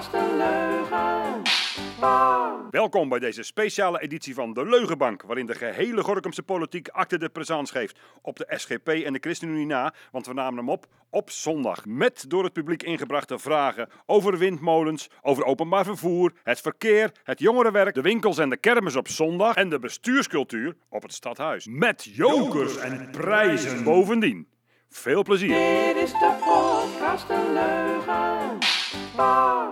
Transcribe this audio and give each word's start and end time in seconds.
podcast 0.00 0.30
een 0.30 0.36
leugen. 0.36 1.42
Welkom 2.70 3.08
bij 3.08 3.18
deze 3.18 3.42
speciale 3.42 4.00
editie 4.00 4.34
van 4.34 4.52
De 4.52 4.66
Leugenbank, 4.66 5.22
waarin 5.22 5.46
de 5.46 5.54
gehele 5.54 6.02
Gorkumse 6.02 6.42
politiek 6.42 6.88
acte 6.88 7.18
de 7.18 7.28
présence 7.28 7.72
geeft 7.72 7.98
op 8.22 8.36
de 8.36 8.46
SGP 8.56 8.88
en 8.88 9.12
de 9.12 9.18
ChristenUnie 9.20 9.66
na, 9.66 9.94
want 10.12 10.26
we 10.26 10.32
namen 10.32 10.58
hem 10.58 10.68
op 10.68 10.86
op 11.10 11.30
zondag. 11.30 11.86
Met 11.86 12.24
door 12.28 12.44
het 12.44 12.52
publiek 12.52 12.82
ingebrachte 12.82 13.38
vragen 13.38 13.88
over 14.06 14.38
windmolens, 14.38 15.10
over 15.22 15.44
openbaar 15.44 15.84
vervoer, 15.84 16.32
het 16.42 16.60
verkeer, 16.60 17.12
het 17.24 17.38
jongerenwerk, 17.38 17.94
de 17.94 18.00
winkels 18.00 18.38
en 18.38 18.50
de 18.50 18.56
kermis 18.56 18.96
op 18.96 19.08
zondag 19.08 19.54
en 19.54 19.68
de 19.68 19.78
bestuurscultuur 19.78 20.76
op 20.88 21.02
het 21.02 21.12
stadhuis. 21.12 21.66
Met 21.66 22.04
jokers 22.04 22.76
en 22.76 23.10
prijzen 23.10 23.84
bovendien. 23.84 24.48
Veel 24.88 25.22
plezier. 25.22 25.54
Dit 25.54 26.02
is 26.02 26.10
de 26.10 26.34
podcast 26.44 27.28
een 27.28 27.52
leugen. 27.52 28.79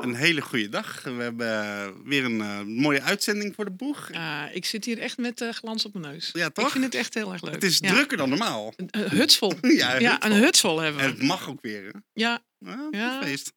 Een 0.03 0.15
hele 0.15 0.41
goede 0.41 0.69
dag. 0.69 1.03
We 1.03 1.11
hebben 1.23 1.63
eh, 1.63 1.89
weer 2.05 2.25
een 2.25 2.41
eh, 2.41 2.61
mooie 2.63 3.03
uitzending 3.03 3.55
voor 3.55 3.65
de 3.65 3.71
boeg. 3.71 4.11
Ik 4.53 4.65
zit 4.65 4.85
hier 4.85 4.99
echt 4.99 5.19
met 5.19 5.41
eh, 5.41 5.49
glans 5.53 5.85
op 5.85 5.95
mijn 5.95 6.13
neus. 6.13 6.31
Ja, 6.33 6.49
toch? 6.51 6.65
Ik 6.67 6.73
vind 6.73 6.85
het 6.85 6.95
echt 6.95 7.15
heel 7.15 7.33
erg 7.33 7.43
leuk. 7.43 7.55
Het 7.55 7.63
is 7.63 7.79
Ja. 7.79 7.89
drukker 7.93 8.17
dan 8.17 8.29
normaal. 8.29 8.73
Een, 8.77 8.91
hutsvol. 9.11 9.53
Ja, 9.61 9.95
een 9.95 10.01
ja, 10.01 10.11
hutsvol. 10.13 10.31
een 10.31 10.43
hutsvol 10.43 10.79
hebben 10.81 11.03
En 11.03 11.09
we. 11.11 11.15
het 11.17 11.23
mag 11.27 11.49
ook 11.49 11.61
weer. 11.61 11.83
Hè? 11.85 11.99
Ja, 12.13 12.43
Ja, 12.91 13.23
feest. 13.23 13.53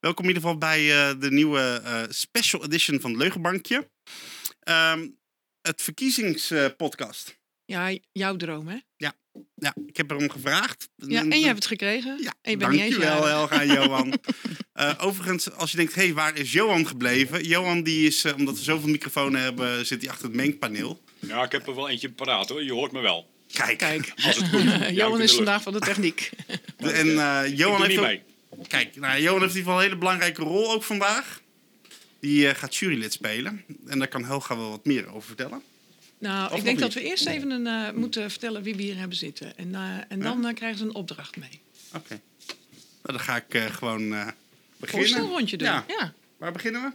Welkom 0.00 0.24
in 0.24 0.30
ieder 0.30 0.42
geval 0.42 0.58
bij 0.58 0.78
de 1.18 1.30
nieuwe 1.30 1.82
special 2.08 2.64
edition 2.64 3.00
van 3.00 3.10
het 3.10 3.20
Leugenbankje. 3.20 3.90
Ehm, 4.60 5.08
het 5.60 5.82
verkiezingspodcast. 5.82 7.37
Ja, 7.68 7.98
jouw 8.12 8.36
droom, 8.36 8.68
hè? 8.68 8.76
ja, 9.54 9.74
ik 9.86 9.96
heb 9.96 10.10
erom 10.10 10.30
gevraagd. 10.30 10.88
Ja, 10.96 11.20
en 11.20 11.38
je 11.40 11.44
hebt 11.46 11.56
het 11.58 11.66
gekregen. 11.66 12.18
Ja, 12.22 12.34
en 12.42 12.50
je 12.50 12.56
bent 12.56 12.70
niet 12.72 12.80
eens 12.80 12.96
dankjewel. 12.96 13.26
Helga 13.26 13.60
en 13.60 13.66
Johan. 13.82 14.14
Eh, 14.72 14.94
overigens, 15.00 15.50
als 15.52 15.70
je 15.70 15.76
denkt, 15.76 15.94
hé, 15.94 16.02
hey, 16.04 16.14
waar 16.14 16.36
is 16.36 16.52
Johan 16.52 16.86
gebleven? 16.86 17.44
Johan, 17.44 17.82
die 17.82 18.06
is, 18.06 18.24
eh, 18.24 18.36
omdat 18.36 18.56
we 18.56 18.62
zoveel 18.62 18.88
microfonen 18.88 19.40
hebben, 19.42 19.86
zit 19.86 20.00
hij 20.02 20.10
achter 20.10 20.26
het 20.26 20.34
mengpaneel. 20.34 21.02
Ja, 21.18 21.44
ik 21.44 21.52
heb 21.52 21.66
er 21.66 21.74
wel 21.74 21.88
eentje 21.88 22.10
paraat 22.10 22.48
hoor. 22.48 22.64
Je 22.64 22.72
hoort 22.72 22.92
me 22.92 23.00
wel. 23.00 23.30
Kijk. 23.52 23.78
Kijk, 23.78 24.12
Als 24.26 24.36
het 24.36 24.48
goed 24.48 24.64
is. 24.90 24.96
Johan 24.96 25.20
is 25.20 25.34
vandaag 25.34 25.62
van 25.62 25.72
de 25.72 25.78
techniek. 25.80 26.30
De- 26.76 26.90
en 26.90 27.18
eh, 27.18 27.50
Ik 27.50 27.56
Johan 27.56 27.76
doe 27.76 27.86
heeft 27.86 27.88
niet 27.88 27.98
ook- 27.98 28.04
mee. 28.58 28.66
Kijk, 28.68 28.96
nou, 28.96 29.20
Johan 29.20 29.40
heeft 29.40 29.52
in 29.54 29.58
ieder 29.58 29.72
geval 29.72 29.76
een 29.76 29.82
hele 29.82 29.96
belangrijke 29.96 30.42
rol 30.42 30.72
ook 30.72 30.82
vandaag. 30.82 31.40
Die 32.20 32.48
eh, 32.48 32.54
gaat 32.54 32.76
jurylid 32.76 33.12
spelen. 33.12 33.64
En 33.86 33.98
daar 33.98 34.08
kan 34.08 34.24
Helga 34.24 34.56
wel 34.56 34.70
wat 34.70 34.84
meer 34.84 35.06
over 35.08 35.26
vertellen. 35.26 35.62
Nou, 36.18 36.52
Of 36.52 36.58
ik 36.58 36.64
denk 36.64 36.78
dat 36.78 36.94
we 36.94 37.02
eerst 37.02 37.26
even 37.26 37.50
een, 37.50 37.66
eh, 37.66 37.92
moeten 37.94 38.30
vertellen 38.30 38.62
wie 38.62 38.74
we 38.74 38.82
hier 38.82 38.96
hebben 38.96 39.16
zitten. 39.16 39.56
En, 39.58 39.74
eh, 39.74 39.80
en 40.08 40.20
dan 40.20 40.46
eh, 40.46 40.54
krijgen 40.54 40.78
ze 40.78 40.84
een 40.84 40.94
opdracht 40.94 41.36
mee. 41.36 41.60
Oké. 41.94 42.20
Nou, 43.02 43.18
dan 43.18 43.20
ga 43.20 43.36
ik 43.36 43.54
eh, 43.54 43.64
gewoon 43.64 44.12
eh 44.14 44.26
beginnen. 44.76 45.08
Voorstelrondje 45.08 45.56
doen. 45.56 45.68
Ja. 45.68 45.84
Ja. 45.88 46.12
Waar 46.36 46.52
beginnen 46.52 46.82
we? 46.82 46.90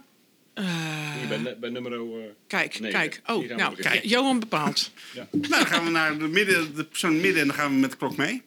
Eh, 0.62 1.22
Ik 1.22 1.28
ben 1.28 1.60
bij 1.60 1.70
nummer... 1.70 1.92
eh, 1.92 2.00
kijk, 2.46 2.78
kijk. 2.90 3.22
hier 3.26 3.36
Oh, 3.36 3.56
nou, 3.56 3.74
kijk, 3.76 4.04
Johan 4.04 4.40
bepaalt. 4.40 4.90
Nou, 5.14 5.26
dan 5.48 5.66
gaan 5.66 5.84
we 5.84 5.90
naar 5.90 6.18
de, 6.18 6.28
midden, 6.28 6.74
de 6.74 6.84
persoon 6.84 7.20
midden 7.20 7.40
en 7.40 7.46
dan 7.46 7.56
gaan 7.56 7.70
we 7.74 7.78
met 7.78 7.90
de 7.90 7.96
klok 7.96 8.16
mee. 8.16 8.42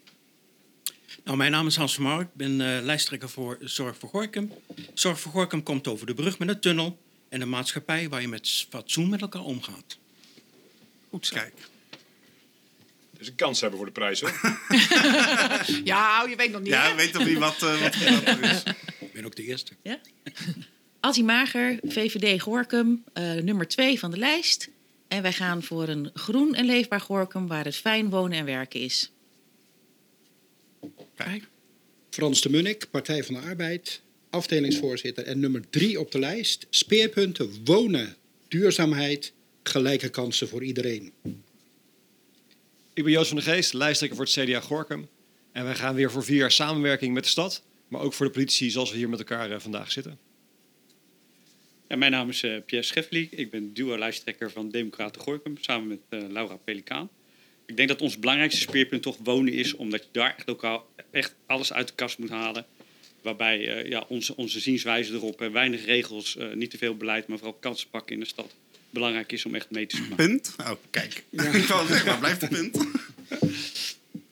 Nou, 1.23 1.37
mijn 1.37 1.51
naam 1.51 1.67
is 1.67 1.75
Hans 1.75 1.93
van 1.95 2.03
Mouw. 2.03 2.19
Ik 2.19 2.33
ben 2.33 2.61
eh, 2.61 2.83
lijsttrekker 2.83 3.29
voor 3.29 3.57
Zorg 3.61 3.97
voor 3.97 4.09
Gorkum. 4.09 4.51
Zorg 4.93 5.19
voor 5.19 5.31
Gorkum 5.31 5.63
komt 5.63 5.87
over 5.87 6.05
de 6.05 6.13
brug 6.13 6.39
met 6.39 6.49
een 6.49 6.59
tunnel 6.59 6.97
en 7.29 7.41
een 7.41 7.49
maatschappij 7.49 8.09
waar 8.09 8.21
je 8.21 8.27
met 8.27 8.65
fatsoen 8.69 9.09
met 9.09 9.21
elkaar 9.21 9.43
omgaat. 9.43 9.97
Goed 11.09 11.25
zo. 11.25 11.35
Kijk. 11.35 11.53
Dus 13.17 13.27
een 13.27 13.35
kans 13.35 13.61
hebben 13.61 13.77
voor 13.77 13.87
de 13.87 13.93
prijs 13.93 14.21
hoor. 14.21 14.39
Ja, 15.83 16.25
je 16.29 16.35
weet 16.35 16.51
nog 16.51 16.61
niet, 16.61 16.69
Ja, 16.69 16.89
hè? 16.89 16.95
weet 16.95 17.13
toch 17.13 17.25
niet 17.25 17.37
wat, 17.37 17.63
eh, 17.63 17.81
wat, 17.81 17.95
er 17.95 18.43
is? 18.43 18.63
Ik 18.99 19.13
ben 19.13 19.25
ook 19.25 19.35
de 19.35 19.43
eerste. 19.43 19.71
Ja? 19.81 19.99
Mager, 21.23 21.79
VVD 21.83 22.41
Gorkum, 22.41 23.03
eh, 23.13 23.33
nummer 23.33 23.67
2 23.67 23.99
van 23.99 24.11
de 24.11 24.17
lijst. 24.17 24.69
En 25.07 25.21
wij 25.21 25.33
gaan 25.33 25.63
voor 25.63 25.87
een 25.87 26.09
groen 26.13 26.55
en 26.55 26.65
leefbaar 26.65 27.01
Gorkum 27.01 27.47
waar 27.47 27.65
het 27.65 27.75
fijn 27.75 28.09
wonen 28.09 28.37
en 28.37 28.45
werken 28.45 28.79
is. 28.79 29.11
Kijk. 31.15 31.47
Frans 32.09 32.41
de 32.41 32.49
Munnik, 32.49 32.89
Partij 32.91 33.23
van 33.23 33.35
de 33.35 33.41
Arbeid, 33.41 34.01
afdelingsvoorzitter 34.29 35.23
en 35.23 35.39
nummer 35.39 35.69
drie 35.69 35.99
op 35.99 36.11
de 36.11 36.19
lijst. 36.19 36.67
Speerpunten 36.69 37.51
wonen, 37.63 38.15
duurzaamheid, 38.47 39.33
gelijke 39.67 40.09
kansen 40.09 40.47
voor 40.47 40.63
iedereen. 40.63 41.13
Ik 42.93 43.03
ben 43.03 43.11
Joost 43.11 43.27
van 43.27 43.37
der 43.37 43.53
Geest, 43.53 43.73
lijsttrekker 43.73 44.17
voor 44.17 44.25
het 44.25 44.49
CDA 44.49 44.59
Gorkum. 44.59 45.07
En 45.51 45.63
wij 45.63 45.75
gaan 45.75 45.95
weer 45.95 46.11
voor 46.11 46.23
vier 46.23 46.37
jaar 46.37 46.51
samenwerking 46.51 47.13
met 47.13 47.23
de 47.23 47.29
stad. 47.29 47.63
Maar 47.87 48.01
ook 48.01 48.13
voor 48.13 48.25
de 48.25 48.31
politie 48.31 48.69
zoals 48.69 48.91
we 48.91 48.97
hier 48.97 49.09
met 49.09 49.19
elkaar 49.19 49.51
eh, 49.51 49.59
vandaag 49.59 49.91
zitten. 49.91 50.19
Ja, 51.87 51.95
mijn 51.95 52.11
naam 52.11 52.29
is 52.29 52.43
eh, 52.43 52.57
Pierre. 52.65 53.27
Ik 53.29 53.51
ben 53.51 53.73
duo-lijsttrekker 53.73 54.51
van 54.51 54.69
Democraten 54.69 55.21
Gorkum 55.21 55.57
samen 55.61 55.87
met 55.87 55.99
eh, 56.09 56.29
Laura 56.29 56.55
Pelikaan. 56.55 57.09
Ik 57.65 57.77
denk 57.77 57.89
dat 57.89 58.01
ons 58.01 58.19
belangrijkste 58.19 58.61
speerpunt 58.61 59.01
toch 59.01 59.17
wonen 59.23 59.53
is, 59.53 59.73
omdat 59.73 60.03
je 60.03 60.09
daar 60.11 60.35
echt, 60.37 60.49
ook 60.49 60.63
al, 60.63 60.85
echt 61.11 61.35
alles 61.45 61.73
uit 61.73 61.87
de 61.87 61.93
kast 61.93 62.17
moet 62.17 62.29
halen. 62.29 62.65
Waarbij 63.21 63.67
eh, 63.67 63.89
ja, 63.89 64.05
onze, 64.07 64.35
onze 64.35 64.59
zienswijze 64.59 65.13
erop, 65.13 65.41
eh, 65.41 65.49
weinig 65.49 65.85
regels, 65.85 66.37
eh, 66.37 66.53
niet 66.53 66.69
te 66.69 66.77
veel 66.77 66.97
beleid, 66.97 67.27
maar 67.27 67.37
vooral 67.37 67.57
kansen 67.59 67.89
pakken 67.89 68.13
in 68.13 68.19
de 68.19 68.27
stad. 68.27 68.55
Belangrijk 68.97 69.31
is 69.31 69.45
om 69.45 69.55
echt 69.55 69.69
mee 69.69 69.85
te 69.85 69.99
maken. 70.01 70.15
Punt. 70.15 70.55
Oh, 70.57 70.71
kijk. 70.89 71.23
ik 71.31 71.65
wou 71.67 71.87
zeggen, 71.87 72.05
waar 72.05 72.19
blijft 72.19 72.39
de 72.39 72.47
punt? 72.47 72.77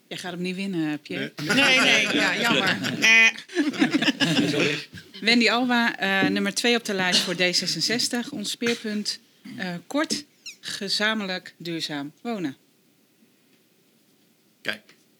Jij 0.08 0.18
gaat 0.18 0.32
hem 0.32 0.42
niet 0.42 0.56
winnen, 0.56 1.00
Pierre. 1.00 1.34
Nee, 1.44 1.80
nee, 1.80 2.14
ja, 2.14 2.38
jammer. 2.38 2.78
Eh. 3.02 3.28
Wendy 5.22 5.50
Alba, 5.50 5.98
eh, 5.98 6.30
nummer 6.30 6.54
2 6.54 6.76
op 6.76 6.86
de 6.86 6.94
lijst 6.94 7.20
voor 7.20 7.36
D66. 7.36 8.30
Ons 8.30 8.52
speerpunt 8.52 9.20
eh, 9.58 9.74
kort, 9.88 10.26
gezamenlijk, 10.60 11.54
duurzaam 11.58 12.12
wonen. 12.22 12.58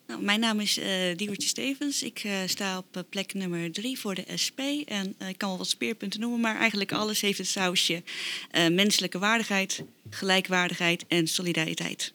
Nou, 0.08 0.22
mijn 0.24 0.40
naam 0.40 0.60
is 0.60 0.78
eh 0.78 1.16
Diewertje 1.16 1.48
Stevens. 1.48 2.04
Ik 2.04 2.20
eh, 2.24 2.34
sta 2.46 2.78
op 2.78 2.98
eh, 2.98 3.04
plek 3.10 3.34
nummer 3.34 3.72
drie 3.72 4.00
voor 4.00 4.16
de 4.16 4.26
SP. 4.46 4.60
En 4.86 5.16
ik 5.28 5.38
kan 5.38 5.50
wel 5.50 5.58
wat 5.58 5.68
speerpunten 5.68 6.20
noemen, 6.20 6.40
maar 6.40 6.56
eigenlijk 6.56 6.92
alles 6.92 7.22
heeft 7.22 7.38
het 7.38 7.48
sausje. 7.48 8.04
eh, 8.52 8.68
menselijke 8.68 9.20
waardigheid, 9.20 9.84
gelijkwaardigheid 10.10 11.06
en 11.08 11.28
solidariteit. 11.28 12.14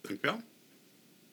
Dank 0.00 0.16
u 0.16 0.18
wel. 0.20 0.40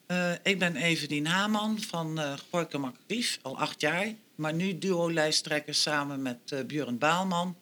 Eh, 0.06 0.32
ik 0.42 0.58
ben 0.58 0.76
Evelien 0.76 1.26
Haman 1.26 1.80
van 1.80 2.18
eh 2.20 2.32
Gorkum 2.50 2.84
Actief, 2.84 3.38
al 3.42 3.58
acht 3.58 3.80
jaar. 3.80 4.14
Maar 4.34 4.54
nu 4.54 4.78
duo-lijsttrekker 4.78 5.74
samen 5.74 6.22
met 6.22 6.38
eh 6.52 6.64
Björn 6.64 6.98
Baalman. 6.98 7.56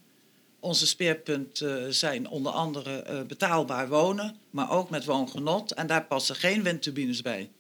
Onze 0.60 0.86
speerpunten 0.86 1.94
zijn 1.94 2.28
onder 2.28 2.52
andere 2.52 3.02
eh, 3.02 3.22
betaalbaar 3.22 3.88
wonen, 3.88 4.36
maar 4.50 4.70
ook 4.70 4.90
met 4.90 5.04
woongenot. 5.04 5.72
En 5.72 5.86
daar 5.86 6.04
passen 6.04 6.36
geen 6.36 6.62
windturbines 6.62 7.22
bij. 7.22 7.50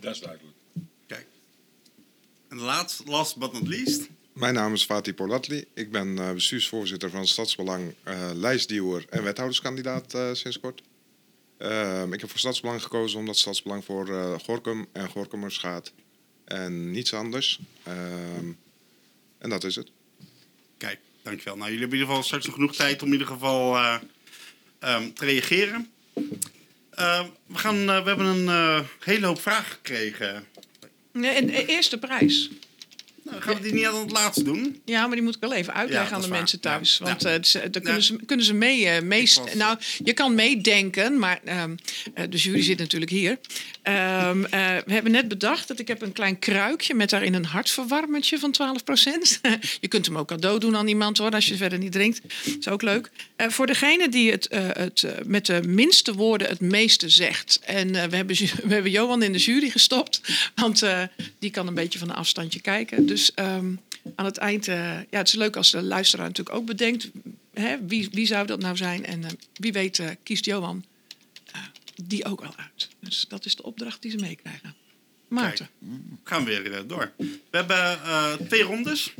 Dat 0.00 0.14
is 0.14 0.20
duidelijk. 0.20 0.56
Kijk. 1.06 1.26
En 2.48 2.58
last, 2.58 3.02
last 3.06 3.36
but 3.36 3.52
not 3.52 3.68
least. 3.68 4.08
Mijn 4.32 4.54
naam 4.54 4.72
is 4.72 4.84
Fatih 4.84 5.14
Polatli. 5.14 5.64
Ik 5.74 5.90
ben 5.90 6.18
eh, 6.18 6.32
bestuursvoorzitter 6.32 7.10
van 7.10 7.26
Stadsbelang, 7.26 7.94
eh 8.02 8.30
lijstduwer 8.34 9.06
en 9.10 9.22
wethouderskandidaat 9.22 10.14
eh, 10.14 10.32
sinds 10.32 10.60
kort. 10.60 10.82
Ehm, 11.56 12.12
ik 12.12 12.20
heb 12.20 12.30
voor 12.30 12.38
Stadsbelang 12.38 12.82
gekozen 12.82 13.18
omdat 13.18 13.36
Stadsbelang 13.36 13.84
voor 13.84 14.08
eh 14.08 14.38
Gorkum 14.38 14.86
en 14.92 15.10
Gorkumers 15.10 15.58
gaat. 15.58 15.92
En 16.44 16.90
niets 16.90 17.14
anders. 17.14 17.60
Ehm, 17.82 18.52
en 19.38 19.50
dat 19.50 19.64
is 19.64 19.76
het. 19.76 19.90
Kijk, 20.76 20.98
dankjewel. 21.26 21.56
Nou, 21.56 21.70
jullie 21.70 21.80
hebben 21.80 21.98
in 21.98 22.04
ieder 22.04 22.06
geval 22.06 22.22
straks 22.22 22.46
nog 22.46 22.54
genoeg 22.54 22.74
tijd 22.74 23.00
om 23.02 23.06
in 23.06 23.12
ieder 23.12 23.26
geval 23.26 23.76
eh, 23.76 23.94
ehm, 24.78 25.12
te 25.12 25.24
reageren. 25.24 25.90
Eh, 26.90 27.24
we, 27.46 27.58
gaan, 27.58 27.90
eh, 27.90 28.02
we 28.02 28.08
hebben 28.08 28.26
een 28.26 28.48
eh, 28.48 28.80
hele 29.00 29.26
hoop 29.26 29.40
vragen 29.40 29.72
gekregen. 29.72 30.44
Nee, 31.12 31.30
en, 31.30 31.48
eh, 31.50 31.68
eerste 31.68 31.98
prijs. 31.98 32.50
Nou, 33.22 33.40
gaan 33.42 33.54
we 33.54 33.60
die 33.62 33.72
niet 33.72 33.86
aan 33.86 34.00
het 34.00 34.10
laatst 34.10 34.44
doen? 34.44 34.80
Ja, 34.84 35.06
maar 35.06 35.16
die 35.16 35.24
moet 35.24 35.34
ik 35.34 35.40
wel 35.40 35.52
even 35.52 35.74
uitleggen 35.74 36.14
aan 36.14 36.20
de 36.20 36.28
waar. 36.28 36.38
mensen 36.38 36.60
thuis. 36.60 36.98
Ja. 36.98 37.04
Want 37.04 37.22
Ja. 37.22 37.68
kunnen, 37.80 38.02
ze, 38.02 38.16
kunnen 38.26 38.46
ze 38.46 38.54
mee... 38.54 39.02
was, 39.08 39.40
nou, 39.54 39.78
je 40.04 40.12
kan 40.12 40.34
meedenken, 40.34 41.18
maar 41.18 41.40
ehm, 41.44 41.76
eh, 42.14 42.24
de 42.30 42.36
jury 42.36 42.62
zit 42.62 42.78
natuurlijk 42.78 43.10
hier. 43.10 43.38
Ehm, 43.86 44.44
eh, 44.44 44.76
we 44.86 44.92
hebben 44.92 45.12
net 45.12 45.28
bedacht 45.28 45.68
dat 45.68 45.78
ik 45.78 45.88
heb 45.88 46.02
een 46.02 46.12
klein 46.12 46.38
kruikje... 46.38 46.94
met 46.94 47.10
daarin 47.10 47.34
een 47.34 47.44
hartverwarmertje 47.44 48.38
van 48.38 48.54
12% 48.54 49.40
je 49.80 49.88
kunt 49.88 50.06
hem 50.06 50.18
ook 50.18 50.28
cadeau 50.28 50.58
doen 50.58 50.76
aan 50.76 50.88
iemand, 50.88 51.18
hoor, 51.18 51.30
als 51.30 51.46
je 51.46 51.56
verder 51.56 51.78
niet 51.78 51.92
drinkt. 51.92 52.20
Dat 52.22 52.56
is 52.58 52.68
ook 52.68 52.82
leuk. 52.82 53.10
Eh, 53.36 53.48
voor 53.48 53.66
degene 53.66 54.08
die 54.08 54.30
het, 54.30 54.46
eh, 54.46 54.68
het 54.72 55.06
met 55.26 55.46
de 55.46 55.60
minste 55.66 56.14
woorden 56.14 56.48
het 56.48 56.60
meeste 56.60 57.08
zegt. 57.08 57.60
En 57.64 57.92
we, 57.92 58.16
hebben, 58.16 58.36
we 58.66 58.74
hebben 58.74 58.90
Johan 58.90 59.22
in 59.22 59.32
de 59.32 59.38
jury 59.38 59.70
gestopt. 59.70 60.20
Want 60.54 60.82
die 61.38 61.50
kan 61.50 61.66
een 61.66 61.74
beetje 61.74 61.98
van 61.98 62.08
een 62.08 62.16
afstandje 62.16 62.60
kijken. 62.60 63.06
Dus 63.06 63.34
ehm, 63.34 63.72
aan 64.14 64.24
het 64.24 64.36
eind... 64.36 64.64
ja, 64.64 65.04
het 65.10 65.28
is 65.28 65.34
leuk 65.34 65.56
als 65.56 65.70
de 65.70 65.82
luisteraar 65.82 66.26
natuurlijk 66.26 66.56
ook 66.56 66.66
bedenkt... 66.66 67.10
Hè, 67.54 67.76
wie, 67.86 68.08
wie 68.12 68.26
zou 68.26 68.46
dat 68.46 68.60
nou 68.60 68.76
zijn? 68.76 69.06
En 69.06 69.22
wie 69.54 69.72
weet 69.72 70.02
kiest 70.22 70.44
Johan 70.44 70.84
die 72.04 72.24
ook 72.24 72.40
wel 72.40 72.56
uit. 72.56 72.88
Dus 73.00 73.24
dat 73.28 73.44
is 73.44 73.56
de 73.56 73.62
opdracht 73.62 74.02
die 74.02 74.10
ze 74.10 74.16
meekrijgen. 74.16 74.74
Maarten. 75.28 75.68
Gaan 76.24 76.44
we 76.44 76.62
weer 76.62 76.72
eh, 76.72 76.80
door. 76.86 77.12
We 77.16 77.38
hebben 77.50 78.02
eh, 78.02 78.32
twee 78.32 78.62
rondes. 78.62 79.14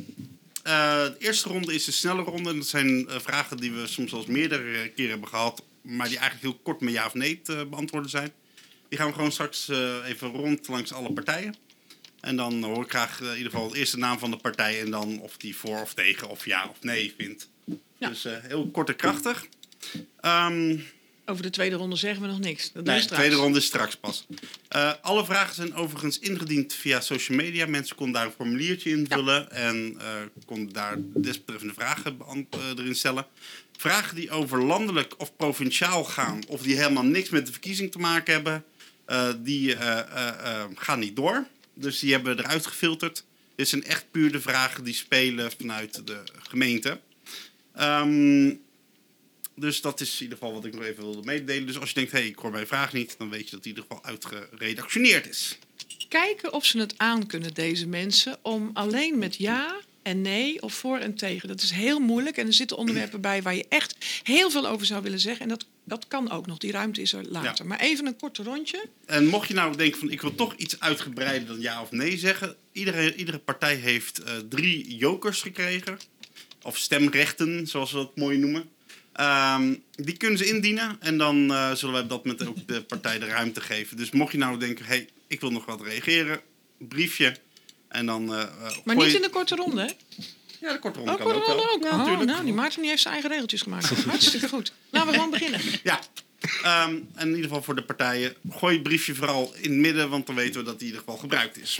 Eh, 0.63 1.03
de 1.03 1.15
eerste 1.19 1.49
ronde 1.49 1.73
is 1.73 1.85
de 1.85 1.91
snelle 1.91 2.21
ronde. 2.21 2.49
En 2.49 2.55
dat 2.55 2.67
zijn 2.67 3.05
vragen 3.09 3.57
die 3.57 3.71
we 3.71 3.87
soms 3.87 4.11
eens 4.11 4.25
meerdere 4.25 4.89
keren 4.89 5.11
hebben 5.11 5.29
gehad. 5.29 5.63
Maar 5.81 6.07
die 6.07 6.17
eigenlijk 6.17 6.53
heel 6.53 6.63
kort 6.63 6.81
met 6.81 6.93
ja 6.93 7.05
of 7.05 7.13
nee 7.13 7.41
te 7.41 7.67
beantwoorden 7.69 8.09
zijn. 8.09 8.31
Die 8.89 8.97
gaan 8.97 9.07
we 9.07 9.13
gewoon 9.13 9.31
straks 9.31 9.67
even 10.05 10.27
rond 10.27 10.67
langs 10.67 10.93
alle 10.93 11.13
partijen. 11.13 11.55
En 12.19 12.35
dan 12.35 12.63
hoor 12.63 12.83
ik 12.83 12.89
graag 12.89 13.21
in 13.21 13.37
ieder 13.37 13.51
geval 13.51 13.69
de 13.69 13.77
eerste 13.77 13.97
naam 13.97 14.19
van 14.19 14.31
de 14.31 14.37
partij. 14.37 14.81
En 14.81 14.91
dan 14.91 15.19
of 15.19 15.37
die 15.37 15.55
voor 15.55 15.81
of 15.81 15.93
tegen 15.93 16.29
of 16.29 16.45
ja 16.45 16.67
of 16.67 16.83
nee 16.83 17.13
vindt. 17.17 17.49
Dus 17.97 18.23
heel 18.23 18.69
kort 18.71 18.89
en 18.89 18.95
krachtig. 18.95 19.47
Ehm, 20.21 20.77
Over 21.29 21.43
de 21.43 21.49
tweede 21.49 21.75
ronde 21.75 21.95
zeggen 21.95 22.21
we 22.21 22.27
nog 22.27 22.39
niks. 22.39 22.71
Dat 22.71 22.83
Nee, 22.83 23.01
de 23.01 23.07
tweede 23.07 23.35
ronde 23.35 23.57
is 23.57 23.65
straks 23.65 23.95
pas. 23.95 24.25
Eh, 24.67 24.93
alle 25.01 25.25
vragen 25.25 25.55
zijn 25.55 25.75
overigens 25.75 26.19
ingediend 26.19 26.73
via 26.73 26.99
social 27.01 27.37
media. 27.37 27.65
Mensen 27.65 27.95
konden 27.95 28.15
daar 28.15 28.25
een 28.25 28.31
formuliertje 28.31 28.89
invullen 28.89 29.51
en 29.51 29.95
eh, 29.99 30.05
konden 30.45 30.73
daar 30.73 30.95
desbetreffende 30.99 31.73
vragen 31.73 32.17
eh, 32.49 32.59
erin 32.77 32.95
stellen. 32.95 33.25
Vragen 33.77 34.15
die 34.15 34.31
over 34.31 34.63
landelijk 34.63 35.13
of 35.17 35.35
provinciaal 35.35 36.03
gaan, 36.03 36.41
of 36.47 36.61
die 36.61 36.77
helemaal 36.77 37.03
niks 37.03 37.29
met 37.29 37.45
de 37.45 37.51
verkiezing 37.51 37.91
te 37.91 37.99
maken 37.99 38.33
hebben, 38.33 38.63
die 39.43 39.75
gaan 40.75 40.99
niet 40.99 41.15
door. 41.15 41.47
Dus 41.73 41.99
die 41.99 42.11
hebben 42.11 42.35
we 42.35 42.43
eruit 42.43 42.65
gefilterd. 42.65 43.23
Dit 43.55 43.67
zijn 43.67 43.83
echt 43.83 44.05
puur 44.11 44.31
de 44.31 44.41
vragen 44.41 44.83
die 44.83 44.93
spelen 44.93 45.51
vanuit 45.57 46.07
de 46.07 46.23
gemeente. 46.49 46.99
Ehm, 47.73 48.49
dus 49.59 49.81
dat 49.81 49.99
is 50.01 50.15
in 50.15 50.21
ieder 50.21 50.37
geval 50.37 50.53
wat 50.53 50.65
ik 50.65 50.73
nog 50.73 50.83
even 50.83 51.03
wilde 51.03 51.23
meedelen. 51.23 51.67
Dus 51.67 51.79
als 51.79 51.89
je 51.89 51.95
denkt, 51.95 52.11
hé, 52.11 52.17
hey, 52.17 52.27
ik 52.27 52.37
hoor 52.37 52.51
mijn 52.51 52.67
vraag 52.67 52.93
niet, 52.93 53.15
dan 53.17 53.29
weet 53.29 53.49
je 53.49 53.51
dat 53.51 53.63
die 53.63 53.73
in 53.73 53.79
ieder 53.79 53.95
geval 53.95 54.11
uitgeredactioneerd 54.11 55.29
is. 55.29 55.57
Kijken 56.09 56.53
of 56.53 56.65
ze 56.65 56.79
het 56.79 56.93
aan 56.97 57.27
kunnen, 57.27 57.53
deze 57.53 57.87
mensen, 57.87 58.37
om 58.41 58.69
alleen 58.73 59.17
met 59.17 59.35
ja 59.35 59.75
en 60.07 60.21
nee 60.21 60.61
of 60.61 60.73
voor 60.73 60.97
en 60.97 61.15
tegen. 61.15 61.47
Dat 61.47 61.61
is 61.61 61.71
heel 61.71 61.99
moeilijk 61.99 62.37
en 62.37 62.47
er 62.47 62.53
zitten 62.53 62.77
onderwerpen 62.77 63.21
bij 63.21 63.41
waar 63.41 63.55
je 63.55 63.65
echt 63.69 63.95
heel 64.23 64.49
veel 64.49 64.67
over 64.67 64.85
zou 64.85 65.03
willen 65.03 65.19
zeggen. 65.19 65.41
En 65.41 65.49
dat, 65.49 65.65
dat 65.83 66.07
kan 66.07 66.31
ook 66.31 66.45
nog, 66.45 66.57
die 66.57 66.71
ruimte 66.71 67.01
is 67.01 67.13
er 67.13 67.25
later. 67.29 67.65
Maar 67.65 67.79
even 67.79 68.05
een 68.05 68.17
korte 68.17 68.43
rondje. 68.43 68.85
En 69.05 69.25
mocht 69.25 69.47
je 69.47 69.53
nou 69.53 69.77
denken 69.77 69.99
van, 69.99 70.11
ik 70.11 70.21
wil 70.21 70.35
toch 70.35 70.55
iets 70.55 70.79
uitgebreider 70.79 71.47
dan 71.47 71.61
ja 71.61 71.81
of 71.81 71.91
nee 71.91 72.17
zeggen. 72.17 72.55
Iedere, 72.71 73.15
iedere 73.15 73.39
partij 73.39 73.75
heeft 73.75 74.19
eh, 74.19 74.33
drie 74.49 74.95
jokers 74.95 75.41
gekregen. 75.41 75.99
Of 76.61 76.77
stemrechten, 76.77 77.67
zoals 77.67 77.91
we 77.91 77.97
dat 77.97 78.15
mooi 78.15 78.37
noemen. 78.37 78.69
Ehm, 79.17 79.75
die 79.95 80.17
kunnen 80.17 80.37
ze 80.37 80.45
indienen 80.45 80.97
en 80.99 81.17
dan 81.17 81.51
eh, 81.51 81.71
zullen 81.73 81.93
wij 81.93 82.03
op 82.03 82.09
dat 82.09 82.25
moment 82.25 82.47
ook 82.47 82.67
de 82.67 82.81
partij 82.81 83.19
de 83.19 83.25
ruimte 83.25 83.61
geven. 83.61 83.97
Dus 83.97 84.11
mocht 84.11 84.31
je 84.31 84.37
nou 84.37 84.59
denken, 84.59 84.85
hey, 84.85 85.09
ik 85.27 85.41
wil 85.41 85.51
nog 85.51 85.65
wat 85.65 85.81
reageren, 85.81 86.39
briefje. 86.77 87.35
En 87.87 88.05
dan. 88.05 88.33
eh, 88.35 88.45
Maar 88.83 88.95
niet 88.95 89.13
in 89.13 89.21
de 89.21 89.29
korte 89.29 89.55
ronde, 89.55 89.81
hè? 89.81 89.87
Ja, 90.59 90.73
de 90.73 90.79
korte 90.79 90.97
ronde 90.97 91.11
Oh, 91.13 91.17
kan 91.17 91.25
korte 91.25 91.39
ook 91.39 91.45
ronde 91.57 91.71
ook. 91.73 91.83
Ja, 91.83 91.89
oh, 91.91 91.97
natuurlijk. 91.97 92.29
nou, 92.29 92.43
die 92.43 92.53
Maarten 92.53 92.79
die 92.81 92.89
heeft 92.89 93.01
zijn 93.01 93.13
eigen 93.13 93.31
regeltjes 93.31 93.61
gemaakt. 93.61 93.89
Hartstikke 94.05 94.49
goed. 94.49 94.73
Laten 94.89 95.07
we 95.09 95.13
gewoon 95.13 95.29
beginnen. 95.31 95.61
Ja. 95.83 95.99
Ehm, 96.63 96.89
en 97.13 97.21
in 97.21 97.27
ieder 97.27 97.43
geval 97.43 97.63
voor 97.63 97.75
de 97.75 97.83
partijen, 97.83 98.33
gooi 98.49 98.73
het 98.73 98.83
briefje 98.83 99.15
vooral 99.15 99.53
in 99.55 99.71
het 99.71 99.79
midden, 99.79 100.09
want 100.09 100.25
dan 100.25 100.35
weten 100.35 100.59
we 100.59 100.65
dat 100.65 100.79
die 100.79 100.87
in 100.87 100.93
ieder 100.93 100.99
geval 100.99 101.17
gebruikt 101.19 101.57
is. 101.59 101.79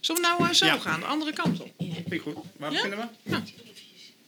Zullen 0.00 0.22
we 0.22 0.28
nou 0.28 0.52
zo 0.54 0.66
Ja. 0.66 0.78
gaan, 0.78 1.00
de 1.00 1.06
andere 1.06 1.32
kant 1.32 1.60
op? 1.60 1.70
Vind 1.78 2.12
ik 2.12 2.20
goed. 2.20 2.34
Waar 2.56 2.72
Ja? 2.72 2.82
beginnen 2.82 3.10
we? 3.24 3.36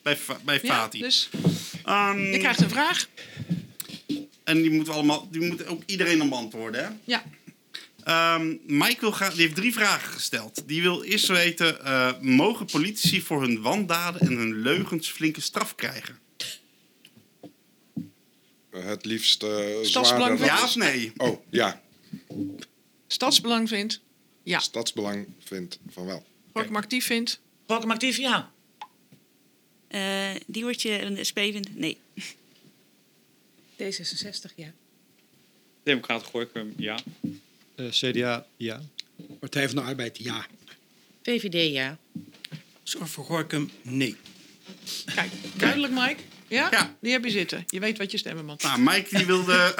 Bij, 0.02 0.18
bij 0.44 0.58
Ja, 0.62 0.74
Fati. 0.74 0.98
dus 0.98 1.28
Ehm, 1.84 2.20
je 2.32 2.38
krijgt 2.38 2.60
een 2.60 2.68
vraag. 2.68 3.08
En 4.44 4.62
die 4.62 4.70
moeten, 4.70 4.92
we 4.92 4.98
allemaal, 4.98 5.28
die 5.30 5.40
moeten 5.40 5.66
ook 5.66 5.82
iedereen 5.86 6.18
dan 6.18 6.28
beantwoorden, 6.28 6.84
hè? 6.84 6.90
Ja. 7.04 7.24
Ehm, 8.04 8.56
Mike 8.66 9.00
wil 9.00 9.10
graag, 9.10 9.32
die 9.32 9.40
heeft 9.42 9.54
drie 9.54 9.72
vragen 9.72 10.12
gesteld. 10.12 10.62
Die 10.66 10.82
wil 10.82 11.02
eerst 11.02 11.26
weten, 11.28 11.84
eh, 11.84 12.12
mogen 12.20 12.66
politici 12.66 13.22
voor 13.22 13.42
hun 13.42 13.60
wandaden 13.62 14.20
en 14.20 14.36
hun 14.36 14.54
leugens 14.62 15.10
flinke 15.10 15.40
straf 15.40 15.74
krijgen? 15.74 16.18
Het 18.70 19.04
liefst 19.04 19.42
eh 19.42 19.50
Stadsbelang 19.82 20.38
zwaarder. 20.38 20.58
Ja 20.58 20.64
of 20.64 20.76
nee? 20.76 21.12
Oh, 21.16 21.44
ja. 21.50 21.80
Stadsbelang 23.06 23.68
vindt. 23.68 24.00
Ja. 24.42 24.58
Stadsbelang 24.58 25.26
vindt 25.44 25.78
van 25.88 26.06
wel. 26.06 26.26
Gorkum 26.52 26.76
actief 26.76 27.06
vindt. 27.06 27.40
Gorkum 27.66 27.90
actief, 27.90 28.16
ja. 28.16 28.52
Eh 29.92 30.30
Diewertje 30.46 30.96
en 30.96 31.14
de 31.14 31.24
SP 31.30 31.38
vindt 31.38 31.76
nee. 31.76 31.98
D66, 33.82 34.54
ja. 34.56 34.72
Democraten 35.82 36.26
Gorkum, 36.26 36.74
ja. 36.76 36.98
Eh, 37.74 37.86
CDA, 37.90 38.46
ja. 38.56 38.80
Partij 39.40 39.66
van 39.68 39.76
de 39.76 39.82
Arbeid, 39.82 40.18
ja. 40.18 40.46
VVD, 41.22 41.72
ja. 41.72 41.98
Zorg 42.82 43.08
voor 43.10 43.24
Gorkum, 43.24 43.70
nee. 43.82 44.16
Kijk, 45.14 45.30
duidelijk, 45.56 45.92
Mike. 45.92 46.22
Ja? 46.48 46.68
Ja. 46.70 46.96
Die 47.00 47.12
heb 47.12 47.24
je 47.24 47.30
zitten. 47.30 47.64
Je 47.66 47.80
weet 47.80 47.98
wat 47.98 48.10
je 48.10 48.18
stemmen 48.18 48.44
moet. 48.44 48.62
Nou, 48.62 48.80
Mike 48.80 49.16
die 49.16 49.26
wilde... 49.26 49.74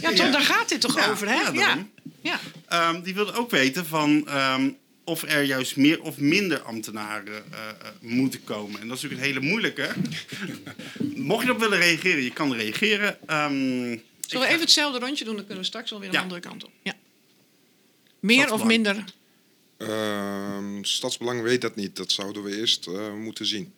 Ja, 0.00 0.08
toch, 0.08 0.16
Ja. 0.16 0.30
daar 0.30 0.40
gaat 0.40 0.68
dit 0.68 0.80
toch 0.80 0.96
Ja, 0.96 1.10
over, 1.10 1.28
hè? 1.28 1.34
ja, 1.34 1.86
ja. 2.22 2.40
Ehm, 2.68 3.02
die 3.02 3.14
wilde 3.14 3.32
ook 3.32 3.50
weten 3.50 3.86
van 3.86 4.28
ehm, 4.28 4.70
of 5.04 5.22
er 5.22 5.42
juist 5.42 5.76
meer 5.76 6.02
of 6.02 6.18
minder 6.18 6.60
ambtenaren 6.62 7.52
eh, 7.52 7.68
eh, 7.68 7.74
moeten 8.00 8.44
komen. 8.44 8.80
En 8.80 8.88
dat 8.88 8.96
is 8.96 9.02
natuurlijk 9.02 9.28
een 9.28 9.34
hele 9.34 9.46
moeilijke. 9.50 9.88
Mocht 11.30 11.42
je 11.42 11.48
erop 11.48 11.60
willen 11.60 11.78
reageren, 11.78 12.22
je 12.22 12.32
kan 12.32 12.52
reageren. 12.54 13.28
Ehm, 13.28 13.98
Zullen 14.26 14.46
we 14.46 14.52
even 14.52 14.60
hetzelfde 14.60 14.98
rondje 14.98 15.24
doen? 15.24 15.34
Dan 15.34 15.44
kunnen 15.44 15.62
we 15.62 15.68
straks 15.68 15.92
alweer 15.92 16.08
een 16.08 16.14
Ja. 16.14 16.20
andere 16.20 16.40
kant 16.40 16.64
op. 16.64 16.70
Ja. 16.82 16.94
Meer 18.20 18.52
of 18.52 18.64
minder? 18.64 19.04
Ehm, 19.78 20.82
Stadsbelang 20.82 21.42
weet 21.42 21.60
dat 21.60 21.76
niet. 21.76 21.96
Dat 21.96 22.12
zouden 22.12 22.42
we 22.42 22.56
eerst 22.58 22.86
eh, 22.86 23.12
moeten 23.14 23.46
zien. 23.46 23.72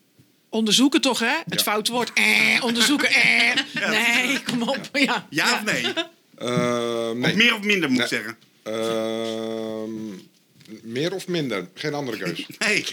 Onderzoeken 0.49 1.01
toch, 1.01 1.19
hè? 1.19 1.37
Het 1.45 1.55
Ja. 1.55 1.61
foute 1.63 1.93
woord. 1.93 2.13
Eh, 2.13 2.61
onderzoeken. 2.65 3.09
Eh. 3.09 3.55
Nee, 3.91 4.43
kom 4.43 4.63
op. 4.63 4.89
Ja. 4.93 5.27
Ja 5.31 5.53
of 5.55 5.65
nee? 5.65 5.85
Ehm, 6.37 7.19
nee. 7.19 7.31
Of 7.31 7.37
meer 7.37 7.55
of 7.55 7.63
minder 7.63 7.91
moet 7.91 8.01
ik 8.01 8.07
zeggen. 8.07 8.37
Meer 10.83 11.15
of 11.15 11.29
minder? 11.29 11.69
Geen 11.75 11.95
andere 11.95 12.17
keus. 12.19 12.47
Nee. 12.59 12.85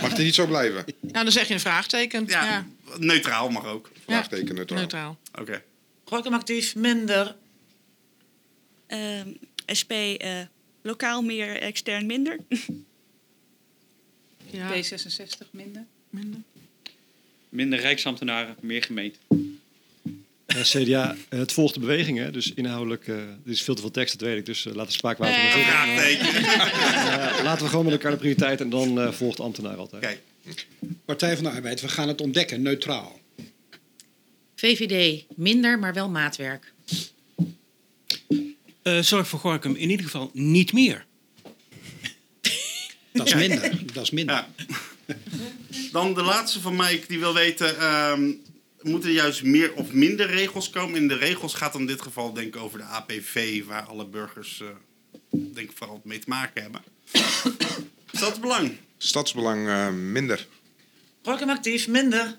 Mag 0.00 0.14
die 0.14 0.24
niet 0.24 0.34
zo 0.34 0.46
blijven? 0.46 0.84
Nou, 1.00 1.12
dan 1.24 1.32
zeg 1.32 1.48
je 1.48 1.54
een 1.54 1.60
vraagteken. 1.60 2.24
Ja, 2.26 2.44
Ja. 2.44 2.66
neutraal 2.98 3.48
mag 3.50 3.66
ook. 3.66 3.90
Vraagteken 4.04 4.54
neutraal. 4.54 4.78
Neutraal. 4.78 5.18
Oké. 5.40 5.62
Gorkum 6.04 6.34
actief, 6.34 6.74
minder. 6.74 7.36
Ehm, 8.86 9.28
SP 9.80 9.90
eh, 9.92 10.40
lokaal 10.82 11.22
meer, 11.22 11.56
extern 11.60 12.06
minder. 12.06 12.38
Ja. 14.50 14.70
D66, 14.74 15.50
minder. 15.50 15.84
Minder. 16.10 16.40
Minder 17.48 17.78
rijksambtenaren, 17.80 18.56
meer 18.60 18.82
gemeente. 18.82 19.18
Eh, 20.54 20.60
CDA, 20.60 21.16
eh, 21.28 21.38
het 21.38 21.52
volgt 21.52 21.74
de 21.74 21.80
beweging, 21.80 22.18
hè? 22.18 22.30
dus 22.30 22.52
inhoudelijk, 22.54 23.08
eh 23.08 23.16
er 23.16 23.38
is 23.44 23.62
veel 23.62 23.74
te 23.74 23.80
veel 23.80 23.90
tekst, 23.90 24.18
dat 24.18 24.28
weet 24.28 24.38
ik, 24.38 24.46
dus 24.46 24.64
laten 24.64 24.86
we 24.86 24.92
spraakwater 24.92 25.36
maar 25.42 25.52
zitten. 25.52 27.44
Laten 27.44 27.64
we 27.64 27.68
gewoon 27.68 27.84
met 27.84 27.94
elkaar 27.94 28.10
de 28.10 28.16
prioriteit 28.16 28.60
en 28.60 28.70
dan 28.70 29.00
eh, 29.00 29.12
volgt 29.12 29.40
ambtenaar 29.40 29.76
altijd. 29.76 30.02
Kijk. 30.02 30.20
Partij 31.04 31.34
van 31.34 31.44
de 31.44 31.50
Arbeid, 31.50 31.80
we 31.80 31.88
gaan 31.88 32.08
het 32.08 32.20
ontdekken, 32.20 32.62
neutraal. 32.62 33.20
VVD, 34.56 35.24
minder, 35.36 35.78
maar 35.78 35.94
wel 35.94 36.08
maatwerk. 36.08 36.72
Eh, 38.82 38.98
zorg 38.98 39.28
voor 39.28 39.38
Gorkum 39.38 39.74
in 39.74 39.90
ieder 39.90 40.04
geval 40.04 40.30
niet 40.32 40.72
meer. 40.72 41.04
Dat 43.12 43.26
is 43.26 43.34
minder. 43.34 43.80
Dat 43.92 44.02
is 44.02 44.10
minder. 44.10 44.34
Ja. 44.34 44.48
Dan 45.92 46.14
de 46.14 46.22
laatste 46.22 46.60
van 46.60 46.76
Mike, 46.76 47.04
die 47.08 47.18
wil 47.18 47.34
weten... 47.34 47.78
ehm, 47.78 48.30
moeten 48.84 49.08
er 49.08 49.14
juist 49.14 49.42
meer 49.42 49.74
of 49.74 49.92
minder 49.92 50.26
regels 50.26 50.70
komen? 50.70 51.00
In 51.00 51.08
de 51.08 51.16
regels 51.16 51.54
gaat 51.54 51.72
dan 51.72 51.80
in 51.80 51.86
dit 51.86 52.02
geval 52.02 52.32
denk 52.32 52.54
ik 52.54 52.60
over 52.62 52.78
de 52.78 52.84
APV... 52.84 53.64
waar 53.64 53.82
alle 53.82 54.06
burgers 54.06 54.60
eh, 54.60 54.68
denk 55.30 55.70
ik 55.70 55.76
vooral 55.76 56.00
mee 56.04 56.18
te 56.18 56.28
maken 56.28 56.62
hebben. 56.62 56.82
Stadsbelang. 58.12 58.76
Stadsbelang 58.98 59.68
eh, 59.68 59.90
minder. 59.90 60.46
Actief, 61.22 61.88
minder. 61.88 62.36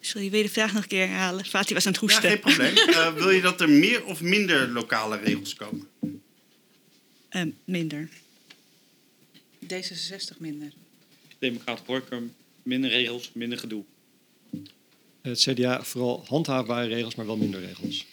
Zul 0.00 0.20
je 0.20 0.30
weer 0.30 0.42
de 0.42 0.48
vraag 0.48 0.72
nog 0.72 0.82
een 0.82 0.88
keer 0.88 1.08
herhalen? 1.08 1.44
Fatih 1.44 1.74
was 1.74 1.86
aan 1.86 1.92
het 1.92 2.00
Ja, 2.00 2.06
hoesten. 2.06 2.30
geen 2.30 2.40
probleem. 2.40 2.76
Eh, 2.98 3.14
wil 3.14 3.30
je 3.30 3.40
dat 3.40 3.60
er 3.60 3.68
meer 3.70 4.04
of 4.04 4.20
minder 4.20 4.68
lokale 4.68 5.16
regels 5.16 5.54
komen? 5.54 5.88
Minder. 7.64 8.08
D66, 9.64 10.38
minder. 10.38 10.72
Democraten 11.38 11.84
Gorkum, 11.84 12.34
minder 12.62 12.90
regels, 12.90 13.30
minder 13.34 13.58
gedoe. 13.58 13.84
Het 15.22 15.38
CDA 15.40 15.82
vooral 15.84 16.24
handhaafbare 16.28 16.88
regels, 16.88 17.14
maar 17.14 17.26
wel 17.26 17.36
minder 17.36 17.60
regels. 17.60 18.06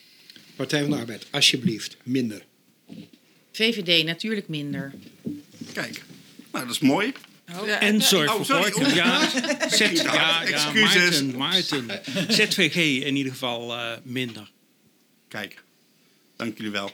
Partij 0.56 0.82
van 0.82 0.90
de 0.90 0.96
Arbeid, 0.98 1.26
alsjeblieft, 1.32 1.98
minder. 2.04 2.46
VVD, 3.52 4.06
natuurlijk 4.06 4.48
minder. 4.48 4.94
Kijk, 5.74 6.04
nou 6.52 6.66
dat 6.66 6.76
is 6.76 6.80
mooi. 6.82 7.12
En 7.80 8.02
zorg 8.02 8.30
Oh, 8.30 8.36
voor 8.36 8.46
sorry. 8.46 8.72
Gorkum. 8.72 8.94
Ja, 8.96 9.30
Z, 9.70 9.80
ja, 9.80 10.14
ja, 10.14 10.44
Excuses. 10.44 11.22
Maarten, 11.22 11.86
Maarten. 11.86 12.02
ZVG 12.34 13.04
in 13.04 13.16
ieder 13.16 13.32
geval 13.32 13.74
eh, 13.78 13.92
minder. 14.04 14.52
Kijk, 15.28 15.64
dank 16.36 16.58
jullie 16.58 16.72
wel. 16.72 16.92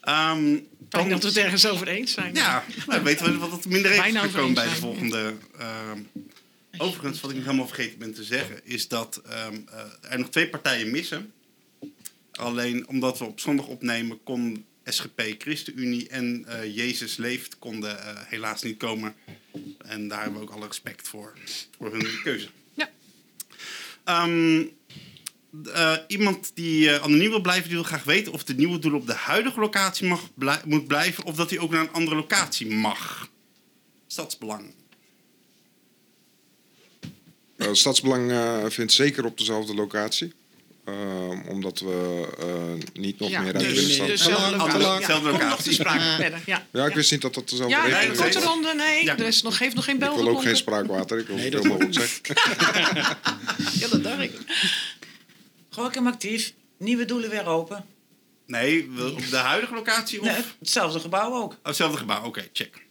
Ehm, 0.00 0.38
Fijn 0.44 0.64
dan- 0.88 1.08
dat 1.08 1.22
we 1.22 1.28
het 1.28 1.36
ergens 1.36 1.66
over 1.66 1.88
eens 1.88 2.12
zijn. 2.12 2.34
Ja, 2.34 2.64
nou, 2.86 3.02
weten 3.02 3.32
we 3.32 3.38
wat 3.38 3.50
het 3.50 3.66
minder 3.68 3.90
Bijna 3.90 4.04
regels 4.04 4.24
over 4.26 4.38
komen 4.38 4.54
bij 4.54 4.64
de 4.68 4.70
volgende 4.74 5.34
ehm, 5.58 5.98
Overigens, 6.78 7.20
wat 7.20 7.30
ik 7.30 7.36
nog 7.36 7.44
helemaal 7.46 7.66
vergeten 7.66 7.98
ben 7.98 8.14
te 8.14 8.24
zeggen, 8.24 8.60
is 8.66 8.88
dat 8.88 9.16
ehm, 9.16 9.60
eh, 9.68 10.10
er 10.12 10.18
nog 10.18 10.30
twee 10.30 10.48
partijen 10.48 10.90
missen. 10.90 11.32
Alleen 12.32 12.88
omdat 12.88 13.18
we 13.18 13.24
op 13.24 13.40
zondag 13.40 13.66
opnemen, 13.66 14.22
kon 14.22 14.64
SGP, 14.84 15.22
ChristenUnie 15.38 16.08
en 16.08 16.44
eh, 16.46 16.76
Jezus 16.76 17.16
Leeft 17.16 17.58
konden 17.58 17.98
eh, 18.04 18.14
helaas 18.26 18.62
niet 18.62 18.76
komen. 18.76 19.14
En 19.78 20.08
daar 20.08 20.22
hebben 20.22 20.40
we 20.40 20.46
ook 20.46 20.54
alle 20.54 20.66
respect 20.66 21.08
voor, 21.08 21.32
voor 21.78 21.92
hun 21.92 22.20
keuze. 22.22 22.48
Ja. 22.74 22.90
Ehm, 24.04 24.64
eh, 25.72 25.96
iemand 26.08 26.50
die 26.54 26.90
anoniem 27.00 27.30
wil 27.30 27.40
blijven, 27.40 27.64
die 27.64 27.74
wil 27.74 27.84
graag 27.86 28.04
weten 28.04 28.32
of 28.32 28.44
de 28.44 28.54
nieuwe 28.54 28.78
doel 28.78 28.94
op 28.94 29.06
de 29.06 29.14
huidige 29.14 29.60
locatie 29.60 30.08
mag 30.08 30.34
blij- 30.34 30.62
moet 30.64 30.86
blijven 30.86 31.24
of 31.24 31.36
dat 31.36 31.50
hij 31.50 31.58
ook 31.58 31.70
naar 31.70 31.80
een 31.80 31.92
andere 31.92 32.16
locatie 32.16 32.66
mag. 32.66 33.30
Stadsbelang. 34.06 34.74
Eh, 37.56 37.68
Stadsbelang 37.72 38.30
eh, 38.30 38.64
vindt 38.68 38.92
zeker 38.92 39.24
op 39.24 39.38
dezelfde 39.38 39.74
locatie. 39.74 40.32
Ehm, 40.84 41.40
omdat 41.48 41.78
we 41.78 42.28
eh, 42.38 43.00
niet 43.02 43.18
nog 43.18 43.28
Ja, 43.30 43.40
meer 43.40 43.52
uit 43.54 43.60
de 43.62 43.68
dus- 43.68 43.74
binnenstad... 43.76 44.06
dus 44.06 44.22
dezelfde 44.22 44.56
locatie. 45.30 45.82
Ja. 45.84 46.40
Ja, 46.46 46.66
Ja, 46.72 46.86
ik 46.86 46.94
wist 46.94 47.10
niet 47.10 47.20
dat 47.20 47.34
dat 47.34 47.48
dezelfde 47.48 47.76
ja 47.76 47.86
nee, 47.86 48.10
is. 48.10 48.18
korte 48.18 48.40
ronde, 48.40 48.74
nee. 48.74 49.10
Er 49.10 49.20
is 49.26 49.42
nog, 49.42 49.56
geeft 49.56 49.74
nog 49.74 49.84
geen 49.84 49.94
Ik 49.94 50.00
bel 50.00 50.16
wil 50.16 50.28
ook 50.28 50.42
geen 50.42 50.56
spraakwater. 50.56 51.18
Ik 51.18 51.26
wil 51.26 51.36
Nee, 51.36 51.50
veel 51.50 51.62
dat- 51.62 51.70
mogelijk 51.70 51.94
zeggen. 51.94 52.20
Ja, 53.80 53.88
dat 53.90 54.02
dacht 54.02 54.20
ik. 54.20 54.32
Gorkum 55.70 56.06
actief. 56.06 56.52
Nieuwe 56.78 57.04
doelen 57.04 57.30
weer 57.30 57.46
open. 57.46 57.84
Nee, 58.46 58.88
op 59.14 59.30
de 59.30 59.36
huidige 59.36 59.74
locatie 59.74 60.20
of 60.20 60.26
Nee, 60.26 60.36
hetzelfde 60.58 61.00
gebouw 61.00 61.34
ook. 61.34 61.52
Oh, 61.52 61.58
hetzelfde 61.62 61.98
gebouw? 61.98 62.24
Oké, 62.24 62.48
check. 62.52 62.84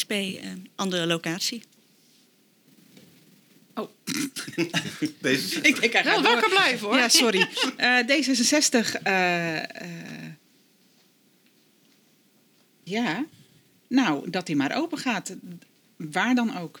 SP, 0.00 0.10
eh, 0.10 0.46
andere 0.76 1.06
locatie. 1.06 1.62
Deze 5.20 5.60
Ik, 5.60 5.78
ik 5.78 5.90
krijg 5.90 6.04
Wel 6.04 6.22
door. 6.22 6.32
wakker 6.32 6.48
blijven 6.50 6.86
hoor. 6.88 6.96
Ja, 6.96 7.08
sorry. 7.08 7.48
Eh, 7.76 7.98
D66. 7.98 9.02
eh, 9.02 9.56
eh, 9.82 10.32
ja, 12.84 13.24
nou, 13.88 14.30
dat 14.30 14.46
hij 14.46 14.56
maar 14.56 14.76
open 14.76 14.98
gaat. 14.98 15.36
Waar 15.96 16.34
dan 16.34 16.56
ook. 16.58 16.80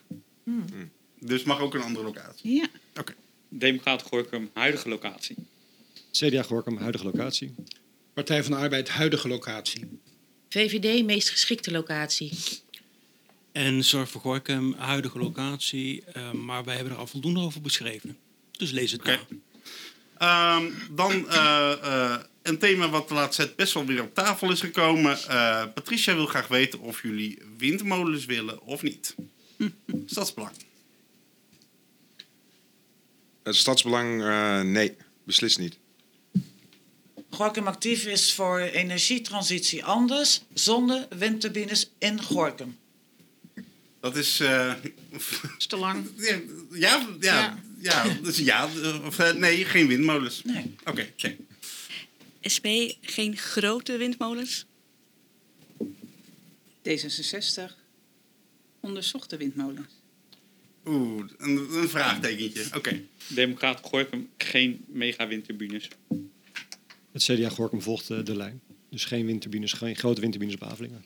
Dus 1.20 1.42
mag 1.42 1.60
ook 1.60 1.74
een 1.74 1.82
andere 1.82 2.04
locatie. 2.04 2.54
Ja. 2.54 2.66
Oké. 3.00 3.14
Democraten 3.48 4.06
Gorkum, 4.06 4.50
huidige 4.54 4.88
locatie. 4.88 5.36
CDA 6.12 6.42
Gorkum, 6.42 6.76
huidige 6.76 7.04
locatie. 7.04 7.54
Partij 8.14 8.42
van 8.42 8.52
de 8.52 8.58
Arbeid, 8.58 8.88
huidige 8.88 9.28
locatie. 9.28 10.00
VVD, 10.48 11.04
meest 11.04 11.30
geschikte 11.30 11.70
locatie. 11.70 12.30
En 13.52 13.84
Zorg 13.84 14.10
voor 14.10 14.20
Gorkum, 14.20 14.74
huidige 14.78 15.18
locatie. 15.18 16.04
eh, 16.04 16.32
maar 16.32 16.64
wij 16.64 16.74
hebben 16.74 16.92
er 16.92 16.98
al 16.98 17.06
voldoende 17.06 17.40
over 17.40 17.60
beschreven. 17.60 18.16
Dus 18.50 18.70
lees 18.70 18.92
het 18.92 19.04
na. 19.04 19.18
Ehm, 20.18 20.70
dan 20.90 21.28
eh, 21.28 21.72
eh, 21.82 22.20
een 22.42 22.58
thema 22.58 22.88
wat 22.88 23.08
de 23.08 23.14
laatste 23.14 23.42
tijd 23.44 23.56
best 23.56 23.74
wel 23.74 23.84
weer 23.84 24.02
op 24.02 24.14
tafel 24.14 24.50
is 24.50 24.60
gekomen. 24.60 25.18
Eh, 25.28 25.64
Patricia 25.74 26.14
wil 26.14 26.26
graag 26.26 26.48
weten 26.48 26.80
of 26.80 27.02
jullie 27.02 27.38
windmolens 27.58 28.24
willen 28.24 28.62
of 28.62 28.82
niet. 28.82 29.14
Stadsbelang. 30.06 30.52
Het 33.42 33.56
stadsbelang, 33.56 34.22
eh, 34.22 34.60
nee, 34.60 34.96
beslist 35.24 35.58
niet. 35.58 35.78
Gorkum 37.30 37.66
actief 37.66 38.04
is 38.06 38.32
voor 38.34 38.58
energietransitie 38.58 39.84
anders. 39.84 40.42
Zonder 40.54 41.06
windturbines 41.18 41.90
in 41.98 42.22
Gorkum. 42.22 42.78
Dat 44.00 44.16
is... 44.16 44.40
eh, 44.40 44.74
is 45.58 45.66
te 45.66 45.76
lang. 45.76 46.06
Ja, 46.18 46.40
ja, 46.72 47.08
ja, 47.20 47.58
ja. 47.78 48.16
dus 48.22 48.38
ja 48.38 48.68
eh, 48.82 49.04
of, 49.04 49.18
eh, 49.18 49.32
nee, 49.34 49.64
geen 49.64 49.86
windmolens. 49.86 50.44
Nee. 50.44 50.74
Oké, 50.84 51.12
check. 51.16 51.36
SP, 52.54 52.66
geen 53.00 53.36
grote 53.36 53.96
windmolens. 53.96 54.64
D66. 56.88 57.62
Onderzochte 58.80 59.36
windmolens. 59.36 59.88
Oeh, 60.84 61.24
een, 61.38 61.56
een 61.72 61.88
vraagtekentje. 61.88 62.64
Oké. 62.76 63.02
Democraten 63.26 63.84
Gorkum, 63.84 64.28
geen 64.36 64.84
mega-windturbines. 64.86 65.88
Het 67.12 67.22
CDA 67.22 67.48
Gorkum 67.48 67.82
volgt 67.82 68.10
eh, 68.10 68.24
de 68.24 68.36
lijn. 68.36 68.60
Dus 68.90 69.04
geen 69.04 69.26
windturbines, 69.26 69.72
geen 69.72 69.96
grote 69.96 70.20
windturbines 70.20 70.54
op 70.54 70.62
Avelingen. 70.62 71.04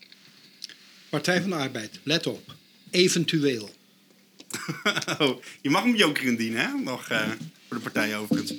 Partij 1.09 1.41
van 1.41 1.51
de 1.51 1.57
Arbeid, 1.57 2.01
let 2.03 2.27
op. 2.27 2.55
Eventueel. 2.93 3.71
Oh, 5.19 5.43
je 5.61 5.71
mag 5.71 5.83
hem 5.83 5.95
joker 5.97 6.25
indienen, 6.25 6.61
hè? 6.61 6.73
Nog 6.83 7.09
eh, 7.09 7.29
voor 7.69 7.77
de 7.77 7.83
partij 7.83 8.17
overigens. 8.17 8.55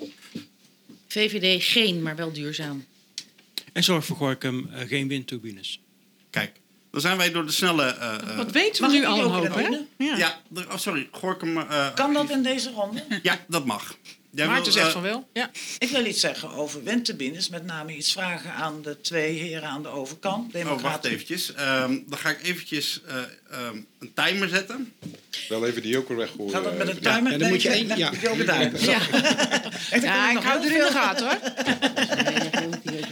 VVD, 1.07 1.63
geen, 1.63 2.01
maar 2.01 2.15
wel 2.15 2.31
duurzaam. 2.33 2.85
En 3.73 3.83
Zorg 3.83 4.05
voor 4.05 4.15
Gorkum, 4.15 4.69
eh, 4.73 4.87
geen 4.87 5.07
windturbines. 5.07 5.79
Kijk, 6.29 6.51
dan 6.91 7.01
zijn 7.01 7.17
wij 7.17 7.31
door 7.31 7.45
de 7.45 7.51
snelle... 7.51 7.83
eh, 7.83 8.13
eh, 8.29 8.37
Wat 8.37 8.51
weten 8.51 8.85
we 8.85 8.91
nu 8.91 8.97
ik 8.97 9.05
al 9.05 9.13
die 9.13 9.23
een 9.23 9.29
ook 9.29 9.45
hoop, 9.47 9.57
in 9.57 9.85
hè? 9.97 10.05
Ja. 10.05 10.17
ja, 10.17 10.41
oh, 10.53 10.77
sorry, 10.77 11.07
Gorkum... 11.11 11.57
eh, 11.57 11.93
Kan 11.93 12.13
dat 12.13 12.29
in 12.29 12.43
deze 12.43 12.71
ronde? 12.71 13.03
Ja, 13.21 13.45
dat 13.47 13.65
mag. 13.65 13.97
Jij 14.35 14.47
Maarten 14.47 14.63
wil, 14.63 14.73
zegt 14.73 14.85
eh, 14.87 14.93
van 14.93 15.01
wel. 15.01 15.27
Ja. 15.33 15.51
Ik 15.77 15.89
wil 15.89 16.05
iets 16.05 16.19
zeggen 16.19 16.49
over 16.51 16.83
windturbines. 16.83 17.49
Met 17.49 17.65
name 17.65 17.95
iets 17.95 18.11
vragen 18.11 18.53
aan 18.53 18.81
de 18.81 19.01
twee 19.01 19.33
heren 19.39 19.69
aan 19.69 19.81
de 19.83 19.87
overkant. 19.89 20.55
Oh, 20.55 20.81
wacht 20.81 21.05
eventjes. 21.05 21.53
Ehm, 21.53 21.97
dan 22.07 22.17
ga 22.19 22.29
ik 22.29 22.43
eventjes 22.43 23.01
eh, 23.07 23.17
ehm, 23.51 23.77
een 23.99 24.13
timer 24.13 24.49
zetten. 24.49 24.93
Wel 25.49 25.67
even 25.67 25.81
die 25.81 25.91
joker 25.91 26.15
weggooien. 26.15 26.53
Gaat 26.53 26.63
dat 26.63 26.77
met 26.77 26.87
een 26.87 26.99
timer? 26.99 27.31
Ja, 27.31 27.37
dan 27.37 27.49
moet 27.49 27.61
je 27.61 27.69
één- 27.69 27.97
ja. 27.97 28.11
ik 28.11 28.19
wil 28.19 28.35
beduiden. 28.35 28.79
Ja. 28.85 28.99
Ik, 29.91 30.01
Ja, 30.01 30.27
ik 30.29 30.33
nog 30.33 30.43
hou 30.43 30.59
er 30.65 30.71
in 30.71 30.79
de 30.79 30.91
gaten 30.91 31.25
hoor. 31.25 31.37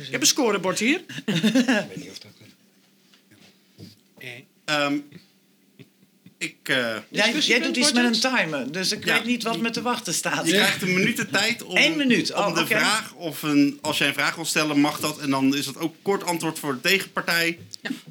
Ik 0.01 0.11
heb 0.11 0.21
een 0.21 0.27
scorebord 0.27 0.79
hier. 0.79 1.01
Ehm, 4.65 4.97
ik, 6.41 6.55
eh, 6.63 6.95
Jij, 7.09 7.59
doet 7.61 7.75
iets 7.77 7.91
met 7.91 8.05
een 8.05 8.19
timer, 8.35 8.71
dus 8.71 8.91
ik 8.91 9.05
Ja. 9.05 9.13
weet 9.13 9.25
niet 9.25 9.43
wat 9.43 9.59
me 9.59 9.69
te 9.69 9.81
wachten 9.81 10.13
staat. 10.13 10.45
je 10.45 10.51
krijgt 10.51 10.81
een 10.81 10.93
minuut 10.93 11.17
de 11.17 11.29
tijd 11.29 11.63
om, 11.63 11.77
Eén 11.77 11.97
minuut, 11.97 12.33
oh, 12.33 12.47
om 12.47 12.53
de 12.53 12.59
oké. 12.59 12.75
vraag 12.77 13.13
of 13.13 13.41
een, 13.43 13.77
als 13.81 13.97
jij 13.97 14.07
een 14.07 14.13
vraag 14.13 14.35
wil 14.35 14.45
stellen, 14.45 14.79
mag 14.79 14.99
dat. 14.99 15.19
En 15.19 15.29
dan 15.29 15.55
is 15.55 15.65
dat 15.65 15.77
ook 15.77 15.95
kort 16.01 16.23
antwoord 16.23 16.59
voor 16.59 16.73
de 16.73 16.81
tegenpartij. 16.81 17.59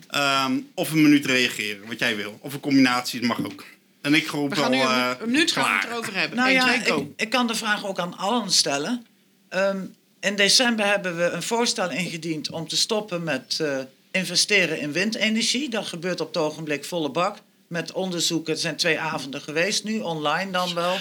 Ehm, 0.09 0.59
of 0.75 0.91
een 0.91 1.03
minuut 1.03 1.27
reageren, 1.27 1.87
wat 1.87 1.99
jij 1.99 2.17
wil. 2.17 2.39
Of 2.43 2.53
een 2.55 2.61
combinatie, 2.61 3.21
dat 3.21 3.29
mag 3.29 3.45
ook. 3.45 3.65
En 4.01 4.15
ik 4.15 4.27
gaan 4.27 4.49
wel 4.49 4.69
nu 4.69 4.77
eh, 4.81 5.11
een, 5.21 5.31
minuut 5.31 5.53
gaan 5.53 5.65
we 5.65 5.71
het 5.81 5.91
erover 5.91 6.15
hebben. 6.15 6.37
Nou 6.37 6.49
Eén, 6.49 6.55
ja, 6.55 6.65
twee, 6.65 6.85
go. 6.85 7.01
ik, 7.01 7.07
ik 7.17 7.31
kan 7.31 7.47
de 7.47 7.55
vraag 7.55 7.87
ook 7.87 7.99
aan 7.99 8.17
allen 8.17 8.51
stellen. 8.51 9.07
Ehm, 9.49 9.79
in 10.21 10.37
december 10.37 10.87
hebben 10.87 11.17
we 11.17 11.23
een 11.25 11.43
voorstel 11.43 11.91
ingediend 11.91 12.51
om 12.51 12.69
te 12.69 12.77
stoppen 12.77 13.23
met 13.23 13.59
eh, 13.61 13.79
investeren 14.11 14.81
in 14.81 14.93
windenergie. 14.93 15.69
Dat 15.71 15.87
gebeurt 15.87 16.21
op 16.21 16.27
het 16.27 16.37
ogenblik 16.37 16.85
volle 16.85 17.11
bak. 17.11 17.37
Met 17.71 17.93
onderzoeken, 17.93 18.53
er 18.53 18.59
zijn 18.59 18.77
twee 18.77 18.99
avonden 18.99 19.41
geweest 19.41 19.85
nu, 19.85 20.01
online 20.01 20.51
dan 20.51 20.75
wel. 20.75 20.97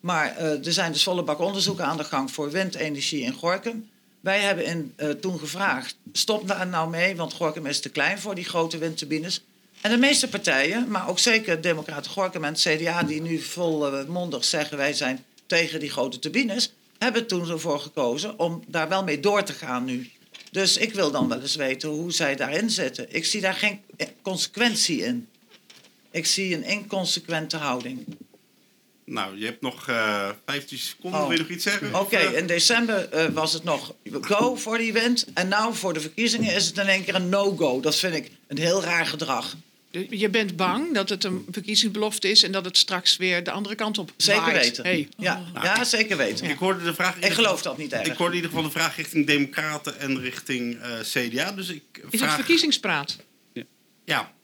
Maar 0.00 0.36
eh, 0.36 0.66
er 0.66 0.72
zijn 0.72 0.92
dus 0.92 1.02
volle 1.02 1.22
bak 1.22 1.38
onderzoeken 1.38 1.84
aan 1.84 1.96
de 1.96 2.04
gang 2.04 2.30
voor 2.30 2.50
windenergie 2.50 3.22
in 3.22 3.32
Gorkum. 3.32 3.88
Wij 4.20 4.40
hebben 4.40 4.64
in, 4.64 4.92
eh, 4.96 5.10
toen 5.10 5.38
gevraagd, 5.38 5.96
stop 6.12 6.48
daar 6.48 6.66
nou 6.66 6.90
mee, 6.90 7.16
want 7.16 7.32
Gorkum 7.32 7.66
is 7.66 7.80
te 7.80 7.88
klein 7.88 8.18
voor 8.18 8.34
die 8.34 8.44
grote 8.44 8.78
windturbines. 8.78 9.44
En 9.80 9.90
de 9.90 9.96
meeste 9.96 10.28
partijen, 10.28 10.88
maar 10.88 11.08
ook 11.08 11.18
zeker 11.18 11.60
Democraten 11.60 12.10
Gorkum 12.10 12.44
en 12.44 12.52
het 12.52 12.60
CDA... 12.60 13.02
die 13.02 13.22
nu 13.22 13.38
volmondig 13.38 14.44
zeggen 14.44 14.76
wij 14.76 14.92
zijn 14.92 15.24
tegen 15.46 15.80
die 15.80 15.90
grote 15.90 16.18
turbines... 16.18 16.72
hebben 16.98 17.26
toen 17.26 17.50
ervoor 17.50 17.80
gekozen 17.80 18.38
om 18.38 18.64
daar 18.66 18.88
wel 18.88 19.04
mee 19.04 19.20
door 19.20 19.42
te 19.42 19.52
gaan 19.52 19.84
nu. 19.84 20.10
Dus 20.50 20.76
ik 20.76 20.94
wil 20.94 21.10
dan 21.10 21.28
wel 21.28 21.40
eens 21.40 21.56
weten 21.56 21.88
hoe 21.88 22.12
zij 22.12 22.36
daarin 22.36 22.70
zitten. 22.70 23.06
Ik 23.14 23.24
zie 23.24 23.40
daar 23.40 23.54
geen 23.54 23.80
eh, 23.96 24.06
consequentie 24.22 25.02
in. 25.04 25.28
Ik 26.16 26.26
zie 26.26 26.54
een 26.54 26.64
inconsequente 26.64 27.56
houding. 27.56 28.04
Nou, 29.04 29.38
je 29.38 29.44
hebt 29.44 29.60
nog 29.60 29.88
eh 29.88 30.28
15 30.46 30.78
seconden. 30.78 31.20
Oh. 31.20 31.26
Wil 31.26 31.36
je 31.36 31.42
nog 31.42 31.50
iets 31.52 31.64
zeggen? 31.64 31.94
Oké, 32.00 32.16
eh, 32.16 32.38
in 32.38 32.46
december 32.46 33.08
eh, 33.08 33.28
was 33.28 33.52
het 33.52 33.64
nog 33.64 33.94
go 34.20 34.54
voor 34.56 34.78
die 34.78 34.92
wind. 34.92 35.26
En 35.34 35.48
nou 35.48 35.74
voor 35.74 35.92
de 35.92 36.00
verkiezingen 36.00 36.54
is 36.54 36.66
het 36.66 36.78
in 36.78 36.86
één 36.86 37.04
keer 37.04 37.14
een 37.14 37.28
no-go. 37.28 37.80
Dat 37.80 37.96
vind 37.96 38.14
ik 38.14 38.30
een 38.46 38.58
heel 38.58 38.82
raar 38.82 39.06
gedrag. 39.06 39.56
Je 40.10 40.28
bent 40.28 40.56
bang 40.56 40.94
dat 40.94 41.08
het 41.08 41.24
een 41.24 41.46
verkiezingsbelofte 41.50 42.28
is 42.30 42.42
en 42.42 42.52
dat 42.52 42.64
het 42.64 42.76
straks 42.76 43.16
weer 43.16 43.44
de 43.44 43.50
andere 43.50 43.74
kant 43.74 43.98
op 43.98 44.12
Zeker 44.16 44.42
waait. 44.42 44.56
weten. 44.64 44.84
Hey. 44.84 45.08
Ja, 45.16 45.44
ja, 45.62 45.84
zeker 45.84 46.16
weten. 46.16 46.46
Ik 46.50 46.58
hoorde 46.58 46.84
de 46.84 46.94
vraag. 46.94 47.16
Ik 47.18 47.32
geloof 47.32 47.62
dat 47.62 47.78
niet 47.78 47.92
erg. 47.92 48.06
Ik 48.06 48.16
hoorde 48.16 48.36
in 48.36 48.42
ieder 48.42 48.50
geval 48.56 48.64
de 48.72 48.78
vraag 48.78 48.96
richting 48.96 49.26
Democraten 49.26 49.98
en 49.98 50.20
richting 50.20 50.80
eh, 50.80 51.00
CDA. 51.00 51.52
Dus 51.52 51.68
ik 51.68 51.82
Is 51.92 52.02
het 52.10 52.20
vraag. 52.20 52.34
verkiezingspraat? 52.34 53.16
Ja. 54.04 54.34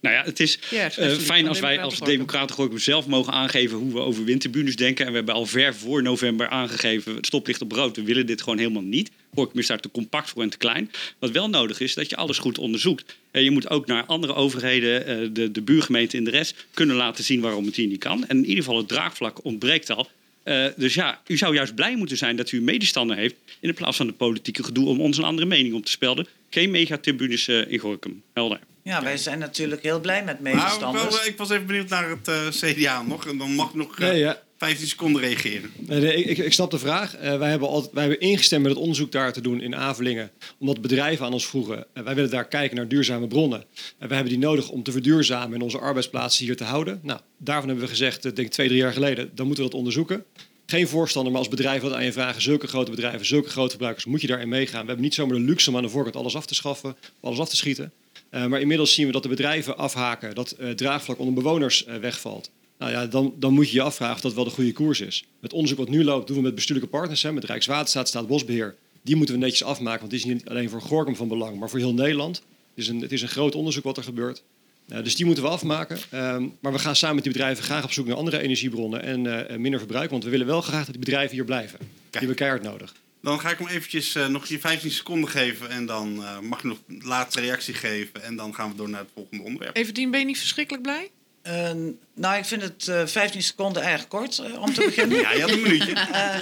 Nou 0.00 0.14
ja, 0.14 0.22
het 0.24 0.40
is 0.40 0.58
Ja, 0.70 0.90
eh, 0.90 1.12
fijn 1.12 1.48
als 1.48 1.60
wij 1.60 1.80
als. 1.80 1.98
Democraten 1.98 2.54
Gorkum 2.54 2.78
zelf 2.78 3.06
mogen 3.06 3.32
aangeven 3.32 3.78
hoe 3.78 3.92
we 3.92 3.98
over 3.98 4.24
windturbines 4.24 4.76
denken. 4.76 5.04
En 5.04 5.10
we 5.10 5.16
hebben 5.16 5.34
al 5.34 5.46
ver 5.46 5.74
voor 5.74 6.02
november 6.02 6.48
aangegeven, 6.48 7.14
het 7.14 7.26
stoplicht 7.26 7.62
op 7.62 7.72
rood. 7.72 7.96
We 7.96 8.02
willen 8.02 8.26
dit 8.26 8.42
gewoon 8.42 8.58
helemaal 8.58 8.82
niet. 8.82 9.10
Gorkum 9.34 9.58
is 9.58 9.66
daar 9.66 9.80
te 9.80 9.90
compact 9.90 10.30
voor 10.30 10.42
en 10.42 10.50
te 10.50 10.56
klein. 10.56 10.90
Wat 11.18 11.30
wel 11.30 11.48
nodig 11.48 11.80
is, 11.80 11.94
dat 11.94 12.10
je 12.10 12.16
alles 12.16 12.38
goed 12.38 12.58
onderzoekt. 12.58 13.16
En 13.30 13.44
je 13.44 13.50
moet 13.50 13.70
ook 13.70 13.86
naar 13.86 14.04
andere 14.04 14.34
overheden, 14.34 15.06
eh, 15.06 15.28
de, 15.32 15.50
de 15.50 15.62
buurgemeente 15.62 16.16
en 16.16 16.24
de 16.24 16.30
rest, 16.30 16.66
kunnen 16.74 16.96
laten 16.96 17.24
zien 17.24 17.40
waarom 17.40 17.64
het 17.64 17.76
hier 17.76 17.86
niet 17.86 17.98
kan. 17.98 18.26
En 18.26 18.36
in 18.36 18.44
ieder 18.44 18.64
geval 18.64 18.78
het 18.78 18.88
draagvlak 18.88 19.44
ontbreekt 19.44 19.90
al. 19.90 20.08
Eh, 20.42 20.66
dus 20.76 20.94
ja, 20.94 21.20
u 21.26 21.36
zou 21.36 21.54
juist 21.54 21.74
blij 21.74 21.96
moeten 21.96 22.16
zijn 22.16 22.36
dat 22.36 22.52
u 22.52 22.58
een 22.58 22.64
medestander 22.64 23.16
heeft. 23.16 23.34
In 23.60 23.74
plaats 23.74 23.96
van 23.96 24.06
de 24.06 24.12
politieke 24.12 24.64
gedoe 24.64 24.86
om 24.86 25.00
ons 25.00 25.16
een 25.16 25.24
andere 25.24 25.46
mening 25.46 25.74
op 25.74 25.84
te 25.84 25.90
spelden. 25.90 26.26
Geen 26.50 26.70
megatribunes 26.70 27.48
eh 27.48 27.72
in 27.72 27.78
Gorkum. 27.78 28.22
Helder. 28.32 28.60
Ja, 28.88 29.02
wij 29.02 29.16
zijn 29.16 29.38
natuurlijk 29.38 29.82
heel 29.82 30.00
blij 30.00 30.24
met 30.24 30.40
medestanders. 30.40 31.16
wel, 31.16 31.26
ik 31.26 31.36
was 31.36 31.50
even 31.50 31.66
benieuwd 31.66 31.88
naar 31.88 32.10
het 32.10 32.28
eh, 32.28 32.48
CDA 32.48 33.02
nog. 33.02 33.26
En 33.26 33.38
dan 33.38 33.54
mag 33.54 33.68
ik 33.68 33.74
nog 33.74 33.98
eh, 33.98 34.08
Nee, 34.08 34.18
ja. 34.18 34.42
15 34.58 34.86
seconden 34.86 35.22
reageren. 35.22 35.70
Nee, 35.76 36.00
nee, 36.00 36.24
ik, 36.24 36.38
ik 36.38 36.52
snap 36.52 36.70
de 36.70 36.78
vraag. 36.78 37.16
Eh, 37.16 37.38
wij, 37.38 37.50
hebben 37.50 37.68
altijd, 37.68 37.92
wij 37.92 38.02
hebben 38.02 38.20
ingestemd 38.20 38.62
met 38.62 38.70
het 38.72 38.80
onderzoek 38.80 39.12
daar 39.12 39.32
te 39.32 39.40
doen 39.40 39.60
in 39.60 39.76
Avelingen. 39.76 40.30
Omdat 40.58 40.80
bedrijven 40.80 41.26
aan 41.26 41.32
ons 41.32 41.46
vroegen. 41.46 41.86
eh, 41.94 42.02
wij 42.02 42.14
willen 42.14 42.30
daar 42.30 42.48
kijken 42.48 42.76
naar 42.76 42.88
duurzame 42.88 43.26
bronnen. 43.26 43.64
En 43.98 44.08
wij 44.08 44.16
hebben 44.16 44.34
die 44.34 44.42
nodig 44.42 44.68
om 44.68 44.82
te 44.82 44.92
verduurzamen 44.92 45.54
en 45.54 45.62
onze 45.62 45.78
arbeidsplaatsen 45.78 46.44
hier 46.44 46.56
te 46.56 46.64
houden. 46.64 47.00
Nou, 47.02 47.20
daarvan 47.38 47.66
hebben 47.68 47.84
we 47.84 47.90
gezegd, 47.90 48.16
eh, 48.24 48.32
denk 48.34 48.46
ik 48.46 48.52
twee, 48.52 48.66
drie 48.68 48.78
jaar 48.80 48.92
geleden, 48.92 49.30
dan 49.34 49.46
moeten 49.46 49.64
we 49.64 49.70
dat 49.70 49.78
onderzoeken. 49.78 50.24
Geen 50.66 50.88
voorstander, 50.88 51.32
maar 51.32 51.40
als 51.40 51.50
bedrijf 51.50 51.82
wat 51.82 51.92
aan 51.92 52.04
je 52.04 52.12
vragen, 52.12 52.42
zulke 52.42 52.66
grote 52.66 52.90
bedrijven, 52.90 53.26
zulke 53.26 53.48
grote 53.48 53.70
gebruikers, 53.70 54.04
moet 54.04 54.20
je 54.20 54.26
daarin 54.26 54.48
meegaan. 54.48 54.80
We 54.80 54.86
hebben 54.86 55.04
niet 55.04 55.14
zomaar 55.14 55.36
de 55.36 55.42
luxe 55.42 55.70
om 55.70 55.76
aan 55.76 55.82
de 55.82 55.88
voorkant 55.88 56.16
alles 56.16 56.36
af 56.36 56.46
te 56.46 56.54
schaffen, 56.54 56.96
alles 57.20 57.38
af 57.38 57.48
te 57.48 57.56
schieten. 57.56 57.92
Eh, 58.30 58.46
maar 58.46 58.60
inmiddels 58.60 58.94
zien 58.94 59.06
we 59.06 59.12
dat 59.12 59.22
de 59.22 59.28
bedrijven 59.28 59.78
afhaken, 59.78 60.34
dat 60.34 60.50
eh 60.50 60.70
draagvlak 60.70 61.18
onder 61.18 61.34
bewoners 61.34 61.84
eh, 61.84 61.96
wegvalt. 61.96 62.50
Nou 62.78 62.92
ja, 62.92 63.06
dan, 63.06 63.34
dan 63.38 63.52
moet 63.52 63.68
je 63.70 63.74
je 63.74 63.82
afvragen 63.82 64.14
of 64.14 64.20
dat 64.20 64.34
wel 64.34 64.44
de 64.44 64.50
goede 64.50 64.72
koers 64.72 65.00
is. 65.00 65.24
Het 65.40 65.52
onderzoek 65.52 65.78
wat 65.78 65.88
nu 65.88 66.04
loopt, 66.04 66.26
doen 66.26 66.36
we 66.36 66.42
met 66.42 66.54
bestuurlijke 66.54 66.90
partners, 66.90 67.22
hè, 67.22 67.32
met 67.32 67.44
Rijkswaterstaat, 67.44 68.08
Staatsbosbeheer. 68.08 68.74
Die 69.02 69.16
moeten 69.16 69.34
we 69.34 69.40
netjes 69.40 69.64
afmaken, 69.64 69.98
want 69.98 70.10
die 70.10 70.20
is 70.20 70.26
niet 70.26 70.48
alleen 70.48 70.70
voor 70.70 70.80
Gorkum 70.80 71.16
van 71.16 71.28
belang, 71.28 71.58
maar 71.58 71.70
voor 71.70 71.78
heel 71.78 71.94
Nederland. 71.94 72.36
Het 72.36 72.84
is 72.84 72.88
een, 72.88 73.00
het 73.00 73.12
is 73.12 73.22
een 73.22 73.28
groot 73.28 73.54
onderzoek 73.54 73.84
wat 73.84 73.96
er 73.96 74.02
gebeurt. 74.02 74.42
Dus 74.86 75.16
die 75.16 75.26
moeten 75.26 75.44
we 75.44 75.50
afmaken. 75.50 75.98
Ehm, 76.10 76.46
maar 76.60 76.72
we 76.72 76.78
gaan 76.78 76.96
samen 76.96 77.14
met 77.14 77.24
die 77.24 77.32
bedrijven 77.32 77.64
graag 77.64 77.84
op 77.84 77.92
zoek 77.92 78.06
naar 78.06 78.16
andere 78.16 78.40
energiebronnen 78.40 79.02
en 79.48 79.60
minder 79.60 79.80
verbruik. 79.80 80.10
Want 80.10 80.24
we 80.24 80.30
willen 80.30 80.46
wel 80.46 80.60
graag 80.60 80.84
dat 80.84 80.94
die 80.94 81.04
bedrijven 81.04 81.34
hier 81.34 81.44
blijven. 81.44 81.78
Die 81.78 81.88
hebben 82.10 82.36
keihard 82.36 82.62
nodig. 82.62 82.94
Dan 83.22 83.40
ga 83.40 83.50
ik 83.50 83.58
hem 83.58 83.68
eventjes 83.68 84.14
eh, 84.14 84.26
nog 84.26 84.46
je 84.46 84.58
15 84.58 84.90
seconden 84.90 85.30
geven. 85.30 85.70
En 85.70 85.86
dan 85.86 86.24
eh, 86.24 86.38
mag 86.38 86.62
je 86.62 86.68
nog 86.68 86.78
een 86.88 87.02
laatste 87.04 87.40
reactie 87.40 87.74
geven. 87.74 88.22
En 88.22 88.36
dan 88.36 88.54
gaan 88.54 88.70
we 88.70 88.76
door 88.76 88.88
naar 88.88 89.00
het 89.00 89.10
volgende 89.14 89.44
onderwerp. 89.44 89.76
Everdien, 89.76 90.10
ben 90.10 90.20
je 90.20 90.26
niet 90.26 90.38
verschrikkelijk 90.38 90.82
blij? 90.82 91.10
Eh, 91.42 91.70
nou, 92.14 92.38
ik 92.38 92.44
vind 92.44 92.62
het 92.62 92.88
eh 92.88 93.06
15 93.06 93.42
seconden 93.42 93.82
erg 93.82 94.08
kort 94.08 94.38
eh, 94.38 94.60
om 94.60 94.74
te 94.74 94.84
beginnen. 94.84 95.18
Ja, 95.28 95.32
je 95.32 95.40
had 95.40 95.50
een 95.50 95.62
minuutje. 95.62 95.92
Eh, 95.92 96.36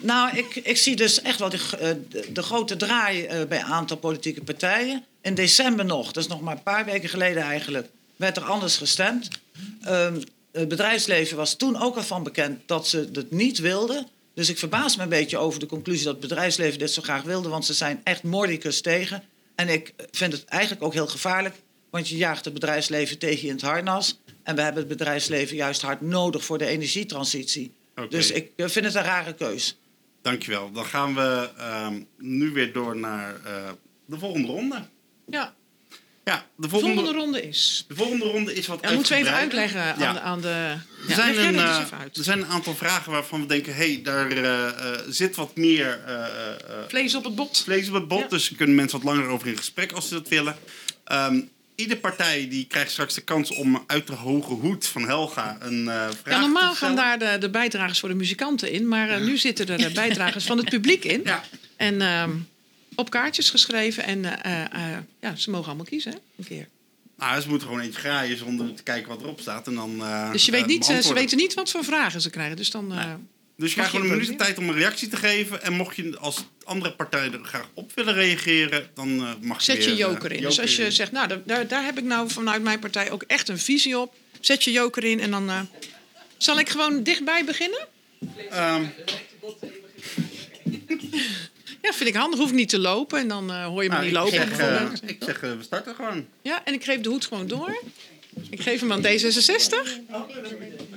nou, 0.00 0.36
ik, 0.36 0.56
ik 0.56 0.76
zie 0.76 0.96
dus 0.96 1.22
echt 1.22 1.38
wel 1.38 1.48
de, 1.48 1.58
eh, 1.80 1.90
de, 2.08 2.32
de 2.32 2.42
grote 2.42 2.76
draai 2.76 3.24
eh, 3.24 3.46
bij 3.48 3.58
een 3.58 3.64
aantal 3.64 3.96
politieke 3.96 4.42
partijen. 4.42 5.04
In 5.20 5.34
december 5.34 5.84
nog, 5.84 6.12
dat 6.12 6.22
is 6.22 6.28
nog 6.28 6.40
maar 6.40 6.56
een 6.56 6.62
paar 6.62 6.84
weken 6.84 7.08
geleden 7.08 7.42
eigenlijk, 7.42 7.88
werd 8.16 8.36
er 8.36 8.42
anders 8.42 8.76
gestemd. 8.76 9.28
Ehm, 9.82 10.20
het 10.52 10.68
bedrijfsleven 10.68 11.36
was 11.36 11.56
toen 11.56 11.80
ook 11.80 11.96
al 11.96 12.02
van 12.02 12.22
bekend 12.22 12.60
dat 12.66 12.88
ze 12.88 13.10
het 13.12 13.30
niet 13.30 13.58
wilden. 13.58 14.06
Dus 14.40 14.48
ik 14.48 14.58
verbaas 14.58 14.96
me 14.96 15.02
een 15.02 15.08
beetje 15.08 15.38
over 15.38 15.60
de 15.60 15.66
conclusie 15.66 16.04
dat 16.04 16.12
het 16.12 16.28
bedrijfsleven 16.28 16.78
dit 16.78 16.90
zo 16.90 17.02
graag 17.02 17.22
wilde. 17.22 17.48
Want 17.48 17.64
ze 17.64 17.74
zijn 17.74 18.00
echt 18.04 18.22
mordicus 18.22 18.80
tegen. 18.80 19.22
En 19.54 19.68
ik 19.68 19.94
vind 20.10 20.32
het 20.32 20.44
eigenlijk 20.44 20.82
ook 20.82 20.92
heel 20.92 21.06
gevaarlijk. 21.06 21.54
Want 21.90 22.08
je 22.08 22.16
jaagt 22.16 22.44
het 22.44 22.54
bedrijfsleven 22.54 23.18
tegen 23.18 23.40
je 23.40 23.46
in 23.46 23.52
het 23.52 23.62
harnas. 23.62 24.20
En 24.42 24.54
we 24.54 24.62
hebben 24.62 24.80
het 24.80 24.98
bedrijfsleven 24.98 25.56
juist 25.56 25.82
hard 25.82 26.00
nodig 26.00 26.44
voor 26.44 26.58
de 26.58 26.66
energietransitie. 26.66 27.72
Dus 28.08 28.30
ik 28.30 28.50
eh, 28.56 28.68
vind 28.68 28.84
het 28.84 28.94
een 28.94 29.02
rare 29.02 29.34
keus. 29.34 29.78
Dankjewel. 30.22 30.72
Dan 30.72 30.84
gaan 30.84 31.14
we 31.14 31.50
ehm, 31.56 32.02
nu 32.18 32.50
weer 32.50 32.72
door 32.72 32.96
naar 32.96 33.44
eh, 33.44 33.70
de 34.04 34.18
volgende 34.18 34.48
ronde. 34.48 34.82
Ja. 35.26 35.54
Ja, 36.24 36.36
de 36.56 36.62
De 36.62 36.68
volgende, 36.68 37.12
ronde 37.12 37.48
is. 37.48 37.84
de 37.88 37.94
volgende 37.94 38.24
ronde 38.24 38.54
is 38.54 38.66
wat 38.66 38.78
Ja, 38.82 38.92
moeten 38.92 39.12
we 39.12 39.18
even 39.18 39.32
uitleggen 39.34 39.80
aan, 39.82 39.98
Ja. 39.98 40.12
de, 40.12 40.20
aan 40.20 40.40
de. 40.40 40.74
Er, 41.08 41.14
zijn 41.14 41.38
een, 41.38 41.54
eh, 41.54 41.76
uit. 42.00 42.16
er 42.16 42.24
zijn 42.24 42.38
een 42.38 42.46
aantal 42.46 42.74
vragen 42.74 43.12
waarvan 43.12 43.40
we 43.40 43.46
denken... 43.46 43.74
hé, 43.74 43.92
hey, 43.92 44.00
daar 44.02 44.30
eh, 44.30 44.66
eh, 44.68 45.00
zit 45.08 45.36
wat 45.36 45.56
meer 45.56 46.00
Vlees 46.88 47.14
op 47.14 47.24
het 47.24 47.34
bot. 47.34 47.62
vlees 47.64 47.88
op 47.88 47.94
het 47.94 48.08
bot. 48.08 48.30
Dus 48.30 48.54
kunnen 48.56 48.76
mensen 48.76 49.00
wat 49.02 49.14
langer 49.14 49.28
over 49.28 49.48
in 49.48 49.56
gesprek 49.56 49.92
als 49.92 50.08
ze 50.08 50.14
dat 50.14 50.28
willen. 50.28 50.56
Ehm 51.04 51.40
ieder 51.74 51.96
partij 51.96 52.48
die 52.48 52.66
krijgt 52.66 52.90
straks 52.90 53.14
de 53.14 53.20
kans 53.20 53.50
om 53.50 53.84
uit 53.86 54.06
de 54.06 54.12
hoge 54.12 54.52
hoed 54.52 54.86
van 54.86 55.06
Helga 55.06 55.56
een 55.60 55.88
eh 55.88 55.94
vraag 55.94 56.34
Ja, 56.34 56.40
normaal 56.40 56.72
te 56.72 56.78
gaan 56.78 56.96
daar 56.96 57.18
de, 57.18 57.36
de 57.40 57.50
bijdragers 57.50 58.00
voor 58.00 58.08
de 58.08 58.14
muzikanten 58.14 58.70
in. 58.72 58.88
Maar 58.88 59.20
nu 59.20 59.36
zitten 59.38 59.68
er 59.68 59.80
eh, 59.86 59.94
bijdragers 60.04 60.44
van 60.44 60.56
het 60.58 60.68
publiek 60.70 61.04
in. 61.04 61.20
Ja. 61.24 61.42
En 61.76 62.00
ehm, 62.00 62.30
op 63.00 63.10
kaartjes 63.10 63.50
geschreven. 63.50 64.04
En 64.04 64.24
eh, 64.42 64.64
eh, 64.64 64.92
eh, 64.94 64.98
ja, 65.20 65.36
ze 65.36 65.50
mogen 65.50 65.66
allemaal 65.66 65.84
kiezen, 65.84 66.12
hè? 66.12 66.18
Een 66.36 66.44
keer. 66.44 66.68
Nou, 67.16 67.40
ze 67.40 67.48
moeten 67.48 67.66
gewoon 67.68 67.82
eentje 67.82 68.00
graaien 68.00 68.38
zonder 68.38 68.74
te 68.74 68.82
kijken 68.82 69.08
wat 69.08 69.20
erop 69.22 69.40
staat. 69.40 69.66
En 69.66 69.74
dan, 69.74 70.02
Dus 70.32 70.44
je 70.44 70.52
weet 70.52 70.66
niet, 70.66 70.84
ze 70.84 71.14
weten 71.14 71.36
niet 71.36 71.54
wat 71.54 71.70
voor 71.70 71.84
vragen 71.84 72.20
ze 72.20 72.30
krijgen. 72.30 72.56
Dus 72.56 72.70
dan. 72.70 72.88
Dus 73.56 73.68
je 73.68 73.74
krijgt 73.74 73.90
gewoon 73.94 74.10
een 74.10 74.18
minuut 74.18 74.38
tijd 74.38 74.58
om 74.58 74.68
een 74.68 74.74
reactie 74.74 75.08
te 75.08 75.16
geven. 75.16 75.62
En 75.62 75.72
mocht 75.72 75.96
je 75.96 76.18
als 76.18 76.44
andere 76.64 76.94
partijen 76.94 77.32
er 77.32 77.44
graag 77.44 77.68
op 77.74 77.92
willen 77.94 78.14
reageren, 78.14 78.90
dan 78.94 79.36
mag 79.40 79.58
je 79.58 79.64
Zet 79.72 79.84
je 79.84 79.90
weer, 79.90 79.98
joker 79.98 80.32
in. 80.32 80.42
Dus 80.42 80.60
als 80.60 80.76
je 80.76 80.84
in. 80.84 80.92
zegt, 80.92 81.12
nou, 81.12 81.40
daar- 81.44 81.66
daar, 81.68 81.84
heb 81.84 81.98
ik 81.98 82.04
nou 82.04 82.30
vanuit 82.30 82.62
mijn 82.62 82.78
partij 82.78 83.10
ook 83.10 83.22
echt 83.22 83.48
een 83.48 83.58
visie 83.58 83.98
op. 83.98 84.14
Zet 84.40 84.64
je 84.64 84.70
joker 84.72 85.04
in 85.04 85.20
en 85.20 85.30
dan. 85.30 85.68
zal 86.36 86.58
ik 86.58 86.68
gewoon 86.68 87.02
dichtbij 87.02 87.44
beginnen? 87.44 87.86
Ehm, 88.50 88.84
Ja, 91.82 91.92
vind 91.92 92.08
ik 92.08 92.14
handig. 92.14 92.38
Hoef 92.38 92.48
ik 92.48 92.54
niet 92.54 92.68
te 92.68 92.78
lopen 92.78 93.18
en 93.18 93.28
dan 93.28 93.50
eh, 93.50 93.64
hoor 93.64 93.82
je 93.82 93.88
me 93.88 93.94
nou, 93.94 94.06
niet 94.06 94.14
ik 94.14 94.18
lopen. 94.18 94.56
zeg, 94.56 94.58
eh, 94.58 95.08
ik 95.08 95.16
zeg, 95.24 95.42
eh, 95.42 95.56
we 95.56 95.62
starten 95.62 95.94
gewoon. 95.94 96.26
Ja, 96.42 96.64
en 96.64 96.74
ik 96.74 96.84
geef 96.84 97.00
de 97.00 97.08
hoed 97.08 97.26
gewoon 97.26 97.46
door. 97.46 97.82
Ik 98.50 98.60
geef 98.60 98.80
hem 98.80 98.92
aan 98.92 99.02
D66. 99.02 99.98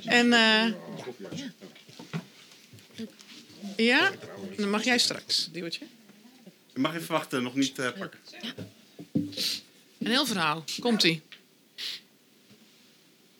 En 0.05 0.33
eh 0.33 0.73
ja, 3.77 4.11
dan 4.57 4.69
mag 4.69 4.83
jij 4.83 4.97
straks, 4.97 5.49
Duwtje. 5.51 5.85
Je 6.73 6.79
mag 6.79 6.95
even 6.95 7.11
wachten, 7.11 7.43
nog 7.43 7.55
niet 7.55 7.79
eh, 7.79 7.89
pakken. 7.99 8.19
Een 9.99 10.07
heel 10.07 10.25
verhaal. 10.25 10.63
Komt-ie. 10.79 11.21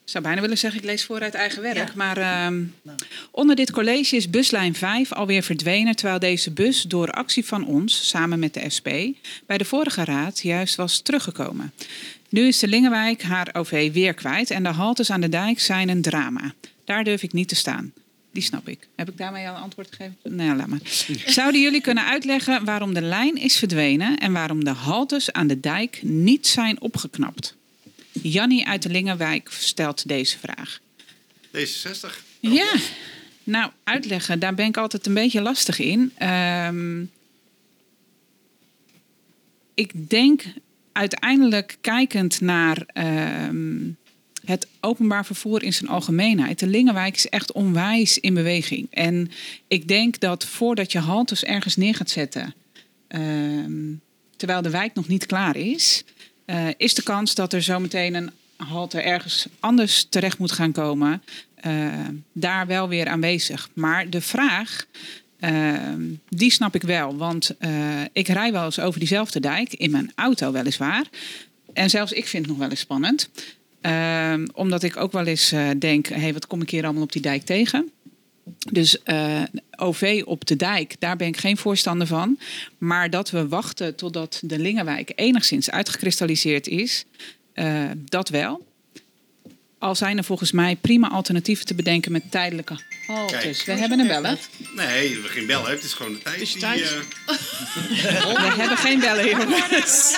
Ik 0.03 0.09
zou 0.09 0.23
bijna 0.23 0.41
willen 0.41 0.57
zeggen, 0.57 0.79
ik 0.79 0.85
lees 0.85 1.03
voor 1.05 1.19
uit 1.19 1.33
eigen 1.33 1.61
werk. 1.61 1.93
Maar 1.93 2.17
ehm, 2.17 2.63
onder 3.31 3.55
dit 3.55 3.71
college 3.71 4.15
is 4.15 4.29
buslijn 4.29 4.75
5 4.75 5.11
alweer 5.11 5.43
verdwenen... 5.43 5.95
terwijl 5.95 6.19
deze 6.19 6.51
bus 6.51 6.81
door 6.81 7.11
actie 7.11 7.45
van 7.45 7.65
ons, 7.65 8.07
samen 8.07 8.39
met 8.39 8.53
de 8.53 8.69
SP... 8.75 8.87
bij 9.45 9.57
de 9.57 9.65
vorige 9.65 10.03
raad 10.03 10.39
juist 10.39 10.75
was 10.75 10.99
teruggekomen. 10.99 11.73
Nu 12.29 12.47
is 12.47 12.59
de 12.59 12.67
Lingenwijk 12.67 13.21
haar 13.21 13.49
OV 13.53 13.91
weer 13.93 14.13
kwijt... 14.13 14.49
en 14.51 14.63
de 14.63 14.69
haltes 14.69 15.11
aan 15.11 15.21
de 15.21 15.29
dijk 15.29 15.59
zijn 15.59 15.89
een 15.89 16.01
drama. 16.01 16.53
Daar 16.85 17.03
durf 17.03 17.23
ik 17.23 17.33
niet 17.33 17.47
te 17.47 17.55
staan. 17.55 17.93
Die 18.31 18.43
snap 18.43 18.67
ik. 18.67 18.87
Heb 18.95 19.09
ik 19.09 19.17
daarmee 19.17 19.47
al 19.47 19.55
een 19.55 19.61
antwoord 19.61 19.87
gegeven? 19.95 20.15
Nee, 20.23 20.55
laat 20.55 20.67
maar. 20.67 20.79
Zouden 21.25 21.61
jullie 21.61 21.81
kunnen 21.81 22.05
uitleggen 22.05 22.65
waarom 22.65 22.93
de 22.93 23.01
lijn 23.01 23.35
is 23.35 23.57
verdwenen... 23.57 24.17
en 24.17 24.33
waarom 24.33 24.63
de 24.63 24.73
haltes 24.73 25.31
aan 25.31 25.47
de 25.47 25.59
dijk 25.59 25.99
niet 26.01 26.47
zijn 26.47 26.81
opgeknapt? 26.81 27.55
Jannie 28.21 28.67
uit 28.67 28.83
de 28.83 28.89
Lingenwijk 28.89 29.49
stelt 29.51 30.07
deze 30.07 30.37
vraag. 30.37 30.79
D66. 31.57 32.23
Ja, 32.39 32.75
nou, 33.43 33.71
uitleggen, 33.83 34.39
daar 34.39 34.53
ben 34.53 34.65
ik 34.65 34.77
altijd 34.77 35.05
een 35.05 35.13
beetje 35.13 35.41
lastig 35.41 35.79
in. 35.79 36.11
Ehm, 36.17 37.01
ik 39.73 40.09
denk 40.09 40.43
uiteindelijk 40.91 41.77
kijkend 41.81 42.41
naar 42.41 42.83
ehm, 42.87 43.89
het 44.45 44.67
openbaar 44.79 45.25
vervoer 45.25 45.63
in 45.63 45.73
zijn 45.73 45.89
algemeenheid. 45.89 46.59
De 46.59 46.67
Lingenwijk 46.67 47.15
is 47.15 47.29
echt 47.29 47.51
onwijs 47.51 48.19
in 48.19 48.33
beweging. 48.33 48.87
En 48.89 49.31
ik 49.67 49.87
denk 49.87 50.19
dat 50.19 50.45
voordat 50.45 50.91
je 50.91 50.99
haltes 50.99 51.43
ergens 51.43 51.75
neer 51.75 51.95
gaat 51.95 52.09
zetten, 52.09 52.53
ehm, 53.07 53.93
terwijl 54.35 54.61
de 54.61 54.69
wijk 54.69 54.93
nog 54.93 55.07
niet 55.07 55.25
klaar 55.25 55.55
is, 55.55 56.03
eh, 56.45 56.67
is 56.77 56.93
de 56.93 57.03
kans 57.03 57.35
dat 57.35 57.53
er 57.53 57.61
zometeen 57.61 58.13
een 58.13 58.31
halte 58.55 59.01
ergens 59.01 59.47
anders 59.59 60.05
terecht 60.09 60.37
moet 60.37 60.51
gaan 60.51 60.71
komen, 60.71 61.21
eh, 61.55 61.87
daar 62.31 62.67
wel 62.67 62.87
weer 62.87 63.07
aanwezig. 63.07 63.69
Maar 63.73 64.09
de 64.09 64.21
vraag, 64.21 64.85
ehm, 65.39 66.01
die 66.29 66.51
snap 66.51 66.75
ik 66.75 66.81
wel. 66.81 67.17
Want 67.17 67.55
eh, 67.59 68.01
ik 68.13 68.27
rij 68.27 68.51
wel 68.51 68.65
eens 68.65 68.79
over 68.79 68.99
diezelfde 68.99 69.39
dijk, 69.39 69.73
in 69.73 69.91
mijn 69.91 70.11
auto 70.15 70.51
weliswaar. 70.51 71.05
En 71.73 71.89
zelfs 71.89 72.11
ik 72.11 72.27
vind 72.27 72.43
het 72.45 72.51
nog 72.51 72.61
wel 72.61 72.69
eens 72.69 72.79
spannend. 72.79 73.29
Omdat 74.53 74.83
ik 74.83 74.97
ook 74.97 75.11
wel 75.11 75.25
eens 75.25 75.51
eh, 75.51 75.69
denk, 75.77 76.07
hé, 76.07 76.19
hey, 76.19 76.33
wat 76.33 76.47
kom 76.47 76.61
ik 76.61 76.69
hier 76.69 76.83
allemaal 76.83 77.03
op 77.03 77.11
die 77.11 77.21
dijk 77.21 77.45
tegen? 77.45 77.91
Dus 78.71 79.03
eh, 79.03 79.41
OV 79.75 80.21
op 80.25 80.45
de 80.45 80.55
dijk, 80.55 80.95
daar 80.99 81.15
ben 81.15 81.27
ik 81.27 81.37
geen 81.37 81.57
voorstander 81.57 82.07
van. 82.07 82.39
Maar 82.77 83.09
dat 83.09 83.29
we 83.29 83.47
wachten 83.47 83.95
totdat 83.95 84.41
de 84.43 84.59
Lingenwijk 84.59 85.11
enigszins 85.15 85.71
uitgekristalliseerd 85.71 86.67
is, 86.67 87.05
eh, 87.53 87.83
dat 87.95 88.29
wel. 88.29 88.65
Al 89.83 89.95
zijn 89.95 90.17
er 90.17 90.23
volgens 90.23 90.51
mij 90.51 90.75
prima 90.75 91.09
alternatieven 91.09 91.65
te 91.65 91.73
bedenken 91.73 92.11
met 92.11 92.31
tijdelijke 92.31 92.75
haltes. 93.07 93.63
Kijk. 93.63 93.63
We 93.65 93.71
hebben 93.71 93.99
een 93.99 94.07
beller. 94.07 94.37
Nee, 94.75 95.07
we 95.07 95.13
hebben 95.13 95.29
geen 95.29 95.45
bellen. 95.45 95.71
Het 95.71 95.83
is 95.83 95.93
gewoon 95.93 96.13
de 96.13 96.21
tijd. 96.21 96.41
is 96.41 96.51
die, 96.51 96.61
tijd. 96.61 96.81
eh, 96.81 96.95
We 98.55 98.61
hebben 98.61 98.77
geen 98.77 98.99
bellen, 98.99 99.29
jongens. 99.29 100.17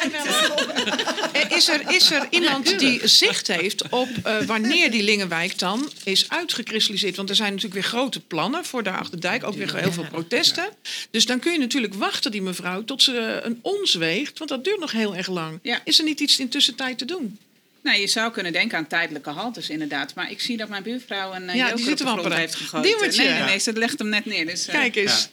Is 1.50 1.70
er, 1.70 1.82
is 1.94 2.12
er 2.12 2.28
iemand 2.30 2.80
die 2.80 3.08
zicht 3.08 3.48
heeft 3.48 3.90
op 3.90 4.10
eh, 4.24 4.42
wanneer 4.42 4.92
die 4.92 5.04
Lingenwijk 5.04 5.60
dan 5.60 5.90
is 6.04 6.30
uitgekristalliseerd? 6.30 7.16
Want 7.16 7.30
er 7.30 7.36
zijn 7.36 7.54
natuurlijk 7.54 7.82
weer 7.82 7.92
grote 7.92 8.20
plannen 8.20 8.66
voor 8.66 8.84
de 8.84 8.92
Achterdijk, 8.92 9.44
ook 9.44 9.56
weer 9.56 9.76
heel 9.76 9.92
veel 9.92 10.08
protesten. 10.12 10.70
Dus 11.12 11.26
dan 11.26 11.40
kun 11.40 11.52
je 11.52 11.60
natuurlijk 11.60 11.94
wachten, 11.94 12.32
die 12.32 12.42
mevrouw, 12.42 12.84
tot 12.84 13.02
ze 13.02 13.40
een 13.44 13.60
ons 13.62 13.94
weegt. 13.94 14.38
Want 14.38 14.50
dat 14.50 14.64
duurt 14.64 14.80
nog 14.80 14.92
heel 14.92 15.16
erg 15.16 15.28
lang. 15.28 15.60
Is 15.84 16.00
er 16.00 16.06
niet 16.06 16.20
iets 16.20 16.40
in 16.40 16.50
tussentijd 16.50 16.98
te 16.98 17.06
doen? 17.06 17.38
Nou, 17.86 18.00
je 18.00 18.08
zou 18.08 18.32
kunnen 18.32 18.52
denken 18.54 18.78
aan 18.78 18.88
tijdelijke 18.88 19.30
haltes, 19.30 19.70
inderdaad. 19.70 20.16
Maar 20.16 20.32
ik 20.32 20.42
zie 20.42 20.58
dat 20.58 20.70
mijn 20.70 20.84
buurvrouw 20.84 21.34
een 21.34 21.44
uh, 21.50 21.56
Ja, 21.56 21.68
die 21.68 21.70
joker 21.70 21.78
zit 21.84 21.92
op 21.92 21.98
de 21.98 22.04
wel 22.04 22.12
grond 22.14 22.28
paraat. 22.28 22.40
heeft 22.40 22.56
gegooid. 22.56 22.84
Diewertje. 22.84 23.24
Nee, 23.24 23.34
nee, 23.34 23.44
nee, 23.44 23.60
ze 23.60 23.74
legt 23.74 24.00
hem 24.00 24.10
net 24.10 24.26
neer. 24.26 24.46
Dus, 24.46 24.68
eh, 24.68 24.74
Kijk 24.76 24.96
eens. 24.96 25.30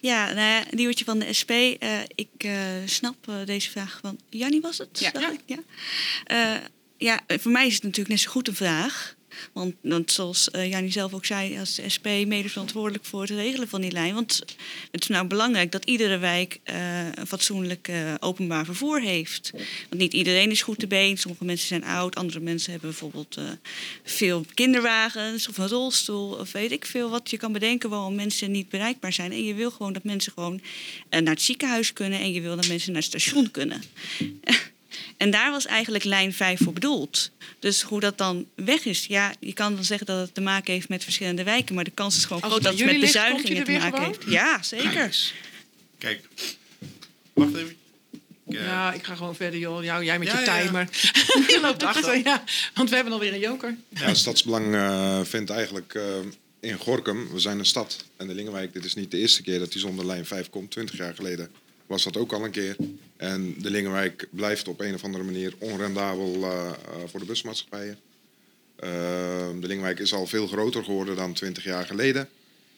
Ja, 0.00 0.26
nou 0.32 0.38
ja, 0.48 0.64
Diewertje 0.70 1.04
van 1.04 1.18
de 1.18 1.32
SP. 1.40 1.50
eh, 1.50 1.98
ik 2.14 2.28
eh, 2.38 2.52
snap 2.86 3.28
eh, 3.28 3.34
deze 3.44 3.70
vraag 3.70 3.98
van 4.02 4.18
Jannie 4.30 4.60
was 4.60 4.78
het? 4.78 4.98
Ja. 5.00 5.12
Ja. 5.46 5.56
Eh, 6.24 6.60
ja, 6.98 7.20
eh, 7.26 7.38
voor 7.38 7.50
mij 7.52 7.66
is 7.66 7.74
het 7.74 7.82
natuurlijk 7.82 8.08
net 8.08 8.20
zo 8.20 8.30
goed 8.30 8.48
een 8.48 8.54
vraag. 8.54 9.14
Want, 9.52 10.12
zoals 10.12 10.50
eh 10.50 10.70
Jannie 10.70 10.92
zelf 10.92 11.14
ook 11.14 11.24
zei, 11.24 11.58
als 11.58 11.80
SP 11.94 12.04
mede 12.04 12.48
verantwoordelijk 12.48 13.04
voor 13.04 13.20
het 13.20 13.30
regelen 13.30 13.68
van 13.68 13.80
die 13.80 13.90
lijn. 13.90 14.14
Want 14.14 14.42
het 14.90 15.02
is 15.02 15.08
nou 15.08 15.26
belangrijk 15.26 15.72
dat 15.72 15.84
iedere 15.84 16.18
wijk 16.18 16.60
eh, 16.62 17.06
een 17.14 17.26
fatsoenlijk 17.26 17.88
eh, 17.88 18.14
openbaar 18.20 18.64
vervoer 18.64 19.00
heeft. 19.00 19.50
Want 19.88 20.00
niet 20.00 20.12
iedereen 20.12 20.50
is 20.50 20.62
goed 20.62 20.78
te 20.78 20.86
been. 20.86 21.18
Sommige 21.18 21.44
mensen 21.44 21.68
zijn 21.68 21.84
oud, 21.84 22.16
andere 22.16 22.40
mensen 22.40 22.70
hebben 22.70 22.90
bijvoorbeeld 22.90 23.38
veel 24.04 24.44
kinderwagens 24.54 25.48
of 25.48 25.58
een 25.58 25.68
rolstoel. 25.68 26.32
Of 26.32 26.52
weet 26.52 26.72
ik 26.72 26.84
veel 26.84 27.10
wat 27.10 27.30
je 27.30 27.36
kan 27.36 27.52
bedenken 27.52 27.90
waarom 27.90 28.14
mensen 28.14 28.50
niet 28.50 28.68
bereikbaar 28.68 29.12
zijn. 29.12 29.32
En 29.32 29.44
je 29.44 29.54
wil 29.54 29.70
gewoon 29.70 29.92
dat 29.92 30.04
mensen 30.04 30.32
gewoon 30.32 30.60
naar 31.10 31.22
het 31.22 31.42
ziekenhuis 31.42 31.92
kunnen 31.92 32.20
en 32.20 32.32
je 32.32 32.40
wil 32.40 32.56
dat 32.56 32.68
mensen 32.68 32.92
naar 32.92 33.02
het 33.02 33.10
station 33.10 33.50
kunnen. 33.50 33.82
En 35.20 35.30
daar 35.30 35.50
was 35.50 35.66
eigenlijk 35.66 36.04
lijn 36.04 36.32
5 36.32 36.60
voor 36.62 36.72
bedoeld. 36.72 37.30
Dus 37.58 37.82
hoe 37.82 38.00
dat 38.00 38.18
dan 38.18 38.46
weg 38.54 38.84
is, 38.84 39.06
ja, 39.06 39.34
je 39.40 39.52
kan 39.52 39.74
dan 39.74 39.84
zeggen 39.84 40.06
dat 40.06 40.18
het 40.18 40.34
te 40.34 40.40
maken 40.40 40.72
heeft 40.72 40.88
met 40.88 41.02
verschillende 41.02 41.42
wijken, 41.44 41.74
maar 41.74 41.84
de 41.84 41.90
kans 41.90 42.16
is 42.16 42.24
gewoon 42.24 42.42
groot 42.42 42.62
dat 42.62 42.72
het 42.72 42.72
met 42.72 42.80
jullie 42.80 43.00
ligt, 43.00 43.12
komt 43.12 43.22
bezuinigingen 43.22 43.64
te 43.64 43.72
er 43.72 43.78
weer 43.78 43.90
maken 43.90 43.98
gewoon? 43.98 44.16
heeft. 44.20 44.32
Ja, 44.32 44.62
zeker. 44.62 45.32
Kijk. 45.98 46.28
Wacht 47.32 47.54
even. 47.54 47.76
Ja, 48.46 48.92
ik 48.92 49.04
ga 49.04 49.14
gewoon 49.14 49.36
verder, 49.36 49.58
joh. 49.60 49.84
Jou, 49.84 50.04
jij 50.04 50.18
met 50.18 50.28
Ja, 50.28 50.38
je 50.38 50.44
ja, 50.44 50.56
ja. 50.56 50.62
timer. 50.62 50.88
je 51.54 51.58
loopt 51.62 51.82
achter, 51.82 52.20
ja. 52.24 52.44
Want 52.74 52.88
we 52.88 52.94
hebben 52.94 53.12
alweer 53.12 53.32
een 53.32 53.40
joker. 53.40 53.76
Ja, 53.88 54.14
Stadsbelang 54.14 54.74
eh, 54.74 55.20
vindt 55.24 55.50
eigenlijk 55.50 55.94
eh, 55.94 56.02
in 56.60 56.78
Gorkum, 56.78 57.32
we 57.32 57.38
zijn 57.38 57.58
een 57.58 57.66
stad. 57.66 58.04
En 58.16 58.26
de 58.26 58.34
Lingenwijk, 58.34 58.72
dit 58.72 58.84
is 58.84 58.94
niet 58.94 59.10
de 59.10 59.18
eerste 59.18 59.42
keer 59.42 59.58
dat 59.58 59.72
die 59.72 59.80
zonder 59.80 60.06
lijn 60.06 60.26
5 60.26 60.50
komt. 60.50 60.70
20 60.70 60.96
jaar 60.96 61.14
geleden 61.14 61.50
was 61.90 62.04
dat 62.04 62.16
ook 62.16 62.32
al 62.32 62.44
een 62.44 62.50
keer. 62.50 62.76
En 63.16 63.54
de 63.58 63.70
Lingenwijk 63.70 64.26
blijft 64.30 64.68
op 64.68 64.80
een 64.80 64.94
of 64.94 65.04
andere 65.04 65.24
manier 65.24 65.54
onrendabel 65.58 66.34
eh, 66.42 66.68
eh, 66.68 66.74
voor 67.06 67.20
de 67.20 67.26
busmaatschappijen. 67.26 67.98
Eh, 68.76 68.90
de 69.60 69.66
Lingenwijk 69.66 69.98
is 69.98 70.12
al 70.12 70.26
veel 70.26 70.46
groter 70.46 70.84
geworden 70.84 71.16
dan 71.16 71.32
20 71.32 71.64
jaar 71.64 71.86
geleden. 71.86 72.28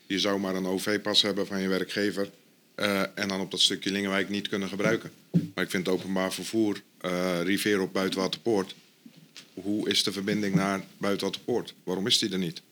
Je 0.06 0.18
zou 0.18 0.40
maar 0.40 0.54
een 0.54 0.66
OV-pas 0.66 1.22
hebben 1.22 1.46
van 1.46 1.60
je 1.60 1.68
werkgever. 1.68 2.30
eh, 2.74 3.00
en 3.14 3.28
dan 3.28 3.40
op 3.40 3.50
dat 3.50 3.60
stukje 3.60 3.90
Lingenwijk 3.90 4.28
niet 4.28 4.48
kunnen 4.48 4.68
gebruiken. 4.68 5.10
Maar 5.54 5.64
ik 5.64 5.70
vind 5.70 5.88
openbaar 5.88 6.32
vervoer, 6.32 6.82
Rivier 7.42 7.80
op 7.80 7.92
Buitenwaterpoort, 7.92 8.74
hoe 9.54 9.88
is 9.88 10.02
de 10.02 10.12
verbinding 10.12 10.54
naar 10.54 10.84
Buitenwaterpoort? 10.98 11.74
Waarom 11.84 12.06
is 12.06 12.18
die 12.18 12.32
er 12.32 12.38
niet? 12.38 12.62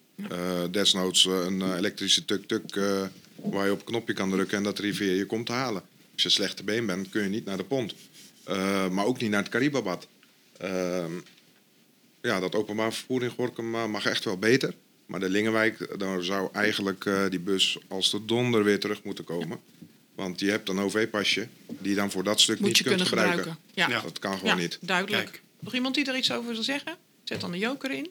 Desnoods 0.71 1.25
een 1.25 1.77
elektrische 1.77 2.25
tuk-tuk 2.25 2.75
waar 3.35 3.67
je 3.67 3.73
op 3.73 3.79
een 3.79 3.85
knopje 3.85 4.13
kan 4.13 4.31
drukken 4.31 4.57
en 4.57 4.63
dat 4.65 4.79
rivier 4.79 5.15
je 5.15 5.27
komt 5.27 5.49
halen. 5.49 5.83
Als 6.25 6.35
je 6.35 6.41
slechte 6.43 6.63
been 6.65 6.87
bent, 6.87 7.09
kun 7.09 7.23
je 7.23 7.29
niet 7.29 7.45
naar 7.45 7.57
de 7.57 7.65
pont. 7.65 7.95
Eh, 8.45 8.89
maar 8.89 9.05
ook 9.05 9.21
niet 9.21 9.31
naar 9.31 9.43
het 9.43 9.51
Caribabad. 9.51 10.07
Ehm, 10.57 11.13
ja, 12.23 12.41
dat 12.41 12.55
openbaar 12.55 12.93
vervoer 12.93 13.23
in 13.23 13.31
Gorkum 13.31 13.75
eh, 13.75 13.87
mag 13.87 14.07
echt 14.07 14.25
wel 14.25 14.39
beter. 14.39 14.75
Maar 15.07 15.21
de 15.21 15.29
Lingenwijk, 15.29 15.99
daar 15.99 16.23
zou 16.23 16.49
eigenlijk 16.53 17.05
eh, 17.05 17.29
die 17.29 17.39
bus 17.39 17.79
als 17.89 18.11
de 18.11 18.25
donder 18.25 18.65
weer 18.65 18.79
terug 18.81 19.03
moeten 19.03 19.25
komen. 19.25 19.61
Want 20.15 20.41
je 20.41 20.51
hebt 20.51 20.69
een 20.69 20.79
OV-pasje 20.79 21.49
die 21.67 21.95
dan 21.95 22.11
voor 22.11 22.25
dat 22.25 22.41
stuk 22.41 22.59
Moet 22.59 22.67
niet 22.69 22.79
je 22.79 22.85
kunt 22.85 22.97
kunnen 22.97 23.13
gebruiken. 23.13 23.57
gebruiken. 23.75 23.95
Ja. 23.95 24.03
Dat 24.03 24.19
kan 24.19 24.39
gewoon 24.39 24.57
Ja, 24.57 24.61
niet. 24.63 24.79
Duidelijk. 24.81 25.43
Nog 25.61 25.75
iemand 25.75 25.95
die 25.95 26.05
er 26.05 26.17
iets 26.17 26.33
over 26.33 26.53
wil 26.53 26.63
zeggen? 26.63 26.97
Zet 27.25 27.41
dan 27.41 27.53
een 27.53 27.59
joker 27.59 27.91
in. 27.91 28.09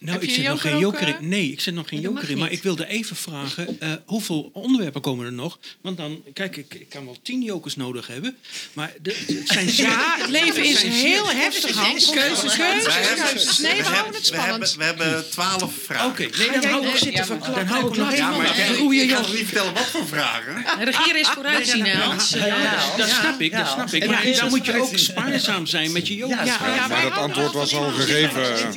Nou, 0.00 0.12
Heb 0.12 0.22
ik 0.22 0.30
zit 0.34 0.44
nog 0.46 0.60
geen 0.60 0.78
joker 0.78 1.08
in. 1.08 1.14
eh? 1.14 1.20
Nee, 1.20 1.52
ik 1.52 1.60
zit 1.60 1.74
nog 1.74 1.88
geen 1.88 2.00
joker 2.00 2.30
in. 2.30 2.38
Maar 2.38 2.50
ik 2.52 2.62
wilde 2.62 2.86
even 2.86 3.16
vragen, 3.16 3.76
eh, 3.80 3.92
hoeveel 4.06 4.50
onderwerpen 4.52 5.00
komen 5.00 5.26
er 5.26 5.32
nog? 5.32 5.58
Want 5.80 5.96
dan, 5.96 6.22
kijk, 6.32 6.56
ik, 6.56 6.74
ik 6.74 6.88
kan 6.88 7.04
wel 7.04 7.16
tien 7.22 7.42
jokers 7.42 7.76
nodig 7.76 8.06
hebben. 8.06 8.36
Maar 8.72 8.92
de, 9.02 9.24
het 9.26 9.48
zijn 9.48 9.68
zeer- 9.70 9.86
Ja, 9.86 10.16
het 10.18 10.28
leven 10.30 10.64
is 10.64 10.80
zijn 10.80 10.92
zeer- 10.92 11.02
heel 11.02 11.30
heftig, 11.30 11.76
Hans. 11.76 12.10
Keuzes, 12.10 12.56
keuzes. 12.56 13.58
Nee, 13.58 13.76
we 13.76 13.88
houden 13.88 14.14
het 14.14 14.30
hebben- 14.30 14.60
we 14.60 14.66
spannend. 14.66 14.76
hebben- 14.78 14.78
We 14.78 14.84
hebben 14.84 15.30
twaalf 15.30 15.72
vragen. 15.84 16.06
Oké, 16.06 16.22
nee, 16.38 16.60
dan 16.60 16.70
hou 16.70 16.86
ik 16.86 16.96
zitten 16.96 17.26
Dan 17.54 17.66
hou 17.66 17.90
ik 17.90 17.96
nog 17.96 18.12
even 18.12 18.36
maar 18.36 18.58
ik, 18.92 19.10
nog 19.10 19.32
niet 19.34 19.44
vertellen 19.44 19.74
wat 19.74 19.86
voor 19.86 20.06
vragen. 20.06 20.64
Regeren 20.84 21.20
is 21.20 21.28
vooruitzien, 21.28 21.84
hè, 21.84 22.00
Hans. 22.02 22.30
Ja, 22.30 22.96
dat 22.96 23.08
snap 23.08 23.40
ik, 23.40 23.52
dat 23.52 23.68
snap 23.68 23.92
ik. 23.92 24.02
En 24.02 24.10
Maar 24.10 24.32
dan 24.34 24.48
moet 24.48 24.66
je 24.66 24.80
ook 24.80 24.98
spaarzaam 24.98 25.66
zijn 25.66 25.92
met 25.92 26.08
je 26.08 26.14
jokers. 26.16 26.38
Ja, 26.48 26.74
ja, 26.74 26.86
Maar 26.88 27.02
dat 27.02 27.12
antwoord 27.12 27.52
was 27.52 27.74
al 27.74 27.90
gegeven. 27.90 28.72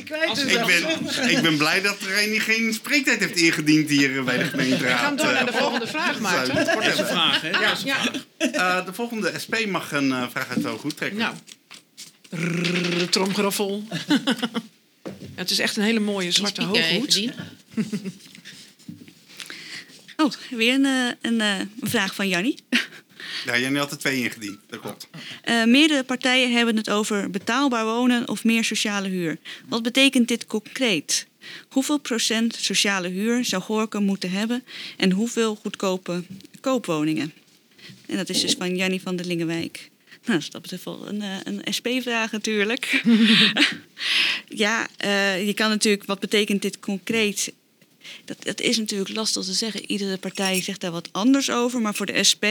Ik 0.48 0.66
ben, 0.66 1.12
ik 1.36 1.42
ben 1.42 1.56
blij 1.56 1.80
dat 1.80 2.00
er 2.00 2.22
een 2.22 2.30
die 2.30 2.40
geen 2.40 2.74
spreektijd 2.74 3.20
heeft 3.20 3.36
ingediend 3.36 3.90
hier 3.90 4.24
bij 4.24 4.38
de 4.38 4.44
gemeenteraad. 4.44 4.92
We 4.92 4.98
gaan 4.98 5.16
door 5.16 5.32
naar 5.32 5.46
de 5.46 5.52
Eh, 5.52 5.58
volgende 5.58 5.86
vraag, 5.86 6.20
Maarten. 6.20 6.54
Kort 6.54 6.84
Dat 6.84 6.92
is 6.92 6.98
een 6.98 7.06
vraag, 7.06 7.40
hè? 7.40 7.48
Ja. 7.48 7.76
vraag. 7.76 8.10
Eh, 8.38 8.86
de 8.86 8.92
volgende 8.92 9.32
SP 9.44 9.54
mag 9.66 9.92
een 9.92 10.12
eh, 10.12 10.28
vraag 10.30 10.48
uit 10.48 10.62
de 10.62 10.68
hoge 10.68 10.82
hoed 10.82 10.96
trekken. 10.96 11.18
Nou, 11.18 11.34
tromgeroffel. 13.10 13.84
Het 15.34 15.50
is 15.50 15.58
echt 15.58 15.76
een 15.76 15.82
hele 15.82 16.00
mooie 16.00 16.30
zwarte 16.30 16.62
hooghoed. 16.62 17.20
Oh, 20.16 20.32
weer 20.50 20.74
een, 20.74 21.16
een, 21.20 21.40
een 21.40 21.70
vraag 21.80 22.14
van 22.14 22.28
Jannie. 22.28 22.56
Ja, 23.44 23.58
jij 23.58 23.72
had 23.72 23.90
er 23.90 23.98
twee 23.98 24.22
ingediend, 24.22 24.58
dat 24.66 24.80
klopt. 24.80 25.08
Eh, 25.42 25.64
meerdere 25.64 26.04
partijen 26.04 26.52
hebben 26.52 26.76
het 26.76 26.90
over 26.90 27.30
betaalbaar 27.30 27.84
wonen 27.84 28.28
of 28.28 28.44
meer 28.44 28.64
sociale 28.64 29.08
huur. 29.08 29.38
Wat 29.68 29.82
betekent 29.82 30.28
dit 30.28 30.46
concreet? 30.46 31.26
Hoeveel 31.68 31.98
procent 31.98 32.54
sociale 32.54 33.08
huur 33.08 33.44
zou 33.44 33.62
Gorkum 33.62 34.02
moeten 34.02 34.30
hebben 34.30 34.64
en 34.96 35.10
hoeveel 35.10 35.54
goedkope 35.54 36.24
koopwoningen? 36.60 37.32
En 38.06 38.16
dat 38.16 38.28
is 38.28 38.40
dus 38.40 38.54
van 38.54 38.76
Jannie 38.76 39.02
van 39.02 39.16
der 39.16 39.26
Lingenwijk. 39.26 39.90
Nou, 40.24 40.38
dat 40.38 40.46
is 40.46 40.50
dat 40.50 40.62
betreft 40.62 40.84
wel 40.84 41.08
een, 41.08 41.22
eh, 41.22 41.36
een 41.44 41.74
SP-vraag 41.74 42.32
natuurlijk. 42.32 43.02
ja, 44.64 44.88
eh, 44.96 45.46
je 45.46 45.54
kan 45.54 45.68
natuurlijk, 45.68 46.04
wat 46.04 46.20
betekent 46.20 46.62
dit 46.62 46.80
concreet? 46.80 47.52
Dat, 48.24 48.42
dat 48.42 48.60
is 48.60 48.78
natuurlijk 48.78 49.14
lastig 49.14 49.44
te 49.44 49.52
zeggen. 49.52 49.90
Iedere 49.90 50.18
partij 50.18 50.62
zegt 50.62 50.80
daar 50.80 50.90
wat 50.90 51.08
anders 51.12 51.50
over. 51.50 51.80
Maar 51.80 51.94
voor 51.94 52.06
de 52.06 52.24
SP 52.30 52.44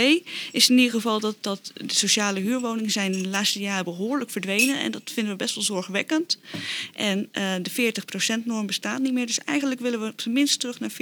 is 0.52 0.70
in 0.70 0.78
ieder 0.78 0.94
geval 0.94 1.20
dat, 1.20 1.36
dat 1.42 1.72
de 1.74 1.94
sociale 1.94 2.40
huurwoningen 2.40 2.92
zijn 2.92 3.14
in 3.14 3.24
de 3.24 3.30
laatste 3.30 3.60
jaren 3.60 3.84
behoorlijk 3.84 4.32
verdwenen. 4.32 4.80
En 4.80 4.92
dat 4.92 5.12
vinden 5.14 5.32
we 5.32 5.38
best 5.38 5.56
wel 5.56 5.64
zorgwekkend. 5.64 6.38
En 6.94 7.30
eh, 7.32 7.54
de 7.62 7.72
40%-norm 7.72 8.66
bestaat 8.66 9.00
niet 9.00 9.14
meer. 9.14 9.26
Dus 9.26 9.40
eigenlijk 9.40 9.82
willen 9.82 10.00
we 10.00 10.30
minst 10.30 10.60
terug 10.60 10.80
naar 10.80 10.92
40% 10.92 10.96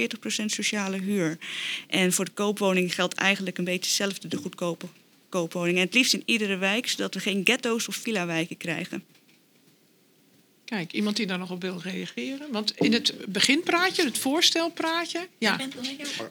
sociale 0.46 0.98
huur. 0.98 1.38
En 1.88 2.14
voor 2.14 2.26
de 2.26 2.32
koopwoning 2.32 2.96
geldt 2.96 3.14
eigenlijk 3.14 3.58
een 3.58 3.64
beetje 3.64 3.80
hetzelfde, 3.80 4.28
de 4.28 4.38
goedkope 4.38 4.88
koopwoningen. 5.30 5.80
En 5.80 5.86
het 5.86 5.96
liefst 5.96 6.14
in 6.14 6.24
iedere 6.26 6.58
wijk, 6.58 6.88
zodat 6.88 7.14
we 7.14 7.20
geen 7.20 7.42
ghetto's 7.44 7.88
of 7.88 7.96
villa-wijken 7.96 8.58
krijgen. 8.58 9.04
Kijk, 10.72 10.92
iemand 10.92 11.16
die 11.16 11.26
daar 11.26 11.38
nog 11.38 11.52
op 11.52 11.62
wil 11.62 11.80
reageren? 11.84 12.48
Want 12.52 12.74
in 12.76 12.94
het 12.94 13.14
beginpraatje, 13.28 14.04
het 14.04 14.18
voorstelpraatje, 14.18 15.28
ja, 15.38 15.60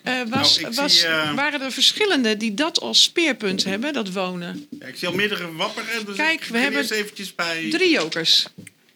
eh, 0.03 0.23
was, 0.29 0.61
Nou, 0.61 0.75
was, 0.75 0.99
zie, 0.99 1.09
eh, 1.09 1.35
waren 1.35 1.61
er 1.61 1.73
verschillende 1.73 2.37
die 2.37 2.55
dat 2.55 2.81
als 2.81 3.03
speerpunt 3.03 3.65
hebben, 3.65 3.93
dat 3.93 4.13
wonen. 4.13 4.67
Ja, 4.81 4.87
ik 4.87 4.97
zie 4.97 5.09
al 5.09 5.15
meerdere 5.15 5.53
wapperen, 5.53 6.07
dus 6.07 6.17
Kijk, 6.17 6.41
ik 6.41 6.45
we 6.45 6.59
hebben 6.59 6.81
eerst 6.81 6.91
eventjes 6.91 7.35
bij 7.35 7.71
Drie 7.71 7.91
jokers. 7.91 8.47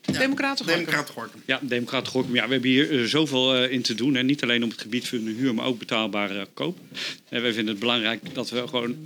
Democraten 0.01 0.65
Gorkum. 0.65 0.85
Democraten 0.85 1.15
Gorkum. 1.15 1.43
Ja, 1.47 1.61
Democraten 1.63 2.13
Gorkum. 2.13 2.35
Ja, 2.35 2.47
we 2.47 2.53
hebben 2.53 2.71
hier 2.71 3.01
eh, 3.01 3.05
zoveel 3.05 3.65
in 3.65 3.83
te 3.83 3.95
doen. 3.95 4.17
En 4.17 4.27
niet 4.27 4.43
alleen 4.43 4.65
op 4.65 4.71
het 4.71 4.81
gebied 4.81 5.09
van 5.09 5.25
de 5.25 5.31
huur, 5.31 5.55
maar 5.55 5.67
ook 5.67 5.79
betaalbare 5.79 6.49
koop. 6.55 6.79
En 7.29 7.43
wij 7.43 7.53
vinden 7.53 7.71
het 7.71 7.81
belangrijk 7.81 8.35
dat 8.35 8.51
we 8.51 8.69
gewoon 8.69 8.97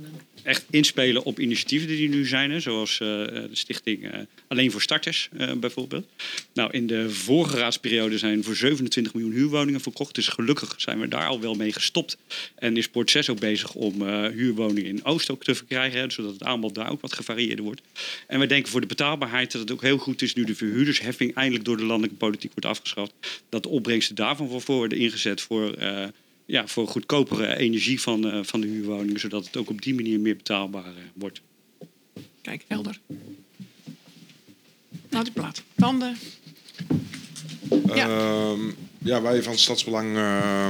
echt 0.49 0.65
inspelen 0.69 1.23
op 1.23 1.39
initiatieven 1.39 1.87
die 1.87 2.09
er 2.09 2.15
nu 2.15 2.25
zijn. 2.25 2.51
Hè, 2.51 2.59
zoals 2.59 2.91
eh, 2.91 3.07
de 3.07 3.49
stichting 3.51 4.11
eh, 4.11 4.19
Alleen 4.47 4.71
voor 4.71 4.81
Starters 4.81 5.29
eh, 5.37 5.53
bijvoorbeeld. 5.53 6.05
Nou, 6.53 6.71
in 6.71 6.87
de 6.87 7.09
vorige 7.09 7.57
raadsperiode 7.57 8.17
zijn 8.17 8.43
voor 8.43 8.55
27 8.55 9.13
miljoen 9.13 9.33
huurwoningen 9.33 9.81
verkocht. 9.81 10.15
Dus 10.15 10.27
gelukkig 10.27 10.73
zijn 10.77 10.99
we 10.99 11.07
daar 11.07 11.27
al 11.27 11.41
wel 11.41 11.53
mee 11.53 11.73
gestopt. 11.73 12.17
En 12.55 12.77
is 12.77 12.87
Port 12.87 13.11
6 13.11 13.29
ook 13.29 13.39
bezig 13.39 13.73
om 13.73 14.03
huurwoningen 14.27 14.89
in 14.89 15.05
Oost 15.05 15.31
ook 15.31 15.43
te 15.43 15.55
verkrijgen. 15.55 15.99
hè, 15.99 16.09
zodat 16.09 16.33
het 16.33 16.43
aanbod 16.43 16.75
daar 16.75 16.91
ook 16.91 17.01
wat 17.01 17.13
gevarieerder 17.13 17.65
wordt. 17.65 17.81
En 18.27 18.37
wij 18.37 18.47
denken 18.47 18.71
voor 18.71 18.81
de 18.81 18.87
betaalbaarheid 18.87 19.51
dat 19.51 19.61
het 19.61 19.71
ook 19.71 19.81
heel 19.81 19.97
goed 19.97 20.21
is... 20.21 20.33
nu 20.33 20.43
de 20.43 20.55
verhuurdersheffing 20.55 21.35
eindelijk 21.35 21.65
door 21.65 21.77
de 21.77 21.85
landelijke 21.85 22.17
politiek 22.17 22.51
wordt 22.51 22.65
afgeschaft... 22.65 23.13
dat 23.49 23.63
de 23.63 23.69
opbrengsten 23.69 24.15
daarvan 24.15 24.49
voor 24.49 24.75
worden 24.75 24.97
ingezet 24.97 25.41
voor... 25.41 25.77
ja, 26.49 26.67
voor 26.67 26.87
goedkopere 26.87 27.57
energie 27.57 28.01
van, 28.01 28.31
eh, 28.31 28.39
van 28.43 28.61
de 28.61 28.67
huurwoningen, 28.67 29.19
zodat 29.19 29.45
het 29.45 29.57
ook 29.57 29.69
op 29.69 29.81
die 29.81 29.95
manier 29.95 30.19
meer 30.19 30.35
betaalbaar 30.35 30.85
eh, 30.85 30.91
wordt. 31.13 31.41
Kijk, 32.41 32.65
helder. 32.67 32.99
Nou, 35.09 35.23
die 35.23 35.33
plaat. 35.33 35.63
Tanden. 35.75 36.17
Ja. 37.85 38.55
ja, 38.97 39.21
wij 39.21 39.43
van 39.43 39.57
Stadsbelang 39.57 40.15
eh, 40.15 40.67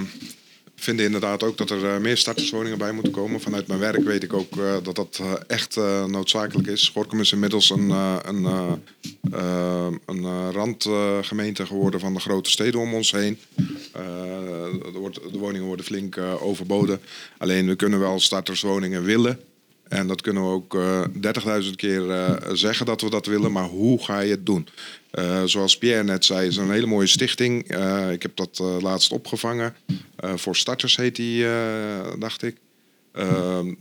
vinden 0.79 1.05
inderdaad 1.05 1.43
ook 1.43 1.57
dat 1.57 1.69
er 1.69 1.85
eh, 1.85 1.97
meer 1.97 2.17
starterswoningen 2.17 2.77
bij 2.77 2.91
moeten 2.91 3.11
komen. 3.11 3.41
Vanuit 3.41 3.67
mijn 3.67 3.79
werk 3.79 4.03
weet 4.03 4.23
ik 4.23 4.33
ook 4.33 4.57
eh, 4.57 4.75
dat 4.83 4.95
dat 4.95 5.19
eh, 5.21 5.33
echt 5.47 5.75
noodzakelijk 6.07 6.67
is. 6.67 6.89
Gorkum 6.89 7.19
is 7.19 7.31
inmiddels 7.31 7.69
een, 7.69 7.89
een, 7.89 8.45
een 10.05 10.51
randgemeente 10.51 11.65
geworden 11.65 11.99
van 11.99 12.13
de 12.13 12.19
grote 12.19 12.49
steden 12.49 12.79
om 12.79 12.93
ons 12.93 13.11
heen. 13.11 13.37
De 15.31 15.37
woningen 15.39 15.67
worden 15.67 15.85
flink 15.85 16.17
overboden. 16.17 17.01
Alleen 17.37 17.67
we 17.67 17.75
kunnen 17.75 17.99
wel 17.99 18.19
starterswoningen 18.19 19.03
willen. 19.03 19.39
En 19.87 20.07
dat 20.07 20.21
kunnen 20.21 20.43
we 20.43 20.49
ook 20.49 20.75
eh 20.75 21.03
30.000 21.63 21.69
keer 21.75 22.03
zeggen 22.53 22.85
dat 22.85 23.01
we 23.01 23.09
dat 23.09 23.25
willen, 23.25 23.51
maar 23.51 23.67
hoe 23.67 24.03
ga 24.03 24.19
je 24.19 24.31
het 24.31 24.45
doen? 24.45 24.67
Eh, 25.11 25.43
zoals 25.45 25.77
Pierre 25.77 26.03
net 26.03 26.25
zei, 26.25 26.47
is 26.47 26.57
een 26.57 26.71
hele 26.71 26.85
mooie 26.85 27.07
stichting. 27.07 27.67
Eh, 27.67 28.11
ik 28.11 28.21
heb 28.21 28.35
dat 28.35 28.59
eh, 28.61 28.81
laatst 28.81 29.11
opgevangen. 29.11 29.75
Voor 30.35 30.55
starters 30.55 30.95
heet 30.95 31.15
die, 31.15 31.45
dacht 32.17 32.43
ik. 32.43 32.55
Ehm, 33.11 33.73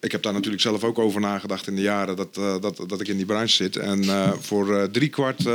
ik 0.00 0.12
heb 0.12 0.22
daar 0.22 0.32
natuurlijk 0.32 0.62
zelf 0.62 0.84
ook 0.84 0.98
over 0.98 1.20
nagedacht 1.20 1.66
in 1.66 1.74
de 1.74 1.82
jaren 1.82 2.16
dat, 2.16 2.34
dat, 2.34 2.84
dat 2.86 3.00
ik 3.00 3.08
in 3.08 3.16
die 3.16 3.26
branche 3.26 3.54
zit. 3.54 3.76
En 3.76 4.04
voor 4.40 4.90
driekwart 4.90 5.48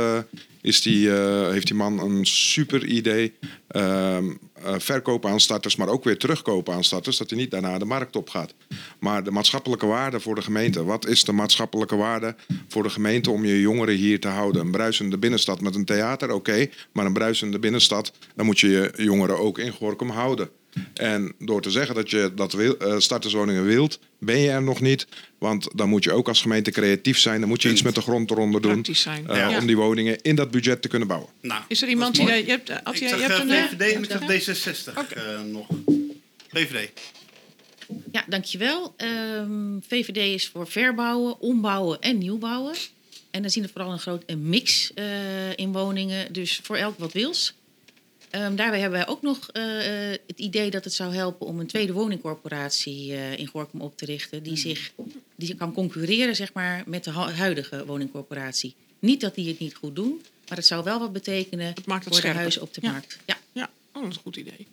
is 0.60 0.82
die, 0.82 1.10
heeft 1.50 1.66
die 1.66 1.76
man 1.76 2.00
een 2.00 2.26
super 2.26 2.84
idee. 2.84 3.32
Eh, 4.64 4.74
verkopen 4.78 5.30
aan 5.30 5.40
starters, 5.40 5.76
maar 5.76 5.88
ook 5.88 6.04
weer 6.04 6.18
terugkopen 6.18 6.74
aan 6.74 6.84
starters. 6.84 7.16
Dat 7.16 7.30
hij 7.30 7.38
niet 7.38 7.50
daarna 7.50 7.78
de 7.78 7.84
markt 7.84 8.16
op 8.16 8.30
gaat. 8.30 8.54
Maar 8.98 9.24
de 9.24 9.30
maatschappelijke 9.30 9.86
waarde 9.86 10.20
voor 10.20 10.34
de 10.34 10.42
gemeente. 10.42 10.84
Wat 10.84 11.06
is 11.06 11.24
de 11.24 11.32
maatschappelijke 11.32 11.96
waarde 11.96 12.34
voor 12.68 12.82
de 12.82 12.90
gemeente 12.90 13.30
om 13.30 13.44
je 13.44 13.60
jongeren 13.60 13.94
hier 13.94 14.20
te 14.20 14.28
houden? 14.28 14.62
Een 14.62 14.70
bruisende 14.70 15.18
binnenstad 15.18 15.60
met 15.60 15.74
een 15.74 15.84
theater, 15.84 16.32
oké. 16.32 16.68
maar 16.92 17.06
een 17.06 17.12
bruisende 17.12 17.58
binnenstad, 17.58 18.12
dan 18.34 18.46
moet 18.46 18.60
je 18.60 18.68
je 18.68 18.92
jongeren 18.96 19.38
ook 19.38 19.58
in 19.58 19.72
Gorkum 19.72 20.10
houden. 20.10 20.50
En 20.94 21.34
door 21.38 21.62
te 21.62 21.70
zeggen 21.70 21.94
dat 21.94 22.10
je 22.10 22.32
dat 22.34 22.52
wil, 22.52 22.76
eh, 22.78 22.98
starterswoningen 22.98 23.64
wilt, 23.64 23.98
ben 24.18 24.38
je 24.38 24.50
er 24.50 24.62
nog 24.62 24.80
niet. 24.80 25.06
Want 25.38 25.68
dan 25.74 25.88
moet 25.88 26.04
je 26.04 26.12
ook 26.12 26.28
als 26.28 26.40
gemeente 26.42 26.70
creatief 26.70 27.18
zijn. 27.18 27.40
Dan 27.40 27.48
moet 27.48 27.62
je 27.62 27.70
iets 27.70 27.82
met 27.82 27.94
de 27.94 28.00
grond 28.00 28.30
eronder 28.30 28.60
doen. 28.60 28.86
Zijn. 28.92 29.28
eh, 29.28 29.36
Ja. 29.36 29.58
Om 29.58 29.66
die 29.66 29.76
woningen 29.76 30.22
in 30.22 30.34
dat 30.36 30.50
budget 30.50 30.82
te 30.82 30.88
kunnen 30.88 31.08
bouwen. 31.08 31.30
Nou, 31.40 31.62
Is 31.68 31.82
er 31.82 31.88
iemand 31.88 32.14
die... 32.14 32.26
Je 32.26 32.44
hebt, 32.46 32.68
je, 32.68 32.74
zag 33.08 33.18
je 33.18 33.24
hebt 33.26 33.32
eh, 33.32 33.38
een... 33.38 33.68
VVD 33.68 33.92
en 33.94 34.02
ik 34.02 34.10
zag 34.10 34.74
D66 34.92 35.12
eh, 35.12 35.40
nog. 35.52 35.66
VVD. 36.52 36.90
Ja, 38.12 38.24
dankjewel. 38.28 38.94
Ehm 38.96 39.78
VVD 39.88 40.16
is 40.16 40.48
voor 40.48 40.66
verbouwen, 40.66 41.40
ombouwen 41.40 42.00
en 42.00 42.18
nieuwbouwen. 42.18 42.74
En 43.30 43.42
dan 43.42 43.50
zien 43.50 43.62
we 43.62 43.68
vooral 43.72 43.92
een 43.92 43.98
groot 43.98 44.22
een 44.26 44.48
mix 44.48 44.92
eh, 44.94 45.56
in 45.56 45.72
woningen, 45.72 46.32
dus 46.32 46.60
voor 46.62 46.76
elk 46.76 46.98
wat 46.98 47.12
wils. 47.12 47.54
Ehm, 48.34 48.54
daarbij 48.56 48.80
hebben 48.80 48.98
wij 48.98 49.08
ook 49.08 49.22
nog 49.22 49.48
eh, 49.52 50.10
eh, 50.12 50.18
het 50.26 50.38
idee 50.38 50.70
dat 50.70 50.84
het 50.84 50.92
zou 50.92 51.14
helpen 51.14 51.46
om 51.46 51.60
een 51.60 51.66
tweede 51.66 51.92
woningcorporatie 51.92 53.12
eh, 53.12 53.38
in 53.38 53.46
Gorkum 53.46 53.80
op 53.80 53.96
te 53.96 54.04
richten. 54.04 54.42
Die, 54.42 54.56
zich, 54.56 54.92
die 55.36 55.54
kan 55.54 55.72
concurreren 55.72 56.36
zeg 56.36 56.52
maar, 56.52 56.82
met 56.86 57.04
de 57.04 57.10
hu- 57.10 57.32
huidige 57.32 57.84
woningcorporatie. 57.86 58.74
Niet 58.98 59.20
dat 59.20 59.34
die 59.34 59.48
het 59.48 59.58
niet 59.58 59.74
goed 59.74 59.96
doen, 59.96 60.22
maar 60.48 60.56
het 60.56 60.66
zou 60.66 60.84
wel 60.84 60.98
wat 60.98 61.12
betekenen 61.12 61.72
maakt 61.86 62.04
het 62.04 62.14
voor 62.14 62.22
de 62.30 62.36
huizen 62.36 62.62
op 62.62 62.74
de 62.74 62.80
Ja. 62.82 62.90
markt. 62.90 63.18
Ja. 63.24 63.36
Ja, 63.52 63.70
oh, 63.92 64.02
dat 64.02 64.10
is 64.10 64.16
een 64.16 64.22
goed 64.22 64.36
idee. 64.36 64.66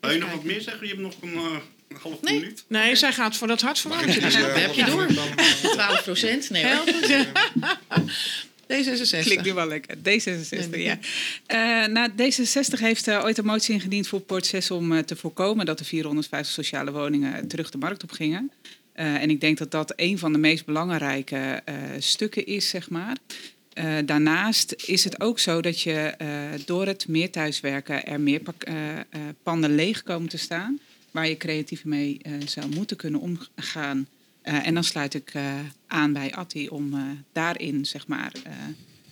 Wil 0.00 0.10
je 0.10 0.18
nog 0.18 0.30
wat 0.30 0.44
meer 0.44 0.60
zeggen? 0.60 0.86
Je 0.86 0.88
hebt 0.94 1.00
nog 1.02 1.14
een, 1.20 1.60
half 2.00 2.20
minuut. 2.22 2.64
Nee, 2.66 2.96
zij 2.96 3.12
gaat 3.12 3.36
voor 3.36 3.48
dat 3.48 3.60
Dus 3.60 4.34
eh, 4.34 4.54
Heb 4.54 4.72
je 4.74 4.84
door? 4.84 5.06
12 5.72 6.02
procent? 6.08 6.50
Nee 6.50 6.74
hoor. 6.74 6.84
D66. 8.64 9.20
Klinkt 9.20 9.44
nu 9.44 9.54
wel 9.54 9.66
lekker. 9.66 9.96
D66, 9.96 10.78
ja. 10.78 10.98
Eh, 11.46 11.86
nou, 11.86 12.10
D66 12.10 12.80
heeft 12.80 13.08
eh, 13.08 13.24
ooit 13.24 13.38
een 13.38 13.44
motie 13.44 13.74
ingediend 13.74 14.08
voor 14.08 14.20
Port 14.20 14.46
6 14.46 14.70
om 14.70 14.92
eh, 14.92 14.98
te 14.98 15.16
voorkomen 15.16 15.66
dat 15.66 15.78
de 15.78 15.84
450 15.84 16.54
sociale 16.54 16.92
woningen 16.92 17.48
terug 17.48 17.70
de 17.70 17.78
markt 17.78 18.02
op 18.02 18.10
gingen. 18.10 18.50
Eh, 18.92 19.14
en 19.14 19.30
ik 19.30 19.40
denk 19.40 19.58
dat 19.58 19.70
dat 19.70 19.92
een 19.96 20.18
van 20.18 20.32
de 20.32 20.38
meest 20.38 20.64
belangrijke 20.64 21.62
stukken 21.98 22.46
is, 22.46 22.68
zeg 22.68 22.90
maar. 22.90 23.16
Daarnaast 24.04 24.74
is 24.86 25.04
het 25.04 25.20
ook 25.20 25.38
zo 25.38 25.60
dat 25.60 25.80
je 25.80 26.14
door 26.64 26.86
het 26.86 27.08
meer 27.08 27.30
thuiswerken 27.30 28.06
er 28.06 28.20
meer 28.20 28.40
panden 29.42 29.74
leeg 29.74 30.02
komen 30.02 30.28
te 30.28 30.38
staan. 30.38 30.78
Waar 31.10 31.28
je 31.28 31.36
creatief 31.36 31.84
mee 31.84 32.20
zou 32.46 32.68
moeten 32.74 32.96
kunnen 32.96 33.20
omgaan. 33.20 34.06
Eh, 34.44 34.66
en 34.66 34.74
dan 34.74 34.84
sluit 34.84 35.14
ik 35.14 35.30
eh, 35.34 35.42
aan 35.86 36.12
bij 36.12 36.32
Atti 36.34 36.68
om 36.68 36.94
eh, 36.94 37.00
daarin 37.32 37.86
zeg 37.86 38.06
maar, 38.06 38.32
eh, 38.44 38.52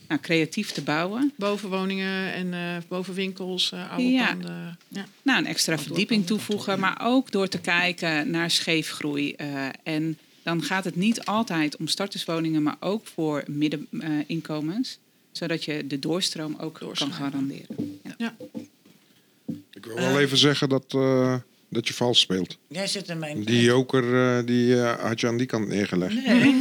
nou, 0.09 0.21
creatief 0.21 0.71
te 0.71 0.83
bouwen. 0.83 1.33
Bovenwoningen 1.37 2.33
en 2.35 2.55
eh 2.55 2.77
bovenwinkels, 2.89 3.73
eh 3.73 3.91
oude 3.91 4.09
Ja. 4.11 4.27
panden. 4.33 4.79
Ja. 4.89 5.05
Nou, 5.23 5.39
een 5.39 5.47
extra 5.47 5.79
verdieping 5.79 6.27
toevoegen, 6.27 6.81
maar 6.81 7.01
ook 7.03 7.31
door 7.31 7.49
te 7.49 7.61
kijken 7.61 8.31
naar 8.31 8.51
scheefgroei. 8.51 9.33
eh, 9.33 9.67
en 9.83 10.19
dan 10.43 10.63
gaat 10.63 10.85
het 10.85 10.97
niet 10.97 11.25
altijd 11.25 11.77
om 11.77 11.87
starterswoningen, 11.87 12.63
maar 12.63 12.77
ook 12.81 13.07
voor 13.07 13.45
middeninkomens. 13.47 14.99
zodat 15.33 15.65
je 15.65 15.87
de 15.87 15.99
doorstroom 15.99 16.57
ook 16.61 16.75
kan 16.95 17.13
garanderen. 17.13 18.01
Ja. 18.17 18.37
Ik 19.71 19.85
wil 19.85 19.95
wel 19.97 20.21
even 20.21 20.37
zeggen 20.39 20.69
dat, 20.69 20.85
eh, 20.89 21.35
dat 21.73 21.89
je 21.89 21.95
vals 21.95 22.21
speelt. 22.21 22.59
Jij 22.69 22.87
zit 22.87 23.09
in 23.09 23.19
mijn... 23.19 23.45
Die 23.45 23.63
joker 23.63 24.37
eh, 24.39 24.47
die, 24.47 24.83
eh, 24.83 24.93
had 25.09 25.21
je 25.21 25.27
aan 25.27 25.37
die 25.37 25.47
kant 25.47 25.69
neergelegd. 25.69 26.15
Nee. 26.27 26.57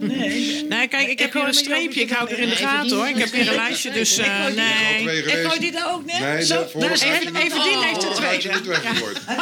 nee. 0.00 0.64
Nee, 0.68 0.88
kijk, 0.88 1.08
ik 1.08 1.18
heb 1.18 1.32
hier 1.32 1.46
een 1.46 1.54
streepje. 1.54 2.00
Ik 2.00 2.10
hou 2.10 2.30
er 2.30 2.38
in 2.38 2.48
de 2.48 2.56
gaten 2.56 2.96
hoor. 2.96 3.08
Ik 3.08 3.16
heb 3.18 3.32
hier 3.32 3.48
een 3.48 3.54
lijstje, 3.54 3.90
dus 3.90 4.18
ik 4.18 4.24
eh, 4.24 4.44
nee. 4.44 5.16
Ik 5.18 5.46
gooi 5.46 5.60
die 5.60 5.72
daar 5.72 5.92
ook 5.94 6.04
neer. 6.04 6.20
Nee, 6.20 6.44
Zo, 6.44 6.62
even, 6.62 7.32
die 7.32 7.42
heeft 7.42 8.02
er 8.02 8.08
Oh, 8.08 8.14
twee. 8.14 8.38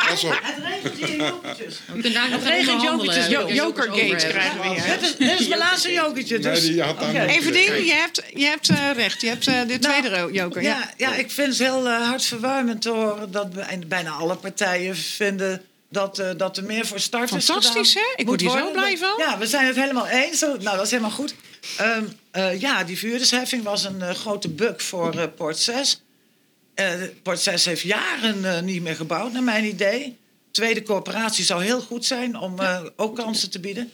Pas 0.09 0.25
op. 0.25 0.41
Het 0.43 0.55
regent 0.65 1.07
hier 1.07 1.17
jokertjes. 1.17 1.81
We 1.87 1.93
kunnen 1.93 2.13
daar 2.13 2.31
nog 2.31 2.41
Het 2.45 2.49
regent 2.49 2.83
jokertjes. 2.83 3.27
Jokergate 3.57 4.27
krijgen 4.29 4.61
we 4.61 4.69
hier. 4.69 4.99
Dit 5.19 5.41
is, 5.41 5.49
mijn 5.49 5.61
laatste 5.61 5.93
jokertje. 5.93 6.39
Nee, 6.39 6.53
Dus. 6.53 6.65
ding, 7.53 7.67
je 7.87 7.95
hebt, 7.95 8.23
je 8.35 8.45
hebt 8.45 8.69
eh, 8.69 8.77
recht. 8.97 9.21
Je 9.21 9.29
hebt 9.29 9.47
eh, 9.47 9.61
de 9.67 9.79
tweede 9.79 10.09
ro- 10.21 10.31
joker. 10.33 10.63
Ja. 10.63 10.91
Nou, 10.99 11.15
ik 11.15 11.31
vind 11.31 11.49
het 11.49 11.59
heel 11.59 11.89
hartverwarmend 11.89 12.83
te 12.83 12.89
horen 12.91 13.31
dat 13.31 13.53
bij- 13.53 13.79
bijna 13.87 14.11
alle 14.11 14.35
partijen 14.37 14.71
vinden 14.95 15.63
dat, 15.89 16.19
eh, 16.19 16.31
dat 16.37 16.57
er 16.57 16.65
meer 16.65 16.87
voor 16.87 17.01
starters 17.01 17.45
Fantastisch, 17.45 17.95
hè? 17.95 18.13
Ik 18.17 18.27
moet 18.27 18.43
word 18.43 18.55
hier 18.55 18.63
zo 18.63 18.71
blij 18.71 18.99
van. 18.99 19.15
Ja, 19.19 19.39
we 19.39 19.47
zijn 19.47 19.67
het 19.67 19.77
helemaal 19.77 20.07
eens. 20.07 20.41
Nou, 20.41 20.63
dat 20.63 20.83
is 20.83 20.91
helemaal 20.91 21.11
goed. 21.11 21.35
Ehm, 21.77 22.05
eh, 22.31 22.61
ja, 22.61 22.85
die 22.85 22.99
vuurdersheffing 22.99 23.63
was 23.63 23.85
een 23.85 24.03
eh, 24.03 24.11
grote 24.11 24.49
bug 24.49 24.83
voor 24.83 25.29
Port 25.29 25.59
6. 25.59 26.03
Eh, 26.75 26.93
Port 27.23 27.41
6 27.41 27.65
heeft 27.65 27.83
jaren 27.83 28.65
niet 28.65 28.83
meer 28.83 28.97
gebouwd, 28.97 29.33
naar 29.33 29.43
mijn 29.43 29.65
idee. 29.65 30.17
Tweede 30.51 30.83
coöperatie 30.83 31.45
zou 31.45 31.65
heel 31.65 31.81
goed 31.81 32.05
zijn 32.05 32.37
om 32.37 32.57
ook 32.97 33.17
kansen 33.17 33.51
te 33.51 33.61
bieden. 33.61 33.93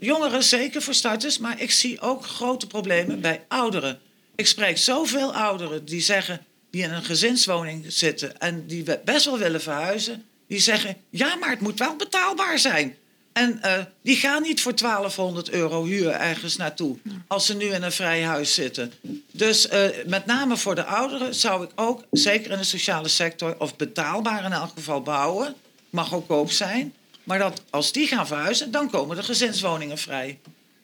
Jongeren 0.00 0.44
zeker 0.44 0.82
voor 0.82 0.94
starters, 0.94 1.38
maar 1.38 1.60
ik 1.60 1.70
zie 1.70 2.00
ook 2.00 2.26
grote 2.26 2.66
problemen 2.66 3.20
bij 3.20 3.44
ouderen. 3.48 4.00
Ik 4.34 4.46
spreek 4.46 4.78
zoveel 4.78 5.34
ouderen 5.34 5.84
die 5.84 6.00
zeggen, 6.00 6.46
die 6.70 6.82
in 6.82 6.92
een 6.92 7.04
gezinswoning 7.04 7.84
zitten 7.88 8.40
en 8.40 8.66
die 8.66 8.84
best 9.04 9.24
wel 9.24 9.38
willen 9.38 9.62
verhuizen, 9.62 10.24
die 10.46 10.60
zeggen: 10.60 10.96
ja, 11.10 11.36
maar 11.36 11.50
het 11.50 11.60
moet 11.60 11.78
wel 11.78 11.96
betaalbaar 11.96 12.58
zijn. 12.58 12.96
En 13.32 13.62
eh, 13.62 13.84
die 14.02 14.16
gaan 14.16 14.42
niet 14.42 14.60
voor 14.60 14.76
1200 14.76 15.50
euro 15.50 15.84
huur 15.84 16.10
ergens 16.10 16.56
naartoe 16.56 16.96
als 17.26 17.46
ze 17.46 17.56
nu 17.56 17.64
in 17.64 17.82
een 17.82 17.92
vrij 17.92 18.22
huis 18.22 18.54
zitten. 18.54 18.92
Dus 19.32 19.68
eh, 19.68 19.88
met 20.06 20.26
name 20.26 20.56
voor 20.56 20.74
de 20.74 20.84
ouderen 20.84 21.34
zou 21.34 21.64
ik 21.64 21.70
ook, 21.74 22.04
zeker 22.10 22.50
in 22.50 22.58
de 22.58 22.64
sociale 22.64 23.08
sector, 23.08 23.54
of 23.58 23.76
betaalbaar 23.76 24.44
in 24.44 24.52
elk 24.52 24.70
geval 24.74 25.02
bouwen, 25.02 25.54
mag 25.90 26.14
ook 26.14 26.28
koop 26.28 26.50
zijn. 26.50 26.94
Maar 27.24 27.38
dat 27.38 27.62
als 27.70 27.92
die 27.92 28.06
gaan 28.06 28.26
verhuizen, 28.26 28.70
dan 28.70 28.90
komen 28.90 29.16
de 29.16 29.22
gezinswoningen 29.22 29.98
vrij. 29.98 30.38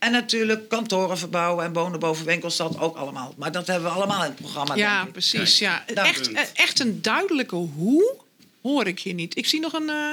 En 0.07 0.13
natuurlijk 0.13 0.69
kantoren 0.69 1.19
verbouwen 1.19 1.65
en 1.65 1.73
wonen 1.73 2.01
boven 2.01 2.27
winkels, 2.27 2.57
dat 2.57 2.81
ook 2.81 2.97
allemaal. 2.97 3.35
Maar 3.37 3.53
dat 3.53 3.67
hebben 3.67 3.85
we 3.91 3.97
allemaal 3.97 4.23
in 4.23 4.31
het 4.31 4.37
programma. 4.41 4.75
Ja, 4.75 4.95
denk 4.95 5.07
ik. 5.07 5.13
precies. 5.13 5.59
Ja. 5.59 5.87
Echt, 5.87 6.33
eh, 6.33 6.43
echt 6.55 6.81
een 6.81 7.03
duidelijke 7.03 7.57
hoe 7.57 8.15
hoor 8.63 8.87
ik 8.87 9.01
hier 9.01 9.15
niet. 9.15 9.37
Ik 9.37 9.47
zie 9.47 9.61
nog 9.61 9.73
een... 9.73 9.89
eh, 9.89 10.11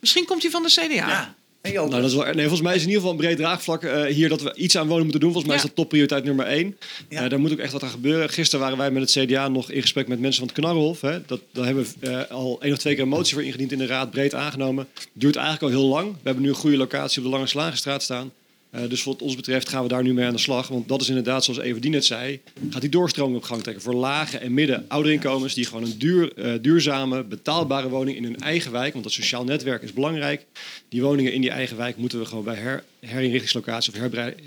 misschien 0.00 0.24
komt 0.24 0.42
hij 0.42 0.50
van 0.50 0.62
de 0.62 0.68
CDA. 0.68 0.94
Ja. 0.94 1.34
Nou, 1.62 1.90
dat 1.90 2.04
is 2.04 2.14
wel, 2.14 2.24
nee, 2.24 2.34
volgens 2.34 2.60
mij 2.60 2.74
is 2.74 2.82
in 2.82 2.88
ieder 2.88 3.02
geval 3.02 3.10
een 3.10 3.24
breed 3.24 3.36
draagvlak 3.36 3.82
eh, 3.82 4.04
hier 4.04 4.28
dat 4.28 4.42
we 4.42 4.54
iets 4.54 4.76
aan 4.76 4.86
wonen 4.86 5.02
moeten 5.02 5.20
doen. 5.20 5.30
Volgens 5.32 5.52
mij 5.52 5.56
is 5.62 5.66
dat 5.68 5.76
topprioriteit 5.76 6.24
nummer 6.24 6.46
één. 6.46 6.76
Ja. 7.08 7.22
Eh, 7.22 7.30
daar 7.30 7.40
moet 7.40 7.52
ook 7.52 7.58
echt 7.58 7.72
wat 7.72 7.82
aan 7.82 7.90
gebeuren. 7.90 8.28
Gisteren 8.28 8.60
waren 8.64 8.78
wij 8.78 8.90
met 8.90 9.14
het 9.14 9.26
CDA 9.26 9.48
nog 9.48 9.70
in 9.70 9.80
gesprek 9.80 10.08
met 10.08 10.20
mensen 10.20 10.38
van 10.38 10.48
het 10.48 10.58
Knarrenhof. 10.58 11.00
Hè. 11.00 11.22
Dat, 11.26 11.40
daar 11.52 11.64
hebben 11.64 11.86
we 12.00 12.10
eh, 12.10 12.30
al 12.30 12.58
één 12.60 12.72
of 12.72 12.78
twee 12.78 12.94
keer 12.94 13.02
een 13.02 13.08
motie 13.08 13.34
voor 13.34 13.44
ingediend 13.44 13.72
in 13.72 13.78
de 13.78 13.86
Raad, 13.86 14.10
breed 14.10 14.34
aangenomen. 14.34 14.88
Duurt 15.12 15.36
eigenlijk 15.36 15.74
al 15.74 15.80
heel 15.80 15.88
lang. 15.88 16.10
We 16.12 16.18
hebben 16.22 16.42
nu 16.42 16.48
een 16.48 16.54
goede 16.54 16.76
locatie 16.76 17.18
op 17.18 17.24
de 17.24 17.30
Lange 17.30 17.46
Slagenstraat 17.46 18.02
staan. 18.02 18.32
Eh, 18.72 18.88
dus 18.88 19.04
wat 19.04 19.22
ons 19.22 19.36
betreft 19.36 19.68
gaan 19.68 19.82
we 19.82 19.88
daar 19.88 20.02
nu 20.02 20.14
mee 20.14 20.26
aan 20.26 20.32
de 20.32 20.38
slag. 20.38 20.68
Want 20.68 20.88
dat 20.88 21.00
is 21.00 21.08
inderdaad, 21.08 21.44
zoals 21.44 21.60
Everdien 21.60 21.90
net 21.90 22.04
zei, 22.04 22.40
gaat 22.70 22.80
die 22.80 22.90
doorstroming 22.90 23.36
op 23.36 23.42
gang 23.42 23.62
trekken. 23.62 23.82
Voor 23.82 23.94
lage 23.94 24.38
en 24.38 24.54
midden 24.54 24.84
ouderinkomens 24.88 25.54
die 25.54 25.64
gewoon 25.64 25.82
een 25.82 25.98
duur, 25.98 26.32
eh, 26.32 26.52
duurzame, 26.60 27.24
betaalbare 27.24 27.88
woning 27.88 28.16
in 28.16 28.24
hun 28.24 28.38
eigen 28.38 28.72
wijk. 28.72 28.92
Want 28.92 29.04
dat 29.04 29.12
sociaal 29.12 29.44
netwerk 29.44 29.82
is 29.82 29.92
belangrijk. 29.92 30.46
Die 30.88 31.02
woningen 31.02 31.32
in 31.32 31.40
die 31.40 31.50
eigen 31.50 31.76
wijk 31.76 31.96
moeten 31.96 32.18
we 32.18 32.24
gewoon 32.24 32.44
bij 32.44 32.54
her, 32.54 32.84
herinrichtingslocaties 33.06 33.88
of 33.94 34.00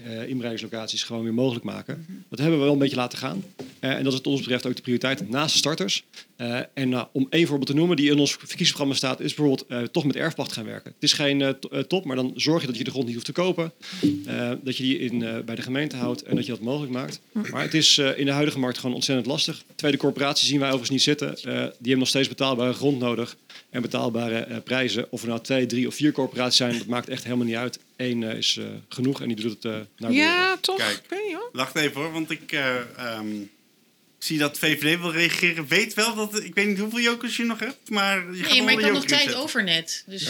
herinbreidingslocaties 0.04 1.04
gewoon 1.04 1.24
weer 1.24 1.34
mogelijk 1.34 1.66
maken. 1.66 2.06
Dat 2.30 2.40
hebben 2.40 2.58
we 2.58 2.64
wel 2.64 2.74
een 2.74 2.80
beetje 2.80 2.96
laten 2.96 3.18
gaan. 3.18 3.44
Eh, 3.80 3.90
en 3.92 4.04
dat 4.04 4.12
is 4.14 4.18
wat 4.18 4.28
ons 4.28 4.40
betreft 4.40 4.66
ook 4.66 4.76
de 4.76 4.82
prioriteit 4.82 5.30
naast 5.30 5.52
de 5.52 5.58
starters. 5.58 6.04
Eh, 6.36 6.60
en 6.74 6.90
nou, 6.90 7.08
om 7.12 7.28
één 7.30 7.48
voorbeeld 7.48 7.68
te 7.70 7.76
noemen 7.76 7.96
die 7.98 8.12
in 8.12 8.20
ons 8.20 8.32
verkiezingsprogramma 8.32 8.94
staat, 8.96 9.20
is 9.20 9.34
bijvoorbeeld 9.34 9.68
eh, 9.70 9.82
toch 9.82 10.06
met 10.06 10.16
erfpacht 10.16 10.52
gaan 10.52 10.66
werken. 10.66 10.92
Het 10.94 11.04
is 11.04 11.14
geen 11.14 11.42
eh, 11.42 11.50
to- 11.50 11.70
eh, 11.70 11.80
top, 11.80 12.06
maar 12.06 12.16
dan 12.16 12.32
zorg 12.36 12.62
je 12.62 12.68
dat 12.68 12.78
je 12.78 12.84
de 12.84 12.90
grond 12.90 13.06
niet 13.06 13.14
hoeft 13.14 13.26
te 13.26 13.32
kopen. 13.32 13.72
eh, 14.26 14.52
dat 14.64 14.78
je 14.78 14.84
die 14.84 14.98
in, 15.00 15.24
eh, 15.24 15.40
bij 15.40 15.56
de 15.56 15.62
gemeente 15.62 15.96
houdt 15.96 16.24
en 16.24 16.36
dat 16.36 16.46
je 16.46 16.52
dat 16.52 16.62
mogelijk 16.62 16.92
maakt. 16.92 17.20
Maar 17.52 17.62
het 17.62 17.74
is 17.74 17.98
eh, 17.98 18.18
in 18.18 18.26
de 18.26 18.32
huidige 18.32 18.60
markt 18.60 18.78
gewoon 18.78 18.96
ontzettend 18.96 19.28
lastig. 19.28 19.64
Tweede 19.76 19.98
corporaties 19.98 20.48
zien 20.48 20.60
wij 20.60 20.68
overigens 20.72 20.92
niet 20.92 21.02
zitten. 21.02 21.30
Eh, 21.30 21.42
die 21.44 21.52
hebben 21.78 21.98
nog 21.98 22.08
steeds 22.08 22.28
betaalbare 22.28 22.74
grond 22.74 23.00
nodig 23.00 23.36
en 23.70 23.82
betaalbare 23.82 24.38
eh, 24.38 24.58
prijzen. 24.64 25.12
Of 25.12 25.22
er 25.22 25.28
nou 25.28 25.42
twee, 25.42 25.66
drie 25.66 25.88
of 25.88 25.96
vier 25.96 26.12
corporaties 26.12 26.58
zijn, 26.58 26.78
dat 26.78 26.88
maakt 26.88 27.10
echt 27.10 27.24
helemaal 27.24 27.46
niet 27.46 27.56
uit. 27.56 27.80
Eén 27.98 28.24
eh, 28.24 28.38
is 28.38 28.58
eh, 28.60 28.66
genoeg 28.90 29.22
en 29.22 29.28
die 29.28 29.36
doet 29.36 29.64
het 29.64 29.66
eh 29.66 29.80
naar 29.98 30.12
Ja, 30.12 30.58
toch? 30.62 30.78
Kijk. 30.78 31.02
Wacht 31.52 31.76
even 31.76 32.02
hoor, 32.02 32.12
want 32.12 32.32
ik, 32.32 32.52
eh, 32.52 32.76
ehm, 32.98 33.42
ik 33.42 33.48
zie 34.32 34.38
dat 34.38 34.58
VVD 34.58 35.00
wil 35.00 35.12
reageren. 35.12 35.68
Weet 35.68 35.94
wel 35.94 36.16
dat, 36.16 36.44
ik 36.44 36.54
weet 36.56 36.68
niet 36.68 36.80
hoeveel 36.80 37.00
jokers 37.00 37.38
je 37.38 37.44
nog 37.44 37.60
hebt, 37.60 37.90
maar 37.90 38.16
je 38.34 38.42
Nee, 38.44 38.62
maar 38.64 38.74
ik 38.74 38.80
een 38.80 38.84
had 38.84 38.94
nog 38.94 39.04
joker 39.04 39.18
tijd 39.18 39.36
over 39.36 39.64
net. 39.64 40.04
Dus... 40.06 40.24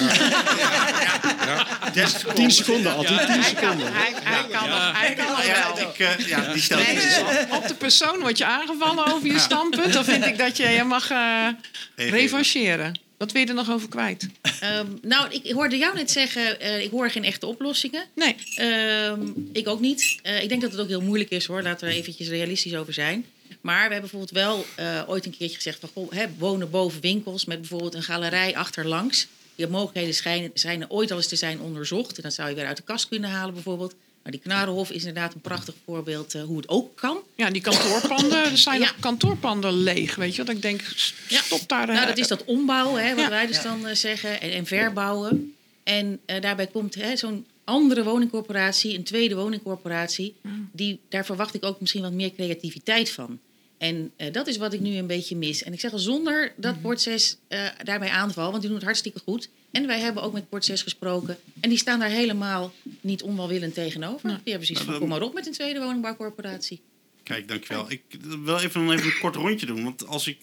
30 1.94 2.10
seconden. 2.20 2.36
10 2.36 2.52
seconden, 2.52 2.96
altijd 2.96 3.28
10 3.34 3.44
seconden. 3.44 3.94
Hij, 3.94 4.14
hij 4.24 4.48
kan 4.52 4.70
nog, 4.70 5.00
hij 5.00 5.14
kan 5.14 5.26
nog 5.28 5.46
Ja, 5.46 5.74
wel. 5.76 5.90
ik, 5.90 6.00
eh, 6.00 6.28
ja, 6.28 6.54
die 6.54 6.76
Nee, 6.76 6.96
dus. 6.96 7.20
op 7.52 7.68
de 7.68 7.76
persoon 7.76 8.20
word 8.20 8.38
je 8.38 8.46
aangevallen 8.46 9.14
over 9.14 9.28
je 9.28 9.40
standpunt. 9.40 9.94
Dan 9.94 10.06
vind 10.06 10.26
ik 10.26 10.38
dat 10.38 10.58
je, 10.58 10.68
je 10.68 10.84
mag 10.84 11.10
eh 11.10 11.48
revancheren. 11.96 13.04
Wat 13.18 13.32
wil 13.32 13.42
je 13.42 13.48
er 13.48 13.54
nog 13.54 13.72
over 13.72 13.90
kwijt? 13.90 14.28
Ehm, 14.60 14.88
nou, 15.02 15.32
ik 15.32 15.52
hoorde 15.52 15.78
jou 15.78 15.96
net 15.96 16.12
zeggen, 16.12 16.60
eh, 16.60 16.84
ik 16.84 16.92
hoor 16.92 17.10
geen 17.10 17.24
echte 17.24 17.46
oplossingen. 17.46 18.06
Nee. 18.16 18.36
Ehm, 18.56 19.22
ik 19.52 19.68
ook 19.68 19.80
niet. 19.80 20.20
Eh, 20.22 20.44
ik 20.44 20.50
denk 20.50 20.62
dat 20.62 20.72
het 20.72 20.80
ook 20.80 20.88
heel 20.88 21.02
moeilijk 21.02 21.30
is 21.30 21.46
hoor, 21.46 21.62
laten 21.62 21.88
we 21.88 21.94
er 21.94 22.00
eventjes 22.00 22.28
realistisch 22.28 22.76
over 22.76 22.94
zijn. 22.94 23.26
Maar 23.62 23.88
we 23.88 23.94
hebben 23.94 24.00
bijvoorbeeld 24.00 24.32
wel 24.32 24.66
eh, 24.76 25.10
ooit 25.10 25.26
een 25.26 25.38
keertje 25.38 25.56
gezegd 25.56 25.80
van 25.80 25.90
goh, 25.94 26.12
hè, 26.12 26.26
wonen 26.38 26.70
boven 26.70 27.02
winkels 27.02 27.46
met 27.46 27.60
bijvoorbeeld 27.60 27.94
een 27.94 28.04
galerij 28.04 28.56
achterlangs. 28.56 29.28
Die 29.56 29.68
mogelijkheden 29.68 30.14
schijnen, 30.14 30.52
schijnen 30.54 30.92
ooit 30.92 31.12
al 31.12 31.18
eens 31.18 31.28
te 31.28 31.36
zijn 31.36 31.60
onderzocht. 31.60 32.18
En 32.18 32.24
dat 32.24 32.34
zou 32.34 32.50
je 32.50 32.56
weer 32.56 32.66
uit 32.66 32.78
de 32.78 32.84
kast 32.84 33.08
kunnen 33.08 33.30
halen 33.30 33.54
bijvoorbeeld. 33.54 33.96
Maar 34.26 34.34
die 34.34 34.44
Knarenhof 34.44 34.92
is 34.92 35.04
inderdaad 35.06 35.34
een 35.34 35.42
prachtig 35.42 35.74
voorbeeld 35.86 36.34
eh, 36.36 36.44
hoe 36.44 36.58
het 36.58 36.70
ook 36.70 36.96
kan. 36.96 37.18
Ja, 37.36 37.50
die 37.50 37.62
kantoorpanden, 37.62 38.46
er 38.52 38.58
zijn 38.58 38.80
nog 38.80 38.96
kantoorpanden 39.00 39.74
leeg, 39.74 40.16
weet 40.16 40.36
je. 40.36 40.44
Dat 40.44 40.56
ik 40.56 40.62
denk, 40.62 40.82
stop 41.28 41.68
daar. 41.68 41.88
Nou, 41.88 42.00
eh, 42.00 42.08
dat 42.08 42.18
is 42.18 42.28
dat 42.28 42.46
ombouwen, 42.46 43.04
hè, 43.06 43.16
wat 43.16 43.24
Ja. 43.24 43.30
wij 43.30 43.48
dus 43.48 43.62
dan 43.62 43.88
eh, 43.88 43.96
zeggen, 43.96 44.42
en, 44.42 44.52
en 44.52 44.66
verbouwen. 44.66 45.54
En 45.84 46.20
eh, 46.26 46.42
daarbij 46.42 46.68
komt 46.68 46.96
hè, 46.96 47.16
zo'n 47.16 47.46
andere 47.64 48.04
woningcorporatie, 48.04 48.96
een 48.98 49.04
tweede 49.04 49.36
woningcorporatie, 49.36 50.36
die, 50.72 51.00
daar 51.10 51.26
verwacht 51.26 51.54
ik 51.56 51.66
ook 51.66 51.80
misschien 51.80 52.02
wat 52.02 52.12
meer 52.14 52.34
creativiteit 52.34 53.10
van. 53.10 53.40
En 53.86 54.12
eh, 54.16 54.32
dat 54.34 54.48
is 54.48 54.58
wat 54.58 54.74
ik 54.74 54.80
nu 54.80 54.96
een 54.96 55.08
beetje 55.08 55.36
mis. 55.36 55.64
En 55.64 55.74
ik 55.74 55.80
zeg 55.80 55.92
al 55.92 56.00
zonder 56.00 56.54
dat 56.58 56.82
Port 56.82 57.02
6 57.02 57.38
eh, 57.48 57.66
daarbij 57.84 58.10
aanval, 58.10 58.50
want 58.50 58.58
die 58.60 58.66
doen 58.66 58.76
het 58.76 58.86
hartstikke 58.86 59.20
goed. 59.20 59.50
En 59.72 59.88
wij 59.88 60.00
hebben 60.00 60.24
ook 60.24 60.34
met 60.34 60.50
Port 60.50 60.66
6 60.66 60.82
gesproken. 60.82 61.38
En 61.60 61.70
die 61.70 61.78
staan 61.78 62.00
daar 62.00 62.10
helemaal 62.10 62.74
niet 63.02 63.22
onwelwillend 63.24 63.74
tegenover. 63.74 64.30
Die 64.30 64.52
hebben 64.54 64.66
zoiets 64.68 64.84
van, 64.84 64.86
Nou, 64.86 65.00
kom 65.00 65.10
dan- 65.10 65.20
maar 65.20 65.28
op 65.28 65.34
met 65.34 65.48
een 65.48 65.54
tweede 65.54 65.80
woningbouwcorporatie. 65.80 66.82
Kijk, 67.24 67.48
dankjewel. 67.48 67.92
Ik 67.92 68.04
wil 68.44 68.58
even, 68.58 68.92
even 68.92 69.06
een 69.06 69.20
kort 69.20 69.36
rondje 69.36 69.66
doen. 69.66 69.84
Want 69.84 70.08
als 70.08 70.28
ik 70.28 70.38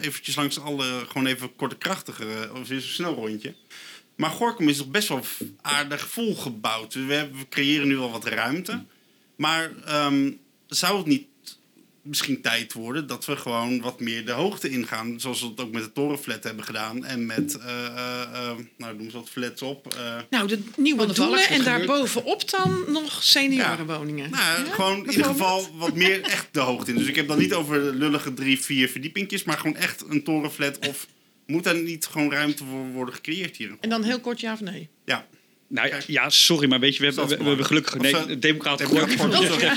eventjes 0.00 0.36
langs 0.36 0.58
alle, 0.60 1.04
gewoon 1.08 1.26
even 1.26 1.56
korte 1.56 1.76
krachtige, 1.76 2.50
of 2.54 2.70
een 2.70 2.82
snel 2.82 3.14
rondje. 3.14 3.54
Maar 4.16 4.30
Gorkum 4.30 4.68
is 4.68 4.76
toch 4.76 4.90
best 4.90 5.08
wel 5.08 5.22
aardig 5.60 6.08
volgebouwd. 6.08 6.94
We, 6.94 7.12
hebben, 7.12 7.38
we 7.38 7.48
creëren 7.48 7.88
nu 7.88 7.98
al 7.98 8.10
wat 8.10 8.24
ruimte. 8.24 8.84
Maar 9.36 9.70
ehm, 9.84 10.32
zou 10.66 10.98
het 10.98 11.06
niet 11.06 11.26
misschien 12.06 12.40
tijd 12.40 12.72
worden 12.72 13.06
dat 13.06 13.24
we 13.24 13.36
gewoon 13.36 13.80
wat 13.80 14.00
meer 14.00 14.24
de 14.26 14.32
hoogte 14.32 14.68
ingaan? 14.68 15.20
Zoals 15.20 15.40
we 15.40 15.46
het 15.46 15.60
ook 15.60 15.72
met 15.72 15.82
de 15.82 15.92
torenflat 15.92 16.44
hebben 16.44 16.64
gedaan. 16.64 17.04
En 17.04 17.26
met, 17.26 17.58
eh, 17.58 17.86
eh, 17.86 18.22
eh, 18.50 18.56
nou 18.76 18.96
doen 18.96 19.10
ze 19.10 19.16
wat 19.16 19.28
flats 19.28 19.62
op. 19.62 19.94
eh, 19.94 20.18
Nou, 20.30 20.48
de 20.48 20.58
nieuwe 20.76 21.12
doelen 21.12 21.48
en 21.48 21.64
daarbovenop 21.64 22.50
dan 22.50 22.84
nog 22.88 23.22
seniorenwoningen. 23.22 24.30
Nou, 24.30 24.64
Ja, 24.64 24.72
gewoon 24.72 25.04
in 25.04 25.10
ieder 25.10 25.24
geval 25.26 25.68
wat 25.76 25.94
meer 25.94 26.22
echt 26.22 26.48
de 26.50 26.60
hoogte 26.60 26.90
in. 26.90 26.98
Dus 26.98 27.06
ik 27.06 27.16
heb 27.16 27.28
dan 27.28 27.38
niet 27.38 27.54
over 27.54 27.94
lullige 27.94 28.34
drie, 28.34 28.60
vier 28.60 28.88
verdiepingjes, 28.88 29.44
maar 29.44 29.58
gewoon 29.58 29.76
echt 29.76 30.04
een 30.08 30.22
torenflat. 30.24 30.78
Of 30.88 31.06
moet 31.46 31.64
daar 31.64 31.76
niet 31.82 32.06
gewoon 32.06 32.30
ruimte 32.32 32.64
voor 32.64 32.86
worden 32.92 33.14
gecreëerd 33.14 33.56
hier? 33.56 33.76
En 33.80 33.88
dan 33.88 34.02
heel 34.02 34.20
kort 34.20 34.40
ja 34.40 34.52
of 34.52 34.60
nee? 34.60 34.88
Ja. 35.04 35.26
Nou 35.68 35.88
ja, 35.88 35.98
ja, 36.06 36.30
sorry, 36.30 36.68
maar 36.68 36.80
weet 36.80 36.96
je, 36.96 37.00
we 37.00 37.06
hebben, 37.06 37.28
we, 37.28 37.36
we 37.36 37.44
hebben 37.48 37.66
gelukkig... 37.66 37.94
Nee, 37.98 38.26
de 38.26 38.38
Democraten. 38.38 38.86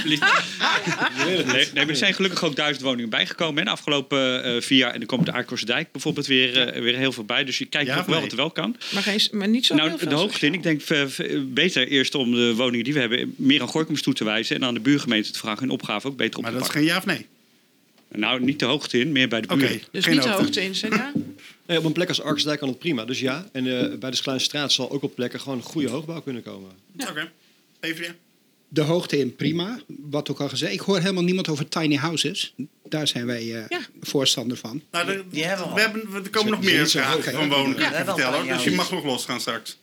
Nee, 0.05 1.45
nee, 1.45 1.67
maar 1.73 1.87
er 1.89 1.95
zijn 1.95 2.13
gelukkig 2.13 2.43
ook 2.43 2.55
duizend 2.55 2.85
woningen 2.85 3.09
bijgekomen 3.09 3.57
hè, 3.57 3.63
de 3.63 3.69
afgelopen 3.69 4.43
eh, 4.43 4.61
vier 4.61 4.77
jaar. 4.77 4.93
En 4.93 4.99
er 5.01 5.05
komt 5.05 5.25
de 5.25 5.31
Aardkorse 5.31 5.65
Dijk 5.65 5.91
bijvoorbeeld 5.91 6.27
weer, 6.27 6.67
eh, 6.67 6.81
weer 6.81 6.97
heel 6.97 7.11
veel 7.11 7.23
bij. 7.23 7.43
Dus 7.43 7.57
je 7.57 7.65
kijkt 7.65 7.87
Ja 7.87 7.95
nog 7.95 8.05
wel 8.05 8.21
wat 8.21 8.31
er 8.31 8.37
wel 8.37 8.51
kan. 8.51 8.75
Maar, 8.93 9.03
geen, 9.03 9.21
maar 9.31 9.47
niet 9.47 9.65
zo 9.65 9.75
heel 9.75 9.85
Nou, 9.85 9.99
veel. 9.99 10.09
de 10.09 10.15
hoogte 10.15 10.45
in. 10.45 10.53
Ik 10.53 10.63
denk 10.63 10.81
v- 10.81 11.19
beter 11.45 11.87
eerst 11.87 12.15
om 12.15 12.31
de 12.31 12.55
woningen 12.55 12.83
die 12.83 12.93
we 12.93 12.99
hebben 12.99 13.33
meer 13.37 13.61
aan 13.61 13.67
Gorkums 13.67 14.01
toe 14.01 14.13
te 14.13 14.23
wijzen. 14.23 14.55
En 14.55 14.63
aan 14.65 14.73
de 14.73 14.79
buurgemeente 14.79 15.31
te 15.31 15.39
vragen 15.39 15.59
hun 15.61 15.69
opgave 15.69 16.07
ook 16.07 16.17
beter 16.17 16.37
op 16.37 16.41
Maar 16.43 16.51
te 16.51 16.57
dat 16.57 16.67
is 16.67 16.73
pakken. 16.73 16.91
geen 16.93 16.95
ja 16.95 17.13
of 17.13 17.17
nee? 17.17 17.27
Nou, 18.11 18.41
niet 18.43 18.59
de 18.59 18.65
hoogte 18.65 18.99
in, 18.99 19.11
meer 19.11 19.27
bij 19.27 19.41
de 19.41 19.47
Oké, 19.47 19.57
buren. 19.59 19.81
Dus 19.91 20.05
niet 20.05 20.23
de 20.23 20.29
hoogte 20.29 20.63
in, 20.63 20.71
CDA? 20.71 21.11
Nee, 21.69 21.77
op 21.77 21.83
een 21.85 21.91
plek 21.91 22.07
als 22.07 22.21
Arksdijk 22.21 22.59
kan 22.59 22.67
het 22.69 22.79
prima, 22.79 23.05
dus 23.05 23.19
ja. 23.19 23.49
En 23.51 23.91
eh, 23.91 23.97
bij 23.97 24.09
de 24.09 24.15
Skleine 24.15 24.43
Straat 24.43 24.71
zal 24.71 24.91
ook 24.91 25.03
op 25.03 25.15
plekken 25.15 25.39
gewoon 25.39 25.61
goede 25.61 25.89
hoogbouw 25.89 26.21
kunnen 26.21 26.43
komen. 26.43 26.71
Oké. 27.09 27.31
Even 27.79 28.15
De 28.67 28.81
hoogte 28.81 29.17
in 29.19 29.35
prima, 29.35 29.79
wat 29.87 30.29
ook 30.31 30.39
al 30.39 30.49
gezegd. 30.49 30.73
Ik 30.73 30.79
hoor 30.79 30.99
helemaal 30.99 31.23
niemand 31.23 31.47
over 31.47 31.67
tiny 31.67 31.95
houses. 31.95 32.53
Daar 32.87 33.07
zijn 33.07 33.25
wij 33.25 33.55
eh, 33.65 33.77
voorstander 34.01 34.57
van. 34.57 34.81
Nou, 34.91 35.05
de- 35.05 35.23
Die 35.29 35.43
hebben 35.43 35.73
we 35.73 35.81
hebben, 35.81 36.01
er 36.23 36.29
komen 36.29 36.51
nog 36.51 36.63
meer 36.63 36.87
vragen 36.89 37.33
van 37.33 37.49
woningen 37.49 37.79
Ja. 37.91 38.05
vertellen. 38.05 38.47
Dus 38.47 38.63
je 38.63 38.71
mag 38.71 38.91
nog 38.91 39.03
losgaan 39.03 39.39
straks. 39.39 39.77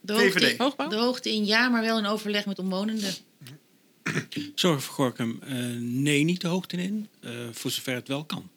De 0.00 0.12
hoogte, 0.12 0.40
VVD. 0.40 0.90
de 0.90 0.96
hoogte 0.96 1.30
in 1.32 1.46
ja, 1.46 1.68
maar 1.68 1.82
wel 1.82 1.98
in 1.98 2.06
overleg 2.06 2.46
met 2.46 2.58
omwonenden. 2.58 3.14
Zorg 4.54 4.82
voor 4.82 4.94
Gorkum, 4.94 5.38
eh, 5.42 5.54
nee, 5.80 6.22
niet 6.24 6.40
de 6.40 6.48
hoogte 6.48 6.76
in. 6.76 7.08
eh, 7.20 7.30
voor 7.52 7.70
zover 7.70 7.94
het 7.94 8.08
wel 8.08 8.24
kan. 8.24 8.48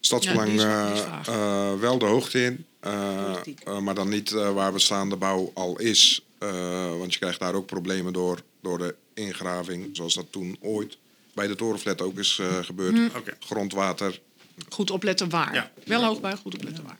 Stadsbelang 0.00 0.60
Ja, 0.60 0.90
eh, 1.26 1.34
eh, 1.34 1.78
wel 1.80 1.98
de 1.98 2.04
hoogte 2.04 2.44
in, 2.44 2.66
eh, 2.80 3.78
maar 3.80 3.94
dan 3.94 4.08
niet 4.08 4.32
eh, 4.32 4.52
waar 4.52 4.72
bestaande 4.72 5.16
bouw 5.16 5.50
al 5.54 5.78
is. 5.78 6.22
eh, 6.38 6.96
want 6.98 7.12
je 7.12 7.18
krijgt 7.18 7.38
daar 7.40 7.54
ook 7.54 7.66
problemen 7.66 8.12
door, 8.12 8.42
door 8.62 8.78
de 8.78 8.94
ingraving, 9.14 9.88
zoals 9.92 10.14
dat 10.14 10.26
toen 10.30 10.56
ooit 10.60 10.96
bij 11.34 11.46
de 11.46 11.54
torenflat 11.54 12.02
ook 12.02 12.18
is 12.18 12.38
eh, 12.40 12.56
gebeurd. 12.64 12.96
Hm. 12.96 13.08
Grondwater. 13.40 14.20
Goed 14.68 14.90
opletten 14.90 15.28
waar. 15.28 15.70
Wel 15.84 16.04
hoogbouw, 16.04 16.36
goed 16.36 16.54
opletten 16.54 16.84
waar. 16.84 16.98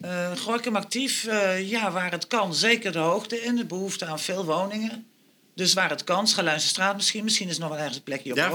Eh 0.00 0.38
Gorkum 0.38 0.76
actief, 0.76 1.24
eh, 1.24 1.70
ja, 1.70 1.92
waar 1.92 2.10
het 2.10 2.26
kan, 2.26 2.54
zeker 2.54 2.92
de 2.92 2.98
hoogte 2.98 3.40
in. 3.42 3.56
De 3.56 3.64
behoefte 3.64 4.04
aan 4.06 4.20
veel 4.20 4.44
woningen. 4.44 5.06
Dus 5.54 5.72
waar 5.74 5.90
het 5.90 6.04
kan, 6.04 6.26
Schaluinse 6.28 6.68
straat 6.68 6.96
misschien. 6.96 7.24
Misschien 7.24 7.48
is 7.48 7.54
er 7.54 7.60
nog 7.60 7.68
wel 7.68 7.78
ergens 7.78 7.96
een 7.96 8.02
plekje 8.02 8.30
op 8.30 8.36
Ja 8.36 8.50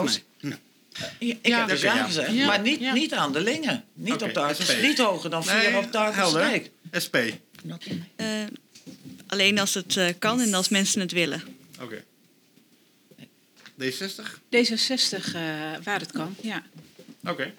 ik 1.20 1.48
Ja, 1.48 1.60
heb 1.60 1.68
dus 1.68 1.82
ja 1.82 1.96
ja. 1.96 2.04
gezegd. 2.04 2.34
Ja, 2.34 2.46
Maar 2.46 2.62
niet, 2.62 2.80
ja. 2.80 2.94
niet 2.94 3.14
aan 3.14 3.34
de 3.34 3.42
Lingen. 3.42 3.84
Niet 3.94 4.22
op 4.22 4.34
de 4.34 4.40
Artes, 4.40 4.66
SP. 4.70 4.82
Niet 4.82 4.98
hoger 4.98 5.30
dan 5.30 5.44
vier 5.44 5.72
Nee, 5.72 5.78
op 5.78 5.92
de. 5.92 6.32
Dijk. 6.34 6.72
SP. 7.06 7.16
Eh, 8.16 8.28
alleen 9.28 9.60
als 9.60 9.74
het 9.74 9.98
eh, 9.98 10.08
kan 10.20 10.42
en 10.42 10.54
als 10.54 10.70
mensen 10.70 11.00
het 11.02 11.12
willen. 11.12 11.44
Oké. 11.82 12.04
D60? 13.82 14.40
D66, 14.56 15.34
eh, 15.34 15.42
waar 15.84 16.00
het 16.00 16.12
kan, 16.12 16.36
ja. 16.42 16.64
Oké. 17.26 17.54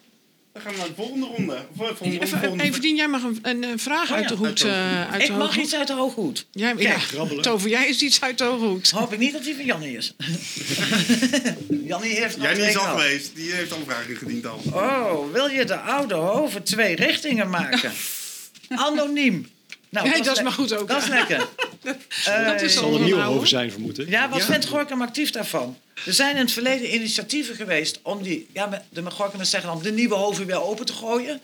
Dan 0.54 0.62
gaan 0.62 0.72
we 0.72 0.78
naar 0.78 0.86
de 0.88 0.94
volgende 0.94 1.26
ronde. 1.26 1.52
Of, 1.76 1.80
eh, 1.88 1.94
volgende, 1.96 2.20
Even, 2.24 2.38
volgende 2.38 2.64
Everdien, 2.64 2.96
jij 2.96 3.08
mag 3.08 3.22
een, 3.22 3.38
een, 3.42 3.62
een 3.62 3.78
vraag 3.78 4.10
Oh 4.10 4.16
uit 4.16 4.28
de 4.28 4.34
hoed. 4.34 4.46
uit 4.46 4.58
de 4.58 4.64
hoed. 4.66 4.74
eh, 4.74 5.12
uit 5.12 5.20
Ik 5.22 5.26
de 5.26 5.32
mag 5.32 5.40
hooghoed. 5.42 5.62
iets 5.64 5.74
uit 5.74 5.86
de 5.86 5.92
hooghoed. 5.92 6.46
Jij, 6.52 6.74
Kijk, 6.74 7.00
ja. 7.10 7.40
Tover, 7.40 7.68
jij 7.68 7.88
is 7.88 8.02
iets 8.02 8.20
uit 8.20 8.38
de 8.38 8.44
hooghoed. 8.44 8.90
Hoop 8.90 9.12
ik 9.12 9.18
niet 9.18 9.32
dat 9.32 9.44
die 9.44 9.54
van 9.54 9.64
Jannie 9.64 9.96
is. 9.96 10.14
Jannie 11.90 12.14
heeft 12.14 12.36
Jij 12.40 12.50
al 12.52 12.56
niet 12.58 12.66
is 12.68 12.76
al 12.76 12.86
geweest. 12.96 13.30
Die 13.34 13.52
heeft 13.52 13.72
al 13.72 13.78
een 13.78 13.84
vraag 13.84 14.08
ingediend 14.08 14.46
al. 14.46 14.60
Oh, 14.72 15.32
wil 15.32 15.46
je 15.46 15.64
de 15.64 15.76
oude 15.78 16.14
hoven 16.14 16.62
twee 16.62 16.94
richtingen 16.96 17.50
maken? 17.50 17.92
Anoniem. 18.68 19.46
Nou, 19.94 20.08
nee, 20.08 20.22
dat 20.22 20.36
is 20.36 20.42
maar 20.42 20.52
goed 20.52 20.74
ook. 20.76 20.88
Dat 20.88 21.02
is 21.02 21.08
lekker. 21.08 21.38
dat 21.82 21.96
Eh, 22.24 22.62
is 22.62 22.74
zal 22.74 22.82
al 22.84 22.88
er 22.88 22.94
nieuw 22.94 23.02
onderhouden. 23.02 23.34
over 23.36 23.48
zijn, 23.48 23.70
vermoeden. 23.70 24.08
Ja, 24.10 24.28
wat 24.28 24.38
Ja. 24.38 24.44
vindt 24.44 24.66
Gorkum 24.66 25.02
actief 25.02 25.30
daarvan? 25.30 25.76
Er 26.06 26.12
zijn 26.12 26.34
in 26.34 26.40
het 26.42 26.52
verleden 26.52 26.94
initiatieven 26.94 27.54
geweest 27.54 27.98
om 28.02 28.22
die, 28.22 28.46
ja, 28.52 28.82
de 28.90 29.10
Gorkumers 29.10 29.50
zeggen 29.50 29.70
dan, 29.70 29.82
de 29.82 29.92
nieuwe 29.92 30.14
hoven 30.14 30.46
weer 30.46 30.62
open 30.62 30.86
te 30.86 30.92
gooien. 30.92 31.40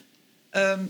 Ehm, 0.50 0.80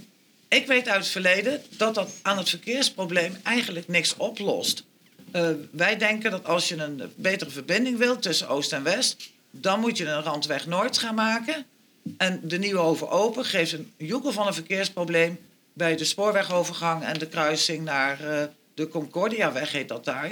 ik 0.48 0.66
weet 0.66 0.88
uit 0.88 1.00
het 1.02 1.08
verleden 1.12 1.62
dat 1.76 1.94
dat 1.94 2.10
aan 2.22 2.38
het 2.38 2.48
verkeersprobleem 2.48 3.36
eigenlijk 3.42 3.88
niks 3.88 4.16
oplost. 4.16 4.84
Eh, 5.30 5.48
wij 5.70 5.96
denken 5.96 6.30
dat 6.30 6.44
als 6.44 6.68
je 6.68 6.76
een 6.76 7.02
betere 7.16 7.50
verbinding 7.50 7.98
wilt 7.98 8.22
tussen 8.22 8.48
Oost 8.48 8.72
en 8.72 8.82
West, 8.82 9.30
dan 9.50 9.80
moet 9.80 9.96
je 9.98 10.04
een 10.06 10.22
Randweg 10.22 10.66
Noord 10.66 10.98
gaan 10.98 11.14
maken. 11.14 11.66
En 12.16 12.40
de 12.44 12.58
nieuwe 12.58 12.78
hoven 12.80 13.10
open 13.10 13.44
geeft 13.44 13.72
een 13.72 13.92
joekel 13.96 14.32
van 14.32 14.46
een 14.46 14.54
verkeersprobleem 14.54 15.38
bij 15.72 15.96
de 15.96 16.04
spoorwegovergang 16.04 17.02
en 17.04 17.18
de 17.18 17.26
kruising 17.26 17.84
naar 17.84 18.20
eh, 18.20 18.44
de 18.74 18.88
Concordiaweg, 18.88 19.72
heet 19.72 19.88
dat 19.88 20.04
daar. 20.04 20.30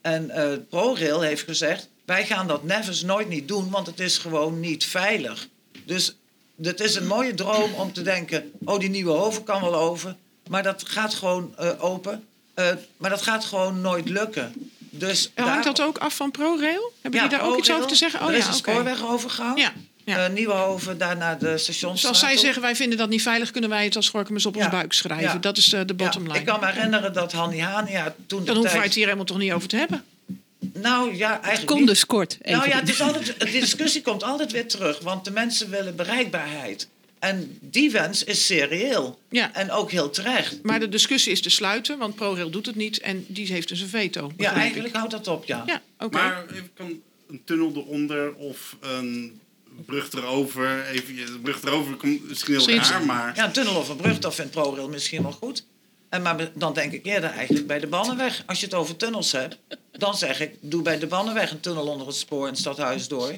En 0.00 0.30
eh, 0.30 0.58
ProRail 0.70 1.20
heeft 1.20 1.42
gezegd: 1.42 1.88
wij 2.04 2.26
gaan 2.26 2.46
dat 2.46 2.62
nevens 2.64 3.02
nooit 3.02 3.28
niet 3.28 3.48
doen, 3.48 3.70
want 3.70 3.86
het 3.86 4.00
is 4.00 4.18
gewoon 4.18 4.60
niet 4.60 4.84
veilig. 4.84 5.48
Dus 5.84 6.16
het 6.62 6.80
is 6.80 6.94
een 6.94 7.06
mooie 7.06 7.34
droom 7.34 7.72
om 7.74 7.92
te 7.92 8.02
denken: 8.02 8.52
oh, 8.64 8.78
die 8.78 8.90
nieuwe 8.90 9.12
hoven 9.12 9.44
kan 9.44 9.60
wel 9.60 9.74
over, 9.74 10.16
maar 10.48 10.62
dat 10.62 10.88
gaat 10.88 11.14
gewoon 11.14 11.54
eh, 11.56 11.84
open. 11.84 12.26
Maar 12.96 13.10
dat 13.10 13.22
gaat 13.22 13.44
gewoon 13.44 13.80
nooit 13.80 14.08
lukken. 14.08 14.52
Dus 14.78 15.30
Hangt 15.34 15.52
daar- 15.54 15.74
dat 15.74 15.80
ook 15.86 15.98
af 15.98 16.16
van 16.16 16.30
ProRail? 16.30 16.92
Hebben 17.00 17.20
Ja, 17.20 17.28
die 17.28 17.38
daar 17.38 17.46
ook 17.48 17.58
iets 17.58 17.72
over 17.72 17.86
te 17.86 17.94
zeggen? 17.94 18.20
Oh 18.20 18.28
er 18.28 18.34
is 18.34 18.42
ja, 18.42 18.48
een 18.48 18.54
spoorwegovergang. 18.54 19.58
Ja, 19.58 19.72
ja. 20.04 20.24
Eh, 20.26 20.32
Nieuwenhoven, 20.32 20.98
daarna 20.98 21.34
de 21.34 21.58
stationsstraat. 21.58 21.92
Dus 21.94 22.04
als 22.04 22.18
zij 22.18 22.32
op. 22.32 22.38
zeggen 22.38 22.62
wij 22.62 22.76
vinden 22.76 22.98
dat 22.98 23.08
niet 23.08 23.22
veilig, 23.22 23.50
kunnen 23.50 23.70
wij 23.70 23.84
het 23.84 23.96
als 23.96 24.08
Gorkumers 24.08 24.46
op 24.46 24.54
ons 24.56 24.64
Ja. 24.64 24.70
buik 24.70 24.92
schrijven. 24.92 25.24
Ja. 25.32 25.38
Dat 25.38 25.56
is 25.56 25.72
eh, 25.72 25.80
de 25.86 25.94
bottom 25.94 26.22
Ja, 26.22 26.28
line. 26.28 26.38
ik 26.40 26.46
kan 26.46 26.60
me 26.60 26.66
herinneren 26.66 27.12
dat 27.12 27.32
Hanni 27.32 27.60
Hania 27.60 28.14
toen 28.26 28.38
de 28.40 28.44
Dan 28.44 28.56
hoeven 28.56 28.74
wij 28.76 28.84
het 28.84 28.94
hier 28.94 29.04
helemaal 29.04 29.24
toch 29.26 29.38
niet 29.38 29.52
over 29.52 29.68
te 29.68 29.76
hebben. 29.76 30.04
Nou 30.72 31.16
ja, 31.16 31.32
eigenlijk 31.32 31.66
Kon 31.66 31.78
niet. 31.78 31.86
dus 31.86 32.06
kort. 32.06 32.38
Even. 32.42 32.58
Nou 32.58 32.68
ja, 32.70 32.78
het 32.78 32.88
is 32.88 33.00
altijd, 33.00 33.40
de 33.40 33.50
discussie 33.50 34.02
komt 34.02 34.22
altijd 34.22 34.52
weer 34.52 34.68
terug. 34.68 35.00
Want 35.00 35.24
de 35.24 35.30
mensen 35.30 35.70
willen 35.70 35.96
bereikbaarheid. 35.96 36.88
En 37.18 37.58
die 37.60 37.90
wens 37.90 38.24
is 38.24 38.46
serieel. 38.46 39.18
Ja. 39.30 39.54
En 39.54 39.70
ook 39.70 39.90
heel 39.90 40.10
terecht. 40.10 40.62
Maar 40.62 40.80
de 40.80 40.88
discussie 40.88 41.32
is 41.32 41.42
te 41.42 41.50
sluiten, 41.50 41.98
want 41.98 42.14
ProRail 42.14 42.50
doet 42.50 42.66
het 42.66 42.74
niet 42.76 43.00
en 43.00 43.24
die 43.28 43.46
heeft 43.52 43.68
dus 43.68 43.80
een 43.80 43.88
veto. 43.88 44.32
Ja, 44.36 44.50
ik. 44.50 44.56
eigenlijk 44.56 44.94
houdt 44.96 45.10
dat 45.10 45.28
op, 45.28 45.44
ja. 45.44 45.62
Ja, 45.66 45.80
oké. 45.98 46.16
Maar 46.16 46.44
even 46.52 46.70
kan 46.74 47.00
een 47.28 47.42
tunnel 47.44 47.72
eronder 47.76 48.34
of 48.34 48.76
een 48.80 49.40
brug 49.86 50.12
erover. 50.12 50.86
Even, 50.86 51.16
de 51.16 51.38
brug 51.42 51.62
erover 51.62 51.96
komt 51.96 52.28
misschien 52.28 52.58
heel 52.58 52.76
raar, 52.76 53.04
maar... 53.04 53.36
Ja, 53.36 53.44
een 53.44 53.52
tunnel 53.52 53.74
of 53.74 53.88
een 53.88 53.96
brug, 53.96 54.18
dat 54.18 54.34
vindt 54.34 54.50
ProRail 54.50 54.88
misschien 54.88 55.22
wel 55.22 55.32
goed. 55.32 55.64
En 56.08 56.22
maar 56.22 56.50
dan 56.54 56.74
denk 56.74 56.92
ik 56.92 57.06
eerder 57.06 57.30
eigenlijk 57.30 57.66
bij 57.66 57.78
de 57.78 57.86
Bannenweg. 57.86 58.42
Als 58.46 58.60
je 58.60 58.64
het 58.64 58.74
over 58.74 58.96
tunnels 58.96 59.32
hebt, 59.32 59.58
dan 59.92 60.16
zeg 60.16 60.40
ik... 60.40 60.54
doe 60.60 60.82
bij 60.82 60.98
de 60.98 61.06
Bannenweg 61.06 61.50
een 61.50 61.60
tunnel 61.60 61.86
onder 61.86 62.06
het 62.06 62.16
spoor 62.16 62.46
in 62.46 62.52
het 62.52 62.58
stadhuis 62.58 63.08
door. 63.08 63.32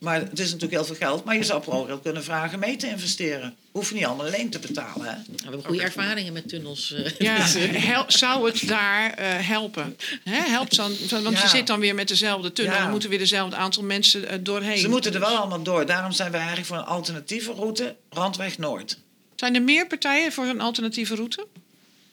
Maar 0.00 0.20
het 0.20 0.38
is 0.38 0.44
natuurlijk 0.46 0.72
heel 0.72 0.84
veel 0.84 0.94
geld. 0.94 1.24
Maar 1.24 1.36
je 1.36 1.42
zou 1.42 1.60
ProRail 1.62 1.98
kunnen 1.98 2.24
vragen 2.24 2.58
mee 2.58 2.76
te 2.76 2.88
investeren. 2.88 3.56
Hoef 3.72 3.88
je 3.88 3.94
niet 3.94 4.04
allemaal 4.04 4.26
alleen 4.26 4.50
te 4.50 4.58
betalen, 4.58 5.06
hè? 5.06 5.14
We 5.26 5.42
hebben 5.42 5.64
goede 5.64 5.82
ervaringen 5.82 6.32
met 6.32 6.48
tunnels. 6.48 6.92
eh. 6.92 7.10
Ja, 7.18 7.36
hel- 7.92 8.04
zou 8.06 8.50
het 8.50 8.68
daar 8.68 9.12
eh, 9.12 9.26
helpen? 9.48 9.96
Hè, 10.24 10.40
helpt 10.50 10.76
dan, 10.76 10.92
want 11.10 11.36
Ja. 11.36 11.42
je 11.42 11.48
zit 11.48 11.66
dan 11.66 11.80
weer 11.80 11.94
met 11.94 12.08
dezelfde 12.08 12.52
tunnel. 12.52 12.74
Ja. 12.74 12.80
Dan 12.82 12.90
moeten 12.90 13.08
weer 13.08 13.18
dezelfde 13.18 13.56
aantal 13.56 13.82
mensen 13.82 14.28
eh, 14.28 14.38
doorheen. 14.40 14.78
Ze 14.78 14.88
moeten 14.88 15.14
er 15.14 15.20
wel 15.20 15.36
allemaal 15.36 15.62
door. 15.62 15.86
Daarom 15.86 16.12
zijn 16.12 16.30
we 16.30 16.36
eigenlijk 16.36 16.66
voor 16.66 16.76
een 16.76 16.84
alternatieve 16.84 17.52
route, 17.52 17.96
Randweg 18.10 18.58
Noord. 18.58 18.98
Zijn 19.36 19.54
er 19.54 19.62
meer 19.62 19.86
partijen 19.86 20.32
voor 20.32 20.44
een 20.46 20.60
alternatieve 20.60 21.14
route? 21.14 21.46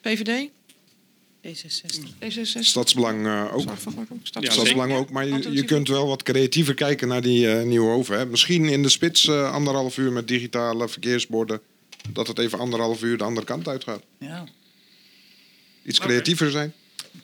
PVD? 0.02 0.50
D66. 1.42 2.10
D66? 2.20 2.60
Stadsbelang 2.60 3.26
eh, 3.26 3.56
ook. 3.56 3.70
Stadsbelang 4.24 4.94
ook, 4.94 5.10
maar 5.10 5.28
je, 5.28 5.64
kunt 5.64 5.88
wel 5.88 6.08
wat 6.08 6.24
creatiever 6.24 6.74
kijken 6.74 7.08
naar 7.08 7.22
die 7.22 7.52
eh 7.52 7.64
nieuwe 7.64 7.90
hoven. 7.90 8.18
Hè. 8.18 8.26
Misschien 8.26 8.66
in 8.66 8.82
de 8.84 8.90
spits 8.90 9.28
eh, 9.28 9.54
anderhalf 9.54 9.98
uur 9.98 10.12
met 10.12 10.28
digitale 10.28 10.90
verkeersborden. 10.90 11.62
Dat 12.10 12.28
het 12.28 12.40
even 12.40 12.60
anderhalf 12.60 13.04
uur 13.04 13.18
de 13.18 13.24
andere 13.24 13.46
kant 13.46 13.68
uitgaat. 13.68 14.02
Ja. 14.20 14.44
Iets 15.86 16.00
creatiever 16.00 16.52
zijn. 16.52 16.74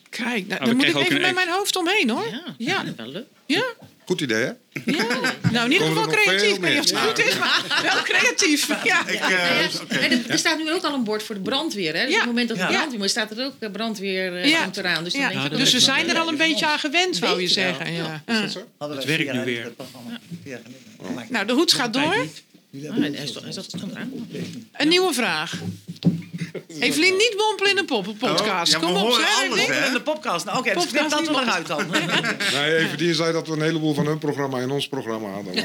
Kijk, 0.10 0.48
nou, 0.48 0.76
moet 0.76 0.88
ik 0.88 0.96
even 0.96 1.22
met 1.22 1.36
mijn 1.36 1.50
hoofd 1.50 1.76
omheen 1.76 2.10
hoor. 2.10 2.42
Ja, 2.58 2.86
wel 2.98 3.08
leuk. 3.08 3.28
Ja, 3.46 3.74
Goed 4.14 4.22
idee, 4.22 4.44
hè? 4.44 4.52
nou 5.52 5.66
in 5.66 5.72
ieder 5.72 5.88
geval 5.88 6.08
creatief. 6.08 6.54
Ik 6.56 6.60
weet 6.62 6.74
niet 6.74 6.94
of 6.94 7.02
het 7.02 7.10
goed 7.10 7.26
is, 7.26 7.38
maar 7.38 7.80
wel 7.84 8.02
creatief. 8.04 8.68
Ja. 8.84 9.08
Ik, 9.08 9.14
Ja, 9.20 9.30
eh, 9.30 9.62
ja. 9.62 9.68
oké. 9.82 9.96
En 9.96 10.12
er, 10.12 10.30
er 10.30 10.38
staat 10.38 10.58
nu 10.58 10.72
ook 10.72 10.84
al 10.84 10.94
een 10.94 11.04
bord 11.04 11.24
voor 11.24 11.36
de 11.36 11.42
brandweer. 11.42 11.96
Hè? 11.96 12.02
Dus 12.06 12.10
Ja. 12.10 12.16
op 12.16 12.20
het 12.20 12.26
moment 12.26 12.48
dat 12.48 12.58
Ja. 12.58 12.68
brandweer 12.68 13.00
moet, 13.00 13.10
staat 13.10 13.32
er 13.32 13.46
ook 13.46 13.54
eh, 13.60 13.72
brandweer 13.72 14.36
eh, 14.38 14.50
Ja. 14.50 14.64
komt 14.64 14.78
eraan. 14.78 15.04
Dus, 15.04 15.14
dan 15.14 15.22
Ja, 15.22 15.30
je 15.44 15.50
dat 15.50 15.60
dus 15.60 15.74
we 15.74 15.80
zijn 15.80 16.10
er 16.10 16.18
al 16.18 16.28
een 16.28 16.38
beetje 16.38 16.66
aan 16.66 16.80
gewend, 16.80 17.16
zou 17.16 17.42
je 17.42 17.48
zeggen. 17.48 17.94
ja. 17.94 18.22
Ja. 18.26 18.34
Is 18.34 18.54
dat 18.54 18.64
zo? 18.80 18.88
Het 18.94 19.06
werkt 19.06 19.34
nu 19.34 19.44
weer. 19.44 19.72
Nou, 21.30 21.46
de 21.46 21.54
hoed 21.54 21.74
gaat 21.74 21.94
door. 21.94 22.26
Ah, 22.76 22.98
hij 22.98 23.10
is- 23.10 23.34
hij 23.42 23.52
zat- 23.52 23.64
stond 23.64 23.92
eraan. 23.92 24.12
Een 24.74 24.88
nieuwe 24.88 25.14
vraag. 25.14 25.54
Evelien, 26.80 27.14
niet 27.18 27.34
mompelen 27.38 27.72
in 27.72 27.78
een 27.78 27.86
poppenkast. 27.86 28.76
Oh, 28.76 28.82
ja, 28.82 28.88
Kom 28.88 28.96
op, 28.96 29.12
zeg. 29.14 29.42
Evelien. 29.44 29.72
hè? 29.74 29.86
In 29.88 29.94
de 29.94 30.02
podcast. 30.02 30.46
Nou, 30.46 30.58
oké, 30.58 30.74
dus 30.74 30.84
Podcast 30.86 31.10
dat 31.10 31.26
er 31.28 31.32
maar 31.34 31.44
niemand. 31.46 31.58
uit 31.58 31.68
dan. 31.68 31.86
Nee, 32.62 32.76
even 32.76 32.98
die 32.98 33.14
zei 33.14 33.32
dat 33.34 33.48
we 33.48 33.54
een 33.54 33.62
heleboel 33.62 33.94
van 33.94 34.06
hun 34.06 34.18
programma 34.18 34.60
in 34.60 34.72
ons 34.72 34.88
programma 34.88 35.28
hadden. 35.30 35.54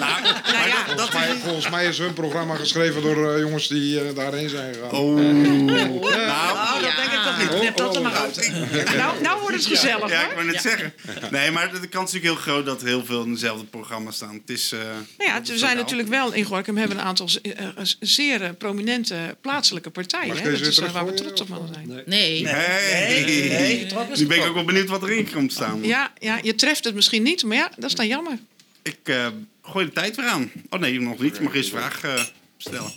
Maar, 0.00 0.20
Nou, 0.68 0.86
volgens, 0.86 1.12
mij, 1.12 1.28
volgens 1.44 1.70
mij 1.70 1.86
is 1.86 1.98
hun 1.98 2.12
programma 2.12 2.54
geschreven 2.54 3.02
door 3.02 3.32
eh, 3.34 3.40
jongens 3.40 3.68
die 3.68 4.00
eh, 4.00 4.14
daarheen 4.14 4.48
zijn 4.48 4.74
gegaan. 4.74 4.90
Oh. 4.90 5.14
Nou, 5.16 6.80
dat 6.82 6.92
denk 6.96 7.12
ik 7.12 7.22
toch 7.24 7.38
niet. 7.38 7.60
Knip 7.60 7.76
dat 7.76 7.96
er 7.96 8.02
maar 8.02 8.12
uit. 8.14 8.52
Nou, 8.96 9.22
nou 9.22 9.40
wordt 9.40 9.56
het 9.56 9.66
gezellig, 9.66 10.10
Ja, 10.10 10.28
ik 10.28 10.34
wou 10.34 10.46
net 10.46 10.60
zeggen. 10.62 10.92
Nee, 11.30 11.50
maar 11.50 11.70
de 11.80 11.86
kans 11.88 12.08
is 12.08 12.12
natuurlijk 12.12 12.24
heel 12.44 12.52
groot 12.54 12.66
dat 12.66 12.82
heel 12.82 13.04
veel 13.04 13.22
in 13.22 13.32
dezelfde 13.32 13.64
programma 13.64 14.10
staan. 14.10 14.34
Het 14.46 14.50
is... 14.56 14.72
eh, 14.72 14.78
Nou 15.18 15.30
ja, 15.30 15.40
we 15.52 15.58
zijn 15.58 15.76
natuurlijk 15.76 16.08
wel 16.08 16.32
in 16.32 16.44
Gorkum 16.46 16.76
hebben 16.76 16.98
een 16.98 17.04
aantal 17.04 17.28
eh, 17.42 17.66
eh, 17.66 17.72
zeer 18.00 18.42
eh, 18.42 18.50
prominente 18.58 19.36
plaatselijke 19.40 19.90
partijen. 19.90 20.36
Hè? 20.36 20.50
Dat 20.50 20.60
is 20.60 20.78
waar 20.78 21.06
we 21.06 21.14
trots 21.14 21.40
op 21.40 21.48
mogen 21.48 21.74
zijn. 21.74 21.86
Nee. 22.06 22.42
Nee, 22.42 23.86
nu 24.16 24.26
ben 24.26 24.36
ik 24.36 24.44
ook 24.46 24.54
wel 24.54 24.64
benieuwd 24.64 24.88
wat 24.88 25.02
erin 25.02 25.30
komt 25.32 25.52
staan. 25.52 25.82
Ja, 25.82 26.12
ja, 26.18 26.38
je 26.42 26.54
treft 26.54 26.84
het 26.84 26.94
misschien 26.94 27.22
niet, 27.22 27.44
maar 27.44 27.56
ja, 27.56 27.72
dat 27.76 27.90
is 27.90 27.94
dan 27.94 28.06
jammer. 28.06 28.38
Ik 28.86 28.98
eh, 29.02 29.28
gooi 29.62 29.86
de 29.86 29.92
tijd 29.92 30.16
weer 30.16 30.26
aan. 30.26 30.52
Oh 30.70 30.80
nee, 30.80 31.00
nog 31.00 31.18
niet. 31.18 31.34
Ik 31.34 31.40
mag 31.40 31.54
eerst 31.54 31.72
een 31.72 31.78
vraag 31.78 32.04
eh, 32.04 32.24
stellen. 32.56 32.92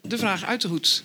De 0.00 0.18
vraag 0.18 0.44
uit 0.44 0.60
de 0.60 0.68
hoed. 0.68 1.02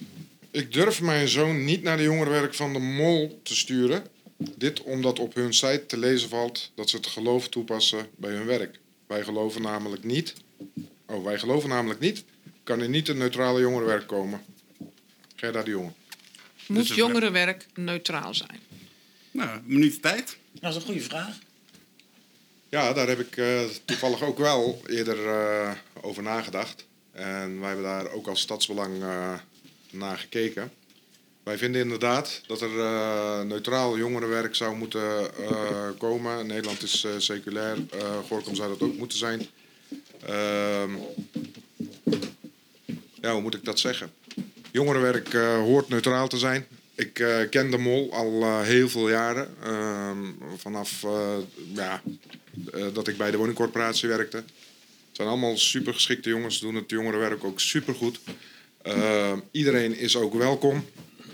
Ik 0.52 0.74
durf 0.74 1.02
mijn 1.02 1.28
zoon 1.28 1.66
niet 1.66 1.84
naar 1.84 1.98
de 1.98 2.04
jongerenwerk 2.04 2.54
van 2.54 2.74
de 2.74 2.80
Mol 2.80 3.40
te 3.44 3.56
sturen. 3.56 4.04
Dit 4.38 4.84
omdat 4.84 5.20
op 5.20 5.34
hun 5.34 5.54
site 5.54 5.84
te 5.88 5.98
lezen 5.98 6.30
valt 6.30 6.72
dat 6.76 6.90
ze 6.90 6.96
het 6.96 7.08
geloof 7.08 7.50
toepassen 7.50 8.08
bij 8.16 8.32
hun 8.32 8.46
werk. 8.46 8.80
Wij 9.08 9.24
geloven 9.24 9.62
namelijk 9.62 10.04
niet. 10.04 10.34
Oh, 11.12 11.24
wij 11.24 11.40
geloven 11.40 11.70
namelijk 11.70 12.00
niet. 12.00 12.24
Kan 12.64 12.80
er 12.82 12.90
niet 12.90 13.08
een 13.08 13.18
neutrale 13.18 13.60
jongerenwerk 13.60 14.08
komen. 14.08 14.42
Gerda 15.36 15.64
de 15.64 15.70
Jonge. 15.72 15.92
Moet 16.68 16.88
Dus 16.88 16.96
jongerenwerk 16.96 17.66
neutraal 17.74 18.34
zijn? 18.34 18.60
Nou, 19.32 19.50
een 19.50 19.64
minuut 19.66 20.02
tijd. 20.02 20.38
Dat 20.52 20.70
is 20.70 20.76
een 20.76 20.82
goede 20.82 21.02
vraag. 21.02 21.38
Ja, 22.70 22.94
daar 22.94 23.08
heb 23.08 23.20
ik 23.20 23.38
eh, 23.38 23.62
toevallig 23.86 24.22
ook 24.24 24.38
wel 24.38 24.82
eerder 24.88 25.28
eh, 25.28 25.72
over 26.02 26.24
nagedacht. 26.24 26.86
En 27.12 27.60
wij 27.60 27.68
hebben 27.68 27.86
daar 27.86 28.12
ook 28.12 28.28
als 28.28 28.40
stadsbelang 28.42 29.02
eh, 29.04 29.34
naar 29.90 30.18
gekeken. 30.18 30.72
Wij 31.44 31.58
vinden 31.58 31.82
inderdaad 31.82 32.42
dat 32.48 32.62
er 32.62 32.80
eh, 32.80 33.42
neutraal 33.42 33.98
jongerenwerk 33.98 34.56
zou 34.56 34.76
moeten 34.76 35.36
eh, 35.38 35.90
komen. 35.98 36.48
Nederland 36.48 36.84
is 36.84 37.04
eh, 37.04 37.12
seculair. 37.18 37.78
eh 37.92 38.18
Gorkum 38.28 38.56
zou 38.56 38.70
dat 38.70 38.82
ook 38.82 38.98
moeten 38.98 39.18
zijn. 39.18 39.48
Ehm, 40.26 40.92
ja, 43.22 43.32
hoe 43.32 43.42
moet 43.42 43.56
ik 43.56 43.66
dat 43.66 43.80
zeggen? 43.80 44.12
Jongerenwerk 44.72 45.34
eh, 45.34 45.58
hoort 45.58 45.90
neutraal 45.90 46.28
te 46.28 46.38
zijn. 46.38 46.68
Ik 46.96 47.20
eh, 47.20 47.50
ken 47.50 47.72
de 47.72 47.78
Mol 47.78 48.14
al 48.14 48.42
eh, 48.42 48.62
heel 48.62 48.90
veel 48.90 49.10
jaren. 49.10 49.56
Ehm, 49.64 50.18
vanaf 50.58 51.06
ja, 51.74 52.02
dat 52.94 53.08
ik 53.08 53.18
bij 53.18 53.32
de 53.32 53.38
woningcorporatie 53.38 54.10
werkte. 54.10 54.38
Het 54.38 55.20
zijn 55.20 55.28
allemaal 55.28 55.58
super 55.58 55.94
geschikte 55.94 56.30
jongens, 56.30 56.60
doen 56.60 56.76
het 56.76 56.90
jongerenwerk 56.90 57.44
ook 57.44 57.60
super 57.60 57.96
goed. 57.96 58.20
iedereen 59.52 59.98
is 59.98 60.16
ook 60.16 60.34
welkom. 60.34 60.86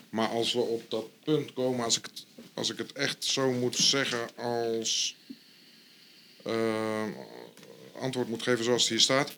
Maar 0.09 0.27
als 0.27 0.53
we 0.53 0.59
op 0.59 0.89
dat 0.89 1.05
punt 1.23 1.53
komen, 1.53 1.85
als 1.85 1.97
ik 1.97 2.05
het, 2.05 2.25
als 2.53 2.71
ik 2.71 2.77
het 2.77 2.91
echt 2.91 3.23
zo 3.23 3.51
moet 3.51 3.75
zeggen 3.75 4.35
als 4.35 5.15
antwoord 7.97 8.27
moet 8.27 8.43
geven 8.43 8.63
zoals 8.63 8.81
het 8.81 8.91
hier 8.91 8.99
staat. 8.99 9.37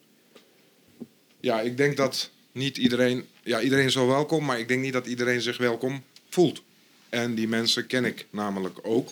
Ja, 1.40 1.62
ik 1.62 1.78
denk 1.78 1.98
dat 1.98 2.30
niet 2.52 2.78
iedereen, 2.78 3.26
ja, 3.44 3.62
iedereen 3.62 3.86
is 3.86 3.96
wel 3.96 4.08
welkom, 4.08 4.46
maar 4.46 4.60
ik 4.60 4.68
denk 4.68 4.82
niet 4.82 4.94
dat 4.94 5.08
iedereen 5.08 5.42
zich 5.42 5.58
welkom 5.58 6.04
voelt. 6.30 6.62
En 7.10 7.36
die 7.36 7.48
mensen 7.48 7.88
ken 7.88 8.06
ik 8.06 8.28
namelijk 8.30 8.80
ook. 8.82 9.10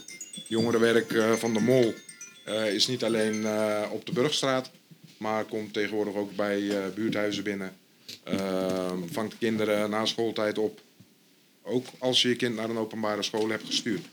Jongerenwerk 0.48 1.12
eh, 1.12 1.34
van 1.34 1.54
de 1.54 1.60
Mol 1.60 1.94
eh, 2.48 2.74
is 2.74 2.88
niet 2.88 3.04
alleen 3.04 3.46
eh, 3.46 3.84
op 3.92 4.06
de 4.06 4.12
Burgstraat, 4.12 4.72
maar 5.18 5.44
komt 5.44 5.74
tegenwoordig 5.74 6.14
ook 6.14 6.36
bij 6.36 6.92
buurthuizen 6.96 7.44
binnen. 7.44 7.76
Eh, 8.24 8.92
vangt 9.12 9.38
kinderen 9.38 9.90
na 9.90 10.06
schooltijd 10.06 10.58
op. 10.58 10.82
ook 11.64 11.86
als 12.00 12.22
je 12.22 12.28
je 12.28 12.36
kind 12.36 12.56
naar 12.56 12.70
een 12.70 12.78
openbare 12.78 13.24
school 13.24 13.50
hebt 13.50 13.66
gestuurd. 13.66 14.06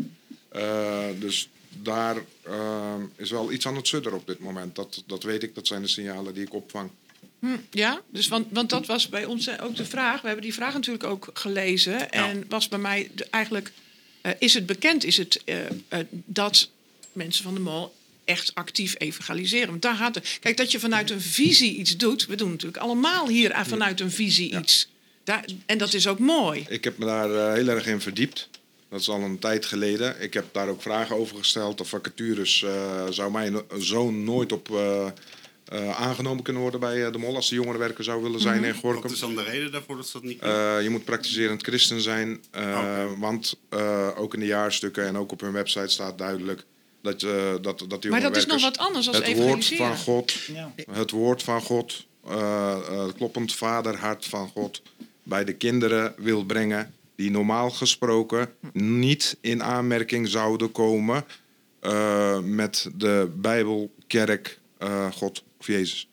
Dus 1.18 1.48
daar 1.82 2.16
eh, 2.42 2.94
is 3.16 3.30
wel 3.30 3.52
iets 3.52 3.66
aan 3.66 3.76
het 3.76 3.86
sudderen 3.88 4.18
op 4.18 4.26
dit 4.26 4.38
moment. 4.38 4.74
Dat, 4.74 5.02
dat 5.06 5.22
weet 5.22 5.42
ik, 5.42 5.54
dat 5.54 5.66
zijn 5.66 5.82
de 5.82 5.88
signalen 5.88 6.34
die 6.34 6.42
ik 6.46 6.54
opvang. 6.54 6.90
Hm, 7.38 7.56
ja, 7.70 8.00
dus 8.10 8.28
want, 8.28 8.46
want 8.50 8.70
dat 8.70 8.86
was 8.86 9.08
bij 9.08 9.24
ons 9.24 9.46
eh, 9.46 9.64
ook 9.64 9.76
de 9.76 9.84
vraag. 9.84 10.20
We 10.20 10.26
hebben 10.26 10.44
die 10.44 10.54
vraag 10.54 10.72
natuurlijk 10.74 11.04
ook 11.04 11.30
gelezen. 11.34 12.10
En 12.12 12.44
was 12.48 12.68
bij 12.68 12.78
mij 12.78 13.10
de- 13.14 13.26
eigenlijk... 13.30 13.72
eh, 14.20 14.32
is 14.38 14.54
het 14.54 14.66
bekend 14.66 15.04
is 15.04 15.16
het, 15.16 15.42
eh, 15.44 15.98
dat 16.24 16.68
mensen 17.12 17.44
van 17.44 17.54
de 17.54 17.60
mol 17.60 17.94
echt 18.24 18.54
actief 18.54 18.94
evangeliseren? 18.98 19.68
Want 19.68 19.82
daar 19.82 19.96
gaat 19.96 20.14
het. 20.14 20.38
Kijk, 20.40 20.56
dat 20.56 20.72
je 20.72 20.78
vanuit 20.78 21.10
een 21.10 21.20
visie 21.20 21.76
iets 21.76 21.96
doet. 21.96 22.26
We 22.26 22.34
doen 22.36 22.50
natuurlijk 22.50 22.82
allemaal 22.82 23.28
hier 23.28 23.54
vanuit 23.66 24.00
een 24.00 24.10
visie 24.10 24.58
iets. 24.58 24.88
Daar, 25.24 25.44
en 25.66 25.78
dat 25.78 25.94
is 25.94 26.06
ook 26.06 26.18
mooi. 26.18 26.64
Ik 26.68 26.84
heb 26.84 26.98
me 26.98 27.04
daar 27.04 27.54
heel 27.54 27.68
erg 27.68 27.86
in 27.86 28.00
verdiept. 28.00 28.48
Dat 28.94 29.02
is 29.02 29.08
al 29.08 29.20
een 29.20 29.38
tijd 29.38 29.66
geleden. 29.66 30.22
Ik 30.22 30.34
heb 30.34 30.44
daar 30.52 30.68
ook 30.68 30.82
vragen 30.82 31.16
over 31.16 31.36
gesteld. 31.36 31.78
De 31.78 31.84
vacatures 31.84 32.62
eh, 32.62 33.06
zou 33.10 33.30
mijn 33.30 33.60
zoon 33.78 34.24
nooit 34.24 34.52
op 34.52 34.70
eh, 34.70 35.06
eh, 35.64 36.00
aangenomen 36.00 36.42
kunnen 36.42 36.62
worden 36.62 36.80
bij 36.80 37.10
de 37.10 37.18
mol 37.18 37.34
als 37.34 37.48
de 37.48 37.54
jongerenwerker 37.54 38.04
zou 38.04 38.22
willen 38.22 38.40
zijn 38.40 38.64
in 38.64 38.74
Gorkum. 38.74 39.02
Wat 39.02 39.10
is 39.10 39.18
dan 39.18 39.34
de 39.34 39.42
reden 39.42 39.72
daarvoor 39.72 39.96
dat 39.96 40.06
ze 40.06 40.12
dat 40.12 40.22
niet 40.22 40.40
Eh, 40.40 40.82
je 40.82 40.90
moet 40.90 41.04
praktiserend 41.04 41.62
christen 41.62 42.00
zijn, 42.00 42.42
eh, 42.50 43.04
want 43.18 43.58
eh, 43.68 44.08
ook 44.16 44.34
in 44.34 44.40
de 44.40 44.46
jaarstukken 44.46 45.06
en 45.06 45.16
ook 45.16 45.32
op 45.32 45.40
hun 45.40 45.52
website 45.52 45.88
staat 45.88 46.18
duidelijk 46.18 46.64
dat, 47.02 47.22
eh 47.22 47.30
dat, 47.60 47.84
dat 47.88 48.02
die 48.02 48.10
Maar 48.10 48.20
dat 48.20 48.36
is 48.36 48.46
nog 48.46 48.60
jongerenwerkers 48.60 48.62
wat 48.62 48.78
anders 48.78 49.08
als 49.08 49.16
het 49.16 49.36
woord 49.36 49.64
van 49.64 49.96
God, 49.96 50.32
Ja. 50.32 50.72
het 50.90 51.10
woord 51.10 51.42
van 51.42 51.60
God, 51.62 52.06
het 52.90 53.14
kloppend 53.16 53.54
vaderhart 53.54 54.26
van 54.26 54.48
God 54.48 54.82
bij 55.22 55.44
de 55.44 55.52
kinderen 55.52 56.14
wil 56.16 56.44
brengen 56.44 56.94
die 57.16 57.30
normaal 57.30 57.70
gesproken 57.70 58.48
niet 58.72 59.36
in 59.40 59.62
aanmerking 59.62 60.28
zouden 60.28 60.72
komen 60.72 61.24
eh, 61.80 62.38
met 62.40 62.90
de 62.94 63.30
Bijbel, 63.36 63.94
kerk, 64.06 64.58
eh, 64.78 65.12
God 65.12 65.44
of 65.60 65.66
Jezus. 65.66 66.08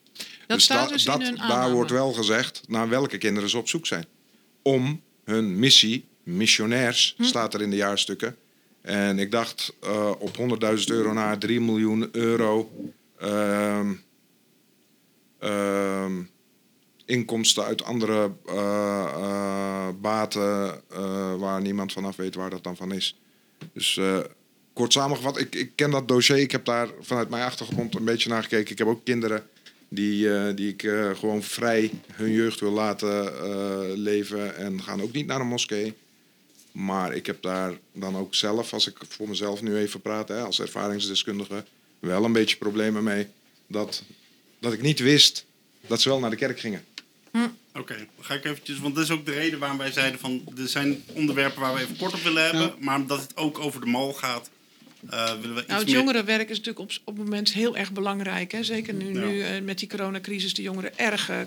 Dat 0.47 0.61
staat 0.61 0.87
da- 0.89 0.93
dus 0.93 1.05
in 1.05 1.11
hun 1.21 1.35
daar 1.35 1.45
aanname. 1.49 1.73
wordt 1.73 1.91
wel 1.91 2.11
gezegd 2.13 2.61
naar 2.67 2.89
welke 2.89 3.17
kinderen 3.17 3.49
ze 3.49 3.57
op 3.57 3.69
zoek 3.69 3.85
zijn. 3.87 4.05
Om 4.61 5.01
hun 5.23 5.59
missie, 5.59 6.05
missionairs, 6.23 7.13
Hm. 7.17 7.23
staat 7.23 7.53
er 7.53 7.61
in 7.61 7.69
de 7.69 7.75
jaarstukken. 7.75 8.35
En 8.81 9.19
ik 9.19 9.31
dacht 9.31 9.73
eh, 9.81 10.11
op 10.19 10.37
100.000 10.37 10.89
euro 10.89 11.13
naar 11.13 11.37
3 11.37 11.61
miljoen 11.61 12.09
euro 12.11 12.71
ehm, 13.19 13.91
ehm, 15.39 16.21
inkomsten 17.11 17.63
uit 17.63 17.83
andere 17.83 18.31
eh, 18.45 19.03
eh, 19.13 19.87
baten 20.01 20.81
eh, 20.91 21.35
waar 21.35 21.61
niemand 21.61 21.93
vanaf 21.93 22.15
weet 22.15 22.35
waar 22.35 22.49
dat 22.49 22.63
dan 22.63 22.75
van 22.75 22.91
is. 22.91 23.15
Dus 23.73 23.99
kort 24.73 24.93
samengevat, 24.93 25.39
ik, 25.39 25.55
ik 25.55 25.71
ken 25.75 25.91
dat 25.91 26.07
dossier. 26.07 26.37
Ik 26.37 26.51
heb 26.51 26.65
daar 26.65 26.87
vanuit 26.99 27.29
mijn 27.29 27.43
achtergrond 27.43 27.95
een 27.95 28.03
beetje 28.03 28.29
naar 28.29 28.43
gekeken. 28.43 28.71
Ik 28.71 28.77
heb 28.77 28.87
ook 28.87 29.05
kinderen 29.05 29.43
die, 29.87 30.53
die 30.53 30.69
ik 30.69 30.81
gewoon 31.17 31.43
vrij 31.43 31.91
hun 32.11 32.31
jeugd 32.31 32.59
wil 32.59 32.71
laten 32.71 33.33
leven 33.99 34.55
en 34.55 34.83
gaan 34.83 35.01
ook 35.01 35.11
niet 35.11 35.25
naar 35.25 35.39
een 35.39 35.47
moskee. 35.47 35.93
Maar 36.71 37.15
ik 37.15 37.25
heb 37.25 37.41
daar 37.41 37.73
dan 37.93 38.17
ook 38.17 38.35
zelf, 38.35 38.73
als 38.73 38.87
ik 38.87 38.97
voor 39.07 39.29
mezelf 39.29 39.61
nu 39.61 39.77
even 39.77 40.01
praat, 40.01 40.27
hè, 40.27 40.41
als 40.41 40.59
ervaringsdeskundige, 40.59 41.65
wel 41.99 42.23
een 42.23 42.33
beetje 42.33 42.57
problemen 42.57 43.03
mee. 43.03 43.27
Dat, 43.67 44.03
dat 44.59 44.73
ik 44.73 44.81
niet 44.81 44.99
wist 44.99 45.45
dat 45.87 46.01
ze 46.01 46.09
wel 46.09 46.19
naar 46.19 46.29
de 46.29 46.35
kerk 46.35 46.59
gingen. 46.59 46.85
Oké, 47.81 48.07
ga 48.19 48.33
ik 48.33 48.45
eventjes, 48.45 48.79
want 48.79 48.95
dat 48.95 49.03
is 49.03 49.11
ook 49.11 49.25
de 49.25 49.31
reden 49.31 49.59
waarom 49.59 49.77
wij 49.77 49.91
zeiden 49.91 50.19
van 50.19 50.41
er 50.57 50.67
zijn 50.67 51.03
onderwerpen 51.13 51.61
waar 51.61 51.73
we 51.73 51.79
even 51.81 51.97
kort 51.97 52.13
op 52.13 52.21
willen 52.21 52.43
hebben, 52.43 52.73
maar 52.79 52.95
omdat 52.95 53.21
het 53.21 53.37
ook 53.37 53.59
over 53.59 53.79
de 53.79 53.85
mal 53.87 54.13
gaat, 54.13 54.49
eh, 55.09 55.25
willen 55.25 55.55
we 55.55 55.59
iets 55.59 55.67
Nou, 55.67 55.79
het 55.79 55.89
meer... 55.89 55.97
jongerenwerk 55.97 56.49
is 56.49 56.57
natuurlijk 56.57 56.79
op, 56.79 56.91
op 57.05 57.15
het 57.17 57.23
moment 57.23 57.53
heel 57.53 57.77
erg 57.77 57.91
belangrijk. 57.91 58.51
Hè? 58.51 58.63
Zeker 58.63 58.93
nu, 58.93 59.13
Ja. 59.13 59.25
nu 59.25 59.41
eh, 59.41 59.61
met 59.61 59.79
die 59.79 59.87
coronacrisis 59.87 60.53
de 60.53 60.61
jongeren 60.61 60.97
erg 60.97 61.29
eh, 61.29 61.41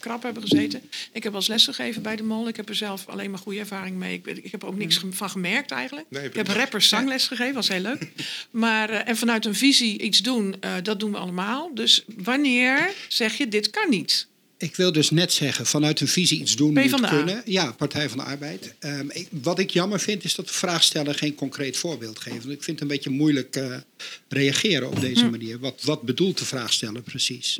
krap 0.00 0.22
hebben 0.22 0.42
gezeten. 0.42 0.82
Ik 1.12 1.22
heb 1.22 1.32
wel 1.32 1.40
eens 1.40 1.50
lesgegeven 1.50 2.02
bij 2.02 2.16
de 2.16 2.22
mol. 2.22 2.48
Ik 2.48 2.56
heb 2.56 2.68
er 2.68 2.74
zelf 2.74 3.08
alleen 3.08 3.30
maar 3.30 3.38
goede 3.38 3.58
ervaring 3.58 3.96
mee. 3.96 4.14
Ik, 4.24 4.26
ik 4.26 4.52
heb 4.52 4.62
er 4.62 4.68
ook 4.68 4.76
niks 4.76 5.00
van 5.10 5.30
gemerkt 5.30 5.70
eigenlijk. 5.70 6.06
Nee, 6.10 6.24
ik 6.24 6.34
heb 6.34 6.48
rappers 6.48 6.88
zangles 6.88 7.26
gegeven, 7.26 7.54
was 7.54 7.68
heel 7.68 7.80
leuk. 7.80 8.08
Maar, 8.50 8.90
eh, 8.90 9.08
en 9.08 9.16
vanuit 9.16 9.44
een 9.44 9.54
visie 9.54 10.00
iets 10.00 10.18
doen, 10.22 10.56
eh, 10.60 10.72
dat 10.82 11.00
doen 11.00 11.10
we 11.10 11.18
allemaal. 11.18 11.74
Dus 11.74 12.04
wanneer 12.16 12.90
zeg 13.08 13.36
je 13.36 13.48
dit 13.48 13.70
kan 13.70 13.90
niet? 13.90 14.26
Ik 14.64 14.76
wil 14.76 14.92
dus 14.92 15.10
net 15.10 15.32
zeggen, 15.32 15.66
vanuit 15.66 16.00
een 16.00 16.08
visie 16.08 16.40
iets 16.40 16.56
doen 16.56 16.72
moet 16.72 17.00
kunnen. 17.08 17.42
Ja, 17.44 17.72
Partij 17.72 18.08
van 18.08 18.18
de 18.18 18.24
Arbeid. 18.24 18.74
Ehm, 18.78 19.06
ik- 19.10 19.28
wat 19.30 19.58
ik 19.58 19.70
jammer 19.70 20.00
vind, 20.00 20.24
is 20.24 20.34
dat 20.34 20.46
de 20.46 20.52
vraagsteller 20.52 21.14
geen 21.14 21.34
concreet 21.34 21.76
voorbeeld 21.76 22.18
geeft. 22.20 22.36
Ik 22.48 22.62
vind 22.62 22.66
het 22.66 22.80
een 22.80 22.86
beetje 22.88 23.10
moeilijk 23.10 23.56
eh, 23.56 23.76
reageren 24.28 24.88
op 24.90 25.00
deze 25.00 25.30
manier. 25.30 25.58
Wat, 25.58 25.82
wat 25.82 26.02
bedoelt 26.02 26.38
de 26.38 26.44
vraagsteller 26.44 27.02
precies? 27.02 27.58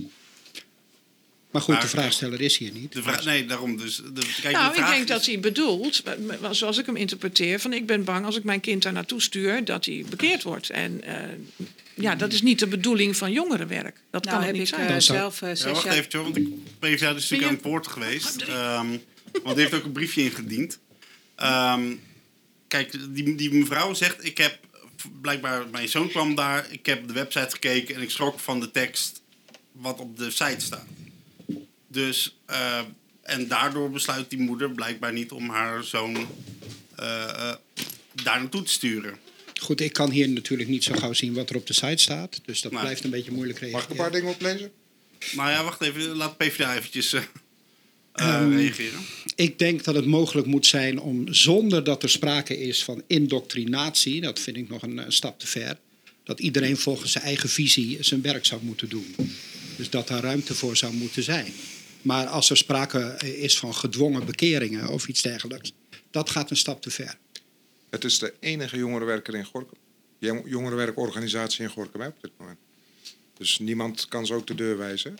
Maar 1.51 1.63
goed, 1.63 1.75
Maar- 1.75 1.83
de 1.83 1.89
vraagsteller 1.89 2.41
is 2.41 2.57
hier 2.57 2.73
niet. 2.73 2.93
De 2.93 3.03
vraag, 3.03 3.25
nee, 3.25 3.47
daarom 3.47 3.77
dus. 3.77 3.97
De, 3.97 4.35
kijk, 4.43 4.55
nou, 4.57 4.75
de 4.75 4.81
ik 4.81 4.87
denk 4.87 5.03
is- 5.03 5.07
dat 5.09 5.27
hij 5.27 5.41
bedoelt, 5.41 6.03
eh, 6.05 6.51
zoals 6.51 6.79
ik 6.79 6.87
hem 6.87 6.97
interpreteer, 6.97 7.61
van 7.61 7.73
ik 7.73 7.87
ben 7.87 8.05
bang 8.05 8.25
als 8.25 8.37
ik 8.37 8.45
mijn 8.45 8.61
kind 8.61 8.83
daar 8.83 8.93
naartoe 8.93 9.23
stuur, 9.23 9.65
dat 9.65 9.85
hij 9.85 10.05
bekeerd 10.11 10.43
wordt. 10.43 10.71
En 10.71 11.03
eh, 11.05 11.15
ja, 11.95 12.15
dat 12.15 12.33
is 12.33 12.43
niet 12.43 12.59
de 12.59 12.67
bedoeling 12.67 13.17
van 13.17 13.33
jongerenwerk. 13.33 14.01
Dat 14.11 14.25
Nou 14.25 14.37
kan 14.37 14.45
heb 14.47 14.55
niet 14.55 14.63
ik 14.69 14.75
zijn. 14.75 14.89
eh, 14.89 14.99
zelf 14.99 15.43
eh, 15.43 15.55
Ja, 15.55 15.71
wacht 15.71 15.85
jaar... 15.85 15.95
even, 15.95 16.23
want 16.23 16.37
ik 16.37 16.49
PvdA 16.79 17.09
is 17.09 17.15
natuurlijk 17.15 17.49
aan 17.49 17.55
het 17.55 17.65
woord 17.65 17.87
geweest. 17.87 18.43
Ehm, 18.43 18.87
want 19.43 19.57
die 19.57 19.65
heeft 19.65 19.75
ook 19.75 19.85
een 19.85 19.93
briefje 19.93 20.23
ingediend. 20.23 20.79
Ehm, 21.37 21.95
kijk, 22.69 23.15
die, 23.15 23.35
die 23.35 23.53
mevrouw 23.55 23.95
zegt, 23.95 24.25
ik 24.25 24.39
heb 24.39 24.59
blijkbaar, 25.21 25.69
mijn 25.69 25.89
zoon 25.89 26.09
kwam 26.09 26.35
daar, 26.35 26.67
ik 26.71 26.87
heb 26.87 27.01
op 27.03 27.07
de 27.09 27.15
website 27.15 27.51
gekeken 27.51 27.95
en 27.95 28.03
ik 28.03 28.11
schrok 28.11 28.39
van 28.39 28.61
de 28.61 28.71
tekst 28.71 29.23
wat 29.73 30.01
op 30.01 30.19
de 30.19 30.31
site 30.31 30.55
staat. 30.65 30.87
Dus, 31.89 32.37
eh, 32.47 32.81
en 33.23 33.49
daardoor 33.49 33.91
besluit 33.91 34.31
die 34.31 34.39
moeder 34.39 34.71
blijkbaar 34.71 35.13
niet 35.13 35.33
om 35.33 35.49
haar 35.51 35.85
zoon 35.85 36.17
eh, 36.97 37.23
eh, 37.51 37.57
daar 38.23 38.41
naartoe 38.41 38.63
te 38.63 38.73
sturen. 38.73 39.19
Goed, 39.61 39.81
ik 39.81 39.93
kan 39.93 40.11
hier 40.11 40.29
natuurlijk 40.29 40.69
niet 40.69 40.85
zo 40.85 40.95
gauw 40.95 41.13
zien 41.13 41.35
wat 41.35 41.51
er 41.51 41.57
op 41.57 41.67
de 41.67 41.73
site 41.73 42.03
staat. 42.03 42.41
Dus 42.45 42.61
dat 42.61 42.71
blijft 42.73 43.05
een 43.05 43.11
beetje 43.11 43.33
moeilijk 43.33 43.61
Mag 43.61 43.69
ik 43.69 43.75
reageren. 43.75 43.97
een 43.97 44.03
paar 44.03 44.13
dingen 44.21 44.35
oplezen? 44.35 44.73
Nou 45.33 45.51
ja, 45.51 45.65
wacht 45.65 45.81
even, 45.83 46.03
laat 46.17 46.37
PvdA 46.37 46.77
eventjes 46.77 47.13
eh, 47.13 47.23
eh, 48.13 48.29
Ehm, 48.29 48.57
reageren. 48.57 49.01
Ik 49.35 49.59
denk 49.59 49.85
dat 49.85 49.95
het 49.95 50.07
mogelijk 50.07 50.47
moet 50.47 50.67
zijn 50.67 51.01
om 51.01 51.35
zonder 51.35 51.85
dat 51.85 52.03
er 52.03 52.11
sprake 52.11 52.59
is 52.59 52.85
van 52.85 53.03
indoctrinatie, 53.07 54.21
dat 54.21 54.39
vind 54.39 54.57
ik 54.57 54.69
nog 54.69 54.83
een, 54.83 55.13
stap 55.13 55.39
te 55.39 55.47
ver, 55.47 55.79
dat 56.25 56.41
iedereen 56.41 56.77
volgens 56.77 57.13
zijn 57.13 57.25
eigen 57.25 57.49
visie 57.49 57.97
zijn 58.01 58.23
werk 58.23 58.45
zou 58.45 58.63
moeten 58.65 58.89
doen. 58.89 59.15
Dus 59.77 59.91
dat 59.91 60.09
daar 60.09 60.23
ruimte 60.23 60.55
voor 60.55 60.77
zou 60.77 60.95
moeten 60.95 61.23
zijn. 61.23 61.53
Maar 62.03 62.27
als 62.27 62.51
er 62.51 62.57
sprake 62.57 63.17
is 63.37 63.59
van 63.59 63.75
gedwongen 63.75 64.27
bekeringen 64.27 64.89
of 64.89 65.09
iets 65.09 65.23
dergelijks, 65.23 65.73
dat 66.11 66.31
gaat 66.31 66.51
een 66.51 66.57
stap 66.57 66.83
te 66.83 66.91
ver. 66.91 67.17
Het 67.95 68.05
is 68.05 68.19
de 68.19 68.35
enige 68.41 68.77
jongerenwerker 68.77 69.35
in 69.35 69.45
Gorkum. 69.45 69.79
Jong- 70.19 70.43
Jongerenwerkorganisatie 70.47 71.63
in 71.65 71.71
Gorkum 71.71 72.01
hè, 72.01 72.07
op 72.07 72.17
dit 72.21 72.31
moment. 72.39 72.59
Dus 73.37 73.59
niemand 73.59 74.09
kan 74.09 74.27
ze 74.27 74.35
ook 74.35 74.47
de 74.47 74.55
deur 74.55 74.79
wijzen. 74.79 75.13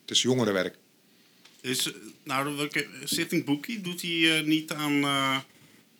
Het 0.00 0.10
is 0.10 0.22
jongerenwerk. 0.22 0.76
Is, 1.60 1.86
eh, 1.92 1.98
nou, 2.22 2.56
welke 2.56 2.86
Stichting 3.04 3.44
Boekie 3.44 3.80
doet 3.80 4.02
hij 4.02 4.38
eh, 4.38 4.44
niet 4.46 4.72
aan. 4.72 5.02
eh, 5.02 5.38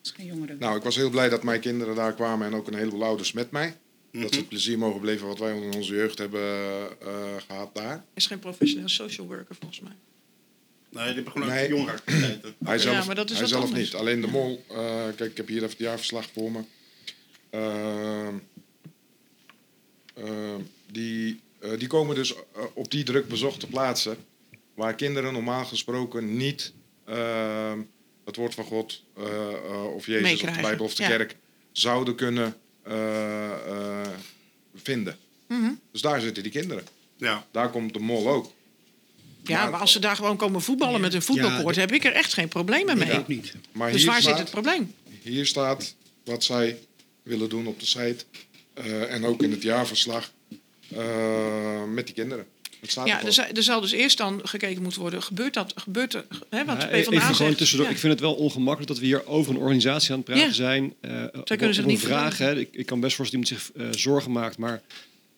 is 0.03 0.11
geen 0.11 0.26
jongeren. 0.26 0.59
Nou, 0.59 0.76
ik 0.76 0.83
was 0.83 0.97
heel 0.97 1.11
blij 1.11 1.28
dat 1.28 1.43
mijn 1.43 1.61
kinderen 1.61 1.95
daar 1.95 2.14
kwamen 2.14 2.47
en 2.47 2.55
ook 2.55 2.66
een 2.66 2.74
heleboel 2.74 3.05
ouders 3.05 3.33
met 3.33 3.51
mij. 3.51 3.76
Dat 4.11 4.33
ze 4.33 4.39
het 4.39 4.49
plezier 4.49 4.78
mogen 4.78 5.01
beleven 5.01 5.26
wat 5.26 5.39
wij 5.39 5.57
in 5.61 5.74
onze 5.74 5.95
jeugd 5.95 6.18
hebben 6.18 6.41
eh, 7.01 7.37
gehad 7.47 7.74
daar. 7.74 8.05
Is 8.14 8.26
geen 8.26 8.39
professioneel 8.39 8.89
social 8.89 9.26
worker 9.26 9.55
volgens 9.55 9.80
mij. 9.80 9.93
Nee, 10.93 11.14
die 11.14 11.24
Nee. 11.34 11.62
ook 11.64 11.68
jongerenactiviteiten. 11.68 12.55
Hij 12.64 12.78
zelf, 12.78 12.97
Ja, 12.99 13.05
maar 13.05 13.14
dat 13.14 13.24
is 13.30 13.32
hij 13.32 13.40
wat 13.40 13.51
zelf 13.51 13.64
anders. 13.64 13.80
niet. 13.84 13.95
Alleen 13.95 14.20
de 14.20 14.26
mol. 14.26 14.64
eh, 14.68 14.76
kijk, 15.16 15.30
ik 15.30 15.36
heb 15.36 15.47
hier 15.49 15.57
even 15.57 15.68
het 15.70 15.78
jaarverslag 15.78 16.26
voor 16.32 16.51
me. 16.53 16.61
Ehm, 17.51 18.34
ehm, 20.14 20.61
die, 20.90 21.40
eh, 21.61 21.70
die 21.78 21.88
komen 21.88 22.14
dus 22.14 22.34
eh, 22.34 22.62
op 22.74 22.90
die 22.90 23.05
druk 23.05 23.28
bezochte 23.28 23.66
plaatsen. 23.66 24.16
Waar 24.74 24.95
kinderen 24.95 25.32
normaal 25.32 25.64
gesproken 25.64 26.36
niet 26.36 26.72
ehm, 27.05 27.80
het 28.24 28.36
woord 28.36 28.55
van 28.55 28.64
God 28.64 29.03
eh, 29.16 29.24
eh, 29.53 29.95
of 29.95 30.07
Jezus 30.07 30.43
of 30.43 30.51
de 30.55 30.61
Bijbel 30.61 30.84
of 30.84 30.95
de 30.95 31.03
ja. 31.03 31.09
kerk 31.09 31.36
zouden 31.72 32.14
kunnen 32.14 32.57
eh, 32.82 33.51
eh, 33.53 34.09
vinden. 34.74 35.16
Mhm. 35.49 35.70
Dus 35.93 36.01
daar 36.01 36.20
zitten 36.20 36.43
die 36.43 36.53
kinderen. 36.53 36.84
Ja. 37.16 37.47
Daar 37.51 37.70
komt 37.70 37.93
de 37.93 37.99
mol 37.99 38.28
ook. 38.28 38.53
Ja, 39.45 39.70
maar 39.70 39.80
als 39.80 39.93
ze 39.93 39.99
daar 39.99 40.16
gewoon 40.16 40.36
komen 40.36 40.62
voetballen 40.62 41.01
met 41.01 41.14
een 41.14 41.22
voetbalkoord, 41.22 41.76
heb 41.76 41.93
ik 41.93 42.05
er 42.05 42.12
echt 42.12 42.32
geen 42.32 42.49
problemen 42.49 42.99
mee. 42.99 43.11
Ik 43.11 43.18
ook 43.18 43.28
niet. 43.28 43.55
Maar 43.72 43.93
dus 43.93 44.03
hier 44.03 44.11
waar 44.11 44.22
zit 44.22 44.38
het 44.38 44.51
probleem? 44.51 44.95
Hier 45.22 45.47
staat 45.47 45.95
wat 46.24 46.45
zij 46.45 46.78
willen 47.22 47.49
doen 47.49 47.66
op 47.66 47.80
de 47.80 47.86
site. 47.86 48.24
eh, 48.74 49.12
en 49.14 49.24
ook 49.24 49.43
in 49.43 49.51
het 49.51 49.62
jaarverslag 49.62 50.32
eh, 50.88 51.84
met 51.84 52.07
die 52.07 52.14
kinderen. 52.14 52.47
staat 52.82 53.07
Ja, 53.07 53.18
er 53.24 53.57
er, 53.57 53.62
zal- 53.62 53.80
dus 53.80 53.90
eerst 53.93 54.18
dan 54.18 54.40
gekeken 54.45 54.82
moeten 54.82 55.01
worden, 55.01 55.22
gebeurt 55.22 55.55
dat? 55.55 55.72
Gebeurt 55.76 56.14
er, 56.14 56.24
hè, 56.51 56.64
want 56.64 56.80
de 56.80 56.86
Ja, 56.86 56.93
PvdA 56.93 57.11
even 57.12 57.34
gewoon 57.34 57.55
tussendoor. 57.55 57.86
ja. 57.86 57.93
Ik 57.93 57.99
vind 57.99 58.12
het 58.12 58.20
wel 58.22 58.34
ongemakkelijk 58.34 58.88
dat 58.88 58.99
we 58.99 59.07
hier 59.07 59.26
over 59.26 59.55
een 59.55 59.61
organisatie 59.61 60.11
aan 60.11 60.16
het 60.16 60.24
praten 60.24 60.45
Ja. 60.47 60.53
zijn. 60.53 60.95
Eh, 61.01 61.24
op- 61.32 61.45
kunnen 61.57 61.74
zich 61.74 61.84
een 61.84 61.90
niet. 61.90 62.38
Hè. 62.38 62.59
Ik, 62.59 62.68
ik 62.72 62.86
kan 62.86 63.01
best 63.01 63.16
voorstellen 63.16 63.45
dat 63.45 63.53
iemand 63.53 63.74
zich 63.76 63.82
eh, 63.97 64.01
zorgen 64.01 64.32
maakt, 64.32 64.59
maar 64.59 64.82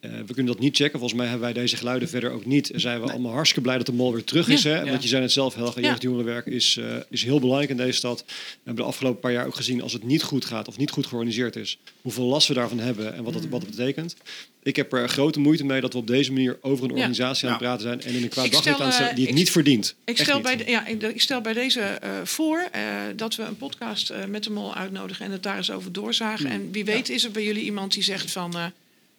eh, 0.05 0.11
we 0.27 0.35
kunnen 0.35 0.53
dat 0.53 0.59
niet 0.63 0.77
checken. 0.77 0.99
Volgens 0.99 1.21
mij 1.21 1.29
hebben 1.29 1.45
wij 1.53 1.63
deze 1.63 1.77
geluiden 1.77 2.09
verder 2.09 2.31
ook 2.31 2.45
niet. 2.47 2.71
En 2.71 2.81
zijn 2.81 3.01
we 3.01 3.11
allemaal 3.11 3.33
hartstikke 3.33 3.63
blij 3.63 3.77
dat 3.77 3.87
de 3.87 3.93
mol 3.93 4.13
weer 4.13 4.25
terug 4.25 4.49
is. 4.49 4.63
Ja. 4.63 4.71
Hè? 4.71 4.81
Ja. 4.83 4.91
Want 4.91 5.03
je 5.03 5.09
zei 5.09 5.23
het 5.23 5.33
zelf, 5.33 5.55
Helga, 5.55 5.81
Ja. 5.81 5.87
jeugdjongerenwerk 5.89 6.47
is, 6.47 6.77
eh, 6.77 6.85
is 7.11 7.25
heel 7.25 7.41
belangrijk 7.41 7.71
in 7.71 7.77
deze 7.77 7.93
stad. 7.99 8.25
We 8.27 8.33
hebben 8.65 8.85
de 8.85 8.91
afgelopen 8.91 9.21
paar 9.21 9.33
jaar 9.33 9.47
ook 9.47 9.55
gezien 9.55 9.83
als 9.83 9.93
het 9.93 10.03
niet 10.05 10.23
goed 10.23 10.45
gaat 10.45 10.69
of 10.69 10.77
niet 10.79 10.91
goed 10.91 11.07
georganiseerd 11.07 11.57
is, 11.57 11.79
hoeveel 12.03 12.25
last 12.25 12.49
we 12.49 12.55
daarvan 12.55 12.79
hebben 12.79 13.15
en 13.15 13.25
wat 13.25 13.33
dat, 13.33 13.47
wat 13.47 13.61
dat 13.61 13.71
betekent. 13.71 14.17
Ik 14.63 14.77
heb 14.77 14.93
er 14.93 15.09
grote 15.09 15.41
moeite 15.41 15.65
mee 15.65 15.81
dat 15.81 15.93
we 15.93 15.99
op 15.99 16.07
deze 16.07 16.33
manier 16.33 16.59
over 16.61 16.85
een 16.85 16.91
Ja. 16.91 16.97
organisatie 16.97 17.47
aan 17.49 17.53
het 17.53 17.63
Ja. 17.63 17.67
praten 17.69 17.87
zijn 17.87 18.03
en 18.03 18.15
in 18.19 18.23
een 18.23 18.29
kwaad 18.29 18.53
daglicht 18.53 18.81
aan 18.81 18.91
eh, 18.91 18.99
die 18.99 19.07
het 19.09 19.19
ik- 19.19 19.35
niet 19.35 19.51
verdient. 19.51 19.95
Ik 20.05 20.19
stel, 20.19 20.35
niet. 20.35 20.43
bij 20.43 20.57
de- 20.57 20.71
ja, 20.71 20.87
ik, 20.87 21.03
ik 21.03 21.21
stel 21.21 21.41
bij 21.41 21.53
deze 21.53 21.81
eh, 21.81 22.11
voor 22.25 22.69
eh, 22.73 22.81
dat 23.17 23.37
we 23.37 23.43
een 23.43 23.57
podcast 23.57 24.11
eh, 24.11 24.25
met 24.25 24.45
de 24.45 24.51
mol 24.51 24.75
uitnodigen 24.75 25.25
en 25.27 25.33
het 25.33 25.43
daar 25.43 25.57
eens 25.57 25.71
over 25.71 25.93
doorzagen. 25.93 26.47
Hmm. 26.51 26.55
En 26.55 26.69
wie 26.73 26.85
weet 26.85 27.09
is 27.09 27.25
er 27.25 27.31
bij 27.31 27.45
jullie 27.45 27.65
iemand 27.65 27.93
die 27.93 28.03
zegt 28.03 28.31
van... 28.31 28.55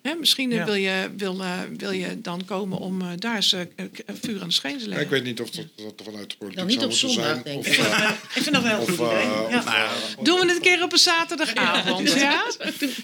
hè, 0.10 0.16
misschien 0.20 0.52
eh, 0.52 0.58
Ja. 0.58 0.66
wil, 0.66 0.74
je, 0.74 1.10
wil, 1.18 1.42
eh, 1.42 1.52
wil 1.78 1.92
je 1.92 2.22
dan 2.22 2.46
komen 2.46 2.78
om 2.78 3.02
eh, 3.02 3.08
daar 3.18 3.36
eens 3.36 3.56
vuur 4.22 4.42
aan 4.42 4.48
de 4.48 4.54
scheen 4.54 4.78
te 4.78 4.84
Ja, 4.84 4.88
leggen. 4.88 5.06
ik 5.06 5.12
weet 5.12 5.24
niet 5.24 5.42
of 5.42 5.50
dat, 5.50 5.66
dat 5.76 5.94
vanuit 6.06 6.30
de 6.30 6.36
politiek 6.38 6.58
Dan 6.60 6.68
niet 6.68 6.84
op 6.84 6.92
zondag, 6.92 7.26
zijn. 7.26 7.42
denk 7.44 7.58
of, 7.60 7.68
ik. 7.68 7.74
Ik 8.36 8.42
vind 8.42 8.52
dat 8.56 8.64
wel 8.64 8.86
goed 8.86 8.98
Doen 10.26 10.40
we 10.40 10.46
het 10.46 10.56
een 10.56 10.62
keer 10.62 10.84
op 10.84 10.92
een 10.92 10.98
zaterdagavond, 10.98 12.12
ja? 12.20 12.44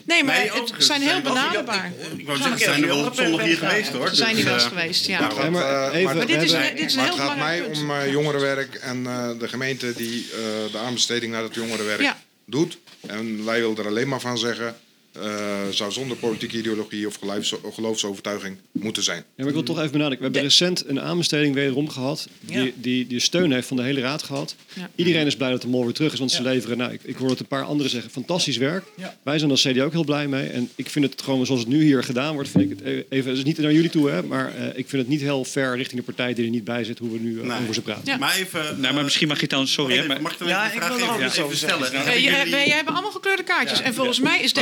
Nee, 0.06 0.24
maar 0.24 0.36
Nee, 0.38 0.52
het 0.52 0.74
zijn 0.78 1.02
heel 1.02 1.10
zijn 1.10 1.24
we- 1.24 1.30
benaderbaar. 1.30 1.91
Ik 2.18 2.26
wou 2.26 2.38
zeggen, 2.38 2.58
ze 2.58 2.64
zijn 2.64 2.82
er 2.82 2.88
wel 2.88 3.06
op 3.06 3.16
zondag 3.16 3.41
hier 3.45 3.58
geweest 3.58 3.91
hoor. 3.91 4.08
Ze 4.10 4.16
zijn 4.16 4.30
Dus, 4.30 4.38
hier 4.38 4.45
wel 4.45 4.54
eens 4.60 4.64
geweest, 4.64 5.06
ja. 5.06 5.20
Maar, 5.49 5.91
dit 5.91 5.99
is, 6.02 6.02
we 6.04 6.08
een- 6.08 6.08
hebben- 6.18 6.28
dit 6.28 6.41
is 6.41 6.52
een 6.93 6.97
maar 6.99 7.06
heel 7.06 7.18
het 7.18 7.28
gaat 7.28 7.38
mij 7.38 7.62
om 7.62 7.91
eh, 7.91 8.12
jongerenwerk 8.12 8.76
en 8.76 9.06
eh, 9.08 9.30
de 9.39 9.47
gemeente 9.47 9.93
die 9.93 10.30
eh, 10.32 10.72
de 10.72 10.78
aanbesteding 10.78 11.32
naar 11.32 11.43
het 11.43 11.56
jongerenwerk 11.56 12.02
Ja. 12.02 12.18
doet. 12.45 12.78
En 13.08 13.45
wij 13.45 13.60
willen 13.60 13.78
er 13.78 13.88
alleen 13.88 14.08
maar 14.08 14.20
van 14.20 14.38
zeggen, 14.38 14.76
eh, 15.12 15.68
zou 15.72 15.91
zonder 15.91 16.18
politieke 16.18 16.57
ideologie 16.57 17.07
of 17.07 17.16
geloofs- 17.16 17.53
geloofsovertuiging 17.74 18.57
moeten 18.72 19.03
zijn. 19.03 19.18
Ja, 19.18 19.24
maar 19.38 19.47
ik 19.47 19.53
wil 19.53 19.64
toch 19.64 19.78
even 19.80 19.91
benadrukken. 19.91 20.28
We 20.28 20.34
hebben 20.34 20.49
recent 20.51 20.88
een 20.88 21.01
aanbesteding 21.01 21.53
wederom 21.53 21.89
gehad. 21.89 22.28
Die, 22.39 22.64
Ja. 22.64 22.72
die, 22.76 23.07
die 23.07 23.20
steun 23.20 23.51
heeft 23.51 23.68
van 23.68 23.78
de 23.78 23.84
hele 23.84 24.01
raad 24.01 24.24
gehad. 24.24 24.55
Ja. 24.74 24.89
Iedereen 24.95 25.26
is 25.26 25.36
blij 25.36 25.49
dat 25.51 25.62
de 25.62 25.68
mol 25.68 25.84
weer 25.84 25.93
terug 25.93 26.14
is, 26.14 26.20
want 26.20 26.32
ze 26.32 26.41
leveren. 26.43 26.78
Nou, 26.78 26.91
ik, 26.93 26.99
ik 27.03 27.16
hoor 27.16 27.30
het 27.30 27.39
een 27.39 27.47
paar 27.47 27.64
anderen 27.64 27.91
zeggen: 27.91 28.12
fantastisch 28.12 28.57
werk. 28.57 28.84
Ja. 28.97 29.18
Wij 29.24 29.39
zijn 29.39 29.51
als 29.51 29.62
CDA 29.62 29.84
ook 29.84 29.91
heel 29.91 30.03
blij 30.03 30.28
mee. 30.28 30.47
En 30.47 30.70
ik 30.76 30.89
vind 30.89 31.05
het 31.05 31.22
gewoon 31.22 31.45
zoals 31.45 31.62
het 31.62 31.70
nu 31.70 31.84
hier 31.84 32.03
gedaan 32.03 32.34
wordt. 32.34 32.49
Vind 32.49 32.72
ik 32.72 32.78
het 32.80 32.88
e- 32.88 33.03
even, 33.09 33.30
het 33.30 33.38
is 33.39 33.43
niet 33.45 33.57
naar 33.57 33.74
jullie 33.74 33.89
toe, 33.89 34.09
hè, 34.09 34.24
maar 34.24 34.55
eh, 34.55 34.68
ik 34.68 34.89
vind 34.89 35.01
het 35.01 35.07
niet 35.07 35.22
heel 35.22 35.45
fair 35.45 35.76
richting 35.76 35.99
de 35.99 36.05
partij 36.05 36.34
die 36.34 36.45
er 36.45 36.51
niet 36.51 36.64
bij 36.64 36.84
zit, 36.84 36.97
hoe 36.99 37.12
we 37.12 37.20
nu 37.20 37.39
eh, 37.41 37.47
Nee. 37.47 37.57
over 37.62 37.74
ze 37.74 37.82
praten. 37.82 38.05
Ja. 38.05 38.18
Maar 38.18 38.36
even... 38.36 38.80
Nou, 38.80 38.93
maar 38.93 39.03
misschien 39.03 39.28
mag 39.28 39.39
je 39.41 39.47
dan, 39.47 39.68
sorry, 39.68 39.91
hè, 39.93 39.97
Even, 39.97 40.07
maar 40.14 40.22
mag 40.22 40.32
ik 40.32 40.39
dan 40.39 40.47
Ja, 40.47 40.66
ik 40.66 40.72
vraag 40.72 40.88
wil 40.88 40.97
er 40.97 41.03
even, 41.03 41.16
ook 41.16 41.26
iets 41.30 41.39
over 41.39 41.57
stellen? 41.57 41.91
wij 41.91 42.70
hebben 42.70 42.93
allemaal 42.93 43.12
gekleurde 43.12 43.43
kaartjes. 43.43 43.82
En 43.82 43.93
volgens 43.93 44.20
mij 44.20 44.41
is 44.41 44.53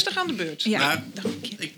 D66 0.00 0.14
aan 0.14 0.26
de 0.26 0.32
beurt. 0.32 0.62
Ja, 0.62 0.78
Nou, 0.78 0.98
dank 1.14 1.44
je. 1.44 1.56
ik 1.58 1.72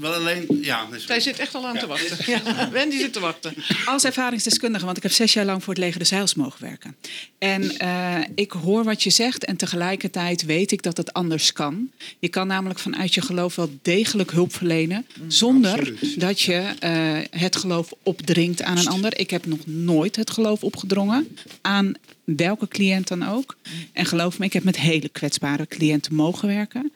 wil 0.00 0.14
alleen... 0.14 0.46
Ja, 0.60 0.88
Zij 1.06 1.20
zit 1.20 1.38
echt 1.38 1.54
al 1.54 1.66
aan 1.66 1.78
te 1.78 1.86
wachten. 1.86 2.16
Ja, 2.26 2.70
Wendy 2.70 2.98
zit 2.98 3.12
te 3.12 3.20
wachten. 3.20 3.54
Als 3.84 4.04
ervaringsdeskundige, 4.04 4.84
want 4.84 4.96
ik 4.96 5.02
heb 5.02 5.12
zes 5.12 5.32
jaar 5.32 5.44
lang 5.44 5.64
voor 5.64 5.74
het 5.74 5.82
leger 5.82 5.98
des 5.98 6.10
Heils 6.10 6.34
mogen 6.34 6.62
werken. 6.62 6.96
En 7.38 7.78
eh, 7.78 8.20
ik 8.34 8.50
hoor 8.52 8.84
wat 8.84 9.02
je 9.02 9.10
zegt 9.10 9.44
en 9.44 9.56
tegelijkertijd 9.56 10.44
weet 10.44 10.72
ik 10.72 10.82
dat 10.82 10.96
het 10.96 11.12
anders 11.12 11.52
kan. 11.52 11.90
Je 12.18 12.28
kan 12.28 12.46
namelijk 12.46 12.78
vanuit 12.78 13.14
je 13.14 13.20
geloof 13.20 13.54
wel 13.54 13.70
degelijk 13.82 14.30
hulp 14.30 14.54
verlenen... 14.54 15.06
zonder 15.28 15.78
absoluut. 15.78 16.20
dat 16.20 16.40
je 16.40 16.72
eh, 16.78 17.40
het 17.40 17.56
geloof 17.56 17.92
opdringt 18.02 18.62
aan 18.62 18.78
een 18.78 18.88
ander. 18.88 19.18
Ik 19.18 19.30
heb 19.30 19.46
nog 19.46 19.66
nooit 19.66 20.16
het 20.16 20.30
geloof 20.30 20.62
opgedrongen 20.62 21.36
aan 21.60 21.94
welke 22.24 22.68
cliënt 22.68 23.08
dan 23.08 23.22
ook. 23.22 23.56
En 23.92 24.06
geloof 24.06 24.38
me, 24.38 24.44
ik 24.44 24.52
heb 24.52 24.64
met 24.64 24.80
hele 24.80 25.08
kwetsbare 25.08 25.66
cliënten 25.66 26.14
mogen 26.14 26.48
werken. 26.48 26.92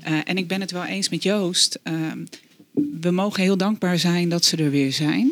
Eh, 0.00 0.18
en 0.24 0.36
ik 0.36 0.46
ben 0.46 0.60
het 0.60 0.70
wel 0.70 0.84
eens 0.84 1.08
met 1.08 1.22
Joost... 1.22 1.78
ehm, 1.82 2.24
we 3.00 3.10
mogen 3.10 3.42
heel 3.42 3.56
dankbaar 3.56 3.98
zijn 3.98 4.28
dat 4.28 4.44
ze 4.44 4.56
er 4.56 4.70
weer 4.70 4.92
zijn. 4.92 5.30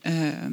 Ehm, 0.00 0.52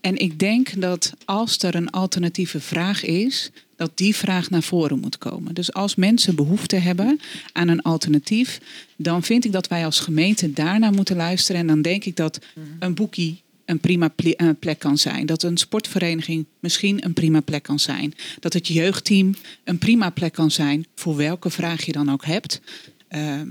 en 0.00 0.16
ik 0.16 0.38
denk 0.38 0.80
dat 0.80 1.12
als 1.24 1.58
er 1.58 1.74
een 1.74 1.90
alternatieve 1.90 2.60
vraag 2.60 3.04
is, 3.04 3.50
dat 3.76 3.90
die 3.94 4.16
vraag 4.16 4.50
naar 4.50 4.62
voren 4.62 4.98
moet 4.98 5.18
komen. 5.18 5.54
Dus 5.54 5.72
als 5.72 5.94
mensen 5.94 6.34
behoefte 6.34 6.76
hebben 6.76 7.20
aan 7.52 7.68
een 7.68 7.82
alternatief, 7.82 8.60
dan 8.96 9.22
vind 9.22 9.44
ik 9.44 9.52
dat 9.52 9.68
wij 9.68 9.84
als 9.84 10.00
gemeente 10.00 10.52
daarnaar 10.52 10.92
moeten 10.92 11.16
luisteren. 11.16 11.60
En 11.60 11.66
dan 11.66 11.82
denk 11.82 12.04
ik 12.04 12.16
dat 12.16 12.38
een 12.78 12.94
boekie 12.94 13.42
een 13.70 13.80
prima 13.80 14.08
ple- 14.08 14.34
eh, 14.36 14.48
plek 14.58 14.78
kan 14.78 14.98
zijn. 14.98 15.26
Dat 15.26 15.42
een 15.42 15.56
sportvereniging 15.56 16.46
misschien 16.60 17.04
een 17.04 17.12
prima 17.12 17.40
plek 17.40 17.62
kan 17.62 17.78
zijn. 17.78 18.14
Dat 18.40 18.52
het 18.52 18.66
jeugdteam 18.66 19.34
een 19.64 19.78
prima 19.78 20.10
plek 20.10 20.32
kan 20.32 20.50
zijn 20.50 20.86
voor 20.94 21.16
welke 21.16 21.50
vraag 21.50 21.84
je 21.84 21.92
dan 21.92 22.10
ook 22.10 22.24
hebt. 22.24 22.60
Ehm, 23.08 23.48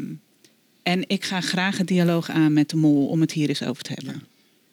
en 0.84 1.10
ik 1.10 1.24
ga 1.26 1.42
graag 1.42 1.80
een 1.80 1.86
dialoog 1.86 2.30
aan 2.30 2.54
met 2.54 2.70
de 2.70 2.76
mol 2.78 3.08
om 3.08 3.22
het 3.22 3.32
hier 3.32 3.50
eens 3.50 3.64
over 3.64 3.84
te 3.84 3.92
hebben. 3.94 4.24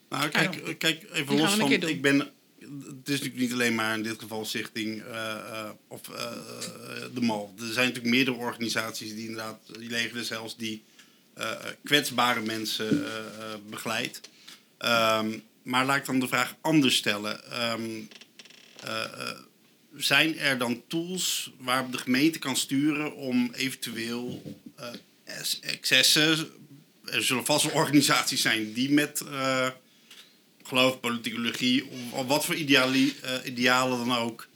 Nou, 0.09 0.29
kijk, 0.29 0.75
kijk 0.79 1.07
even 1.13 1.37
los 1.37 1.53
een 1.53 1.59
van. 1.59 1.73
Ik 1.73 2.03
ben. 2.03 2.19
Het 2.19 3.09
is 3.09 3.21
natuurlijk 3.21 3.39
niet 3.39 3.53
alleen 3.53 3.75
maar 3.75 3.97
in 3.97 4.03
dit 4.03 4.19
geval 4.19 4.45
Stichting 4.45 5.03
eh, 5.03 5.33
eh, 5.33 5.71
of 5.89 6.09
eh, 6.09 6.23
eh, 6.25 7.05
de 7.15 7.21
MAL. 7.21 7.55
Er 7.59 7.73
zijn 7.73 7.87
natuurlijk 7.87 8.15
meerdere 8.15 8.37
organisaties 8.37 9.15
die 9.15 9.27
inderdaad, 9.27 9.59
die 9.79 9.91
leger 9.91 10.25
zelfs, 10.25 10.57
die 10.57 10.83
eh, 11.35 11.51
kwetsbare 11.85 12.41
mensen 12.41 13.07
eh, 13.07 13.17
eh, 13.17 13.59
begeleidt. 13.71 14.21
Ehm, 14.79 15.39
maar 15.63 15.87
laat 15.87 15.97
ik 15.97 16.05
dan 16.05 16.21
de 16.21 16.29
vraag 16.29 16.57
anders 16.61 16.97
stellen. 16.97 17.51
Ehm, 17.53 18.01
eh, 18.83 19.05
eh, 19.05 19.37
zijn 19.97 20.39
er 20.39 20.59
dan 20.59 20.83
tools 20.89 21.53
waarop 21.59 21.93
de 21.93 21.99
gemeente 21.99 22.39
kan 22.39 22.57
sturen 22.57 23.15
om 23.15 23.51
eventueel 23.55 24.43
eh, 24.77 24.89
ex- 25.25 25.61
excessen. 25.61 26.49
Er 27.05 27.25
zullen 27.25 27.45
vast 27.45 27.65
wel 27.65 27.75
organisaties 27.75 28.43
zijn 28.43 28.73
die 28.73 28.91
met 28.91 29.23
geloof, 30.63 31.01
politicologie 31.01 31.85
of, 32.11 32.27
wat 32.27 32.45
voor 32.45 32.55
idealen 33.45 33.99
dan 34.07 34.17
ook. 34.17 34.49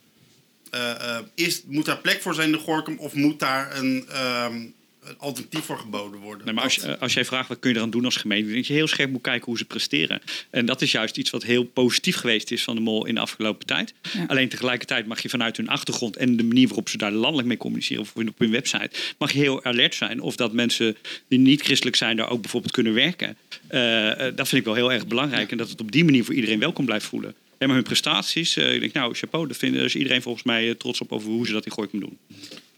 is, 1.35 1.63
moet 1.67 1.85
daar 1.85 1.99
plek 1.99 2.23
voor 2.23 2.35
zijn 2.35 2.47
in 2.47 2.53
de 2.53 2.59
Gorkum 2.59 2.99
of 2.99 3.15
moet 3.15 3.39
daar 3.39 3.77
een, 3.77 4.09
ehm, 4.09 4.67
een 5.11 5.19
alternatief 5.19 5.65
voor 5.65 5.79
geboden 5.79 6.21
worden? 6.21 6.45
Nee, 6.45 6.55
maar 6.55 6.65
als, 6.65 6.75
je- 6.75 6.99
als 6.99 7.13
jij 7.15 7.25
vraagt 7.25 7.49
wat 7.49 7.59
kun 7.59 7.71
je 7.71 7.77
eraan 7.77 7.91
doen 7.91 8.05
als 8.05 8.17
gemeente, 8.17 8.45
dan 8.45 8.53
denk 8.55 8.65
je 8.65 8.73
heel 8.73 8.87
scherp 8.87 9.11
moet 9.11 9.23
kijken 9.23 9.45
hoe 9.47 9.59
ze 9.59 9.65
presteren. 9.65 10.21
En 10.51 10.67
dat 10.67 10.83
is 10.83 10.93
juist 10.93 11.17
iets 11.17 11.31
wat 11.31 11.43
heel 11.43 11.65
positief 11.65 12.17
geweest 12.17 12.51
is 12.51 12.63
van 12.63 12.75
de 12.75 12.81
mol 12.81 13.07
in 13.07 13.15
de 13.15 13.21
afgelopen 13.21 13.67
tijd. 13.67 13.95
Ja. 14.13 14.25
Alleen 14.27 14.49
tegelijkertijd 14.49 15.07
mag 15.07 15.23
je 15.23 15.29
vanuit 15.29 15.57
hun 15.57 15.69
achtergrond 15.69 16.17
en 16.17 16.37
de 16.37 16.45
manier 16.45 16.67
waarop 16.67 16.89
ze 16.89 16.97
daar 16.97 17.13
landelijk 17.13 17.49
mee 17.49 17.57
communiceren 17.57 18.03
of 18.03 18.17
op 18.17 18.39
hun 18.39 18.51
website, 18.51 18.91
mag 19.19 19.33
je 19.33 19.39
heel 19.39 19.65
alert 19.65 19.95
zijn 19.95 20.21
of 20.21 20.37
dat 20.37 20.53
mensen 20.53 20.97
die 21.29 21.39
niet 21.39 21.63
christelijk 21.63 21.97
zijn 21.97 22.17
daar 22.17 22.31
ook 22.31 22.41
bijvoorbeeld 22.41 22.73
kunnen 22.73 22.95
werken. 22.95 23.37
Eh, 23.67 24.11
eh, 24.11 24.37
dat 24.37 24.49
vind 24.49 24.61
ik 24.61 24.65
wel 24.65 24.75
heel 24.75 24.93
erg 24.93 25.07
belangrijk 25.07 25.51
en 25.51 25.57
dat 25.57 25.71
het 25.71 25.81
op 25.81 25.93
die 25.93 26.05
manier 26.05 26.25
voor 26.25 26.35
iedereen 26.35 26.59
welkom 26.59 26.85
blijft 26.85 27.07
voelen. 27.07 27.35
En 27.59 27.67
maar 27.67 27.77
hun 27.77 27.85
prestaties, 27.85 28.57
eh, 28.57 28.75
ik 28.75 28.81
denk 28.81 28.93
nou 28.93 29.15
chapeau, 29.15 29.47
daar 29.49 29.85
is 29.85 29.95
iedereen 29.97 30.23
volgens 30.23 30.45
mij 30.45 30.75
trots 30.75 31.01
op 31.01 31.13
over 31.13 31.29
hoe 31.31 31.47
ze 31.47 31.53
dat 31.53 31.67
in 31.67 31.73
Gooikum 31.73 32.01
doen. 32.01 32.19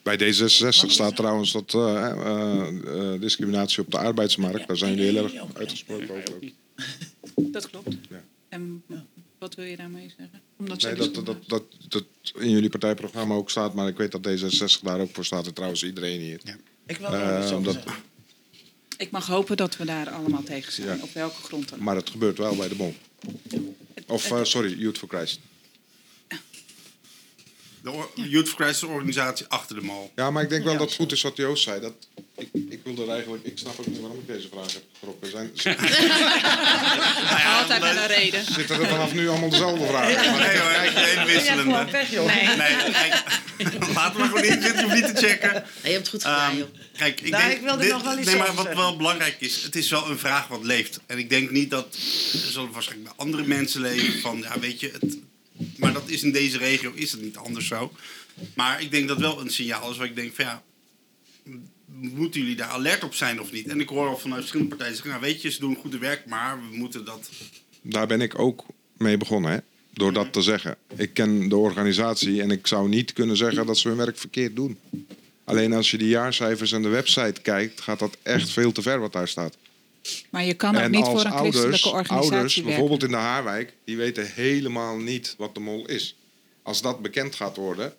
Bij 0.03 0.19
D66 0.19 0.69
staat 0.87 1.17
trouwens 1.17 1.53
dat 1.53 1.75
eh, 1.75 2.07
eh, 2.11 3.13
eh, 3.15 3.21
discriminatie 3.21 3.83
op 3.83 3.91
de 3.91 3.99
arbeidsmarkt. 3.99 4.67
Daar 4.69 4.77
zijn 4.77 4.95
jullie 4.97 5.13
heel 5.13 5.25
erg 5.25 5.55
uitgesproken 5.55 6.11
over. 6.11 6.35
ook. 7.35 7.53
Dat 7.53 7.71
klopt. 7.71 7.97
Ja. 8.11 8.23
En 8.49 8.83
wat 9.39 9.55
wil 9.55 9.65
je 9.65 9.77
daarmee 9.77 10.13
zeggen? 10.19 10.41
Omdat 10.59 10.83
Nee, 10.83 10.95
dus- 10.95 11.13
dat, 11.13 11.27
dat, 11.27 11.37
dat, 11.47 11.63
dat 11.89 12.05
in 12.39 12.51
jullie 12.51 12.69
partijprogramma 12.69 13.35
ook 13.35 13.51
staat, 13.51 13.75
maar 13.75 13.89
ik 13.89 13.97
weet 13.97 14.13
dat 14.13 14.29
D66 14.29 14.81
daar 14.83 15.01
ook 15.01 15.11
voor 15.15 15.25
staat 15.25 15.47
en 15.47 15.55
trouwens 15.55 15.85
iedereen 15.85 16.21
hier. 16.21 16.41
Ik 16.87 16.97
wil 16.97 17.13
er 17.13 17.27
wel 17.27 17.39
iets 17.43 17.51
Eh, 17.51 17.57
over 17.57 17.65
dat- 17.73 17.83
zeggen. 17.83 18.03
Ik 18.97 19.11
mag 19.11 19.27
hopen 19.27 19.57
dat 19.57 19.77
we 19.77 19.85
daar 19.85 20.11
allemaal 20.11 20.43
tegen 20.43 20.73
zijn. 20.73 20.97
Ja. 20.97 21.03
Op 21.03 21.13
welke 21.13 21.43
grond 21.43 21.69
dan? 21.69 21.83
Maar 21.83 21.97
het 21.97 22.11
gebeurt 22.11 22.39
wel 22.39 22.57
bij 22.57 22.69
de 22.69 22.75
bom. 22.75 22.95
Of, 24.07 24.33
sorry, 24.43 24.79
Youth 24.79 24.99
for 24.99 25.09
Christ. 25.09 25.41
De 27.83 28.07
Youth 28.29 28.49
for 28.49 28.57
Christ 28.65 28.75
is 28.75 28.81
de 28.81 28.87
organisatie 28.95 29.47
achter 29.49 29.77
de 29.77 29.83
mal. 29.83 30.13
Ja, 30.17 30.31
maar 30.31 30.43
ik 30.43 30.49
denk 30.49 30.65
wel 30.65 30.73
dat 30.77 30.87
het 30.87 30.95
goed 30.95 31.13
is 31.13 31.23
wat 31.23 31.37
Joost 31.37 31.63
zei. 31.63 31.81
Dat, 31.81 31.93
ik, 32.37 32.49
ik 32.69 32.81
wilde 32.85 33.03
er 33.03 33.09
eigenlijk, 33.11 33.45
ik 33.45 33.59
snap 33.59 33.79
ook 33.81 33.87
niet 33.87 34.01
waarom 34.01 34.19
ik 34.19 34.27
deze 34.27 34.49
vraag 34.53 34.73
heb 34.73 34.83
getrokken. 34.93 35.31
Zijn, 35.31 35.51
Altijd 37.59 37.81
met 37.81 37.97
een 37.97 38.07
reden. 38.07 38.45
zitten 38.45 38.81
er 38.81 38.89
vanaf 38.89 39.13
nu 39.15 39.29
allemaal 39.29 39.49
dezelfde 39.49 39.87
vragen? 39.87 40.31
Maar 40.31 40.41
Nee 40.49 40.59
hoor, 40.59 40.71
geen 40.71 41.27
wisselende. 41.27 41.63
gewoon 41.63 41.91
weg, 41.91 42.11
joh. 42.11 42.27
Nee, 42.27 42.57
kijk, 42.93 43.23
laten 43.95 44.21
we 44.21 44.27
gewoon 44.27 44.45
in 44.45 44.63
zitten, 44.63 44.77
je 44.77 44.83
hoeft 44.83 44.95
niet 44.95 45.15
te 45.17 45.27
checken. 45.27 45.53
Je 45.83 45.89
hebt 45.89 45.97
het 45.99 46.09
goed 46.09 46.23
gedaan, 46.23 46.51
Ehm, 46.51 46.59
joh. 46.59 46.69
kijk, 46.97 47.21
ik 47.21 47.31
Nou, 47.31 47.43
denk, 47.43 47.57
ik 47.57 47.63
wilde 47.65 47.83
dit- 47.83 47.93
nog 47.93 48.03
wel 48.03 48.19
iets 48.19 48.27
nee, 48.27 48.37
maar 48.37 48.55
wat 48.55 48.65
zeggen. 48.65 48.83
wel 48.83 48.97
belangrijk 48.97 49.37
is, 49.39 49.63
het 49.63 49.77
is 49.77 49.91
wel 49.91 50.11
een 50.11 50.19
vraag 50.19 50.49
wat 50.49 50.65
leeft. 50.65 51.01
En 51.07 51.19
ik 51.19 51.31
denk 51.31 51.51
niet 51.51 51.71
dat, 51.71 51.87
er 52.33 52.51
zullen 52.53 52.73
waarschijnlijk 52.73 53.11
bij 53.17 53.27
andere 53.27 53.47
mensen 53.47 53.81
leven 53.81 54.21
van, 54.21 54.39
ja 54.39 54.59
weet 54.59 54.81
je, 54.81 54.91
het, 55.01 55.17
maar 55.77 55.93
dat 55.93 56.09
is 56.09 56.23
in 56.23 56.33
deze 56.33 56.59
regio 56.59 56.93
is 56.95 57.13
het 57.13 57.23
niet 57.23 57.37
anders 57.37 57.67
zo. 57.67 57.93
Maar 58.55 58.83
ik 58.83 58.91
denk 58.91 59.09
dat 59.09 59.19
wel 59.19 59.41
een 59.41 59.51
signaal 59.51 59.91
is 59.91 59.97
waar 59.97 60.07
ik 60.07 60.17
denk 60.17 60.35
van 60.35 60.45
ja, 60.45 60.63
moeten 61.85 62.41
jullie 62.41 62.57
daar 62.57 62.69
alert 62.69 63.05
op 63.05 63.15
zijn 63.15 63.41
of 63.41 63.53
niet? 63.53 63.69
En 63.69 63.81
ik 63.81 63.89
hoor 63.89 64.09
al 64.09 64.19
vanuit 64.19 64.41
verschillende 64.41 64.77
partijen 64.77 64.97
zeggen, 64.97 65.21
nou 65.21 65.33
weet 65.33 65.43
je, 65.43 65.51
ze 65.51 65.61
doen 65.61 65.77
goede 65.77 65.99
werk, 65.99 66.27
maar 66.27 66.59
we 66.71 66.77
moeten 66.77 67.05
dat... 67.05 67.31
Daar 67.83 68.07
ben 68.07 68.21
ik 68.21 68.39
ook 68.39 68.65
mee 68.97 69.17
begonnen, 69.17 69.51
hè? 69.51 69.59
door 69.93 70.13
dat 70.13 70.33
te 70.33 70.43
zeggen. 70.43 70.77
Ik 70.97 71.15
ken 71.15 71.49
de 71.49 71.57
organisatie 71.57 72.43
en 72.43 72.51
ik 72.51 72.67
zou 72.67 72.89
niet 72.89 73.13
kunnen 73.13 73.37
zeggen 73.37 73.67
dat 73.67 73.79
ze 73.79 73.89
hun 73.89 73.97
werk 73.97 74.19
verkeerd 74.19 74.57
doen. 74.57 74.79
Alleen 75.45 75.73
als 75.73 75.91
je 75.91 75.99
die 75.99 76.09
jaarcijfers 76.09 76.73
en 76.73 76.83
de 76.83 76.89
website 76.89 77.41
kijkt, 77.43 77.81
gaat 77.81 77.99
dat 77.99 78.17
echt 78.23 78.51
veel 78.51 78.73
te 78.73 78.83
ver 78.83 79.01
wat 79.01 79.13
daar 79.13 79.29
staat. 79.29 79.57
Maar 80.31 80.45
je 80.45 80.55
kan 80.55 80.77
ook 80.77 80.83
en 80.83 80.91
niet 80.91 81.05
voor 81.05 81.25
een 81.25 81.31
ouders, 81.31 81.57
christelijke 81.57 81.89
organisatie 81.99 82.31
ouders 82.33 82.55
werken. 82.55 82.65
bijvoorbeeld 82.65 83.03
in 83.03 83.11
de 83.11 83.17
Haarwijk, 83.17 83.73
die 83.85 83.97
weten 83.97 84.33
helemaal 84.35 84.97
niet 84.97 85.35
wat 85.39 85.55
de 85.55 85.61
mol 85.61 85.87
is. 85.89 86.17
Als 86.63 86.83
dat 86.83 87.03
bekend 87.03 87.35
gaat 87.35 87.57
worden, 87.57 87.95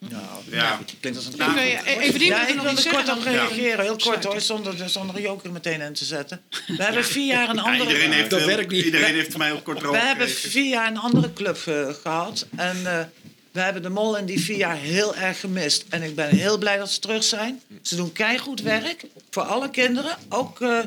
Nou, 0.00 0.22
Ja. 0.50 0.80
klinkt 1.00 1.18
als 1.18 1.26
een 1.26 1.32
Ik 1.32 1.38
wil 1.38 1.62
je- 1.62 1.82
even 2.00 2.18
die 2.18 2.28
ja, 2.28 2.36
moeten 2.36 2.56
ik 2.56 2.62
nog 2.62 2.82
wil 2.82 2.92
er 2.92 3.04
kort 3.04 3.16
op 3.18 3.22
reageren. 3.24 3.84
Heel 3.84 3.96
kort 3.96 4.24
hoor, 4.24 4.40
zonder, 4.40 4.88
zonder 4.88 5.14
de 5.14 5.20
joker 5.22 5.52
meteen 5.52 5.80
in 5.80 5.92
te 5.92 6.04
zetten. 6.04 6.42
We 6.66 6.82
hebben 6.82 7.04
vier 7.04 7.26
jaar 7.26 7.48
een 7.48 7.54
Ja, 7.56 7.62
andere... 7.62 7.82
iedereen 7.90 8.12
heeft, 8.12 8.30
dat 8.30 8.38
heel- 8.38 8.48
werkt 8.48 8.70
niet. 8.70 8.84
Iedereen 8.84 9.14
heeft 9.14 9.36
mij 9.36 9.52
ook 9.52 9.64
kort 9.64 9.80
We 9.80 9.96
hebben 9.98 10.28
vier 10.28 10.68
jaar 10.68 10.86
een 10.86 10.98
andere 10.98 11.32
club 11.32 11.56
eh, 11.66 11.88
gehad. 12.02 12.46
En 12.56 12.86
eh, 12.98 13.04
we 13.52 13.60
hebben 13.60 13.82
de 13.82 13.88
mol 13.88 14.16
in 14.16 14.24
die 14.26 14.40
vier 14.40 14.56
jaar 14.56 14.76
heel 14.76 15.14
erg 15.14 15.40
gemist. 15.40 15.84
En 15.88 16.02
ik 16.02 16.14
ben 16.14 16.36
heel 16.36 16.58
blij 16.58 16.76
dat 16.76 16.90
ze 16.90 17.00
terug 17.00 17.24
zijn. 17.24 17.60
Ze 17.82 17.96
doen 17.96 18.12
keihard 18.12 18.62
werk 18.62 19.04
voor 19.30 19.42
alle 19.42 19.70
kinderen. 19.70 20.16
Ook 20.28 20.60
eh, 20.60 20.78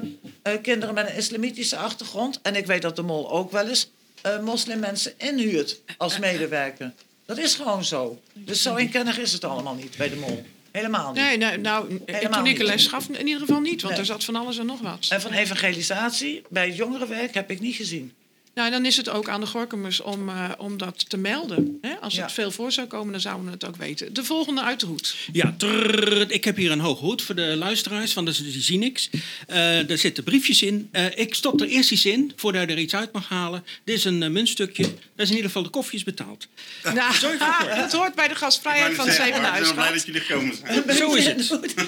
eh, 0.41 0.61
kinderen 0.61 0.95
met 0.95 1.09
een 1.09 1.15
islamitische 1.15 1.75
achtergrond. 1.77 2.39
En 2.41 2.55
ik 2.55 2.65
weet 2.65 2.81
dat 2.81 2.95
de 2.95 3.01
mol 3.01 3.31
ook 3.31 3.51
wel 3.51 3.67
eens 3.67 3.89
eh 4.21 4.39
moslimmensen 4.39 5.13
inhuurt 5.17 5.79
als 5.97 6.19
medewerker. 6.19 6.91
Dat 7.25 7.37
is 7.37 7.55
gewoon 7.55 7.83
zo. 7.85 8.21
Dus 8.33 8.61
zo 8.61 8.75
inkennig 8.75 9.17
is 9.19 9.31
het 9.33 9.43
allemaal 9.43 9.75
niet 9.75 9.97
bij 9.97 10.09
de 10.09 10.15
mol. 10.15 10.45
Helemaal 10.71 11.11
niet. 11.11 11.21
Nee, 11.23 11.37
nou, 11.37 11.57
nou 11.57 11.99
Helemaal 12.05 12.39
toen 12.39 12.47
ik 12.47 12.57
niet. 12.57 12.67
les 12.67 12.87
gaf, 12.87 13.07
in 13.09 13.27
ieder 13.27 13.39
geval 13.41 13.59
niet, 13.59 13.81
want 13.81 13.93
Nee. 13.93 13.99
er 14.01 14.07
zat 14.07 14.23
van 14.23 14.35
alles 14.35 14.57
en 14.57 14.65
nog 14.65 14.79
wat. 14.81 15.07
En 15.09 15.21
van 15.21 15.31
evangelisatie 15.31 16.41
bij 16.49 16.65
het 16.67 16.75
jongerenwerk 16.75 17.33
heb 17.33 17.51
ik 17.51 17.59
niet 17.59 17.75
gezien. 17.75 18.13
Nou, 18.55 18.71
dan 18.71 18.85
is 18.85 18.97
het 18.97 19.09
ook 19.09 19.29
aan 19.29 19.39
de 19.41 19.47
Gorkumers 19.47 20.01
om, 20.01 20.29
eh, 20.29 20.49
om 20.57 20.77
dat 20.77 21.09
te 21.09 21.17
melden. 21.17 21.77
Hè? 21.81 21.93
Als 22.01 22.15
Ja. 22.15 22.23
het 22.23 22.31
veel 22.31 22.51
voor 22.51 22.71
zou 22.71 22.87
komen, 22.87 23.11
dan 23.11 23.21
zouden 23.21 23.45
we 23.45 23.51
het 23.51 23.65
ook 23.65 23.75
weten. 23.75 24.13
De 24.13 24.23
volgende 24.23 24.61
uit 24.61 24.79
de 24.79 24.85
hoed. 24.85 25.15
Ja, 25.31 25.53
trrr, 25.57 26.31
ik 26.31 26.43
heb 26.43 26.55
hier 26.55 26.71
een 26.71 26.79
hoge 26.79 27.03
hoed 27.03 27.21
voor 27.21 27.35
de 27.35 27.41
luisteraars, 27.55 28.13
want 28.13 28.37
die 28.37 28.61
zien 28.61 28.79
niks. 28.79 29.09
Eh 29.47 29.89
er 29.89 29.97
zitten 29.97 30.23
briefjes 30.23 30.61
in. 30.61 30.89
Eh, 30.91 31.05
ik 31.15 31.33
stop 31.35 31.61
er 31.61 31.67
eerst 31.67 31.91
iets 31.91 32.05
in, 32.05 32.31
voordat 32.35 32.61
je 32.61 32.67
er 32.75 32.79
iets 32.81 32.95
uit 32.95 33.11
mag 33.11 33.29
halen. 33.29 33.65
Dit 33.83 33.97
is 33.97 34.03
een 34.03 34.31
muntstukje. 34.31 34.83
Dat 34.83 34.93
is 35.15 35.29
in 35.29 35.35
ieder 35.35 35.45
geval 35.45 35.63
de 35.63 35.69
koffie 35.69 35.97
is 35.97 36.03
betaald. 36.03 36.47
Nou, 36.83 37.13
het 37.83 37.91
hoort 37.91 38.15
bij 38.15 38.27
de 38.27 38.35
gastvrijheid 38.35 38.95
van 38.95 39.05
het 39.07 39.17
Ik 39.17 39.21
Zevende 39.23 39.51
ben 39.61 39.73
blij 39.73 39.91
dat 39.93 40.05
jullie 40.05 40.21
gekomen 40.21 40.55
zijn. 40.55 40.95
Zo 40.95 41.13
is 41.13 41.25
het. 41.25 41.49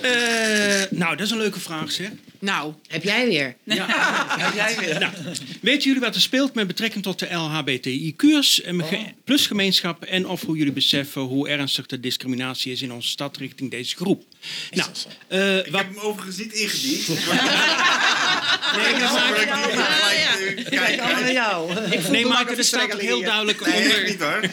Eh, 0.00 0.82
nou, 0.90 1.16
dat 1.16 1.26
is 1.26 1.30
een 1.32 1.38
leuke 1.38 1.60
vraag, 1.60 1.92
zeg. 1.92 2.08
Nou, 2.38 2.74
Heb 2.88 3.02
jij 3.02 3.26
weer? 3.26 3.56
Ja. 3.64 3.86
Heb 4.44 4.54
jij 4.54 4.76
weer? 4.78 4.98
Nou, 4.98 5.12
weten 5.80 5.94
jullie 5.94 6.08
wat 6.08 6.14
er 6.22 6.28
speelt 6.28 6.54
met 6.54 6.66
betrekking 6.66 7.02
tot 7.02 7.18
de 7.18 7.34
LHBTI-cuurs 7.34 8.62
en 8.62 8.84
ge- 8.84 9.04
plus 9.24 9.46
gemeenschap 9.46 10.04
en 10.04 10.26
of 10.28 10.42
hoe 10.42 10.56
jullie 10.56 10.72
beseffen 10.72 11.22
hoe 11.22 11.48
ernstig 11.48 11.86
de 11.86 12.00
discriminatie 12.00 12.72
is 12.72 12.82
in 12.82 12.92
onze 12.92 13.08
stad 13.08 13.36
richting 13.36 13.70
deze 13.70 13.96
groep? 13.96 14.24
Nou, 14.70 14.88
eh, 15.28 15.56
Ik 15.58 15.66
wat, 15.70 15.80
heb 15.80 15.94
hem 15.94 15.98
overigens 16.04 16.36
niet 16.36 16.52
ingediend. 16.52 17.08
Nee. 18.76 18.94
Kijk, 20.70 20.96
naar 20.96 21.32
jou. 21.32 21.72
nee, 22.10 22.26
maar 22.26 22.46
er 22.48 22.64
staat 22.64 22.94
ook 22.94 23.00
heel 23.00 23.20
duidelijk 23.20 23.66
onder. 23.66 24.04
niet 24.08 24.20
hoor. 24.20 24.40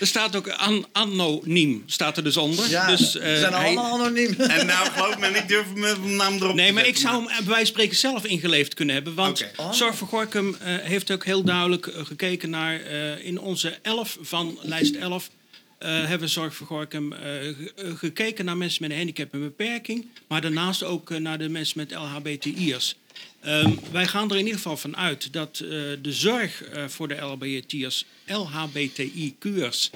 Er 0.00 0.06
staat 0.06 0.36
ook 0.36 0.48
an, 0.48 0.86
anoniem, 0.92 1.82
staat 1.86 2.16
er 2.16 2.24
dus 2.24 2.36
onder. 2.36 2.68
Ja, 2.70 2.86
dus, 2.86 3.10
ze 3.12 3.18
eh, 3.18 3.38
zijn 3.38 3.52
hij- 3.52 3.64
allemaal 3.64 3.92
anoniem. 4.00 4.34
En 4.56 4.66
nou, 4.66 4.90
geloof 4.90 5.18
me, 5.18 5.28
ik 5.28 5.48
durf 5.48 5.66
mijn 5.74 6.16
naam 6.16 6.34
erop 6.36 6.54
Nee, 6.54 6.66
te 6.66 6.72
maar 6.72 6.86
ik 6.86 6.96
zou 6.96 7.14
hem 7.16 7.24
bij 7.24 7.34
wijze 7.36 7.54
van 7.56 7.66
spreken 7.66 7.96
zelf 7.96 8.24
ingeleefd 8.24 8.74
kunnen 8.74 8.94
hebben. 8.94 9.14
Want 9.14 9.44
Oké. 9.56 9.74
Zorg 9.74 9.94
voor 9.96 10.08
Gorkum 10.08 10.49
eh, 10.56 10.76
heeft 10.76 11.10
ook 11.10 11.24
heel 11.24 11.42
duidelijk 11.42 11.86
eh, 11.86 12.04
gekeken 12.04 12.50
naar... 12.50 12.80
eh, 12.80 13.24
in 13.24 13.40
onze 13.40 13.78
11 13.82 14.18
van 14.20 14.58
lijst 14.62 14.94
11 14.96 15.30
eh, 15.78 16.04
hebben 16.06 16.28
Zorg 16.28 16.54
voor 16.54 16.66
Gorkum 16.66 17.12
ge- 17.12 17.72
gekeken 17.96 18.44
naar 18.44 18.56
mensen 18.56 18.82
met 18.82 18.90
een 18.90 18.96
handicap 18.96 19.32
en 19.32 19.40
beperking. 19.40 20.06
Maar 20.28 20.40
daarnaast 20.40 20.82
ook 20.82 21.18
naar 21.18 21.38
de 21.38 21.48
mensen 21.48 21.78
met 21.78 21.90
LHBTI'ers. 21.94 22.94
Ehm, 23.40 23.70
wij 23.92 24.06
gaan 24.06 24.30
er 24.30 24.36
in 24.36 24.44
ieder 24.44 24.56
geval 24.60 24.76
van 24.76 24.96
uit 24.96 25.32
dat 25.32 25.56
de 25.56 25.98
zorg 26.02 26.62
voor 26.88 27.08
de 27.08 27.14
LHBTI'ers, 27.14 28.04
LHBTI-kuurs... 28.26 29.90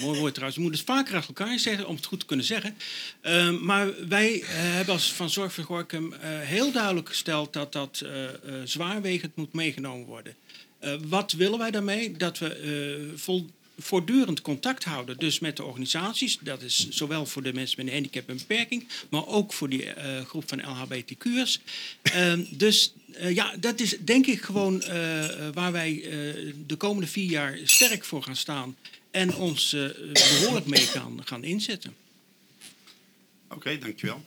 Mooi 0.00 0.32
trouwens. 0.32 0.56
We 0.56 0.62
moeten 0.62 0.80
het 0.80 0.90
vaker 0.90 1.16
achter 1.16 1.34
elkaar 1.36 1.58
zeggen 1.58 1.86
om 1.86 1.96
het 1.96 2.06
goed 2.06 2.20
te 2.20 2.26
kunnen 2.26 2.46
zeggen. 2.46 2.76
Ehm, 3.20 3.64
maar 3.64 4.08
wij 4.08 4.40
eh, 4.40 4.48
hebben 4.50 4.94
als 4.94 5.12
Van 5.12 5.30
Zorg 5.30 5.58
eh, 5.58 6.00
heel 6.40 6.72
duidelijk 6.72 7.08
gesteld 7.08 7.52
dat 7.52 7.72
dat 7.72 8.00
eh, 8.00 8.10
zwaarwegend 8.64 9.36
moet 9.36 9.52
meegenomen 9.52 10.06
worden. 10.06 10.34
Wat 11.08 11.32
willen 11.32 11.58
wij 11.58 11.70
daarmee? 11.70 12.16
Dat 12.16 12.38
we 12.38 13.12
vol, 13.16 13.46
voortdurend 13.78 14.40
contact 14.40 14.84
houden. 14.84 15.18
Dus 15.18 15.38
met 15.38 15.56
de 15.56 15.64
organisaties. 15.64 16.38
Dat 16.40 16.62
is 16.62 16.88
zowel 16.88 17.26
voor 17.26 17.42
de 17.42 17.52
mensen 17.52 17.76
met 17.76 17.86
een 17.86 17.92
handicap 17.92 18.28
en 18.28 18.36
beperking. 18.36 18.88
Maar 19.08 19.26
ook 19.26 19.52
voor 19.52 19.68
die 19.68 19.86
groep 20.26 20.48
van 20.48 20.60
LHBTQ'ers. 20.60 21.60
Ehm, 22.02 22.44
dus 22.50 22.92
ja, 23.20 23.54
dat 23.60 23.80
is 23.80 23.96
denk 24.00 24.26
ik 24.26 24.40
gewoon 24.42 24.82
waar 25.54 25.72
wij 25.72 26.04
de 26.66 26.76
komende 26.76 27.08
vier 27.08 27.30
jaar 27.30 27.58
sterk 27.64 28.04
voor 28.04 28.22
gaan 28.22 28.36
staan. 28.36 28.76
En 29.18 29.34
ons 29.34 29.72
eh, 29.72 29.88
behoorlijk 30.12 30.66
mee 30.66 30.80
gaan, 30.80 31.20
gaan 31.24 31.44
inzetten. 31.44 31.94
Oké, 33.48 33.78
dankjewel. 33.78 34.22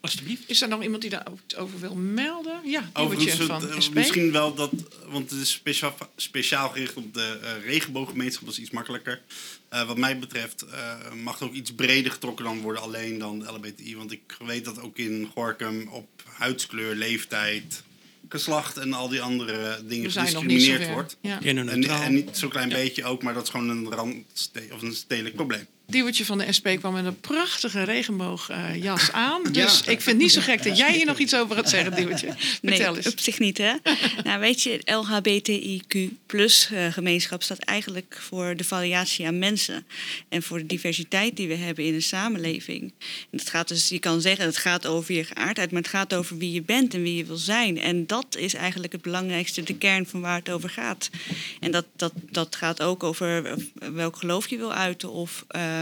Alsjeblieft. 0.00 0.42
Is 0.46 0.62
er 0.62 0.68
nog 0.68 0.82
iemand 0.82 1.02
die 1.02 1.10
daarover 1.10 1.80
wil 1.80 1.94
melden? 1.94 2.60
Ja, 2.64 2.90
Overigens, 2.92 3.46
van 3.46 3.70
eh, 3.70 3.80
SP. 3.86 3.94
misschien 3.94 4.32
wel 4.32 4.54
dat, 4.54 4.70
want 5.06 5.30
het 5.30 5.40
is 5.40 5.50
speciaal, 5.50 5.96
speciaal 6.16 6.68
gericht 6.68 6.94
op 6.94 7.14
de 7.14 7.38
eh, 7.42 7.64
regenbooggemeenschap, 7.64 8.44
dat 8.44 8.54
is 8.54 8.60
iets 8.60 8.70
makkelijker. 8.70 9.22
Eh, 9.68 9.86
wat 9.86 9.98
mij 9.98 10.18
betreft 10.18 10.62
eh, 10.62 11.12
mag 11.12 11.38
het 11.38 11.48
ook 11.48 11.54
iets 11.54 11.74
breder 11.74 12.12
getrokken 12.12 12.44
dan 12.44 12.60
worden 12.60 12.82
alleen 12.82 13.18
dan 13.18 13.38
de 13.38 13.52
LBTI. 13.52 13.96
Want 13.96 14.12
ik 14.12 14.36
weet 14.38 14.64
dat 14.64 14.80
ook 14.80 14.98
in 14.98 15.30
Gorkum 15.34 15.88
op 15.88 16.08
huidskleur, 16.24 16.94
leeftijd, 16.94 17.82
geslacht 18.30 18.76
en 18.76 18.92
al 18.92 19.08
die 19.08 19.22
andere 19.22 19.80
dingen 19.84 20.10
gediscrimineerd 20.10 20.88
wordt. 20.88 21.16
Ja. 21.20 21.42
En, 21.42 21.68
en 21.68 22.14
niet 22.14 22.36
zo'n 22.36 22.50
klein 22.50 22.68
beetje 22.68 23.04
ook, 23.04 23.22
maar 23.22 23.34
dat 23.34 23.42
is 23.42 23.48
gewoon 23.48 23.68
een 23.68 23.92
rand 23.92 24.50
of 24.72 24.82
een 24.82 24.94
stedelijk 24.94 25.34
probleem. 25.34 25.66
Diewertje 25.90 26.24
van 26.24 26.38
de 26.38 26.52
SP 26.58 26.66
kwam 26.78 26.92
met 26.92 27.04
een 27.04 27.20
prachtige 27.20 27.82
regenboogjas 27.82 29.12
aan. 29.28 29.42
Dus 29.52 29.80
ik 29.80 29.86
vind 29.86 30.04
het 30.04 30.16
niet 30.16 30.32
zo 30.32 30.40
gek 30.40 30.62
dat 30.62 30.76
jij 30.76 30.92
hier 30.92 31.06
nog 31.06 31.18
iets 31.18 31.34
over 31.34 31.56
gaat 31.56 31.68
zeggen, 31.68 31.94
Diewertje. 31.94 32.28
Nee, 32.62 32.86
eens. 32.86 33.06
op 33.06 33.20
zich 33.20 33.38
niet, 33.38 33.58
hè? 33.58 33.72
nou, 34.24 34.40
weet 34.40 34.62
je, 34.62 34.80
LHBTIQ 34.84 36.16
plus 36.26 36.70
eh, 36.70 36.92
gemeenschap 36.92 37.42
staat 37.42 37.58
eigenlijk 37.58 38.18
voor 38.20 38.56
de 38.56 38.64
variatie 38.64 39.26
aan 39.26 39.38
mensen. 39.38 39.86
En 40.28 40.42
voor 40.42 40.58
de 40.58 40.66
diversiteit 40.66 41.36
die 41.36 41.48
we 41.48 41.54
hebben 41.54 41.84
in 41.84 41.94
een 41.94 42.02
samenleving. 42.02 42.92
En 43.30 43.38
het 43.38 43.50
gaat 43.50 43.68
dus, 43.68 43.88
je 43.88 43.98
kan 43.98 44.20
zeggen, 44.20 44.44
het 44.44 44.56
gaat 44.56 44.86
over 44.86 45.14
je 45.14 45.24
geaardheid, 45.24 45.70
maar 45.70 45.82
het 45.82 45.90
gaat 45.90 46.14
over 46.14 46.38
wie 46.38 46.52
je 46.52 46.62
bent 46.62 46.94
en 46.94 47.02
wie 47.02 47.16
je 47.16 47.24
wil 47.24 47.36
zijn. 47.36 47.78
En 47.78 48.06
dat 48.06 48.36
is 48.38 48.54
eigenlijk 48.54 48.92
het 48.92 49.02
belangrijkste, 49.02 49.62
de 49.62 49.74
kern 49.74 50.06
van 50.06 50.20
waar 50.20 50.38
het 50.38 50.50
over 50.50 50.70
gaat. 50.70 51.10
En 51.60 51.70
dat, 51.70 51.86
dat, 51.96 52.12
dat 52.30 52.56
gaat 52.56 52.82
ook 52.82 53.02
over 53.02 53.58
welk 53.92 54.16
geloof 54.16 54.48
je 54.48 54.56
wil 54.56 54.72
uiten 54.72 55.10
of... 55.10 55.44
ehm, 55.48 55.79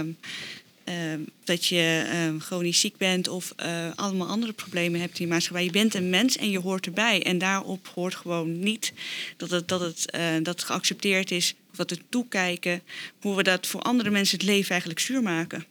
dat 1.44 1.66
je 1.66 2.06
ehm, 2.08 2.38
chronisch 2.38 2.80
ziek 2.80 2.96
bent 2.96 3.28
of 3.28 3.52
eh, 3.56 3.88
allemaal 3.94 4.26
andere 4.26 4.52
problemen 4.52 5.00
hebt 5.00 5.18
in 5.18 5.24
je 5.24 5.30
maatschappij. 5.32 5.64
Je 5.64 5.70
bent 5.70 5.94
een 5.94 6.10
mens 6.10 6.36
en 6.36 6.50
je 6.50 6.60
hoort 6.60 6.86
erbij. 6.86 7.22
En 7.22 7.38
daarop 7.38 7.88
hoort 7.94 8.14
gewoon 8.14 8.58
niet 8.58 8.92
dat 9.36 9.50
het, 9.50 9.68
dat 9.68 9.80
het, 9.80 10.10
eh, 10.10 10.34
dat 10.34 10.46
het 10.46 10.62
geaccepteerd 10.62 11.30
is. 11.30 11.54
Of 11.70 11.76
dat 11.76 11.90
we 11.90 11.98
toekijken 12.08 12.82
hoe 13.20 13.36
we 13.36 13.42
dat 13.42 13.66
voor 13.66 13.82
andere 13.82 14.10
mensen 14.10 14.38
het 14.38 14.46
leven 14.46 14.70
eigenlijk 14.70 15.00
zuur 15.00 15.22
maken. 15.22 15.64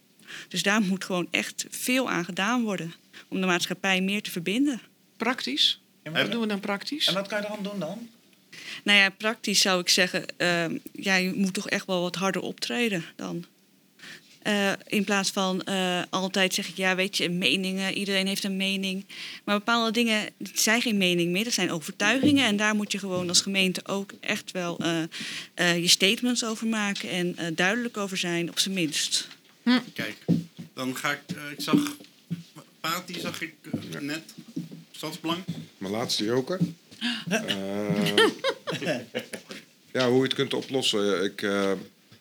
Dus 0.48 0.62
daar 0.62 0.80
moet 0.80 1.04
gewoon 1.04 1.28
echt 1.30 1.66
veel 1.70 2.10
aan 2.10 2.24
gedaan 2.24 2.62
worden. 2.62 2.94
Om 3.28 3.40
de 3.40 3.46
maatschappij 3.46 4.00
meer 4.00 4.22
te 4.22 4.30
verbinden. 4.30 4.80
Praktisch? 5.16 5.80
Wat 6.02 6.30
doen 6.30 6.40
we 6.40 6.46
dan 6.46 6.60
praktisch? 6.60 7.06
En 7.06 7.14
wat 7.14 7.28
kan 7.28 7.40
je 7.40 7.46
eraan 7.46 7.62
doen 7.62 7.78
dan? 7.78 8.08
Nou 8.82 8.98
ja, 8.98 9.10
praktisch 9.10 9.60
zou 9.60 9.80
ik 9.80 9.88
zeggen, 9.88 10.24
ehm, 10.36 10.78
ja, 10.92 11.14
je 11.14 11.32
moet 11.34 11.54
toch 11.54 11.68
echt 11.68 11.86
wel 11.86 12.00
wat 12.00 12.14
harder 12.14 12.42
optreden 12.42 13.04
dan. 13.16 13.44
Eh, 14.48 14.72
in 14.86 15.04
plaats 15.04 15.30
van 15.30 15.62
eh, 15.62 16.02
altijd 16.10 16.54
zeg 16.54 16.68
ik, 16.68 16.76
ja, 16.76 16.94
weet 16.94 17.16
je, 17.16 17.28
meningen, 17.28 17.92
iedereen 17.92 18.26
heeft 18.26 18.44
een 18.44 18.56
mening. 18.56 19.04
Maar 19.44 19.58
bepaalde 19.58 19.90
dingen 19.90 20.28
zijn 20.54 20.82
geen 20.82 20.96
mening 20.96 21.30
meer, 21.30 21.44
dat 21.44 21.52
zijn 21.52 21.70
overtuigingen. 21.70 22.44
En 22.44 22.56
daar 22.56 22.74
moet 22.74 22.92
je 22.92 22.98
gewoon 22.98 23.28
als 23.28 23.40
gemeente 23.40 23.80
ook 23.86 24.12
echt 24.20 24.50
wel 24.50 24.78
eh, 24.78 25.02
eh, 25.54 25.78
je 25.78 25.88
statements 25.88 26.44
over 26.44 26.66
maken 26.66 27.10
en 27.10 27.36
eh, 27.36 27.46
duidelijk 27.54 27.96
over 27.96 28.16
zijn, 28.16 28.50
op 28.50 28.58
zijn 28.58 28.74
minst. 28.74 29.28
Kijk, 29.92 30.16
dan 30.74 30.96
ga 30.96 31.12
ik, 31.12 31.36
eh, 31.36 31.50
ik 31.50 31.60
zag, 31.60 31.96
Pati 32.80 33.20
zag 33.20 33.40
ik 33.40 33.54
net, 34.00 34.22
Stadsbelang. 34.90 35.44
Mijn 35.78 35.92
laatste 35.92 36.24
joker. 36.24 36.58
Eh, 37.28 38.96
ja, 39.92 40.08
hoe 40.08 40.16
je 40.16 40.22
het 40.22 40.34
kunt 40.34 40.54
oplossen. 40.54 41.24
Ik, 41.24 41.42
eh, 41.42 41.72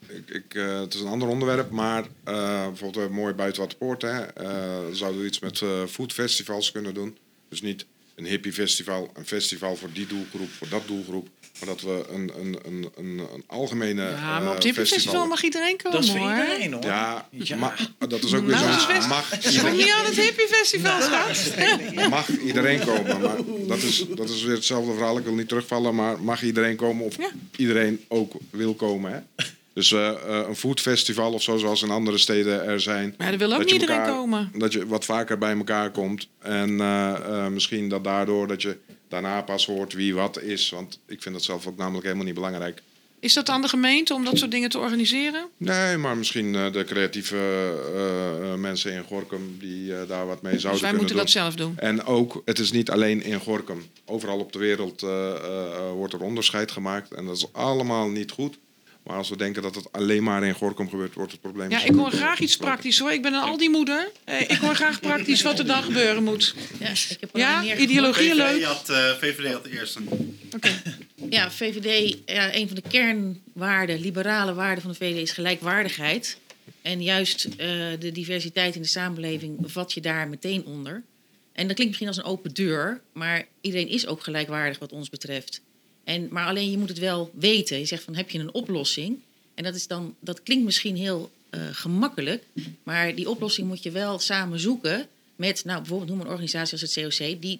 ik, 0.09 0.29
ik 0.29 0.53
eh, 0.55 0.79
het 0.79 0.93
is 0.93 0.99
een 1.01 1.07
ander 1.07 1.27
onderwerp, 1.27 1.71
maar 1.71 2.03
eh, 2.23 2.67
bijvoorbeeld 2.67 3.09
uh, 3.09 3.15
mooi 3.15 3.33
buiten 3.33 3.61
wat 3.61 3.77
poort, 3.77 4.01
hè, 4.01 4.21
eh, 4.21 4.85
zouden 4.91 5.21
we 5.21 5.27
iets 5.27 5.39
met 5.39 5.61
eh 5.61 5.69
foodfestivals 5.89 6.71
kunnen 6.71 6.93
doen. 6.93 7.17
Dus 7.49 7.61
niet 7.61 7.85
een 8.15 8.25
hippie 8.25 8.53
festival, 8.53 9.11
een 9.13 9.25
festival 9.27 9.75
voor 9.75 9.89
die 9.93 10.07
doelgroep, 10.07 10.49
voor 10.57 10.69
dat 10.69 10.87
doelgroep, 10.87 11.27
maar 11.59 11.67
dat 11.69 11.81
we 11.81 12.05
een, 12.11 12.31
een, 12.39 12.57
een, 12.65 12.89
een, 12.95 13.19
een 13.33 13.43
algemene 13.47 14.01
Ja, 14.03 14.39
maar 14.39 14.41
op 14.41 14.47
eh, 14.47 14.53
het 14.53 14.63
Hippie 14.63 14.85
Festival 14.85 15.27
mag 15.27 15.43
iedereen 15.43 15.77
komen 15.77 15.91
Dat 15.91 16.03
is 16.03 16.09
voor 16.15 16.19
hoor. 16.19 16.29
iedereen 16.29 16.73
hoor. 16.73 16.83
Ja, 16.85 17.29
maar 17.59 17.87
dat 18.07 18.23
is 18.23 18.33
ook 18.33 18.45
weer 18.45 18.55
Nou, 18.55 18.79
zo'n... 18.79 18.87
best- 18.95 19.07
Mag 19.07 19.29
Kom 19.29 19.37
niet 19.37 19.53
iedereen, 19.53 19.93
aan 19.93 20.05
het 20.05 20.15
Hippie 20.15 20.47
Festival, 20.47 21.01
schat. 21.01 22.09
mag 22.09 22.29
iedereen 22.39 22.79
komen, 22.85 23.21
maar 23.21 23.37
dat 23.67 23.77
is, 23.81 24.05
dat 24.15 24.29
is 24.29 24.43
weer 24.43 24.55
hetzelfde 24.55 24.93
verhaal. 24.93 25.17
Ik 25.17 25.23
wil 25.23 25.33
niet 25.33 25.47
terugvallen, 25.47 25.95
maar 25.95 26.21
mag 26.21 26.43
iedereen 26.43 26.75
komen 26.75 27.05
of 27.05 27.15
iedereen 27.55 28.05
ook 28.07 28.33
wil 28.49 28.73
komen, 28.73 29.11
hè? 29.11 29.43
Dus 29.77 29.91
eh, 29.91 30.09
eh, 30.09 30.47
een 30.47 30.55
foodfestival 30.55 31.33
of 31.33 31.41
zo, 31.41 31.57
zoals 31.57 31.81
in 31.81 31.89
andere 31.89 32.17
steden 32.17 32.63
er 32.65 32.81
zijn. 32.81 33.15
Maar 33.17 33.31
er 33.31 33.37
wil 33.37 33.47
ook 33.47 33.57
dat 33.57 33.59
niet 33.59 33.69
je 33.69 33.73
iedereen 33.79 34.01
elkaar- 34.01 34.15
komen. 34.15 34.51
Dat 34.53 34.73
je 34.73 34.87
wat 34.87 35.05
vaker 35.05 35.37
bij 35.37 35.57
elkaar 35.57 35.91
komt. 35.91 36.27
En 36.39 36.81
eh, 36.81 37.47
misschien 37.47 37.89
dat 37.89 38.03
daardoor 38.03 38.47
dat 38.47 38.61
je 38.61 38.77
daarna 39.07 39.41
pas 39.41 39.65
hoort 39.65 39.93
wie 39.93 40.15
wat 40.15 40.41
is. 40.41 40.69
Want 40.69 40.99
ik 41.07 41.21
vind 41.21 41.35
dat 41.35 41.43
zelf 41.43 41.67
ook 41.67 41.77
namelijk 41.77 42.03
helemaal 42.03 42.25
niet 42.25 42.33
belangrijk. 42.33 42.81
Is 43.19 43.33
dat 43.33 43.49
aan 43.49 43.61
de 43.61 43.67
gemeente 43.67 44.13
om 44.13 44.23
dat 44.25 44.37
soort 44.37 44.51
dingen 44.51 44.69
te 44.69 44.79
organiseren? 44.79 45.47
Nee, 45.57 45.97
maar 45.97 46.17
misschien 46.17 46.51
de 46.51 46.83
creatieve 46.85 47.37
mensen 48.57 48.91
in 48.93 49.03
Gorkum 49.03 49.57
die 49.59 50.05
daar 50.07 50.27
wat 50.27 50.41
mee 50.41 50.59
zouden 50.59 50.61
Dus 50.61 50.61
wij 50.61 50.71
kunnen 50.79 50.97
moeten 50.97 51.15
doen. 51.15 51.17
dat 51.17 51.29
zelf 51.29 51.55
doen. 51.55 51.73
En 51.77 52.03
ook, 52.05 52.41
het 52.45 52.59
is 52.59 52.71
niet 52.71 52.89
alleen 52.89 53.23
in 53.23 53.39
Gorkum. 53.39 53.85
Overal 54.05 54.39
op 54.39 54.51
de 54.51 54.59
wereld 54.59 55.01
wordt 55.95 56.13
er 56.13 56.21
onderscheid 56.21 56.71
gemaakt. 56.71 57.11
En 57.11 57.25
dat 57.25 57.35
is 57.37 57.53
allemaal 57.53 58.09
niet 58.09 58.31
goed. 58.31 58.57
Maar 59.07 59.17
als 59.17 59.29
we 59.29 59.37
denken 59.37 59.61
dat 59.61 59.75
het 59.75 59.91
alleen 59.91 60.23
maar 60.23 60.43
in 60.43 60.53
Gorkum 60.53 60.89
gebeurt, 60.89 61.13
wordt 61.13 61.31
het 61.31 61.41
probleem... 61.41 61.69
Ja, 61.69 61.83
ik 61.83 61.93
hoor 61.93 62.11
graag 62.11 62.39
iets 62.39 62.57
praktisch 62.57 62.99
hoor. 62.99 63.11
Ik 63.11 63.21
ben 63.21 63.33
een 63.33 63.41
Aldi-moeder. 63.41 64.11
Eh, 64.23 64.41
ik 64.41 64.57
hoor 64.57 64.75
graag 64.75 64.99
praktisch 64.99 65.41
wat 65.41 65.59
er 65.59 65.65
dan 65.65 65.83
gebeuren 65.83 66.23
moet. 66.23 66.55
Ja, 66.79 66.89
ik 66.89 67.17
heb 67.19 67.29
Ja, 67.33 67.75
ideologie 67.75 68.29
VVD 68.29 68.35
leuk. 68.35 68.63
had, 68.63 68.89
eh, 68.89 69.11
VVD 69.11 69.53
had 69.53 69.63
de 69.63 69.71
eerste. 69.71 69.99
Ja, 71.29 71.51
VVD, 71.51 72.17
ja, 72.25 72.55
een 72.55 72.67
van 72.67 72.75
de 72.75 72.83
kernwaarden, 72.89 73.99
liberale 73.99 74.53
waarden 74.53 74.81
van 74.81 74.91
de 74.91 74.97
VVD 74.97 75.21
is 75.21 75.31
gelijkwaardigheid. 75.31 76.37
En 76.81 77.03
juist 77.03 77.45
eh, 77.45 77.67
de 77.99 78.11
diversiteit 78.11 78.75
in 78.75 78.81
de 78.81 78.87
samenleving 78.87 79.57
vat 79.61 79.93
je 79.93 80.01
daar 80.01 80.27
meteen 80.27 80.65
onder. 80.65 81.03
En 81.53 81.67
dat 81.67 81.75
klinkt 81.75 81.85
misschien 81.85 82.07
als 82.07 82.17
een 82.17 82.23
open 82.23 82.53
deur, 82.53 83.01
maar 83.13 83.45
iedereen 83.61 83.87
is 83.87 84.07
ook 84.07 84.23
gelijkwaardig 84.23 84.79
wat 84.79 84.91
ons 84.91 85.09
betreft. 85.09 85.61
En, 86.07 86.27
maar 86.31 86.47
alleen 86.47 86.71
je 86.71 86.77
moet 86.77 86.89
het 86.89 86.99
wel 86.99 87.31
weten. 87.33 87.79
Je 87.79 87.85
zegt 87.85 88.03
van 88.03 88.15
heb 88.15 88.29
je 88.29 88.39
een 88.39 88.53
oplossing? 88.53 89.19
En 89.53 89.63
dat, 89.63 89.75
is 89.75 89.87
dan, 89.87 90.15
dat 90.19 90.43
klinkt 90.43 90.65
misschien 90.65 90.95
heel 90.95 91.31
eh, 91.49 91.61
gemakkelijk, 91.71 92.43
maar 92.83 93.15
die 93.15 93.29
oplossing 93.29 93.67
moet 93.67 93.83
je 93.83 93.91
wel 93.91 94.19
samen 94.19 94.59
zoeken 94.59 95.07
met, 95.35 95.65
nou 95.65 95.77
bijvoorbeeld 95.77 96.09
noem 96.09 96.19
een 96.19 96.27
organisatie 96.27 96.71
als 96.71 96.81
het 96.81 97.17
COC, 97.17 97.41
die 97.41 97.59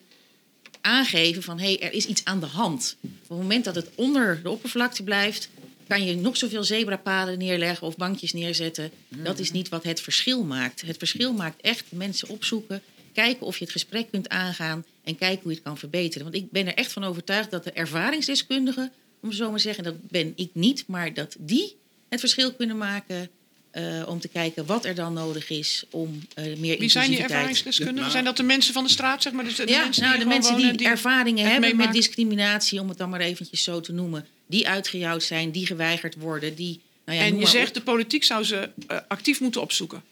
aangeven 0.82 1.44
van 1.44 1.60
hé, 1.60 1.66
hey, 1.66 1.82
er 1.82 1.94
is 1.94 2.06
iets 2.06 2.26
aan 2.26 2.40
de 2.40 2.46
hand. 2.46 2.96
Op 3.02 3.10
het 3.28 3.38
moment 3.38 3.66
dat 3.66 3.76
het 3.76 3.90
onder 3.96 4.40
de 4.44 4.50
oppervlakte 4.50 5.04
blijft, 5.04 5.50
kan 5.88 6.06
je 6.06 6.16
nog 6.16 6.38
zoveel 6.38 6.64
zebrapaden 6.64 7.38
neerleggen 7.38 7.88
of 7.88 7.98
bankjes 7.98 8.34
neerzetten. 8.34 8.92
Dat 9.08 9.40
is 9.40 9.52
niet 9.52 9.70
wat 9.70 9.84
het 9.84 10.02
verschil 10.02 10.44
maakt. 10.44 10.82
Het 10.82 10.98
verschil 10.98 11.34
maakt 11.34 11.62
echt 11.62 11.86
mensen 11.90 12.30
opzoeken, 12.30 12.82
kijken 13.14 13.46
of 13.46 13.58
je 13.58 13.64
het 13.64 13.74
gesprek 13.74 14.12
kunt 14.12 14.30
aangaan 14.30 14.86
en 15.08 15.16
kijken 15.18 15.42
hoe 15.42 15.52
je 15.52 15.58
het 15.58 15.66
kan 15.66 15.78
verbeteren. 15.78 16.24
Want 16.24 16.44
ik 16.44 16.52
ben 16.52 16.68
er 16.68 16.74
echt 16.74 16.92
van 16.92 17.04
overtuigd 17.04 17.52
dat 17.52 17.64
de 17.64 17.72
ervaringsdeskundigen, 17.72 18.92
om 19.22 19.32
zo 19.32 19.46
maar 19.48 19.56
te 19.56 19.62
zeggen, 19.62 19.86
en 19.86 19.92
dat 19.92 20.10
ben 20.10 20.34
ik 20.36 20.50
niet, 20.54 20.84
maar 20.88 21.14
dat 21.14 21.36
die 21.40 21.76
het 22.10 22.20
verschil 22.20 22.54
kunnen 22.54 22.78
maken. 22.78 23.30
eh, 23.72 24.08
om 24.08 24.20
te 24.20 24.28
kijken 24.28 24.66
wat 24.66 24.86
er 24.86 24.96
dan 24.96 25.14
nodig 25.14 25.50
is 25.50 25.84
om 25.90 26.28
eh 26.36 26.58
meer 26.58 26.80
Wie 26.80 26.90
zijn 26.90 27.10
die 27.10 27.22
ervaringsdeskundigen? 27.22 28.12
Zijn 28.12 28.24
dat 28.24 28.38
de 28.38 28.44
mensen 28.44 28.74
van 28.74 28.84
de 28.84 28.90
straat, 28.90 29.22
zeg 29.22 29.34
maar? 29.34 29.44
Dus 29.44 29.56
de, 29.56 29.66
de 29.66 29.72
ja, 29.72 29.84
mensen 29.84 30.04
nou, 30.04 30.16
die 30.16 30.24
de 30.24 30.30
mensen 30.30 30.54
wonen, 30.56 30.78
die, 30.78 30.88
ervaringen 30.88 31.52
hebben 31.52 31.76
met 31.76 31.94
discriminatie, 31.94 32.82
om 32.82 32.90
het 32.90 32.98
dan 32.98 33.10
maar 33.10 33.20
eventjes 33.20 33.64
zo 33.64 33.80
te 33.80 33.94
noemen. 33.94 34.26
Die 34.48 34.68
uitgejouwd 34.68 35.24
zijn, 35.24 35.52
die 35.52 35.66
geweigerd 35.66 36.16
worden. 36.16 36.56
Die, 36.56 36.82
nou 37.06 37.18
ja, 37.18 37.26
en 37.26 37.40
je 37.40 37.46
zegt, 37.46 37.68
op. 37.68 37.74
de 37.74 37.82
politiek 37.82 38.24
zou 38.24 38.44
ze 38.44 38.70
eh, 38.88 38.98
actief 39.08 39.40
moeten 39.40 39.62
opzoeken. 39.62 40.04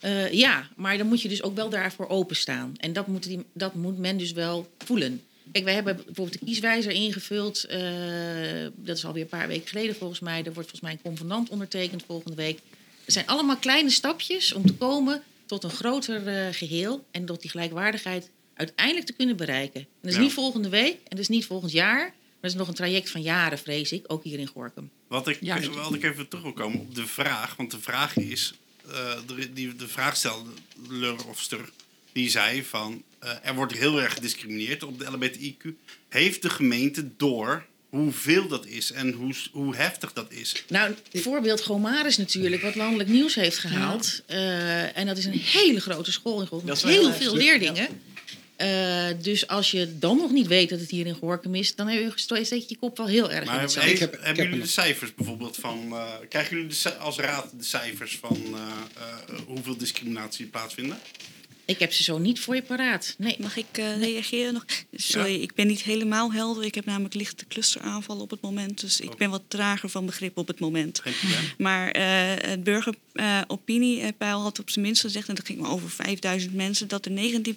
Eh, 0.00 0.32
ja, 0.32 0.68
maar 0.76 0.98
dan 0.98 1.06
moet 1.06 1.22
je 1.22 1.28
dus 1.28 1.42
ook 1.42 1.54
wel 1.56 1.68
daarvoor 1.68 2.08
openstaan. 2.08 2.72
En 2.76 2.92
dat 2.92 3.06
moet, 3.06 3.22
die, 3.22 3.44
dat 3.52 3.74
moet 3.74 3.98
men 3.98 4.16
dus 4.16 4.32
wel 4.32 4.70
voelen. 4.78 5.22
Kijk, 5.52 5.64
wij 5.64 5.74
hebben 5.74 5.96
bijvoorbeeld 5.96 6.38
de 6.40 6.44
kieswijzer 6.46 6.92
ingevuld. 6.92 7.64
eh, 7.64 7.80
dat 8.76 8.96
is 8.96 9.04
alweer 9.04 9.22
een 9.22 9.28
paar 9.28 9.48
weken 9.48 9.68
geleden 9.68 9.94
volgens 9.96 10.20
mij. 10.20 10.36
Er 10.38 10.42
wordt 10.52 10.54
volgens 10.70 10.80
mij 10.80 10.92
een 10.92 11.02
convenant 11.02 11.48
ondertekend 11.48 12.02
volgende 12.06 12.36
week. 12.36 12.58
Het 13.04 13.12
zijn 13.14 13.26
allemaal 13.26 13.56
kleine 13.56 13.90
stapjes 13.90 14.52
om 14.52 14.66
te 14.66 14.74
komen 14.74 15.22
tot 15.46 15.64
een 15.64 15.70
groter 15.70 16.26
eh, 16.26 16.46
geheel. 16.54 17.04
En 17.10 17.24
tot 17.24 17.40
die 17.40 17.50
gelijkwaardigheid 17.50 18.30
uiteindelijk 18.54 19.06
te 19.06 19.12
kunnen 19.12 19.36
bereiken. 19.36 19.80
En 19.80 19.86
dat 20.00 20.10
is 20.10 20.16
Ja. 20.16 20.22
niet 20.22 20.32
volgende 20.32 20.68
week 20.68 20.92
en 20.94 21.08
dat 21.08 21.18
is 21.18 21.28
niet 21.28 21.44
volgend 21.46 21.72
jaar. 21.72 21.98
Maar 21.98 22.14
dat 22.40 22.50
is 22.50 22.56
nog 22.56 22.68
een 22.68 22.74
traject 22.74 23.10
van 23.10 23.22
jaren, 23.22 23.58
vrees 23.58 23.92
ik. 23.92 24.04
Ook 24.06 24.24
hier 24.24 24.38
in 24.38 24.46
Gorkum. 24.46 24.90
Wat 25.08 25.28
ik, 25.28 25.38
wat 25.74 25.94
ik 25.94 26.02
even 26.04 26.28
terug 26.28 26.44
wil 26.44 26.52
komen 26.52 26.80
op 26.80 26.94
de 26.94 27.06
vraag. 27.06 27.56
Want 27.56 27.70
de 27.70 27.80
vraag 27.80 28.16
is, 28.16 28.54
de, 29.26 29.52
die, 29.52 29.76
de 29.76 29.88
vraagsteller 29.88 31.26
of 31.28 31.40
ster, 31.40 31.70
die 32.12 32.30
zei 32.30 32.64
van... 32.64 33.02
eh, 33.18 33.30
er 33.42 33.54
wordt 33.54 33.72
heel 33.72 34.00
erg 34.02 34.14
gediscrimineerd 34.14 34.82
op 34.82 34.98
de 34.98 35.04
LBTIQ. 35.04 35.68
Heeft 36.08 36.42
de 36.42 36.50
gemeente 36.50 37.08
door 37.16 37.66
hoeveel 37.88 38.48
dat 38.48 38.66
is 38.66 38.92
en 38.92 39.12
hoe, 39.12 39.34
hoe 39.52 39.76
heftig 39.76 40.12
dat 40.12 40.32
is? 40.32 40.64
Nou, 40.68 40.94
voorbeeld 41.12 41.62
Gomaris 41.62 42.16
natuurlijk, 42.16 42.62
wat 42.62 42.74
landelijk 42.74 43.08
nieuws 43.08 43.34
heeft 43.34 43.58
gehaald. 43.58 44.22
Eh, 44.26 44.96
en 44.96 45.06
dat 45.06 45.18
is 45.18 45.24
een 45.24 45.32
hele 45.32 45.80
grote 45.80 46.12
school 46.12 46.40
in 46.40 46.46
Gorkum. 46.46 46.68
Dat 46.68 46.76
is 46.76 46.82
Met 46.82 46.94
wel 46.94 47.02
heel 47.02 47.12
veel 47.12 47.36
leerlingen. 47.36 47.88
Eh, 48.56 49.06
dus 49.22 49.46
als 49.48 49.70
je 49.70 49.98
dan 49.98 50.16
nog 50.16 50.30
niet 50.32 50.46
weet 50.46 50.68
dat 50.68 50.80
het 50.80 50.90
hier 50.90 51.06
in 51.06 51.14
Gorkum 51.14 51.54
is... 51.54 51.74
dan 51.74 51.88
heb 51.88 52.00
je, 52.00 52.12
steek 52.44 52.60
je 52.60 52.64
je 52.68 52.76
kop 52.76 52.96
wel 52.96 53.06
heel 53.06 53.30
erg 53.30 53.40
in 53.44 53.46
Maar 53.50 53.60
het 53.60 53.72
zand. 53.72 53.86
heeft- 53.86 54.00
hebben 54.20 54.44
jullie 54.44 54.60
de 54.60 54.66
cijfers 54.66 55.14
bijvoorbeeld 55.14 55.56
van... 55.56 55.88
eh, 55.92 56.12
krijgen 56.28 56.56
jullie 56.56 56.76
de, 56.82 56.94
als 56.96 57.16
raad 57.18 57.50
de 57.56 57.64
cijfers 57.64 58.18
van 58.20 58.38
eh, 58.54 58.60
eh, 58.96 59.38
hoeveel 59.46 59.76
discriminatie 59.76 60.46
plaatsvinden? 60.46 60.98
Ik 61.66 61.78
heb 61.78 61.92
ze 61.92 62.02
zo 62.02 62.18
niet 62.18 62.40
voor 62.40 62.54
je 62.54 62.62
paraat. 62.62 63.14
Nee. 63.18 63.36
Mag 63.38 63.56
ik 63.56 63.66
eh, 63.72 63.98
reageren 63.98 64.52
nog? 64.52 64.64
Sorry, 64.92 65.34
ik 65.34 65.54
ben 65.54 65.66
niet 65.66 65.82
helemaal 65.82 66.32
helder. 66.32 66.64
Ik 66.64 66.74
heb 66.74 66.84
namelijk 66.84 67.14
lichte 67.14 67.46
clusteraanvallen 67.46 68.22
op 68.22 68.30
het 68.30 68.40
moment. 68.40 68.80
Dus 68.80 69.00
ik 69.00 69.16
ben 69.16 69.30
wat 69.30 69.42
trager 69.48 69.88
van 69.88 70.06
begrip 70.06 70.36
op 70.38 70.46
het 70.46 70.60
moment. 70.60 71.02
Maar 71.58 71.90
eh, 71.90 72.04
het 72.50 72.64
burgeropiniepeil 72.64 74.42
had 74.42 74.58
op 74.58 74.70
zijn 74.70 74.84
minst 74.84 75.00
gezegd... 75.00 75.28
en 75.28 75.34
dat 75.34 75.46
ging 75.46 75.60
maar 75.60 75.70
over 75.70 75.90
5000 75.90 76.54
mensen... 76.54 76.88
dat 76.88 77.04
er 77.04 77.10
19 77.10 77.56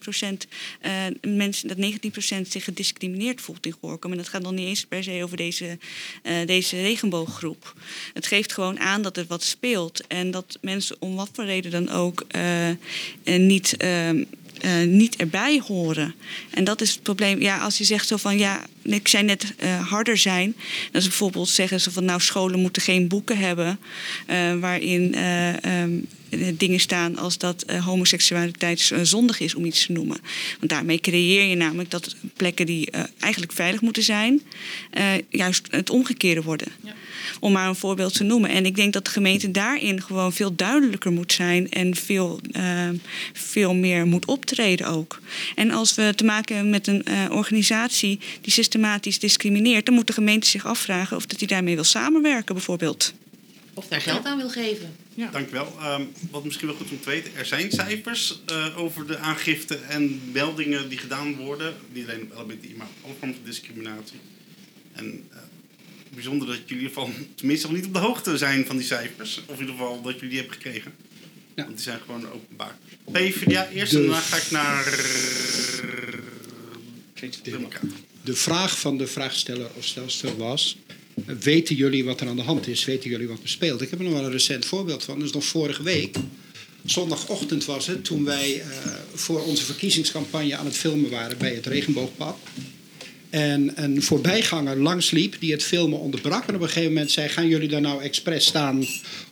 eh, 0.80 0.92
mensen, 1.22 1.68
dat 1.68 1.78
19% 1.78 2.48
zich 2.48 2.64
gediscrimineerd 2.64 3.42
voelt 3.42 3.66
in 3.66 3.76
Gorkum. 3.82 4.12
En 4.12 4.18
dat 4.18 4.30
gaat 4.30 4.44
dan 4.44 4.56
niet 4.56 4.68
eens 4.68 4.86
per 4.86 5.04
se 5.04 5.24
over 5.24 5.38
deze, 5.38 5.78
eh, 6.24 6.46
deze 6.46 6.82
regenbooggroep. 6.82 7.74
Het 8.14 8.28
geeft 8.28 8.54
gewoon 8.54 8.80
aan 8.80 9.02
dat 9.02 9.18
er 9.18 9.26
wat 9.28 9.44
speelt. 9.44 10.08
En 10.08 10.32
dat 10.32 10.58
mensen 10.62 10.96
om 11.00 11.16
wat 11.16 11.30
voor 11.34 11.46
reden 11.46 11.72
dan 11.72 11.90
ook 11.90 12.26
eh, 12.28 12.70
eh, 12.70 12.78
niet... 13.24 13.78
ehm, 14.08 14.24
eh, 14.62 14.88
niet 14.88 15.16
erbij 15.16 15.62
horen. 15.68 16.16
En 16.50 16.64
dat 16.64 16.82
is 16.82 16.92
het 16.92 17.04
probleem. 17.04 17.42
Ja, 17.42 17.58
als 17.58 17.78
je 17.78 17.84
zegt 17.84 18.08
zo 18.08 18.18
van 18.18 18.38
ja, 18.38 18.66
ik 18.84 19.08
zei 19.08 19.24
net 19.24 19.54
eh, 19.58 19.88
harder 19.88 20.18
zijn. 20.18 20.56
Dat 20.92 21.02
is 21.02 21.08
bijvoorbeeld 21.08 21.50
zeggen 21.50 21.82
ze 21.82 21.92
van 21.92 22.06
nou, 22.06 22.22
scholen 22.22 22.60
moeten 22.60 22.82
geen 22.82 23.08
boeken 23.08 23.38
hebben 23.38 23.80
eh, 24.26 24.60
waarin 24.60 25.16
eh, 25.16 25.64
ehm, 25.64 25.92
eh, 26.30 26.48
dingen 26.54 26.80
staan 26.80 27.18
als 27.18 27.38
dat 27.38 27.66
homoseksualiteit 27.84 28.92
zondig 29.02 29.40
is, 29.40 29.56
om 29.56 29.66
iets 29.66 29.86
te 29.86 29.92
noemen. 29.92 30.18
Want 30.60 30.72
daarmee 30.72 31.00
creëer 31.00 31.46
je 31.46 31.56
namelijk 31.56 31.92
dat 31.92 32.16
plekken 32.36 32.66
die 32.66 32.90
eigenlijk 33.20 33.54
veilig 33.54 33.82
moeten 33.82 34.04
zijn, 34.04 34.42
juist 35.30 35.68
het 35.70 35.90
omgekeerde 35.90 36.42
worden. 36.42 36.68
Om 37.40 37.52
maar 37.52 37.68
een 37.68 37.76
voorbeeld 37.76 38.14
te 38.14 38.24
noemen. 38.24 38.50
En 38.50 38.66
ik 38.66 38.76
denk 38.76 38.94
dat 38.94 39.06
de 39.06 39.12
gemeente 39.12 39.52
daarin 39.52 40.02
gewoon 40.02 40.34
veel 40.34 40.56
duidelijker 40.56 41.12
moet 41.12 41.34
zijn 41.34 41.70
en 41.70 41.96
veel, 41.96 42.40
eh, 42.52 42.90
veel 43.34 43.76
meer 43.76 44.06
moet 44.06 44.26
optreden 44.26 44.88
ook. 44.88 45.22
En 45.56 45.72
als 45.72 45.96
we 45.96 46.14
te 46.16 46.26
maken 46.26 46.56
hebben 46.56 46.72
met 46.72 46.88
een 46.88 47.04
eh, 47.04 47.26
organisatie 47.32 48.20
die 48.42 48.54
systematisch 48.54 49.20
discrimineert, 49.20 49.86
dan 49.86 49.96
moet 49.96 50.08
de 50.08 50.14
gemeente 50.14 50.48
zich 50.48 50.66
afvragen 50.66 51.18
of 51.18 51.26
dat 51.26 51.40
die 51.40 51.48
daarmee 51.48 51.76
wil 51.76 51.84
samenwerken, 51.84 52.56
bijvoorbeeld. 52.56 53.14
Of 53.74 53.88
daar 53.88 54.02
geld 54.02 54.26
aan 54.26 54.38
wil 54.38 54.50
geven. 54.50 54.96
Dankjewel. 55.32 55.76
Ehm 55.80 56.02
wat 56.32 56.44
misschien 56.44 56.68
wel 56.68 56.76
goed 56.76 56.92
om 56.92 57.02
te 57.02 57.10
weten. 57.10 57.36
Er 57.36 57.46
zijn 57.46 57.72
cijfers 57.72 58.42
eh, 58.46 58.78
over 58.78 59.08
de 59.08 59.18
aangifte 59.18 59.76
en 59.76 60.22
meldingen 60.32 60.90
die 60.90 60.98
gedaan 60.98 61.36
worden. 61.36 61.74
Niet 61.92 62.08
alleen 62.08 62.32
op 62.32 62.38
LBTI, 62.38 62.74
maar 62.78 62.88
op 62.88 63.06
alle 63.06 63.14
vormen 63.20 63.36
van 63.36 63.46
discriminatie. 63.46 64.20
En 64.94 65.28
eh, 65.32 65.38
bijzonder 66.14 66.48
dat 66.48 66.60
jullie 66.66 66.90
van, 66.90 67.14
tenminste 67.36 67.68
nog 67.68 67.76
niet 67.76 67.86
op 67.86 67.94
de 67.94 68.00
hoogte 68.00 68.38
zijn 68.38 68.66
van 68.66 68.78
die 68.78 68.86
cijfers. 68.86 69.42
Of 69.46 69.54
in 69.56 69.60
ieder 69.60 69.76
geval 69.76 70.02
dat 70.02 70.14
jullie 70.14 70.30
die 70.30 70.38
hebben 70.38 70.56
gekregen. 70.56 70.94
Want 71.56 71.68
die 71.68 71.80
zijn 71.80 72.00
gewoon 72.06 72.32
openbaar. 72.32 72.78
PvdA 73.12 73.68
eerst 73.70 73.92
De- 73.92 73.98
en 73.98 74.04
daarna 74.04 74.20
ga 74.22 74.38
ik 74.38 74.52
naar... 74.52 74.84
Democraten. 77.44 77.94
De 78.24 78.36
vraag 78.36 78.80
van 78.80 78.98
de 78.98 79.08
vraagsteller 79.08 79.70
of 79.78 79.86
stelster 79.86 80.38
was: 80.38 80.78
Weten 81.40 81.76
jullie 81.76 82.06
wat 82.06 82.22
er 82.22 82.28
aan 82.28 82.36
de 82.36 82.42
hand 82.42 82.68
is? 82.68 82.86
Weten 82.86 83.10
jullie 83.10 83.28
wat 83.28 83.40
er 83.44 83.50
speelt? 83.50 83.82
Ik 83.82 83.90
heb 83.90 84.00
er 84.00 84.06
nog 84.06 84.14
wel 84.14 84.24
een 84.26 84.32
recent 84.32 84.66
voorbeeld 84.66 85.04
van. 85.04 85.18
Dat 85.20 85.28
is 85.28 85.34
nog 85.34 85.46
vorige 85.46 85.84
week. 85.84 86.18
Zondagochtend 86.86 87.66
was 87.66 87.88
het 87.88 88.04
toen 88.04 88.26
wij 88.26 88.62
eh, 88.62 88.68
voor 89.14 89.44
onze 89.44 89.66
verkiezingscampagne 89.66 90.56
aan 90.56 90.66
het 90.66 90.78
filmen 90.78 91.10
waren 91.10 91.38
bij 91.38 91.56
het 91.56 91.66
Regenboogpad. 91.66 92.38
En 93.30 93.84
een 93.84 94.02
voorbijganger 94.02 94.78
langsliep 94.78 95.36
die 95.40 95.52
het 95.52 95.64
filmen 95.64 96.00
onderbrak. 96.00 96.48
En 96.48 96.56
op 96.56 96.62
een 96.62 96.68
gegeven 96.68 96.94
moment 96.94 97.12
zei: 97.12 97.30
Gaan 97.30 97.48
jullie 97.48 97.68
daar 97.68 97.82
nou 97.82 98.02
expres 98.02 98.46
staan 98.46 98.86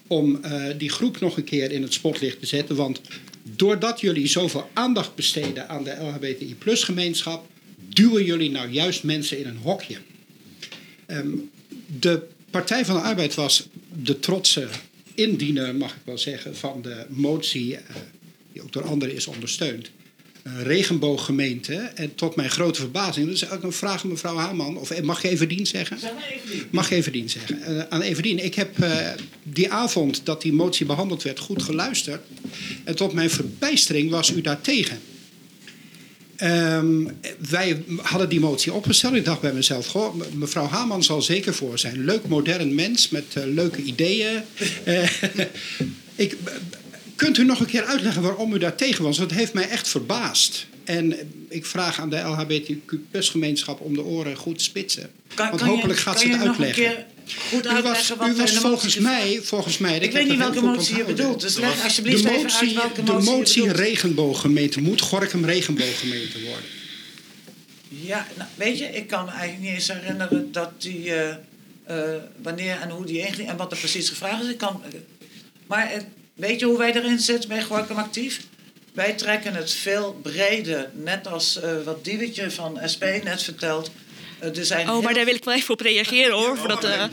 om 0.08 0.44
eh, 0.44 0.64
die 0.78 0.90
groep 0.90 1.20
nog 1.20 1.38
een 1.38 1.44
keer 1.44 1.72
in 1.72 1.82
het 1.82 1.94
spotlicht 1.94 2.40
te 2.40 2.46
zetten? 2.46 2.76
Want 2.76 3.02
doordat 3.44 4.02
jullie 4.02 4.28
zoveel 4.28 4.70
aandacht 4.74 5.16
besteden 5.16 5.70
aan 5.70 5.84
de 5.84 5.96
LHBTI-gemeenschap, 6.02 7.48
duwen 7.90 8.24
jullie 8.24 8.52
nou 8.52 8.70
juist 8.70 9.04
mensen 9.04 9.40
in 9.40 9.48
een 9.48 9.58
hokje. 9.58 9.98
Ehm, 11.06 11.30
de 12.00 12.22
Partij 12.52 12.86
van 12.86 12.96
de 12.96 13.02
Arbeid 13.02 13.36
was 13.36 13.68
de 14.04 14.20
trotse 14.20 14.68
indiener, 15.14 15.76
mag 15.76 15.92
ik 15.92 16.02
wel 16.04 16.18
zeggen, 16.18 16.56
van 16.56 16.82
de 16.82 17.06
motie, 17.10 17.76
eh, 17.76 17.82
die 18.54 18.62
ook 18.62 18.72
door 18.72 18.84
anderen 18.84 19.16
is 19.16 19.28
ondersteund. 19.28 19.92
Een 20.48 20.64
regenbooggemeente. 20.64 21.74
En 21.76 22.16
tot 22.16 22.36
mijn 22.36 22.50
grote 22.50 22.80
verbazing, 22.80 23.26
dat 23.26 23.36
is 23.36 23.50
ook 23.50 23.64
een 23.64 23.72
vraag 23.72 24.04
aan 24.04 24.10
mevrouw 24.10 24.36
Haman, 24.36 24.78
of 24.78 24.92
eh, 24.92 25.04
mag 25.04 25.24
ik 25.24 25.32
Everdien 25.32 25.68
zeggen? 25.68 25.98
Mag 26.70 26.92
Everdien 26.92 27.30
zeggen. 27.30 27.62
Eh, 27.62 27.84
aan 27.90 28.02
Everdien, 28.02 28.44
ik 28.46 28.56
heb 28.56 28.80
eh, 28.80 29.08
die 29.44 29.72
avond 29.72 30.22
dat 30.26 30.42
die 30.42 30.54
motie 30.54 30.86
behandeld 30.86 31.24
werd 31.24 31.40
goed 31.40 31.64
geluisterd. 31.64 32.22
En 32.84 32.96
tot 32.96 33.14
mijn 33.14 33.30
verbijstering 33.30 34.10
was 34.10 34.32
u 34.32 34.42
daartegen. 34.42 35.00
Ehm, 36.38 37.06
wij 37.50 37.84
hadden 38.02 38.30
die 38.30 38.40
motie 38.40 38.74
opgesteld. 38.74 39.14
Ik 39.14 39.26
dacht 39.26 39.42
bij 39.42 39.54
mezelf, 39.54 39.88
goh, 39.88 40.16
mevrouw 40.34 40.68
Haman 40.68 41.04
zal 41.04 41.22
zeker 41.22 41.54
voor 41.54 41.80
zijn. 41.80 42.06
Leuk, 42.06 42.28
modern 42.28 42.76
mens 42.76 43.10
met 43.10 43.24
eh, 43.34 43.44
leuke 43.46 43.82
ideeën. 43.82 44.42
Eh, 44.84 45.10
ik, 46.16 46.38
kunt 47.18 47.38
u 47.38 47.44
nog 47.46 47.60
een 47.60 47.66
keer 47.66 47.84
uitleggen 47.86 48.22
waarom 48.22 48.54
u 48.54 48.58
daar 48.58 48.76
tegen 48.76 49.04
was? 49.04 49.18
Het 49.18 49.32
heeft 49.32 49.54
mij 49.54 49.70
echt 49.70 49.88
verbaasd. 49.90 50.66
En 50.84 51.16
ik 51.50 51.66
vraag 51.66 52.00
aan 52.00 52.10
de 52.10 52.18
LHBTQ-gemeenschap 52.18 53.80
om 53.82 53.94
de 53.94 54.04
oren 54.04 54.36
goed 54.36 54.58
te 54.58 54.64
spitsen. 54.64 55.10
Kan- 55.34 55.48
Want 55.48 55.60
kan 55.62 55.70
je- 55.70 55.76
hopelijk 55.76 56.00
gaat 56.00 56.20
ze 56.20 56.28
het 56.28 56.48
uitleggen. 56.48 56.84
u 56.84 57.82
was, 57.82 58.12
u 58.12 58.36
was 58.36 58.54
de 58.54 58.60
volgens 58.60 58.98
mij, 58.98 59.40
volgens 59.44 59.78
mij... 59.78 59.98
Ik 60.00 60.12
weet 60.12 60.24
niet 60.24 60.32
het 60.32 60.40
welke 60.40 60.62
motie 60.62 60.98
je 60.98 61.04
bedoelt, 61.04 61.42
dus 61.42 61.56
leg 61.58 61.84
alsjeblieft 61.84 62.24
de 62.24 62.30
even 62.30 62.42
motie, 62.42 62.68
uit 62.68 62.74
welke 62.76 63.04
De 63.04 63.12
motie 63.12 63.62
je 63.62 63.68
motie 63.68 63.84
regenbooggemeente. 63.84 64.82
Moet 64.82 65.02
Gorkum 65.02 65.46
regenbooggemeente 65.46 66.42
worden? 66.44 66.66
Ja, 67.90 68.28
nou, 68.38 68.50
weet 68.56 68.78
je, 68.78 68.86
ik 68.86 69.08
kan 69.08 69.26
me 69.26 69.32
eigenlijk 69.32 69.62
niet 69.62 69.72
eens 69.74 69.88
herinneren 69.88 70.52
dat 70.52 70.82
die, 70.82 71.14
eh, 71.14 71.30
eh, 71.84 72.22
wanneer 72.42 72.80
en 72.82 72.90
hoe 72.90 73.06
die 73.06 73.20
inging 73.28 73.50
en 73.50 73.58
wat 73.58 73.72
er 73.72 73.78
precies 73.78 74.10
gevraagd 74.10 74.44
is. 74.44 74.50
Ik 74.50 74.58
kan, 74.58 74.82
maar 75.68 75.92
eh, 75.92 76.02
weet 76.38 76.60
je 76.60 76.66
hoe 76.66 76.78
wij 76.78 76.94
erin 76.94 77.20
zitten 77.20 77.50
bij 77.50 77.62
Gorkum 77.64 77.98
Actief? 77.98 78.42
Wij 78.94 79.14
trekken 79.14 79.54
het 79.54 79.74
veel 79.74 80.20
breder, 80.22 80.90
net 80.94 81.28
als 81.28 81.60
eh, 81.62 81.72
wat 81.86 82.04
Diewetje 82.04 82.52
van 82.52 82.80
SP 82.94 83.04
net 83.24 83.44
vertelt. 83.44 83.92
Eh, 84.40 84.58
er 84.58 84.66
zijn 84.66 84.90
Oh, 84.90 85.04
maar 85.04 85.14
daar 85.14 85.26
wil 85.26 85.36
ik 85.36 85.44
wel 85.44 85.54
even 85.54 85.74
op 85.74 85.80
reageren 85.82 86.36
hoor. 86.36 86.58
Voordat, 86.58 86.84
eh, 86.84 87.04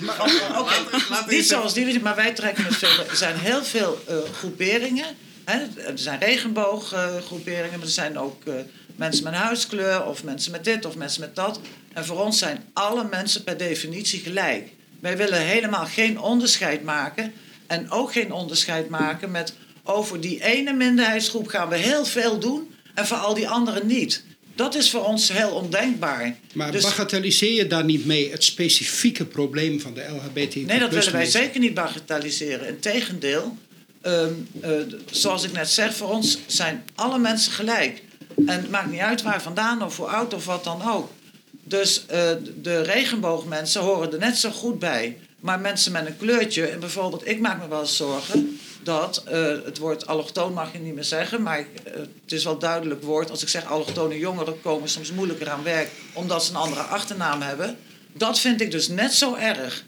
Niet 1.29 1.47
zoals 1.47 1.75
die, 1.75 2.01
maar 2.01 2.17
wij 2.17 2.33
trekken 2.33 2.65
het 2.65 2.77
veel. 2.77 3.05
Er 3.11 3.17
zijn 3.17 3.37
heel 3.39 3.65
veel 3.65 3.99
eh, 4.07 4.17
groeperingen. 4.39 5.07
Hè? 5.45 5.59
Er 5.87 5.99
zijn 5.99 6.21
regenbooggroeperingen, 6.21 7.79
maar 7.79 7.87
er 7.87 7.93
zijn 7.93 8.19
ook 8.19 8.45
eh, 8.45 8.55
mensen 8.97 9.25
met 9.25 9.33
een 9.33 9.39
huidskleur, 9.39 10.05
of 10.05 10.25
mensen 10.25 10.53
met 10.53 10.65
dit 10.65 10.85
of 10.85 10.97
mensen 10.97 11.21
met 11.21 11.37
dat. 11.37 11.61
En 11.93 12.05
voor 12.05 12.25
ons 12.25 12.39
zijn 12.39 12.65
alle 12.73 13.07
mensen 13.11 13.45
per 13.45 13.57
definitie 13.57 14.21
gelijk. 14.21 14.69
Wij 15.01 15.17
willen 15.17 15.41
helemaal 15.41 15.87
geen 15.87 16.19
onderscheid 16.21 16.83
maken. 16.83 17.33
En 17.67 17.91
ook 17.91 18.13
geen 18.13 18.33
onderscheid 18.33 18.89
maken 18.89 19.31
met 19.31 19.55
over 19.85 20.21
die 20.21 20.45
ene 20.45 20.73
minderheidsgroep 20.73 21.47
gaan 21.47 21.69
we 21.69 21.77
heel 21.77 22.05
veel 22.05 22.39
doen 22.39 22.75
en 22.95 23.07
voor 23.07 23.17
al 23.17 23.35
die 23.35 23.49
anderen 23.49 23.87
niet. 23.87 24.25
Dat 24.55 24.75
is 24.75 24.91
voor 24.91 25.05
ons 25.05 25.33
heel 25.33 25.51
ondenkbaar. 25.51 26.37
Maar 26.53 26.73
Dus- 26.73 26.83
bagatelliseer 26.83 27.53
je 27.53 27.67
daar 27.67 27.85
niet 27.85 28.07
mee 28.07 28.31
het 28.31 28.45
specifieke 28.45 29.25
probleem 29.25 29.81
van 29.81 29.95
de 29.95 30.05
LHBTI? 30.11 30.65
Nee, 30.65 30.79
dat 30.79 30.91
willen 30.93 31.13
wij 31.13 31.27
zeker 31.27 31.61
niet 31.61 31.75
bagatelliseren. 31.75 32.69
Integendeel, 32.69 33.57
eh, 34.01 34.27
zoals 35.11 35.45
ik 35.45 35.53
net 35.53 35.69
zeg, 35.69 35.95
voor 35.95 36.11
ons 36.11 36.39
zijn 36.47 36.85
alle 36.95 37.19
mensen 37.19 37.53
gelijk. 37.53 38.03
En 38.37 38.61
het 38.61 38.71
maakt 38.71 38.91
niet 38.91 39.01
uit 39.01 39.23
waar 39.23 39.43
vandaan 39.43 39.83
of 39.83 39.97
hoe 39.97 40.07
oud 40.07 40.35
of 40.35 40.45
wat 40.45 40.65
dan 40.65 40.83
ook. 40.89 41.11
Dus 41.65 42.07
eh, 42.07 42.31
de 42.63 42.83
regenboogmensen 42.83 43.81
horen 43.81 44.13
er 44.13 44.19
net 44.19 44.37
zo 44.37 44.51
goed 44.51 44.79
bij. 44.79 45.19
Maar 45.45 45.61
mensen 45.61 45.93
met 45.93 46.07
een 46.07 46.17
kleurtje, 46.17 46.67
en 46.67 46.81
bijvoorbeeld, 46.81 47.27
ik 47.27 47.41
maak 47.41 47.61
me 47.61 47.69
wel 47.69 47.81
eens 47.81 47.97
zorgen 47.97 48.59
dat 48.83 49.23
eh, 49.27 49.47
het 49.65 49.79
woord 49.79 50.07
allochtoon 50.07 50.53
mag 50.53 50.73
je 50.73 50.79
niet 50.79 50.95
meer 50.95 51.05
zeggen, 51.05 51.43
maar 51.43 51.59
eh, 51.59 51.93
het 51.95 52.33
is 52.33 52.45
wel 52.45 52.59
duidelijk 52.59 53.03
woord. 53.03 53.31
Als 53.31 53.43
ik 53.43 53.49
zeg 53.49 53.67
allochtone 53.67 54.19
jongeren 54.19 54.61
komen 54.61 54.89
soms 54.89 55.13
moeilijker 55.13 55.51
aan 55.51 55.63
werk 55.63 55.91
omdat 56.13 56.45
ze 56.45 56.51
een 56.51 56.57
andere 56.57 56.81
achternaam 56.81 57.43
hebben. 57.43 57.77
Dat 58.13 58.39
vind 58.39 58.61
ik 58.61 58.71
dus 58.71 58.89
net 58.89 59.15
zo 59.15 59.35
erg. 59.35 59.85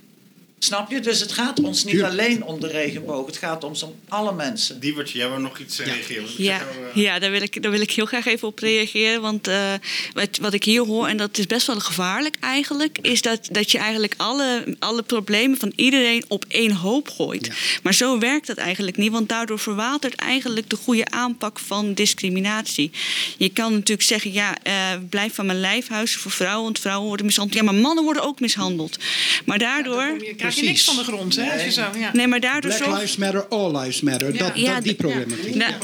Snap 0.59 0.91
je? 0.91 1.01
Dus 1.01 1.21
het 1.21 1.33
gaat 1.33 1.61
ons 1.61 1.85
niet 1.85 2.03
alleen 2.03 2.45
om 2.45 2.61
de 2.61 2.67
regenboog. 2.67 3.27
Het 3.27 3.37
gaat 3.37 3.65
ons 3.65 3.83
om 3.83 3.95
alle 4.09 4.33
mensen. 4.33 4.81
Diewertje, 4.81 5.19
jij 5.19 5.29
wou 5.29 5.41
nog 5.41 5.59
iets 5.59 5.79
eh, 5.79 5.87
reageren? 5.87 6.25
Ja, 6.37 6.61
eh, 6.61 7.03
ja 7.03 7.19
daar, 7.19 7.31
wil 7.31 7.43
ik, 7.43 7.63
daar 7.63 7.71
wil 7.71 7.81
ik 7.81 7.91
heel 7.91 8.07
graag 8.07 8.27
even 8.27 8.49
op 8.49 8.59
reageren. 8.59 9.21
Want 9.21 9.49
eh, 9.49 9.73
wat, 10.13 10.39
wat 10.41 10.53
ik 10.53 10.65
hier 10.65 10.83
hoor, 10.83 11.07
en 11.07 11.17
dat 11.17 11.39
is 11.39 11.47
best 11.47 11.67
wel 11.67 11.81
gevaarlijk 11.81 12.37
eigenlijk, 12.41 12.99
is 13.03 13.23
dat, 13.23 13.49
dat 13.51 13.71
je 13.71 13.79
eigenlijk 13.79 14.15
alle, 14.17 14.77
alle 14.79 15.03
problemen 15.03 15.59
van 15.59 15.73
iedereen 15.75 16.25
op 16.29 16.45
één 16.49 16.73
hoop 16.73 17.09
gooit. 17.09 17.51
Maar 17.83 17.95
zo 17.95 18.19
werkt 18.19 18.47
dat 18.47 18.57
eigenlijk 18.57 18.97
niet, 18.97 19.13
want 19.13 19.29
daardoor 19.29 19.59
verwatert 19.59 20.15
eigenlijk 20.15 20.71
de 20.71 20.77
goede 20.77 21.11
aanpak 21.11 21.59
van 21.59 21.95
discriminatie. 21.95 22.91
Je 23.37 23.49
kan 23.49 23.73
natuurlijk 23.73 24.09
zeggen, 24.09 24.33
ja, 24.33 24.57
eh, 24.63 24.75
blijf 25.09 25.35
van 25.35 25.47
mijn 25.47 25.61
lijfhuis 25.61 26.17
voor 26.17 26.31
vrouwen, 26.31 26.65
want 26.65 26.79
vrouwen 26.79 27.09
worden 27.09 27.27
mishandeld. 27.27 27.59
Ja, 27.59 27.65
maar 27.65 27.81
mannen 27.81 28.05
worden 28.05 28.23
ook 28.23 28.41
mishandeld. 28.41 28.99
Maar 29.45 29.59
daardoor. 29.59 30.17
Krijg 30.49 30.61
je 30.61 30.71
niks 30.73 30.85
van 30.85 30.97
de 30.97 31.03
grond, 31.05 31.37
hè? 31.37 31.53
Als 31.53 31.63
je 31.65 31.71
zo, 31.73 31.87
ja. 31.99 32.11
Nee, 32.13 32.27
maar 32.27 32.41
daardoor 32.41 32.71
Black 32.71 32.85
zorg- 32.85 32.99
Lives 33.01 33.17
Matter, 33.17 33.47
All 33.49 33.77
Lives 33.77 34.01
Matter. 34.01 34.37
Dat, 34.37 34.51
Ja, 34.55 34.75
dat, 34.75 34.83
die 34.85 34.95
d- 34.95 34.97
problematiek. 34.97 35.55
ja. 35.55 35.79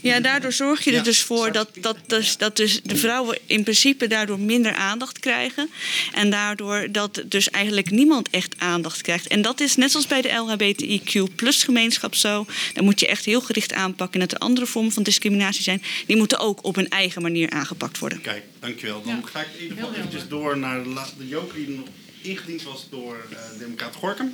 Ja, 0.00 0.20
daardoor 0.20 0.52
zorg 0.52 0.84
je 0.84 0.92
er 0.92 1.02
dus 1.04 1.20
voor 1.22 1.52
dat, 1.52 1.68
dat, 1.80 1.96
dus, 2.06 2.36
dat 2.36 2.56
dus 2.56 2.80
de 2.82 2.96
vrouwen 2.96 3.38
in 3.46 3.62
principe 3.62 4.06
daardoor 4.06 4.38
minder 4.40 4.72
aandacht 4.74 5.18
krijgen. 5.18 5.70
En 6.14 6.30
daardoor 6.30 6.88
dat 6.92 7.22
dus 7.26 7.50
eigenlijk 7.50 7.90
niemand 7.90 8.30
echt 8.30 8.54
aandacht 8.58 9.00
krijgt. 9.00 9.26
En 9.26 9.42
dat 9.42 9.60
is 9.60 9.76
net 9.76 9.90
zoals 9.90 10.06
bij 10.06 10.22
de 10.22 10.28
LHBTIQ 10.28 11.34
plus 11.34 11.62
gemeenschap 11.62 12.14
zo. 12.14 12.46
Dan 12.74 12.84
moet 12.84 13.00
je 13.00 13.06
echt 13.06 13.24
heel 13.24 13.40
gericht 13.40 13.72
aanpakken. 13.72 14.20
En 14.20 14.26
dat 14.26 14.36
er 14.36 14.44
andere 14.46 14.66
vormen 14.66 14.92
van 14.92 15.02
discriminatie 15.02 15.62
zijn. 15.62 15.82
Die 16.06 16.16
moeten 16.16 16.38
ook 16.38 16.64
op 16.64 16.74
hun 16.74 16.88
eigen 16.88 17.22
manier 17.22 17.50
aangepakt 17.50 17.98
worden. 17.98 18.20
Kijk, 18.20 18.42
dankjewel. 18.60 19.02
Dan 19.02 19.26
ga 19.32 19.40
ik 19.40 19.46
in 19.56 19.62
ieder 19.62 19.76
geval 19.78 19.94
eventjes 19.94 20.28
door 20.28 20.58
naar 20.58 20.82
de, 20.82 20.94
de 21.18 21.28
joker 21.28 21.54
die 21.54 21.68
nog 21.68 21.86
ingediend 22.28 22.62
was 22.62 22.88
door 22.90 23.16
eh 23.30 23.58
Democraat 23.58 23.94
Gorkum. 23.94 24.32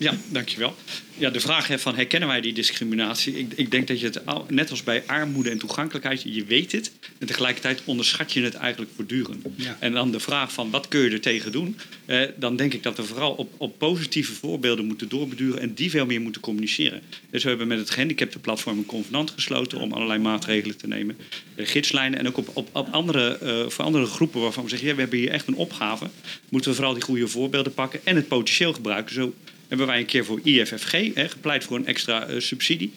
Ja, 0.00 0.16
dankjewel. 0.28 0.76
Ja, 1.18 1.30
de 1.30 1.40
vraag 1.40 1.66
hè, 1.66 1.78
van 1.78 1.94
herkennen 1.94 2.28
wij 2.28 2.40
die 2.40 2.52
discriminatie? 2.52 3.38
Ik, 3.38 3.52
ik 3.54 3.70
denk 3.70 3.88
dat 3.88 4.00
je 4.00 4.06
het 4.06 4.20
net 4.48 4.70
als 4.70 4.82
bij 4.82 5.02
armoede 5.06 5.50
en 5.50 5.58
toegankelijkheid, 5.58 6.22
je 6.22 6.44
weet 6.44 6.72
het. 6.72 6.92
En 7.18 7.26
tegelijkertijd 7.26 7.82
onderschat 7.84 8.32
je 8.32 8.42
het 8.42 8.54
eigenlijk 8.54 8.90
voortdurend. 8.96 9.46
Ja. 9.54 9.76
En 9.80 9.92
dan 9.92 10.10
de 10.10 10.20
vraag 10.20 10.52
van 10.52 10.70
wat 10.70 10.88
kun 10.88 11.00
je 11.00 11.10
er 11.10 11.20
tegen 11.20 11.52
doen? 11.52 11.76
Eh, 12.06 12.20
dan 12.36 12.56
denk 12.56 12.74
ik 12.74 12.82
dat 12.82 12.96
we 12.96 13.04
vooral 13.04 13.32
op, 13.32 13.52
op 13.56 13.78
positieve 13.78 14.32
voorbeelden 14.32 14.84
moeten 14.84 15.08
doorbeduren 15.08 15.60
en 15.60 15.74
die 15.74 15.90
veel 15.90 16.06
meer 16.06 16.20
moeten 16.20 16.40
communiceren. 16.40 17.02
Dus 17.30 17.42
we 17.42 17.48
hebben 17.48 17.68
met 17.68 17.78
het 17.78 17.90
gehandicaptenplatform 17.90 18.78
een 18.78 18.86
convenant 18.86 19.30
gesloten 19.30 19.78
om 19.78 19.92
allerlei 19.92 20.20
maatregelen 20.20 20.76
te 20.76 20.86
nemen. 20.86 21.16
Eh, 21.54 21.66
gidslijnen 21.66 22.18
en 22.18 22.26
ook 22.26 22.36
op, 22.36 22.50
op, 22.52 22.68
op 22.72 22.88
andere, 22.90 23.38
eh, 23.38 23.68
voor 23.68 23.84
andere 23.84 24.06
groepen 24.06 24.40
waarvan 24.40 24.62
we 24.62 24.70
zeggen, 24.70 24.88
ja, 24.88 24.94
we 24.94 25.00
hebben 25.00 25.18
hier 25.18 25.30
echt 25.30 25.46
een 25.46 25.54
opgave. 25.54 26.06
Moeten 26.48 26.70
we 26.70 26.76
vooral 26.76 26.94
die 26.94 27.02
goede 27.02 27.28
voorbeelden 27.28 27.74
pakken 27.74 28.00
en 28.04 28.16
het 28.16 28.28
potentieel 28.28 28.72
gebruiken. 28.72 29.14
Zo 29.14 29.34
hebben 29.70 29.86
wij 29.86 29.98
een 29.98 30.06
keer 30.06 30.24
voor 30.24 30.40
IFFG 30.42 30.92
hè, 31.14 31.28
gepleit 31.28 31.64
voor 31.64 31.76
een 31.76 31.86
extra 31.86 32.26
eh, 32.26 32.40
subsidie. 32.40 32.92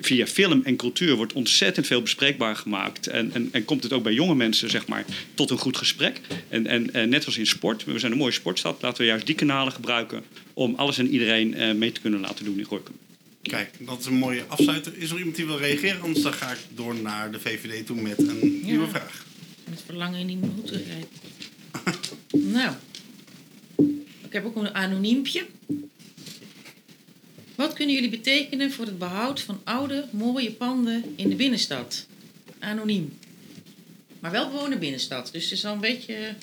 Via 0.00 0.26
film 0.26 0.60
en 0.64 0.76
cultuur 0.76 1.14
wordt 1.16 1.32
ontzettend 1.32 1.86
veel 1.86 2.02
bespreekbaar 2.02 2.56
gemaakt. 2.56 3.06
En, 3.06 3.30
en, 3.32 3.48
en 3.52 3.64
komt 3.64 3.82
het 3.82 3.92
ook 3.92 4.02
bij 4.02 4.12
jonge 4.12 4.34
mensen 4.34 4.70
zeg 4.70 4.86
maar, 4.86 5.04
tot 5.34 5.50
een 5.50 5.58
goed 5.58 5.76
gesprek. 5.76 6.20
En, 6.48 6.66
en, 6.66 6.92
en 6.94 7.08
net 7.08 7.26
als 7.26 7.38
in 7.38 7.46
sport, 7.46 7.84
we 7.84 7.98
zijn 7.98 8.12
een 8.12 8.18
mooie 8.18 8.32
sportstad. 8.32 8.82
Laten 8.82 9.00
we 9.00 9.06
juist 9.06 9.26
die 9.26 9.34
kanalen 9.34 9.72
gebruiken 9.72 10.22
om 10.54 10.74
alles 10.74 10.98
en 10.98 11.08
iedereen 11.08 11.54
eh, 11.54 11.74
mee 11.74 11.92
te 11.92 12.00
kunnen 12.00 12.20
laten 12.20 12.44
doen 12.44 12.58
in 12.58 12.64
Gorkum. 12.64 12.94
Kijk, 13.42 13.70
dat 13.78 14.00
is 14.00 14.06
een 14.06 14.14
mooie 14.14 14.44
afsluiter. 14.46 14.92
Is 14.96 15.10
er 15.10 15.18
iemand 15.18 15.36
die 15.36 15.46
wil 15.46 15.58
reageren? 15.58 16.00
Anders 16.00 16.22
dan 16.22 16.32
ga 16.32 16.50
ik 16.50 16.58
door 16.74 16.94
naar 16.94 17.32
de 17.32 17.40
VVD 17.40 17.86
toe 17.86 18.00
met 18.00 18.18
een 18.18 18.58
Ja. 18.60 18.66
nieuwe 18.66 18.88
vraag. 18.88 19.24
Met 19.70 19.82
verlangen 19.86 20.20
in 20.20 20.26
die 20.26 20.36
motor 20.36 20.78
rijdt. 20.86 21.20
nou, 22.54 22.74
ik 24.26 24.32
heb 24.32 24.44
ook 24.44 24.56
een 24.56 24.74
anoniempje. 24.74 25.44
Wat 27.62 27.72
kunnen 27.72 27.94
jullie 27.94 28.10
betekenen 28.10 28.72
voor 28.72 28.84
het 28.84 28.98
behoud 28.98 29.40
van 29.40 29.60
oude, 29.64 30.04
mooie 30.10 30.50
panden 30.50 31.12
in 31.16 31.28
de 31.28 31.34
binnenstad? 31.34 32.06
Anoniem. 32.58 33.18
Maar 34.20 34.30
wel 34.30 34.44
gewoon 34.44 34.70
de 34.70 34.78
binnenstad. 34.78 35.28
Dus 35.32 35.42
het 35.42 35.52
is 35.52 35.64
al 35.64 35.72
een 35.72 35.80
beetje 35.80 36.34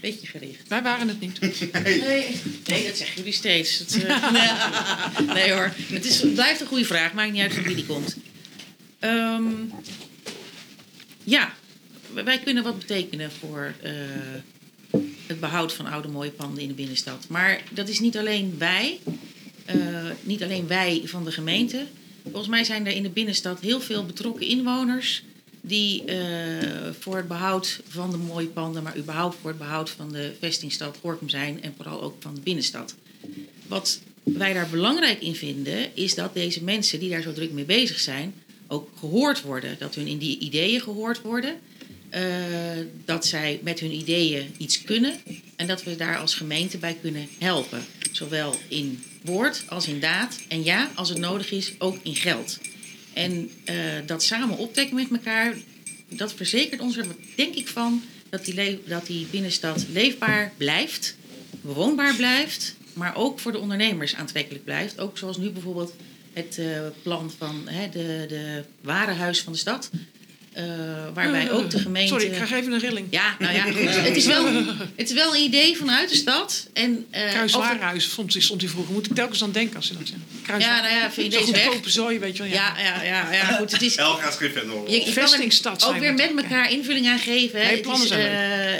Beetje 0.00 0.26
gericht. 0.26 0.68
Wij 0.68 0.82
waren 0.82 1.08
het 1.08 1.20
niet. 1.20 1.40
Nee, 1.40 2.40
nee 2.66 2.86
dat 2.86 2.96
zeggen 2.96 3.16
jullie 3.16 3.32
steeds. 3.32 3.78
Het, 3.78 4.04
eh, 4.04 4.32
nee, 5.18 5.34
nee 5.34 5.52
hoor, 5.52 5.72
het, 5.76 6.04
is, 6.04 6.20
het 6.20 6.34
blijft 6.34 6.60
een 6.60 6.66
goede 6.66 6.84
vraag. 6.84 7.12
Maakt 7.12 7.32
niet 7.32 7.42
uit 7.42 7.54
van 7.54 7.62
wie 7.62 7.74
die 7.74 7.86
komt. 7.86 8.16
Ehm, 8.98 9.44
ja, 11.24 11.54
wij 12.12 12.38
kunnen 12.38 12.62
wat 12.62 12.78
betekenen 12.78 13.30
voor 13.32 13.74
eh, 13.82 13.90
het 15.26 15.40
behoud 15.40 15.72
van 15.72 15.86
oude 15.86 16.08
mooie 16.08 16.30
panden 16.30 16.62
in 16.62 16.68
de 16.68 16.74
binnenstad. 16.74 17.28
Maar 17.28 17.62
dat 17.70 17.88
is 17.88 18.00
niet 18.00 18.16
alleen 18.16 18.54
wij, 18.58 18.98
niet 20.22 20.42
alleen 20.42 20.66
wij 20.66 21.02
van 21.04 21.24
de 21.24 21.32
gemeente. 21.32 21.86
Volgens 22.22 22.48
mij 22.48 22.64
zijn 22.64 22.86
er 22.86 22.92
in 22.92 23.02
de 23.02 23.10
binnenstad 23.10 23.60
heel 23.60 23.80
veel 23.80 24.06
betrokken 24.06 24.46
inwoners 24.46 25.22
die 25.64 26.04
eh, 26.04 26.18
voor 26.98 27.16
het 27.16 27.28
behoud 27.28 27.80
van 27.88 28.10
de 28.10 28.16
mooie 28.16 28.46
panden, 28.46 28.82
maar 28.82 28.96
überhaupt 28.96 29.36
voor 29.40 29.50
het 29.50 29.58
behoud 29.58 29.90
van 29.90 30.12
de 30.12 30.32
vestingstad 30.40 30.98
Gorkum 31.00 31.28
zijn 31.28 31.62
en 31.62 31.72
vooral 31.76 32.02
ook 32.02 32.16
van 32.18 32.34
de 32.34 32.40
binnenstad. 32.40 32.94
Wat 33.66 34.00
wij 34.22 34.52
daar 34.52 34.68
belangrijk 34.70 35.20
in 35.20 35.34
vinden, 35.34 35.96
is 35.96 36.14
dat 36.14 36.34
deze 36.34 36.64
mensen 36.64 37.00
die 37.00 37.10
daar 37.10 37.22
zo 37.22 37.32
druk 37.32 37.52
mee 37.52 37.64
bezig 37.64 38.00
zijn, 38.00 38.34
ook 38.66 38.90
gehoord 38.98 39.42
worden. 39.42 39.76
Dat 39.78 39.94
hun 39.94 40.06
in 40.06 40.18
die 40.18 40.38
ideeën 40.38 40.80
gehoord 40.80 41.22
worden. 41.22 41.54
eh, 42.10 42.22
dat 43.04 43.26
zij 43.26 43.60
met 43.62 43.80
hun 43.80 43.92
ideeën 43.92 44.54
iets 44.56 44.82
kunnen 44.82 45.14
en 45.56 45.66
dat 45.66 45.82
we 45.84 45.96
daar 45.96 46.18
als 46.18 46.34
gemeente 46.34 46.78
bij 46.78 46.96
kunnen 47.00 47.28
helpen. 47.38 47.84
Zowel 48.12 48.56
in 48.68 49.02
woord 49.22 49.62
als 49.68 49.88
in 49.88 50.00
daad. 50.00 50.40
En 50.48 50.64
ja, 50.64 50.90
als 50.94 51.08
het 51.08 51.18
nodig 51.18 51.50
is, 51.50 51.72
ook 51.78 51.98
in 52.02 52.16
geld. 52.16 52.58
En 53.12 53.50
eh, 53.64 53.76
dat 54.06 54.22
samen 54.22 54.58
optrekken 54.58 54.94
met 54.94 55.10
elkaar, 55.10 55.54
dat 56.08 56.32
verzekert 56.32 56.80
ons 56.80 56.96
er 56.96 57.06
denk 57.36 57.54
ik 57.54 57.68
van 57.68 58.02
dat 58.28 58.44
die, 58.44 58.80
dat 58.86 59.06
die 59.06 59.26
binnenstad 59.30 59.86
leefbaar 59.92 60.52
blijft, 60.56 61.16
bewoonbaar 61.60 62.14
blijft, 62.14 62.74
maar 62.92 63.16
ook 63.16 63.38
voor 63.38 63.52
de 63.52 63.58
ondernemers 63.58 64.14
aantrekkelijk 64.14 64.64
blijft. 64.64 64.98
Ook 64.98 65.18
zoals 65.18 65.36
nu 65.36 65.50
bijvoorbeeld 65.50 65.94
het 66.32 66.58
eh, 66.58 66.80
plan 67.02 67.32
van 67.38 67.68
hè, 67.68 67.88
de, 67.88 68.24
de 68.28 68.64
warenhuis 68.80 69.40
van 69.40 69.52
de 69.52 69.58
stad. 69.58 69.90
Eh, 70.52 70.64
waarbij 71.14 71.50
ook 71.50 71.70
de 71.70 71.78
gemeente. 71.78 72.08
Sorry, 72.12 72.24
ik 72.26 72.32
krijg 72.32 72.50
even 72.52 72.72
een 72.72 72.78
rilling. 72.78 73.06
Ja, 73.10 73.36
nou 73.38 73.54
ja, 73.54 73.62
goed. 73.62 73.74
Het 74.04 74.16
is 74.16 74.26
wel, 74.26 74.46
het 74.96 75.08
is 75.08 75.12
wel 75.12 75.34
een 75.34 75.40
idee 75.42 75.76
vanuit 75.76 76.08
de 76.08 76.16
stad. 76.16 76.68
En, 76.72 77.06
eh, 77.10 77.20
of 77.20 77.24
het- 77.26 77.32
Kruiswarenhuis 77.34 78.04
stond, 78.10 78.34
stond 78.38 78.60
hij 78.60 78.70
vroeger. 78.70 78.92
Moet 78.92 79.06
ik 79.06 79.14
telkens 79.14 79.42
aan 79.42 79.52
denken 79.52 79.76
als 79.76 79.86
ze 79.86 79.92
dat 79.98 80.02
zeggen. 80.06 80.60
Ja, 80.60 80.80
nou 80.80 80.94
ja, 80.94 81.10
vind 81.10 81.26
je 81.26 81.32
Zo'n 81.32 81.40
deze 81.40 81.52
weg? 81.52 81.64
goedkope 81.64 81.90
zooi, 81.90 82.18
weet 82.18 82.36
je 82.36 82.42
wel. 82.42 82.52
Ja, 82.52 82.74
ja, 82.78 83.02
ja, 83.02 83.32
ja, 83.32 83.44
goed. 83.44 83.72
Het 83.72 83.82
is, 83.82 83.96
hoor. 83.96 84.90
Je, 84.90 85.04
je 85.04 85.12
Vestingstad 85.12 85.84
ook 85.86 85.98
weer 85.98 86.14
we 86.16 86.30
met 86.34 86.42
elkaar 86.44 86.72
invulling 86.72 87.06
aan 87.08 87.18
geven. 87.18 87.60
hè. 87.60 87.66
Nee, 87.66 87.80
plannen 87.80 88.02
is, 88.02 88.08
zijn 88.08 88.26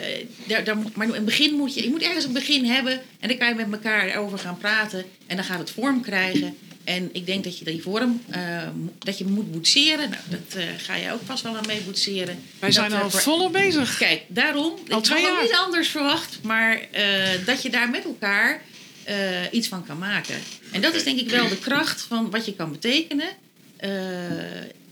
eh, 0.02 0.26
daar, 0.44 0.64
daar, 0.64 0.76
moet- 0.76 0.96
maar 0.96 1.06
in 1.06 1.12
het 1.12 1.24
begin 1.24 1.54
moet 1.54 1.74
je, 1.74 1.82
je 1.82 1.90
moet 1.90 2.02
ergens 2.02 2.24
een 2.24 2.32
begin 2.32 2.64
hebben 2.64 2.92
en 3.20 3.28
dan 3.28 3.36
kan 3.38 3.48
je 3.48 3.54
met 3.54 3.66
elkaar 3.72 4.16
over 4.16 4.38
gaan 4.38 4.58
praten 4.58 5.04
en 5.26 5.36
dan 5.36 5.44
gaat 5.44 5.58
het 5.58 5.70
vorm 5.70 6.00
krijgen. 6.02 6.56
En 6.84 7.08
ik 7.12 7.26
denk 7.26 7.44
dat 7.44 7.58
je 7.58 7.64
die 7.64 7.82
vorm 7.82 8.22
eh, 8.30 8.62
dat 8.98 9.18
je 9.18 9.24
moet 9.24 9.52
boetseren. 9.52 10.10
Nou, 10.10 10.22
dat 10.28 10.54
eh, 10.60 10.64
ga 10.78 10.94
je 10.96 11.12
ook 11.12 11.20
vast 11.24 11.42
wel 11.42 11.56
aan 11.56 11.66
mee 11.66 11.80
boetseren. 11.80 12.26
Wij 12.58 12.68
Dat 12.70 12.72
zijn 12.74 12.90
we 12.90 12.96
al 12.96 13.10
voor- 13.10 13.20
volop 13.20 13.52
bezig. 13.52 13.96
Kijk, 13.98 14.22
daarom. 14.28 14.72
Al 14.88 14.98
ik 14.98 15.06
had 15.06 15.20
jaar. 15.20 15.42
niet 15.42 15.52
anders 15.66 15.88
verwacht, 15.88 16.38
maar 16.42 16.80
eh, 16.90 17.04
dat 17.46 17.62
je 17.62 17.70
daar 17.70 17.90
met 17.90 18.04
elkaar 18.04 18.62
eh, 19.04 19.16
iets 19.50 19.68
van 19.68 19.86
kan 19.86 19.98
maken. 19.98 20.34
En 20.70 20.80
dat 20.80 20.94
is 20.94 21.04
denk 21.04 21.20
ik 21.20 21.30
wel 21.30 21.48
de 21.48 21.58
kracht 21.58 22.00
van 22.00 22.30
wat 22.30 22.44
je 22.46 22.54
kan 22.54 22.70
betekenen 22.72 23.28
eh, 23.76 23.90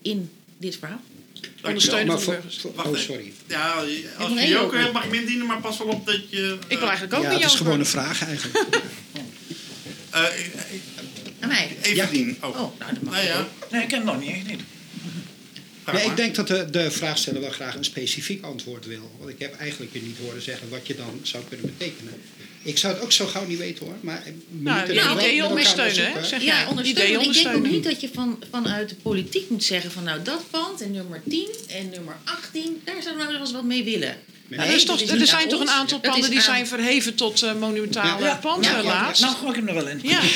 in 0.02 0.30
dit 0.58 0.76
verhaal. 0.78 1.00
Ondersteunen 1.62 2.20
van 2.22 2.34
de 2.34 2.70
Wacht 2.74 2.88
oh, 2.88 2.96
sorry. 2.96 3.32
Ja, 3.46 3.72
als 4.18 4.32
je 4.32 4.46
joker 4.48 4.92
mag 4.92 5.10
je 5.10 5.16
indienen, 5.16 5.46
maar 5.46 5.60
pas 5.60 5.78
wel 5.78 5.86
op 5.86 6.06
dat 6.06 6.30
je... 6.30 6.58
Ik 6.68 6.78
wil 6.78 6.88
eigenlijk 6.88 7.14
ook 7.18 7.22
Ja, 7.22 7.30
niet 7.30 7.42
het 7.42 7.50
is 7.52 7.56
gewoon 7.56 7.78
een 7.78 7.86
vraag 7.86 8.24
eigenlijk. 8.24 8.64
eh, 10.10 10.24
eh, 10.24 10.28
Aan 11.40 11.48
mij. 11.48 11.76
even 11.82 12.10
dienen. 12.12 12.36
Oh. 12.42 12.48
Oh, 12.48 12.78
nou, 12.78 12.94
dat 12.94 13.02
mag 13.02 13.14
Nou 13.14 13.26
ja, 13.26 13.48
Nee, 13.70 13.82
ik 13.82 13.90
heb 13.90 14.04
het 14.04 14.12
nog 14.12 14.20
niet 14.20 14.58
Nee, 15.92 16.04
ik 16.04 16.16
denk 16.16 16.34
dat 16.34 16.48
de, 16.48 16.70
de 16.70 16.90
vraagsteller 16.90 17.40
wel 17.40 17.50
graag 17.50 17.74
een 17.74 17.84
specifiek 17.84 18.44
antwoord 18.44 18.86
wil. 18.86 19.10
Want 19.18 19.30
ik 19.30 19.38
heb 19.38 19.56
eigenlijk 19.56 19.92
je 19.92 20.02
niet 20.02 20.16
horen 20.18 20.42
zeggen 20.42 20.68
wat 20.68 20.86
je 20.86 20.94
dan 20.96 21.20
zou 21.22 21.44
kunnen 21.48 21.66
betekenen. 21.76 22.14
Ik 22.62 22.78
zou 22.78 22.94
het 22.94 23.02
ook 23.02 23.12
zo 23.12 23.26
gauw 23.26 23.46
niet 23.46 23.58
weten 23.58 23.86
hoor. 23.86 23.94
Maar 24.00 24.22
Nou, 24.48 24.92
ja, 24.92 25.12
ideeën 25.12 25.44
ondersteunen, 25.44 26.02
naar 26.02 26.22
hè? 26.22 26.24
Zeg 26.24 26.42
Ja, 26.42 26.56
jij. 26.58 26.66
ondersteunen. 26.66 27.22
Ik 27.26 27.32
denk 27.34 27.56
ook 27.56 27.66
niet 27.66 27.84
dat 27.84 28.00
je 28.00 28.08
van, 28.12 28.42
vanuit 28.50 28.88
de 28.88 28.94
politiek 28.94 29.50
moet 29.50 29.64
zeggen 29.64 29.90
van 29.90 30.02
nou 30.04 30.22
dat 30.22 30.50
pand 30.50 30.80
en 30.80 30.90
nummer 30.90 31.22
10 31.28 31.48
en 31.68 31.88
nummer 31.90 32.16
18, 32.24 32.80
daar 32.84 33.02
zouden 33.02 33.12
we 33.12 33.18
nou 33.18 33.32
wel 33.32 33.40
eens 33.40 33.52
wat 33.52 33.64
mee 33.64 33.84
willen. 33.84 34.16
Er 34.50 34.74
is 34.74 34.84
toch, 34.84 35.00
er 35.00 35.26
zijn 35.26 35.48
toch 35.48 35.60
een 35.60 35.70
aantal 35.70 36.00
panden 36.00 36.30
die 36.30 36.40
zijn 36.40 36.66
verheven 36.66 37.14
tot 37.14 37.42
eh, 37.42 37.54
monumentale 37.54 38.24
Ja, 38.24 38.34
panden 38.34 38.82
ja. 38.82 39.12
Nou, 39.20 39.34
gooi 39.34 39.50
ik 39.50 39.56
hem 39.56 39.68
er 39.68 39.74
wel 39.74 39.88
in. 39.88 40.00
Ja. 40.02 40.20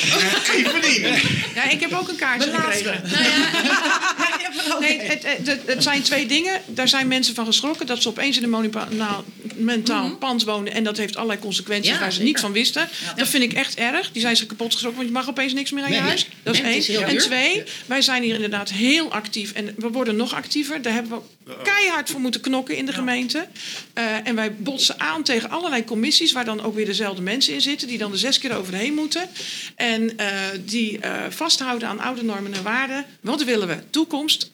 Ja, 1.55 1.69
ik 1.69 1.79
heb 1.79 1.93
ook 1.93 2.09
een 2.09 2.15
kaartje 2.15 2.51
gekregen. 2.51 3.01
Nou 3.11 3.23
ja, 3.23 4.79
Nee, 4.79 4.99
het, 4.99 5.23
het, 5.65 5.83
zijn 5.83 6.01
twee 6.01 6.25
dingen. 6.25 6.61
Daar 6.65 6.87
zijn 6.87 7.07
mensen 7.07 7.35
van 7.35 7.45
geschrokken 7.45 7.85
dat 7.85 8.01
ze 8.01 8.07
opeens 8.07 8.37
in 8.37 8.43
een 8.43 8.49
monumentaal 8.49 10.15
pand 10.19 10.43
wonen. 10.43 10.73
En 10.73 10.83
dat 10.83 10.97
heeft 10.97 11.15
allerlei 11.15 11.39
consequenties 11.39 11.91
Mhm. 11.91 11.99
Waar 11.99 12.11
ze 12.11 12.23
niet 12.23 12.39
van 12.39 12.51
wisten. 12.51 12.89
Dat 13.15 13.27
vind 13.27 13.43
ik 13.43 13.53
echt 13.53 13.75
erg. 13.75 14.11
Die 14.11 14.21
zijn 14.21 14.35
ze 14.35 14.45
kapot 14.45 14.73
geschrokken, 14.73 15.01
want 15.01 15.13
je 15.13 15.19
mag 15.19 15.29
opeens 15.29 15.53
niks 15.53 15.71
meer 15.71 15.83
aan 15.83 15.91
je 15.91 15.95
Nee. 15.99 16.07
huis. 16.07 16.27
Dat 16.43 16.53
is 16.53 16.61
één. 16.61 17.07
En 17.07 17.17
twee, 17.17 17.63
wij 17.85 18.01
zijn 18.01 18.23
hier 18.23 18.35
inderdaad 18.35 18.71
heel 18.71 19.11
actief. 19.11 19.51
En 19.51 19.73
we 19.77 19.89
worden 19.89 20.15
nog 20.15 20.33
actiever. 20.33 20.81
Daar 20.81 20.93
hebben 20.93 21.11
we 21.43 21.53
keihard 21.63 22.09
voor 22.09 22.19
moeten 22.19 22.41
knokken 22.41 22.77
in 22.77 22.85
de 22.85 22.93
gemeente. 22.93 23.47
Eh, 24.05 24.27
en 24.27 24.35
wij 24.35 24.55
botsen 24.55 24.99
aan 24.99 25.23
tegen 25.23 25.49
allerlei 25.49 25.83
commissies... 25.83 26.31
waar 26.31 26.45
dan 26.45 26.61
ook 26.61 26.75
weer 26.75 26.85
dezelfde 26.85 27.21
mensen 27.21 27.53
in 27.53 27.61
zitten... 27.61 27.87
die 27.87 27.97
dan 27.97 28.11
er 28.11 28.17
zes 28.17 28.37
keer 28.39 28.55
overheen 28.55 28.93
moeten. 28.93 29.29
En 29.75 30.17
eh, 30.17 30.27
die 30.65 30.99
eh, 30.99 31.23
vasthouden 31.29 31.87
aan 31.87 31.99
oude 31.99 32.23
normen 32.23 32.53
en 32.53 32.63
waarden. 32.63 33.05
Wat 33.21 33.43
willen 33.43 33.67
we? 33.67 33.77
Toekomst 33.89 34.51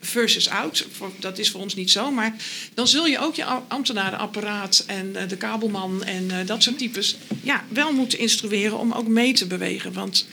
versus 0.00 0.48
oud. 0.48 0.86
Dat 1.18 1.38
is 1.38 1.50
voor 1.50 1.60
ons 1.60 1.74
niet 1.74 1.90
zo. 1.90 2.10
Maar 2.10 2.34
dan 2.74 2.88
zul 2.88 3.06
je 3.06 3.18
ook 3.18 3.34
je 3.34 3.44
am- 3.44 3.64
ambtenarenapparaat 3.68 4.84
en 4.86 5.12
de 5.28 5.36
kabelman 5.36 6.04
en 6.04 6.46
dat 6.46 6.62
soort 6.62 6.78
types... 6.78 7.16
Ja, 7.42 7.64
wel 7.68 7.92
moeten 7.92 8.18
instrueren 8.18 8.78
om 8.78 8.92
ook 8.92 9.08
mee 9.08 9.32
te 9.32 9.46
bewegen. 9.46 9.92
Want 9.92 10.26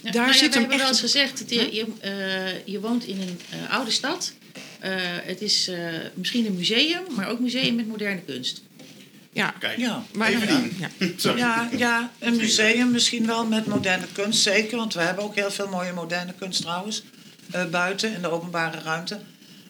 Ja, 0.00 0.10
Daar 0.10 0.12
nou 0.22 0.26
ja, 0.26 0.38
zit 0.38 0.54
we 0.54 0.60
hem 0.60 0.60
hebben 0.60 0.78
wel 0.78 0.88
eens 0.88 1.02
echt- 1.02 1.12
gezegd, 1.12 1.38
dat 1.38 1.50
je, 1.50 1.74
je, 1.74 2.62
je 2.64 2.80
woont 2.80 3.04
in 3.06 3.20
een 3.20 3.68
oude 3.68 3.90
stad. 3.90 4.32
Eh, 4.80 4.90
het 5.22 5.40
is 5.40 5.68
eh, 5.68 5.78
misschien 6.14 6.46
een 6.46 6.54
museum, 6.56 7.02
maar 7.16 7.28
ook 7.28 7.38
museum 7.40 7.74
met 7.74 7.86
moderne 7.86 8.20
kunst. 8.20 8.62
ja, 9.32 9.50
Kijk, 9.58 9.78
Ja. 9.78 10.02
maar 10.12 10.28
even 10.28 10.70
ja. 10.78 10.88
Sorry. 11.16 11.38
Ja, 11.38 11.68
ja, 11.76 12.10
een 12.18 12.36
museum 12.36 12.90
misschien 12.90 13.26
wel 13.26 13.46
met 13.46 13.66
moderne 13.66 14.06
kunst, 14.12 14.42
zeker. 14.42 14.76
Want 14.76 14.94
we 14.94 15.00
hebben 15.00 15.24
ook 15.24 15.34
heel 15.34 15.50
veel 15.50 15.68
mooie 15.68 15.92
moderne 15.92 16.32
kunst 16.38 16.60
trouwens. 16.62 17.02
eh, 17.50 17.64
buiten 17.66 18.12
in 18.14 18.22
de 18.22 18.30
openbare 18.30 18.78
ruimte. 18.80 19.18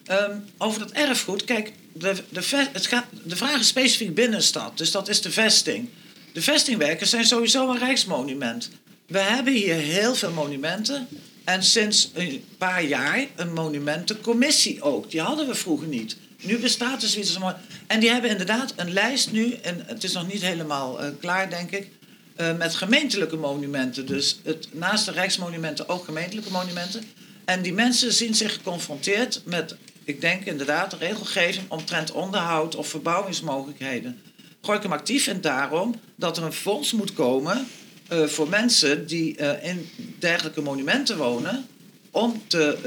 Ehm, 0.05 0.37
over 0.57 0.79
dat 0.79 0.91
erfgoed, 0.91 1.43
kijk, 1.43 1.71
de, 1.93 2.13
de, 2.29 2.67
het 2.73 2.85
gaat, 2.87 3.05
de 3.23 3.35
vraag 3.35 3.59
is 3.59 3.67
specifiek 3.67 4.15
binnenstad. 4.15 4.77
Dus 4.77 4.91
dat 4.91 5.09
is 5.09 5.21
de 5.21 5.31
vesting. 5.31 5.89
De 6.33 6.41
vestingwerken 6.41 7.07
zijn 7.07 7.25
sowieso 7.25 7.69
een 7.69 7.77
rijksmonument. 7.77 8.69
We 9.07 9.19
hebben 9.19 9.53
hier 9.53 9.73
heel 9.75 10.15
veel 10.15 10.31
monumenten. 10.31 11.07
En 11.49 11.63
sinds 11.63 12.11
een 12.13 12.43
paar 12.57 12.83
jaar 12.83 13.27
een 13.35 13.53
monumentencommissie 13.53 14.81
ook. 14.81 15.11
Die 15.11 15.21
hadden 15.21 15.47
we 15.47 15.55
vroeger 15.55 15.87
niet. 15.87 16.17
Nu 16.41 16.57
bestaat 16.57 17.01
er 17.01 17.07
zoiets 17.07 17.39
En 17.87 17.99
die 17.99 18.09
hebben 18.09 18.29
inderdaad 18.29 18.73
een 18.75 18.93
lijst 18.93 19.31
nu, 19.31 19.53
en 19.53 19.83
het 19.85 20.03
is 20.03 20.13
nog 20.13 20.27
niet 20.27 20.41
helemaal 20.41 21.01
eh, 21.01 21.09
klaar, 21.19 21.49
denk 21.49 21.71
ik, 21.71 21.89
eh, 22.35 22.57
met 22.57 22.75
gemeentelijke 22.75 23.35
monumenten. 23.35 24.05
Dus 24.05 24.39
het, 24.43 24.67
naast 24.71 25.05
de 25.05 25.11
rijksmonumenten 25.11 25.89
ook 25.89 26.05
gemeentelijke 26.05 26.51
monumenten. 26.51 27.03
En 27.45 27.61
die 27.61 27.73
mensen 27.73 28.13
zien 28.13 28.35
zich 28.35 28.53
geconfronteerd 28.53 29.41
met, 29.45 29.75
ik 30.03 30.21
denk 30.21 30.45
inderdaad, 30.45 30.93
regelgeving 30.93 31.65
omtrent 31.69 32.11
onderhoud 32.11 32.75
of 32.75 32.87
verbouwingsmogelijkheden. 32.87 34.21
Gorkum 34.61 34.91
Actief 34.91 35.23
vindt 35.23 35.43
daarom 35.43 35.95
dat 36.15 36.37
er 36.37 36.43
een 36.43 36.53
fonds 36.53 36.91
moet 36.91 37.13
komen 37.13 37.67
eh, 38.09 38.25
voor 38.25 38.49
mensen 38.49 39.07
die 39.07 39.35
eh, 39.35 39.69
in 39.69 39.89
dergelijke 40.19 40.61
monumenten 40.61 41.17
wonen 41.17 41.67
om 42.11 42.41
te, 42.47 42.77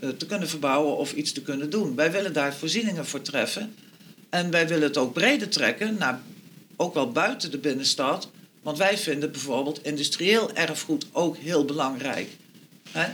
eh, 0.00 0.08
te 0.08 0.26
kunnen 0.26 0.48
verbouwen 0.48 0.96
of 0.96 1.12
iets 1.12 1.32
te 1.32 1.42
kunnen 1.42 1.70
doen. 1.70 1.94
Wij 1.94 2.12
willen 2.12 2.32
daar 2.32 2.54
voorzieningen 2.54 3.06
voor 3.06 3.22
treffen. 3.22 3.74
En 4.28 4.50
wij 4.50 4.68
willen 4.68 4.88
het 4.88 4.96
ook 4.96 5.12
breder 5.12 5.48
trekken, 5.48 5.96
naar, 5.98 6.20
ook 6.76 6.94
wel 6.94 7.12
buiten 7.12 7.50
de 7.50 7.58
binnenstad. 7.58 8.30
Want 8.62 8.78
wij 8.78 8.98
vinden 8.98 9.32
bijvoorbeeld 9.32 9.84
industrieel 9.84 10.52
erfgoed 10.52 11.06
ook 11.12 11.36
heel 11.36 11.64
belangrijk. 11.64 12.28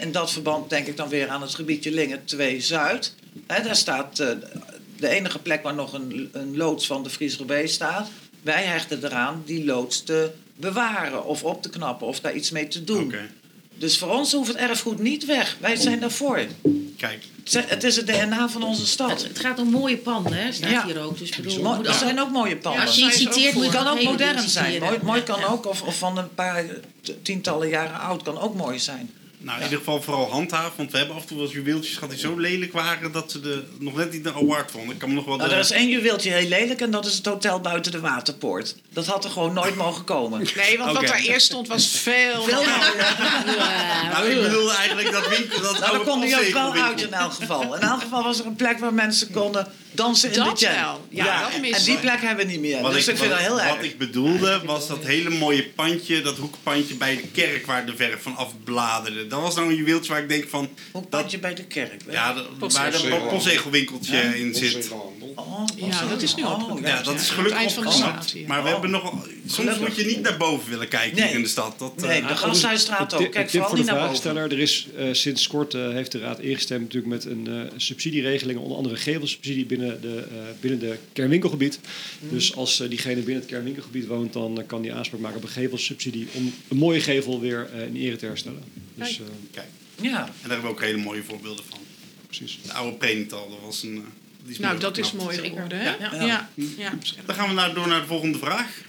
In 0.01 0.13
dat 0.13 0.33
verband 0.33 0.71
denk 0.71 0.87
ik 0.87 0.97
dan 0.97 1.09
weer 1.09 1.29
aan 1.29 1.43
het 1.43 1.55
gebiedje 1.55 1.93
Lingen 1.93 2.25
2 2.25 2.61
Zuid. 2.61 3.15
Daar 3.47 3.77
staat 3.77 4.17
de 4.97 5.09
enige 5.09 5.39
plek 5.39 5.63
waar 5.63 5.75
nog 5.75 5.93
een, 5.93 6.29
een 6.33 6.57
loods 6.57 6.87
van 6.87 7.03
de 7.03 7.11
Frieser 7.11 7.45
B 7.45 7.69
staat. 7.69 8.09
Wij 8.43 8.65
hechten 8.65 9.05
eraan 9.05 9.43
die 9.47 9.65
loods 9.65 10.03
te 10.03 10.31
bewaren 10.57 11.25
of 11.25 11.43
op 11.45 11.63
te 11.63 11.69
knappen 11.69 12.07
of 12.07 12.21
daar 12.21 12.35
iets 12.35 12.51
mee 12.51 12.69
te 12.69 12.85
doen. 12.85 13.05
Oké. 13.05 13.31
Dus 13.79 13.99
voor 13.99 14.09
ons 14.11 14.33
hoeft 14.33 14.49
het 14.49 14.57
erfgoed 14.57 14.99
niet 14.99 15.25
weg. 15.25 15.57
Wij 15.61 15.77
zijn 15.77 16.01
daarvoor. 16.01 16.41
Kijk. 16.97 17.25
Het 17.51 17.85
is 17.85 17.97
het 17.97 18.07
DNA 18.07 18.49
van 18.49 18.63
onze 18.63 18.87
stad. 18.87 19.11
Het, 19.11 19.23
het 19.23 19.39
gaat 19.39 19.59
om 19.59 19.71
mooie 19.71 19.97
panden, 19.97 20.33
hè? 20.33 20.53
Staat 20.53 20.71
Ja. 20.71 20.85
hier 20.87 21.01
ook. 21.01 21.19
Dus 21.19 21.31
ik 21.31 21.37
bedoel, 21.43 21.63
Mo- 21.63 21.83
er 21.83 21.95
zijn 21.95 22.21
ook 22.21 22.31
mooie 22.31 22.57
panden. 22.57 22.81
Ja, 22.81 22.87
als 22.87 22.97
je 22.97 23.05
iets 23.05 23.17
citeert, 23.17 23.55
moet 23.55 23.65
je 23.65 23.71
kan 23.71 23.87
ook 23.87 24.03
modern 24.03 24.49
zijn. 24.49 24.81
Mooi, 24.81 24.99
mooi 25.03 25.23
kan 25.23 25.41
ja. 25.41 25.47
ook, 25.47 25.67
of, 25.67 25.83
of 25.83 25.99
van 25.99 26.19
een 26.19 26.35
paar 26.35 26.65
tientallen 27.23 27.69
jaren 27.69 28.01
oud, 28.01 28.23
kan 28.23 28.39
ook 28.39 28.55
mooi 28.55 28.79
zijn. 28.79 29.11
Nou, 29.47 29.59
in 29.59 29.65
ieder 29.65 29.79
geval 29.79 30.03
vooral 30.03 30.31
handhaven. 30.31 30.73
Want 30.77 30.91
we 30.93 30.99
hebben 30.99 31.17
af 31.17 31.23
en 31.23 31.29
toe 31.29 31.37
wel 31.37 31.47
eens 31.47 31.55
juweeltjes 31.55 31.95
gehad 31.95 32.11
die 32.11 32.19
zo 32.19 32.39
lelijk 32.39 32.73
waren 32.73 33.13
dat 33.13 33.31
ze 33.31 33.41
de, 33.41 33.63
nog 33.79 33.95
net 33.97 34.13
niet 34.13 34.27
een 34.27 34.35
award 34.35 34.71
vonden. 34.71 34.91
Ik 34.93 34.99
kan 34.99 35.09
me 35.09 35.15
nog 35.15 35.25
wel 35.25 35.37
Nou, 35.37 35.49
de- 35.49 35.55
er 35.55 35.61
is 35.61 35.71
één 35.71 35.89
juweeltje 35.89 36.31
heel 36.31 36.49
lelijk 36.49 36.81
en 36.81 36.91
dat 36.91 37.07
is 37.07 37.15
het 37.15 37.27
hotel 37.27 37.61
buiten 37.61 37.93
de 37.93 38.01
Waterpoort. 38.01 38.75
Dat 38.93 39.07
had 39.07 39.25
er 39.25 39.31
gewoon 39.31 39.53
nooit 39.53 39.75
mogen 39.77 40.05
komen. 40.05 40.47
Nee, 40.57 40.79
want 40.79 40.93
wat 40.93 41.07
daar 41.07 41.19
eerst 41.19 41.47
stond 41.47 41.69
was 41.69 41.87
veel... 41.87 42.43
Veel 42.43 42.63
Nou, 44.13 44.27
ik 44.31 44.43
bedoel 44.43 44.73
eigenlijk 44.73 45.13
dat 45.13 45.29
winkel... 45.29 45.61
Dat 45.61 45.71
Nou, 45.73 45.81
daar 45.81 45.91
oude 45.91 46.05
kon 46.11 46.21
hij 46.21 46.47
ook 46.47 46.53
wel 46.53 46.75
uit 46.75 47.03
in 47.03 47.13
elk 47.13 47.33
geval. 47.33 47.75
In 47.75 47.81
elk 47.81 48.01
geval 48.01 48.23
was 48.23 48.39
er 48.39 48.47
een 48.47 48.57
plek 48.57 48.79
waar 48.79 48.95
mensen 48.95 49.31
konden 49.31 49.67
dansen 49.97 50.33
in 50.33 50.39
Dat 50.39 50.59
de 50.59 50.65
jam. 50.65 50.75
wel. 50.75 51.07
Ja, 51.11 51.41
dat 51.41 51.53
en 51.73 51.85
die 51.85 51.99
plek 51.99 52.21
hebben 52.21 52.47
we 52.47 52.53
niet 52.53 52.61
meer. 52.61 52.81
Wat, 52.83 52.93
dus 52.93 53.07
ik, 53.07 53.13
ik, 53.13 53.19
vind 53.19 53.31
wat, 53.31 53.39
dat 53.41 53.49
heel 53.49 53.57
wat 53.57 53.77
erg. 53.77 53.85
ik 53.85 53.99
bedoelde 53.99 54.61
was 54.65 54.89
dat 54.89 55.05
hele 55.05 55.31
mooie 55.31 55.65
pandje, 55.75 56.21
dat 56.23 56.37
hoekpandje 56.37 56.95
bij 56.95 57.17
de 57.17 57.23
kerk 57.33 57.67
waar 57.67 57.87
de 57.87 57.97
verf 57.97 58.23
van 58.23 58.37
afbladerde. 58.37 59.27
Dat 59.27 59.41
was 59.41 59.55
nou 59.55 59.69
een 59.69 59.77
juweeltje 59.77 60.13
waar 60.13 60.23
ik 60.23 60.29
denk 60.29 60.49
van... 60.49 60.69
Hoekpandje 60.93 61.39
bij 61.39 61.55
de 61.55 61.65
kerk. 61.65 62.03
Ja, 62.11 62.33
de- 62.33 62.41
waar 62.43 62.51
de 62.51 62.57
Postzegelhandel. 62.59 63.29
postzegelwinkeltje 63.29 64.17
Ja? 64.17 64.23
in 64.23 64.55
zit. 64.55 64.91
Oh, 65.39 65.65
Ja, 65.77 66.07
dat 66.09 66.23
is 66.23 66.35
nu 66.35 66.43
opgeknapt. 66.45 66.81
Ja, 66.87 67.03
dat 67.03 67.15
is 67.21 67.31
gelukkig 67.31 67.59
eind 67.59 67.73
van 67.73 67.83
de 67.83 67.89
opgeknapt. 67.89 68.35
Maar 68.47 68.63
we 68.63 68.67
Oh. 68.69 68.73
hebben 68.73 68.91
nog... 68.91 69.03
Soms 69.13 69.55
Gelukkig. 69.55 69.81
moet 69.81 69.97
je 69.97 70.05
niet 70.05 70.21
naar 70.21 70.37
boven 70.37 70.71
willen 70.71 70.89
kijken 70.89 71.19
Nee. 71.19 71.33
in 71.33 71.43
de 71.43 71.49
stad. 71.49 71.79
Dat, 71.79 71.93
eh, 71.97 72.09
Nee, 72.09 72.21
de 72.27 72.37
Gasthuisstraat 72.37 73.15
ook. 73.15 73.31
Kijk 73.31 73.51
vooral 73.51 73.69
voor 73.69 73.79
niet 73.79 73.87
de 73.87 73.93
naar 73.93 74.01
boven. 74.01 74.21
vraagsteller. 74.23 74.53
Er 74.53 74.59
is 74.59 74.87
eh, 74.97 75.09
sinds 75.13 75.47
kort 75.47 75.75
eh, 75.75 75.91
heeft 75.91 76.13
de 76.13 76.19
Raad 76.19 76.39
ingestemd 76.41 76.81
natuurlijk 76.83 77.13
met 77.13 77.25
een 77.25 77.47
eh, 77.49 77.73
subsidieregeling, 77.77 78.59
onder 78.59 78.77
andere 78.77 78.97
gevelsubsidie 78.97 79.67
binnen 79.67 80.01
de, 80.01 80.27
eh, 80.31 80.37
binnen 80.61 80.81
de 80.81 80.97
kernwinkelgebied. 81.13 81.79
Mm. 82.21 82.29
Dus 82.31 82.55
als 82.57 82.81
eh, 82.81 82.89
diegene 82.89 83.15
binnen 83.21 83.37
het 83.43 83.47
kernwinkelgebied 83.47 84.07
woont, 84.07 84.33
dan 84.33 84.61
eh, 84.61 84.67
kan 84.67 84.83
die 84.83 84.93
aanspraak 84.95 85.21
maken 85.21 85.37
op 85.37 85.43
een 85.43 85.49
gevelsubsidie 85.49 86.29
om 86.33 86.53
een 86.69 86.77
mooie 86.77 87.01
gevel 87.01 87.41
weer 87.41 87.69
eh, 87.75 87.87
in 87.87 87.97
ere 87.97 88.17
te 88.17 88.27
herstellen. 88.27 88.63
Dus, 88.95 89.17
Kijk. 89.17 89.29
eh, 89.29 89.35
Kijk, 89.53 89.67
Ja. 90.01 90.25
en 90.27 90.33
daar 90.43 90.51
hebben 90.51 90.63
we 90.63 90.69
ook 90.69 90.81
hele 90.83 90.99
mooie 90.99 91.23
voorbeelden 91.23 91.65
van. 91.69 91.79
precies. 92.27 92.59
De 92.67 92.73
oude 92.73 92.97
Prenital, 92.97 93.49
dat 93.51 93.59
was 93.65 93.83
een... 93.83 94.05
is 94.49 94.59
Nou, 94.59 94.79
dat 94.79 94.99
is 94.99 95.13
mooi 95.13 95.39
geworden, 95.39 95.79
hè? 95.79 95.85
Ja. 95.91 96.15
Ja, 96.15 96.25
Ja. 96.25 96.49
ja. 96.77 96.93
Dan 97.27 97.35
gaan 97.35 97.49
we 97.49 97.55
nou 97.55 97.75
door 97.75 97.89
naar 97.89 98.01
de 98.01 98.07
volgende 98.07 98.39
vraag. 98.39 98.85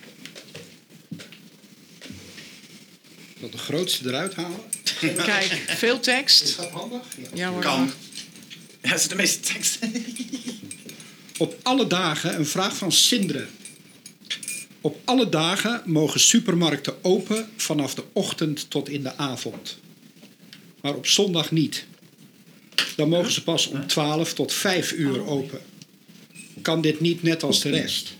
Dat 3.39 3.51
de 3.51 3.57
grootste 3.57 4.07
eruit 4.07 4.33
halen. 4.35 4.59
Kijk, 4.99 5.63
veel 5.67 5.99
tekst. 5.99 6.41
Is 6.41 6.55
dat 6.55 6.69
handig? 6.69 7.01
Ja. 7.17 7.27
Ja 7.33 7.49
hoor. 7.49 7.61
Kan. 7.61 7.91
Ja, 8.81 8.89
dat 8.89 8.99
is 8.99 9.07
de 9.07 9.15
meeste 9.15 9.53
teksten. 9.53 9.93
Op 11.37 11.55
alle 11.63 11.87
dagen, 11.87 12.35
een 12.35 12.45
vraag 12.45 12.75
van 12.75 12.91
Sindre. 12.91 13.47
Op 14.81 14.99
alle 15.05 15.29
dagen 15.29 15.81
mogen 15.85 16.19
supermarkten 16.19 17.03
open 17.03 17.49
vanaf 17.57 17.95
de 17.95 18.03
ochtend 18.13 18.69
tot 18.69 18.89
in 18.89 19.03
de 19.03 19.17
avond. 19.17 19.77
Maar 20.81 20.93
op 20.95 21.07
zondag 21.07 21.51
niet. 21.51 21.85
Dan 22.95 23.09
mogen 23.09 23.31
ze 23.31 23.43
pas 23.43 23.67
om 23.67 23.87
12 23.87 24.33
tot 24.33 24.53
5 24.53 24.91
uur 24.91 25.25
open. 25.25 25.59
Kan 26.61 26.81
dit 26.81 26.99
niet 26.99 27.23
net 27.23 27.43
als 27.43 27.61
de 27.61 27.69
rest? 27.69 28.13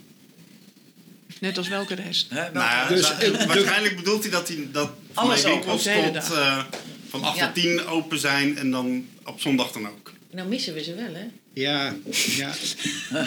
Net 1.40 1.58
als 1.58 1.68
welke 1.68 1.96
rest. 1.96 2.30
Hè, 2.30 2.36
Nou 2.52 2.54
ja, 2.56 2.88
Dus, 2.88 3.12
eh, 3.12 3.20
de- 3.20 3.46
waarschijnlijk 3.48 3.96
bedoelt 3.96 4.22
hij 4.22 4.32
dat, 4.32 4.48
hij, 4.48 4.68
dat 4.72 4.92
open, 5.14 5.44
winkels 5.44 5.84
de 5.84 5.90
hele 5.90 6.12
tot 6.12 6.32
eh, 6.32 6.64
van 7.10 7.24
8 7.24 7.38
Ja. 7.38 7.46
tot 7.46 7.64
10 7.64 7.86
open 7.86 8.20
zijn 8.20 8.58
en 8.58 8.72
dan 8.72 9.06
op 9.26 9.42
zondag 9.42 9.72
dan 9.72 9.88
ook. 9.88 10.12
Nou 10.32 10.48
missen 10.50 10.74
we 10.74 10.84
ze 10.84 10.96
wel, 10.96 11.14
hè? 11.14 11.26
Ja, 11.54 11.96
ja. 12.36 12.54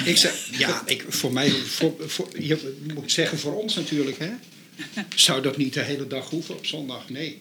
Ik 0.05 0.17
zeg, 0.17 0.49
ja, 0.59 0.83
ik, 0.87 1.05
voor 1.09 1.33
mij, 1.33 1.51
voor, 1.51 1.95
voor, 2.07 2.29
je 2.39 2.77
moet 2.95 3.13
zeggen 3.13 3.39
voor 3.39 3.63
ons 3.63 3.75
natuurlijk, 3.75 4.19
hè? 4.19 4.31
Zou 5.15 5.43
dat 5.43 5.57
niet 5.57 5.75
de 5.75 5.83
hele 5.83 6.07
dag 6.07 6.31
hoeven 6.31 6.57
op 6.57 6.67
zondag? 6.67 7.09
Nee. 7.09 7.41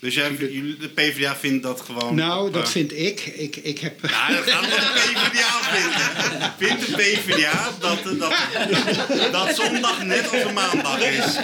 Dus 0.00 0.14
jij, 0.14 0.36
de 0.36 0.90
PvdA 0.94 1.36
vindt 1.36 1.62
dat 1.62 1.80
gewoon... 1.80 2.14
Nou, 2.14 2.50
dat 2.50 2.62
eh, 2.62 2.68
vind 2.68 2.92
ik. 2.96 3.20
Ik, 3.20 3.56
ik 3.56 3.78
heb. 3.78 4.00
Ja, 4.02 4.28
dat 4.28 4.50
gaat 4.50 4.68
wat 4.68 4.78
de 4.78 5.10
PvdA 5.12 5.60
vindt. 5.62 6.54
Vindt 6.58 6.86
de 6.86 6.92
PvdA 6.92 7.70
dat, 7.80 8.18
dat, 8.18 9.32
dat 9.32 9.56
zondag 9.56 10.04
net 10.04 10.30
als 10.32 10.42
een 10.42 10.54
maandag 10.54 11.00
is? 11.00 11.36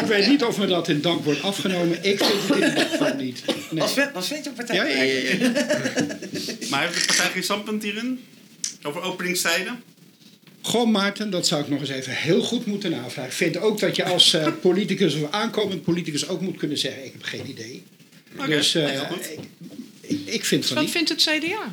Ik 0.00 0.06
weet 0.06 0.26
niet 0.26 0.44
of 0.44 0.58
me 0.58 0.66
dat 0.66 0.88
in 0.88 1.00
dank 1.00 1.24
wordt 1.24 1.42
afgenomen. 1.42 2.04
Ik 2.04 2.24
vind 2.24 2.42
het 2.42 2.56
in 2.56 2.68
ieder 2.68 2.86
geval 2.86 3.14
niet. 3.14 3.42
Nee. 3.46 3.80
Wat, 3.80 3.92
vind, 3.92 4.12
wat 4.12 4.26
vindt 4.26 4.44
je 4.44 4.50
partij? 4.50 4.76
Ja, 4.76 4.84
ja, 4.84 5.02
ja, 5.02 5.30
ja. 5.38 5.50
Maar 6.70 6.80
heeft 6.80 7.00
de 7.00 7.06
partij 7.06 7.30
geen 7.30 7.42
standpunt 7.42 7.82
hierin? 7.82 8.24
Over 8.82 9.02
openingstijden? 9.02 9.82
Goh, 10.66 10.90
Maarten, 10.90 11.30
dat 11.30 11.46
zou 11.46 11.62
ik 11.62 11.68
nog 11.68 11.80
eens 11.80 11.88
even 11.88 12.12
heel 12.12 12.42
goed 12.42 12.66
moeten 12.66 12.90
navragen. 12.90 13.24
Ik 13.30 13.32
vind 13.36 13.56
ook 13.56 13.80
dat 13.80 13.96
je 13.96 14.04
als 14.04 14.32
eh, 14.32 14.46
politicus 14.60 15.14
of 15.14 15.30
aankomend 15.30 15.82
politicus 15.82 16.28
ook 16.28 16.40
moet 16.40 16.56
kunnen 16.56 16.78
zeggen: 16.78 17.04
ik 17.04 17.12
heb 17.12 17.22
geen 17.22 17.48
idee. 17.48 17.82
Oké, 18.38 18.46
dus 18.46 18.74
eh, 18.74 18.94
ik, 18.94 19.38
ik, 20.00 20.18
ik 20.24 20.44
vind 20.44 20.66
van 20.66 20.74
Wat 20.74 20.84
niet. 20.84 20.92
vindt 20.92 21.08
het 21.08 21.20
CDA? 21.22 21.72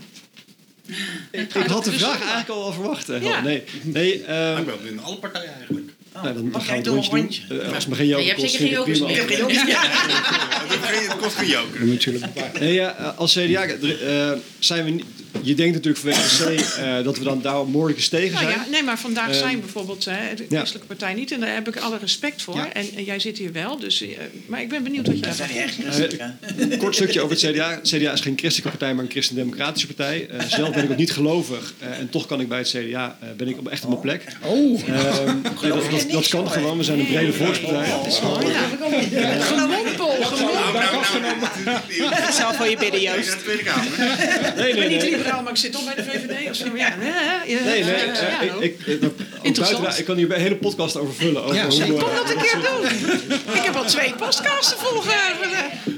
Ik 1.31 1.51
had 1.53 1.83
de 1.83 1.89
Dus 1.89 1.99
vraag 1.99 2.11
zondag. 2.11 2.19
eigenlijk 2.19 2.49
al 2.49 2.59
wel 2.63 2.73
verwacht. 2.73 3.07
hè. 3.07 3.15
Ja. 3.15 3.41
Nee, 3.41 3.63
nee 3.81 4.23
ehm, 4.23 4.57
Ik 4.59 4.65
ben 4.65 4.75
in 4.91 4.99
alle 4.99 5.15
partijen 5.17 5.53
eigenlijk. 5.55 5.91
Nou, 6.13 6.25
dan, 6.33 6.33
dan 6.51 6.61
we 6.61 6.67
jij 6.67 6.77
het 6.77 6.87
rondje 6.87 7.11
doen. 7.47 7.59
Eh, 7.61 7.73
als 7.73 7.85
het 7.85 7.95
geen 7.95 8.07
joker 8.07 8.23
je 8.25 8.29
hebt 8.29 8.41
kost, 8.41 8.51
zeker 8.55 8.67
vind 8.67 8.89
ik 8.99 9.27
geen 9.27 9.37
jokers 9.37 9.63
meer. 9.63 9.73
Dat 10.69 10.79
geen- 10.89 11.09
Het 11.09 11.17
kost 11.17 11.35
geen 11.35 11.47
joker. 11.47 11.85
natuurlijk. 11.85 12.25
Nee, 12.59 12.73
ja, 12.73 12.95
eh, 12.97 13.17
als 13.17 13.33
CDA 13.33 13.63
eh, 13.65 14.31
zijn 14.59 14.83
we 14.83 14.89
niet... 14.89 15.05
Je 15.43 15.53
denkt 15.55 15.73
natuurlijk 15.73 15.97
vanwege 16.03 16.45
de 16.45 16.55
C 16.55 16.77
eh, 16.79 17.03
dat 17.03 17.17
we 17.17 17.23
dan 17.23 17.41
daar 17.41 17.67
moordelijke 17.67 18.09
tegen 18.09 18.33
Nou 18.33 18.45
zijn. 18.45 18.55
ja, 18.65 18.69
nee, 18.71 18.83
maar 18.83 18.99
vandaag 18.99 19.35
zijn 19.35 19.59
bijvoorbeeld 19.59 20.05
hè, 20.05 20.35
de 20.35 20.45
Christelijke 20.49 20.87
Partij 20.87 21.13
niet. 21.13 21.31
En 21.31 21.39
daar 21.39 21.53
heb 21.53 21.67
ik 21.67 21.77
alle 21.77 21.97
respect 21.97 22.41
voor. 22.41 22.55
Ja. 22.55 22.73
En, 22.73 22.85
en 22.95 23.03
jij 23.03 23.19
zit 23.19 23.37
hier 23.37 23.51
wel. 23.51 23.79
Dus, 23.79 24.01
eh, 24.01 24.07
maar 24.45 24.61
ik 24.61 24.69
ben 24.69 24.83
benieuwd 24.83 25.07
wat 25.07 25.15
je 25.15 25.21
Dat 25.21 25.37
daarvan 25.37 25.91
vindt. 25.91 26.17
Een 26.71 26.77
kort 26.77 26.95
stukje 26.95 27.21
over 27.21 27.35
het 27.41 27.51
CDA. 27.51 27.69
Het 27.69 27.87
CDA 27.87 28.11
is 28.11 28.19
geen 28.19 28.37
christelijke 28.37 28.77
partij, 28.77 28.93
maar 28.95 29.03
een 29.03 29.11
christendemocratische 29.11 29.87
partij. 29.87 30.27
Eh, 30.29 30.45
zelf 30.47 30.73
ben 30.73 30.83
ik 30.83 30.91
ook 30.91 30.97
niet 30.97 31.11
gelovig. 31.11 31.73
eh, 31.79 31.99
en 31.99 32.09
toch 32.09 32.25
kan 32.25 32.41
ik 32.41 32.47
bij 32.47 32.57
het 32.57 32.69
CDA 32.69 33.17
eh, 33.21 33.27
ben 33.37 33.47
ik 33.47 33.57
op, 33.57 33.67
echt 33.67 33.83
op 33.83 33.89
mijn 33.89 34.01
plek. 34.01 34.23
Oh, 34.43 34.81
Ehm, 34.87 35.37
dat, 36.03 36.11
dat, 36.11 36.21
dat 36.21 36.27
kan 36.29 36.51
gewoon. 36.51 36.77
We 36.77 36.83
zijn 36.83 36.99
een 36.99 37.07
brede 37.07 37.33
volkspartij. 37.33 37.89
Gemompel, 39.39 40.09
gemompel. 40.23 40.67
Ik 41.87 42.33
zal 42.33 42.53
voor 42.53 42.67
je 42.67 42.77
bidden, 42.77 43.01
Joost. 43.01 43.37
Nee, 44.55 44.69
Ik 44.69 44.75
ben 44.79 44.89
niet 44.89 45.03
liberaal, 45.03 45.41
maar 45.43 45.51
ik 45.51 45.57
zit 45.57 45.71
toch 45.71 45.85
bij 45.85 45.95
de 45.95 46.03
VVD. 46.03 46.49
Of 46.49 46.55
zo. 46.55 46.65
Ja, 46.75 46.95
nee, 46.95 47.55
ja, 47.55 47.63
Nee, 47.63 47.79
ja, 47.79 47.85
eh, 47.91 48.45
ja, 48.45 48.55
ik, 48.59 48.79
ik, 48.85 49.01
eh, 49.01 49.07
ook 49.07 49.13
Interessant. 49.41 49.79
buiten- 49.81 49.99
ik 49.99 50.05
kan 50.05 50.15
hier 50.17 50.31
een 50.33 50.41
hele 50.41 50.55
podcast 50.55 50.97
over 50.97 51.13
vullen. 51.13 51.43
Over 51.43 51.55
Ja, 51.55 51.65
hoe, 51.65 51.81
eh, 51.83 51.87
Kom 51.89 52.15
dat 52.15 52.29
een 52.29 52.37
keer 52.37 52.57
doen. 52.71 53.09
Ik 53.55 53.61
heb 53.63 53.75
al 53.75 53.85
twee 53.85 54.13
podcasts 54.13 54.69
te 54.69 54.75
volgen. 54.77 55.11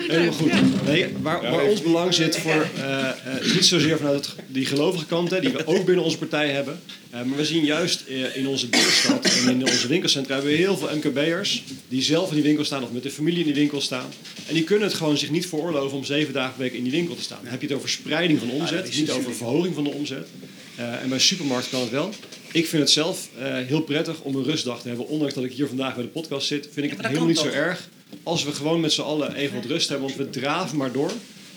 Helemaal 0.07 0.33
goed. 0.33 0.51
Nee, 0.85 1.07
waar, 1.21 1.41
waar 1.41 1.63
ons 1.63 1.81
belang 1.81 2.13
zit 2.13 2.37
voor, 2.37 2.67
eh, 2.77 3.09
eh, 3.09 3.13
is 3.41 3.53
niet 3.53 3.65
zozeer 3.65 3.97
vanuit 3.97 4.15
het, 4.25 4.35
die 4.47 4.65
gelovige 4.65 5.05
kant, 5.05 5.29
hè, 5.31 5.39
die 5.39 5.49
we 5.49 5.67
ook 5.67 5.85
binnen 5.85 6.03
onze 6.03 6.17
partij 6.17 6.49
hebben. 6.49 6.81
Eh, 7.13 7.23
maar 7.23 7.37
we 7.37 7.45
zien 7.45 7.65
juist 7.65 8.03
eh, 8.07 8.35
in 8.35 8.47
onze 8.47 8.67
binnenstad 8.67 9.25
en 9.25 9.49
in 9.49 9.65
onze 9.65 9.87
winkelcentra 9.87 10.33
hebben 10.33 10.51
we 10.51 10.57
heel 10.57 10.77
veel 10.77 10.95
MKB'ers 10.95 11.63
die 11.87 12.01
zelf 12.01 12.29
in 12.29 12.35
die 12.35 12.43
winkel 12.43 12.65
staan 12.65 12.83
of 12.83 12.91
met 12.91 13.03
de 13.03 13.11
familie 13.11 13.39
in 13.39 13.45
die 13.45 13.53
winkel 13.53 13.81
staan. 13.81 14.09
En 14.47 14.53
die 14.53 14.63
kunnen 14.63 14.87
het 14.87 14.97
gewoon 14.97 15.17
zich 15.17 15.29
niet 15.29 15.47
veroorloven 15.47 15.97
om 15.97 16.03
zeven 16.03 16.33
dagen 16.33 16.53
per 16.53 16.61
week 16.63 16.73
in 16.73 16.83
die 16.83 16.91
winkel 16.91 17.15
te 17.15 17.21
staan. 17.21 17.39
Dan 17.41 17.51
heb 17.51 17.61
je 17.61 17.67
het 17.67 17.75
over 17.75 17.89
spreiding 17.89 18.39
van 18.39 18.51
omzet, 18.51 18.95
niet 18.95 19.11
over 19.11 19.35
verhoging 19.35 19.75
van 19.75 19.83
de 19.83 19.89
omzet. 19.89 20.27
Eh, 20.75 21.01
en 21.01 21.09
bij 21.09 21.19
supermarkt 21.19 21.69
kan 21.69 21.81
het 21.81 21.89
wel. 21.89 22.09
Ik 22.51 22.67
vind 22.67 22.81
het 22.81 22.91
zelf 22.91 23.29
heel 23.65 23.81
prettig 23.81 24.21
om 24.21 24.35
een 24.35 24.43
rustdag 24.43 24.81
te 24.81 24.87
hebben. 24.87 25.07
Ondanks 25.07 25.33
dat 25.33 25.43
ik 25.43 25.51
hier 25.51 25.67
vandaag 25.67 25.93
bij 25.93 26.03
de 26.03 26.09
podcast 26.09 26.47
zit, 26.47 26.67
vind 26.71 26.85
ik 26.85 26.97
het 26.97 27.07
helemaal 27.07 27.27
niet 27.27 27.37
zo 27.37 27.47
erg. 27.47 27.89
Als 28.23 28.43
we 28.43 28.51
gewoon 28.51 28.79
met 28.79 28.91
z'n 28.91 29.01
allen 29.01 29.35
even 29.35 29.55
wat 29.55 29.65
rust 29.65 29.89
hebben, 29.89 30.07
want 30.07 30.19
we 30.19 30.29
draven 30.29 30.77
maar 30.77 30.91
door. 30.91 31.11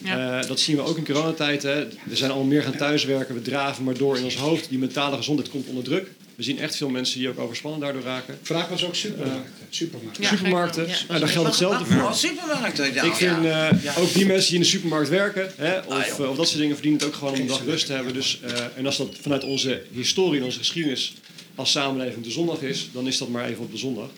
Ja. 0.06 0.40
Eh, 0.40 0.48
dat 0.48 0.60
zien 0.60 0.76
we 0.76 0.82
ook 0.82 0.96
in 0.96 1.04
coronatijd. 1.04 1.62
Hè. 1.62 1.86
We 2.04 2.16
zijn 2.16 2.30
allemaal 2.30 2.48
meer 2.48 2.62
gaan 2.62 2.76
thuiswerken. 2.76 3.34
We 3.34 3.42
draven 3.42 3.84
maar 3.84 3.96
door 3.96 4.16
in 4.18 4.24
ons 4.24 4.36
hoofd. 4.36 4.68
Die 4.68 4.78
mentale 4.78 5.16
gezondheid 5.16 5.50
komt 5.50 5.66
onder 5.68 5.84
druk. 5.84 6.08
We 6.34 6.42
zien 6.42 6.58
echt 6.58 6.76
veel 6.76 6.88
mensen 6.88 7.18
die 7.18 7.28
ook 7.28 7.38
overspannen 7.38 7.80
daardoor 7.80 8.02
raken. 8.02 8.38
vraag 8.42 8.68
was 8.68 8.84
ook 8.84 8.94
supermarkten. 8.94 9.52
supermarkten. 9.70 10.22
Ja, 10.22 10.28
Supermarkten, 10.28 10.88
Ja, 10.88 10.96
nou, 11.08 11.20
daar 11.20 11.28
geldt 11.28 11.48
hetzelfde 11.48 11.84
voor. 11.84 12.14
supermarkten. 12.14 12.94
Ja, 12.94 13.02
Ik 13.02 13.12
vind 13.14 13.42
ja. 13.42 13.68
eh, 13.70 13.82
Ja. 13.82 13.94
ook 13.98 14.12
die 14.14 14.26
mensen 14.26 14.46
die 14.46 14.54
in 14.56 14.62
de 14.62 14.68
supermarkt 14.68 15.08
werken, 15.08 15.52
hè, 15.56 15.78
of, 15.78 15.86
Ah, 15.88 16.06
eh, 16.06 16.30
of 16.30 16.36
dat 16.36 16.46
soort 16.48 16.58
dingen, 16.60 16.74
verdienen 16.74 17.00
het 17.00 17.08
ook 17.08 17.14
gewoon 17.14 17.32
om 17.34 17.40
een 17.40 17.46
dag 17.46 17.64
rust 17.64 17.86
te 17.86 17.92
hebben. 17.92 18.12
Dus, 18.14 18.40
eh, 18.42 18.52
en 18.76 18.86
als 18.86 18.96
dat 18.96 19.08
vanuit 19.20 19.44
onze 19.44 19.82
historie 19.92 20.38
en 20.40 20.44
onze 20.44 20.58
geschiedenis 20.58 21.14
als 21.54 21.70
samenleving 21.70 22.24
de 22.24 22.30
zondag 22.30 22.60
is, 22.62 22.88
dan 22.92 23.06
is 23.06 23.18
dat 23.18 23.28
maar 23.28 23.44
even 23.48 23.62
op 23.64 23.70
de 23.72 23.78
zondag. 23.78 24.08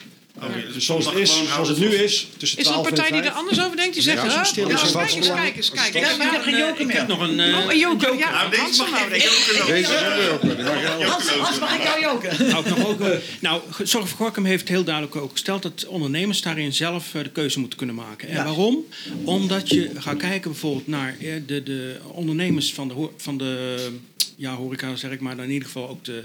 Oké, 0.42 0.52
dus 0.64 0.74
Dus 0.74 0.84
zoals 0.84 1.04
het, 1.06 1.14
is, 1.14 1.42
zoals 1.52 1.68
het 1.68 1.78
nu 1.78 1.86
is, 1.94 2.26
tussen 2.36 2.58
Is 2.58 2.66
er 2.66 2.72
12 2.72 2.86
een 2.86 2.92
en 2.92 2.96
partij 2.98 3.12
die 3.12 3.20
5. 3.22 3.32
er 3.34 3.38
anders 3.40 3.60
over 3.64 3.76
denkt? 3.76 3.94
Die 3.94 4.02
zegt, 4.02 4.22
Ja, 4.22 4.24
ja, 4.32 4.44
stil 4.44 4.68
ja, 4.68 4.74
een 4.82 4.92
kijk 4.92 5.14
eens, 5.14 5.28
kijk 5.28 5.56
eens, 5.56 5.70
kijk 5.70 5.88
Ik 5.88 5.94
eens. 5.94 6.08
heb, 6.10 6.20
ik 6.22 6.30
heb 6.30 6.42
geen 6.42 6.56
joker 6.58 6.86
meer. 6.86 6.94
Ik 6.94 7.00
heb 7.00 7.08
nog 7.08 7.20
een... 7.20 7.40
eh, 7.40 7.58
Oh, 7.58 7.72
een 7.72 7.78
joker, 7.78 8.16
ja. 8.18 8.30
Nou, 8.30 8.50
deze 8.50 8.82
mag 8.82 9.00
joker 9.00 9.10
Deze 9.66 9.92
is 9.94 10.00
een 10.00 10.24
joker, 10.24 10.56
die 10.56 10.64
mag 10.64 10.80
je 10.80 10.96
wel. 10.98 11.02
Hans, 11.42 11.58
mag 11.58 11.74
ik 11.74 11.82
jou 11.82 12.00
joken? 12.00 12.36
Nou, 12.50 12.66
ik 12.68 12.76
nog 12.76 12.86
ook, 12.86 13.00
eh, 13.00 13.18
nou, 13.40 13.60
Zorg 13.82 14.08
voor 14.08 14.16
Gorkum 14.18 14.44
heeft 14.44 14.68
heel 14.68 14.84
duidelijk 14.84 15.16
ook 15.16 15.30
gesteld 15.32 15.62
dat 15.62 15.86
ondernemers 15.86 16.40
daarin 16.42 16.72
zelf 16.72 17.14
eh, 17.14 17.22
de 17.22 17.30
keuze 17.30 17.58
moeten 17.60 17.78
kunnen 17.78 17.96
maken. 17.96 18.28
En 18.28 18.34
Ja. 18.34 18.44
waarom? 18.44 18.84
Omdat 19.24 19.68
je 19.68 19.90
gaat 19.98 20.16
kijken 20.16 20.50
bijvoorbeeld 20.50 20.86
naar 20.86 21.16
eh, 21.20 21.32
de, 21.46 21.62
de 21.62 21.96
ondernemers 22.12 22.72
van 22.74 22.88
de, 22.88 22.94
ho- 22.94 23.12
van 23.16 23.38
de 23.38 23.76
ja, 24.38 24.54
horeca, 24.54 24.96
zeg 24.96 25.10
ik 25.10 25.20
maar, 25.20 25.36
dan 25.36 25.44
in 25.44 25.50
ieder 25.50 25.68
geval 25.68 25.88
ook 25.88 26.04
de 26.04 26.24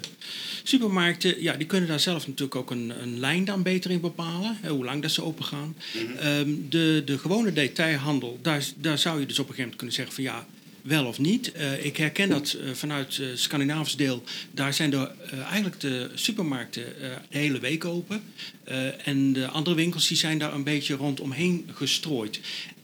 supermarkten. 0.63 1.41
Ja, 1.41 1.53
die 1.53 1.67
kunnen 1.67 1.89
daar 1.89 1.99
zelf 1.99 2.27
natuurlijk 2.27 2.55
ook 2.55 2.71
een, 2.71 2.93
een 3.01 3.19
lijn 3.19 3.45
dan 3.45 3.63
beter 3.63 3.91
in 3.91 3.99
bepalen, 3.99 4.57
hè, 4.61 4.69
hoe 4.69 4.85
lang 4.85 5.01
dat 5.01 5.11
ze 5.11 5.23
open 5.23 5.45
gaan. 5.45 5.75
Ehm, 6.19 6.49
de, 6.69 7.01
de 7.05 7.17
gewone 7.17 7.53
detailhandel, 7.53 8.39
daar, 8.41 8.65
daar 8.75 8.97
zou 8.97 9.19
je 9.19 9.25
dus 9.25 9.39
op 9.39 9.49
een 9.49 9.55
gegeven 9.55 9.63
moment 9.63 9.77
kunnen 9.77 9.95
zeggen 9.95 10.15
van 10.15 10.23
ja, 10.23 10.45
wel 10.81 11.05
of 11.05 11.19
niet. 11.19 11.51
Eh, 11.51 11.85
ik 11.85 11.97
herken 11.97 12.29
dat 12.29 12.53
eh, 12.53 12.71
vanuit 12.71 13.17
het 13.17 13.39
Scandinavisch 13.39 13.95
deel. 13.95 14.23
Daar 14.51 14.73
zijn 14.73 14.89
de, 14.89 15.11
eh, 15.31 15.39
eigenlijk 15.39 15.79
de 15.79 16.09
supermarkten 16.13 17.01
eh, 17.01 17.09
de 17.29 17.37
hele 17.37 17.59
week 17.59 17.85
open. 17.85 18.21
Eh, 18.63 19.07
en 19.07 19.33
de 19.33 19.47
andere 19.47 19.75
winkels 19.75 20.07
die 20.07 20.17
zijn 20.17 20.37
daar 20.37 20.53
een 20.53 20.63
beetje 20.63 20.95
rondomheen 20.95 21.69
gestrooid. 21.73 22.39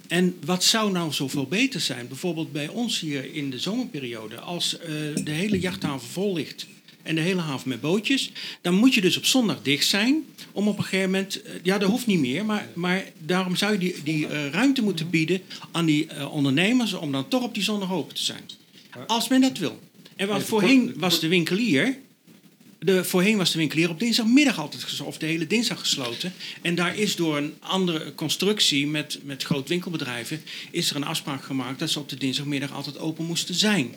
En 0.10 0.38
wat 0.46 0.64
zou 0.64 0.92
nou 0.92 1.14
zoveel 1.14 1.46
beter 1.46 1.80
zijn? 1.80 2.08
Bijvoorbeeld 2.08 2.52
bij 2.52 2.68
ons 2.68 3.00
hier 3.00 3.34
in 3.34 3.50
de 3.50 3.60
zomerperiode. 3.60 4.40
Als 4.40 4.80
eh, 4.80 4.90
de 5.24 5.32
hele 5.32 5.60
jachthaven 5.60 6.08
vol 6.08 6.34
ligt 6.34 6.68
en 7.04 7.16
de 7.16 7.22
hele 7.22 7.42
haven 7.42 7.70
met 7.70 7.82
bootjes. 7.82 8.32
Dan 8.62 8.74
moet 8.74 8.94
je 8.94 9.02
dus 9.02 9.18
op 9.18 9.26
zondag 9.26 9.62
dicht 9.62 9.88
zijn. 9.88 10.26
Om 10.52 10.68
op 10.68 10.78
een 10.78 10.84
gegeven 10.84 11.12
moment, 11.12 11.42
eh, 11.42 11.54
ja 11.64 11.78
dat 11.78 11.90
hoeft 11.90 12.08
niet 12.08 12.20
meer. 12.20 12.46
Maar, 12.46 12.68
maar 12.74 13.06
daarom 13.18 13.56
zou 13.56 13.72
je 13.72 13.78
die, 13.78 13.96
die 14.04 14.28
eh, 14.28 14.50
ruimte 14.50 14.82
moeten 14.82 15.10
bieden 15.10 15.42
aan 15.72 15.86
die 15.86 16.28
ondernemers. 16.30 16.94
Om 16.94 17.12
dan 17.12 17.28
toch 17.28 17.44
op 17.44 17.54
die 17.54 17.64
zondag 17.64 17.92
open 17.92 18.16
te 18.16 18.24
zijn. 18.24 18.44
Als 19.08 19.28
men 19.28 19.42
dat 19.42 19.58
wil. 19.58 19.80
En 20.16 20.28
wat 20.28 20.44
voorheen 20.44 20.94
was 20.98 21.20
de 21.20 21.28
winkelier. 21.28 21.98
De, 22.80 23.04
voorheen 23.04 23.38
was 23.38 23.52
de 23.52 23.58
winkelier 23.58 23.90
op 23.90 24.00
dinsdagmiddag 24.00 24.60
altijd 24.60 24.84
gesloten, 24.84 25.06
of 25.06 25.18
de 25.18 25.26
hele 25.26 25.48
dinsdag 25.48 25.80
gesloten. 25.80 26.34
En 26.62 26.76
daar 26.76 26.98
is 26.98 27.16
door 27.16 27.38
een 27.38 27.54
andere 27.60 28.14
constructie 28.16 28.88
met, 28.88 29.20
met 29.24 29.44
groot 29.44 29.68
winkelbedrijven, 29.70 30.42
is 30.72 30.90
er 30.90 30.96
een 30.96 31.04
afspraak 31.04 31.44
gemaakt 31.44 31.80
dat 31.80 31.90
ze 31.90 32.00
op 32.00 32.10
de 32.10 32.18
dinsdagmiddag 32.18 32.74
altijd 32.74 32.98
open 33.00 33.26
moesten 33.26 33.56
zijn. 33.56 33.94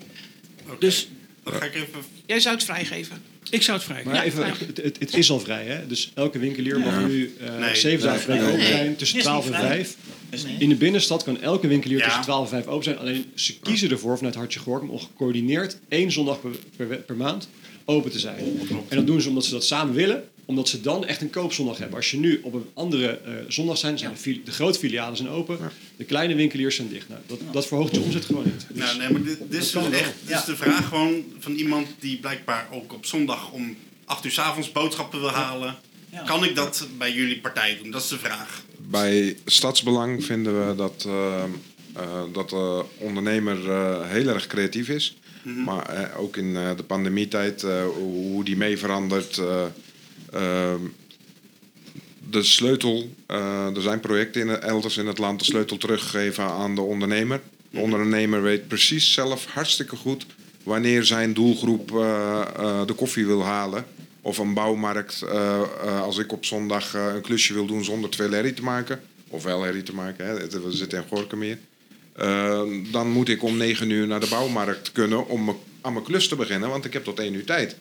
Dus 0.79 1.09
Dan 1.43 1.53
ga 1.53 1.65
ik 1.65 1.75
even... 1.75 1.89
Jij 2.27 2.41
zou 2.41 2.55
het 2.55 2.65
vrijgeven. 2.65 3.23
ik 3.51 3.63
zou 3.63 3.77
het 3.77 3.87
vrij. 3.87 4.03
Maar 4.05 4.23
even, 4.23 4.47
het, 4.47 4.77
het, 4.83 4.99
het 4.99 5.15
is 5.17 5.31
al 5.31 5.41
vrij, 5.41 5.65
hè? 5.65 5.87
Dus 5.87 6.11
elke 6.15 6.39
winkelier 6.39 6.79
mag 6.81 7.07
nu 7.07 7.35
eh 7.41 7.59
Nee, 7.59 7.77
zeven 7.77 8.07
dagen 8.07 8.27
per 8.27 8.35
week 8.35 8.43
nee, 8.45 8.53
open 8.53 8.67
zijn, 8.67 8.97
tussen 8.97 9.19
Is 9.19 9.25
niet 9.25 9.33
12 9.33 9.47
en 9.47 9.53
vrij. 9.55 9.69
5. 9.69 9.97
Is 10.31 10.45
niet. 10.45 10.61
In 10.61 10.69
de 10.69 10.75
binnenstad 10.75 11.25
kan 11.25 11.41
elke 11.41 11.67
winkelier 11.67 11.99
Ja. 11.99 12.05
tussen 12.05 12.23
12 12.23 12.43
en 12.45 12.49
5 12.63 12.67
open 12.67 12.85
zijn. 12.85 12.99
Alleen 12.99 13.25
ze 13.35 13.59
kiezen 13.59 13.91
ervoor 13.91 14.17
vanuit 14.17 14.35
Hartje 14.35 14.59
Gorkum 14.61 14.91
om 14.91 14.99
gecoördineerd 14.99 15.79
één 15.89 16.13
zondag 16.13 16.39
per, 16.77 16.97
per 16.97 17.17
maand 17.17 17.49
open 17.93 18.11
te 18.11 18.19
zijn. 18.19 18.37
En 18.89 18.97
dat 18.97 19.07
doen 19.07 19.21
ze 19.21 19.29
omdat 19.29 19.45
ze 19.45 19.51
dat 19.51 19.65
samen 19.65 19.95
willen, 19.95 20.29
omdat 20.45 20.69
ze 20.69 20.81
dan 20.81 21.07
echt 21.07 21.21
een 21.21 21.31
koopzondag 21.31 21.79
hebben. 21.79 21.97
Als 21.97 22.11
je 22.11 22.19
nu 22.19 22.41
op 22.43 22.55
een 22.55 22.67
andere 22.75 23.09
eh, 23.09 23.33
zondag 23.49 23.79
zijn, 23.79 23.99
zijn 23.99 24.13
de, 24.25 24.43
de 24.45 24.51
grote 24.51 24.79
filialen 24.79 25.17
zijn 25.17 25.29
open, 25.29 25.59
de 25.97 26.05
kleine 26.05 26.35
winkeliers 26.35 26.77
zijn 26.77 26.89
dicht. 26.89 27.09
Nou, 27.09 27.21
dat, 27.27 27.39
dat 27.53 27.67
verhoogt 27.67 27.95
je 27.95 28.01
omzet 28.01 28.25
gewoon 28.25 28.45
niet. 28.45 28.67
Dus- 28.69 28.79
Nou, 28.85 28.99
nee, 28.99 29.11
maar 29.11 29.23
dit, 29.23 29.39
dit 29.49 29.63
is 29.63 29.71
dus 29.71 29.91
echt 29.91 30.13
dit 30.27 30.37
is 30.37 30.45
de 30.45 30.57
vraag 30.57 30.89
gewoon 30.89 31.25
van 31.39 31.53
iemand 31.53 31.89
die 31.99 32.17
blijkbaar 32.19 32.69
ook 32.73 32.93
op 32.93 33.07
zondag 33.07 33.51
om 33.53 33.77
8 34.05 34.25
uur 34.25 34.31
's 34.31 34.39
avonds 34.39 34.73
boodschappen 34.73 35.21
wil 35.21 35.31
halen. 35.31 35.77
Kan 36.27 36.45
ik 36.45 36.55
dat 36.55 36.89
bij 36.99 37.13
jullie 37.13 37.41
partij 37.41 37.79
doen? 37.83 37.91
Dat 37.91 38.03
is 38.03 38.09
de 38.09 38.19
vraag. 38.19 38.63
Bij 38.79 39.37
Stadsbelang 39.45 40.25
vinden 40.25 40.69
we 40.69 40.75
dat, 40.75 41.05
eh, 41.07 41.43
eh, 41.95 42.23
dat 42.33 42.51
de 42.51 42.85
ondernemer 42.99 43.71
eh, 43.71 44.11
heel 44.11 44.29
erg 44.29 44.47
creatief 44.47 44.89
is. 44.89 45.17
Maar 45.43 45.87
eh, 45.89 46.21
ook 46.21 46.37
in 46.37 46.57
eh, 46.57 46.77
de 46.77 46.83
pandemietijd, 46.83 47.63
eh, 47.63 47.85
hoe 47.87 48.45
die 48.45 48.57
mee 48.57 48.79
verandert. 48.79 49.39
eh, 49.39 49.65
ehm, 50.33 50.81
de 52.31 52.43
sleutel, 52.43 53.11
er 53.75 53.83
zijn 53.83 54.01
projecten 54.01 54.41
in, 54.41 54.49
elders 54.49 54.97
in 54.97 55.07
het 55.07 55.19
land, 55.19 55.39
de 55.39 55.45
sleutel 55.45 55.77
teruggeven 55.77 56.45
aan 56.45 56.75
de 56.75 56.81
ondernemer. 56.81 57.41
De 57.71 57.79
ondernemer 57.79 58.43
weet 58.43 58.69
precies 58.69 59.13
zelf 59.13 59.47
hartstikke 59.47 59.97
goed 59.97 60.27
wanneer 60.63 61.05
zijn 61.05 61.35
doelgroep 61.35 61.89
de 62.87 62.93
koffie 62.97 63.27
wil 63.27 63.45
halen. 63.45 63.85
Of 64.21 64.39
een 64.39 64.55
bouwmarkt, 64.55 65.25
als 66.03 66.19
ik 66.19 66.33
op 66.33 66.45
zondag 66.45 66.95
een 66.95 67.21
klusje 67.23 67.55
wil 67.55 67.67
doen 67.67 67.85
zonder 67.85 68.11
te 68.11 68.17
veel 68.17 68.31
herrie 68.31 68.55
te 68.55 68.63
maken. 68.63 69.01
Of 69.29 69.43
wel 69.43 69.63
herrie 69.63 69.83
te 69.83 69.95
maken, 69.95 70.27
hè, 70.27 70.35
we 70.49 70.73
zitten 70.73 70.99
in 70.99 71.09
Gorkum 71.09 71.39
meer. 71.39 71.59
Eh, 72.13 72.63
dan 72.91 73.11
moet 73.11 73.29
ik 73.29 73.43
om 73.43 73.57
negen 73.57 73.91
uur 73.91 74.07
naar 74.07 74.21
de 74.21 74.29
bouwmarkt 74.29 74.93
kunnen 74.93 75.29
om 75.29 75.59
aan 75.81 75.93
mijn 75.93 76.05
klus 76.05 76.29
te 76.29 76.37
beginnen, 76.37 76.69
want 76.69 76.85
ik 76.85 76.93
heb 76.93 77.05
tot 77.05 77.19
één 77.19 77.35
uur 77.35 77.45
tijd. 77.45 77.77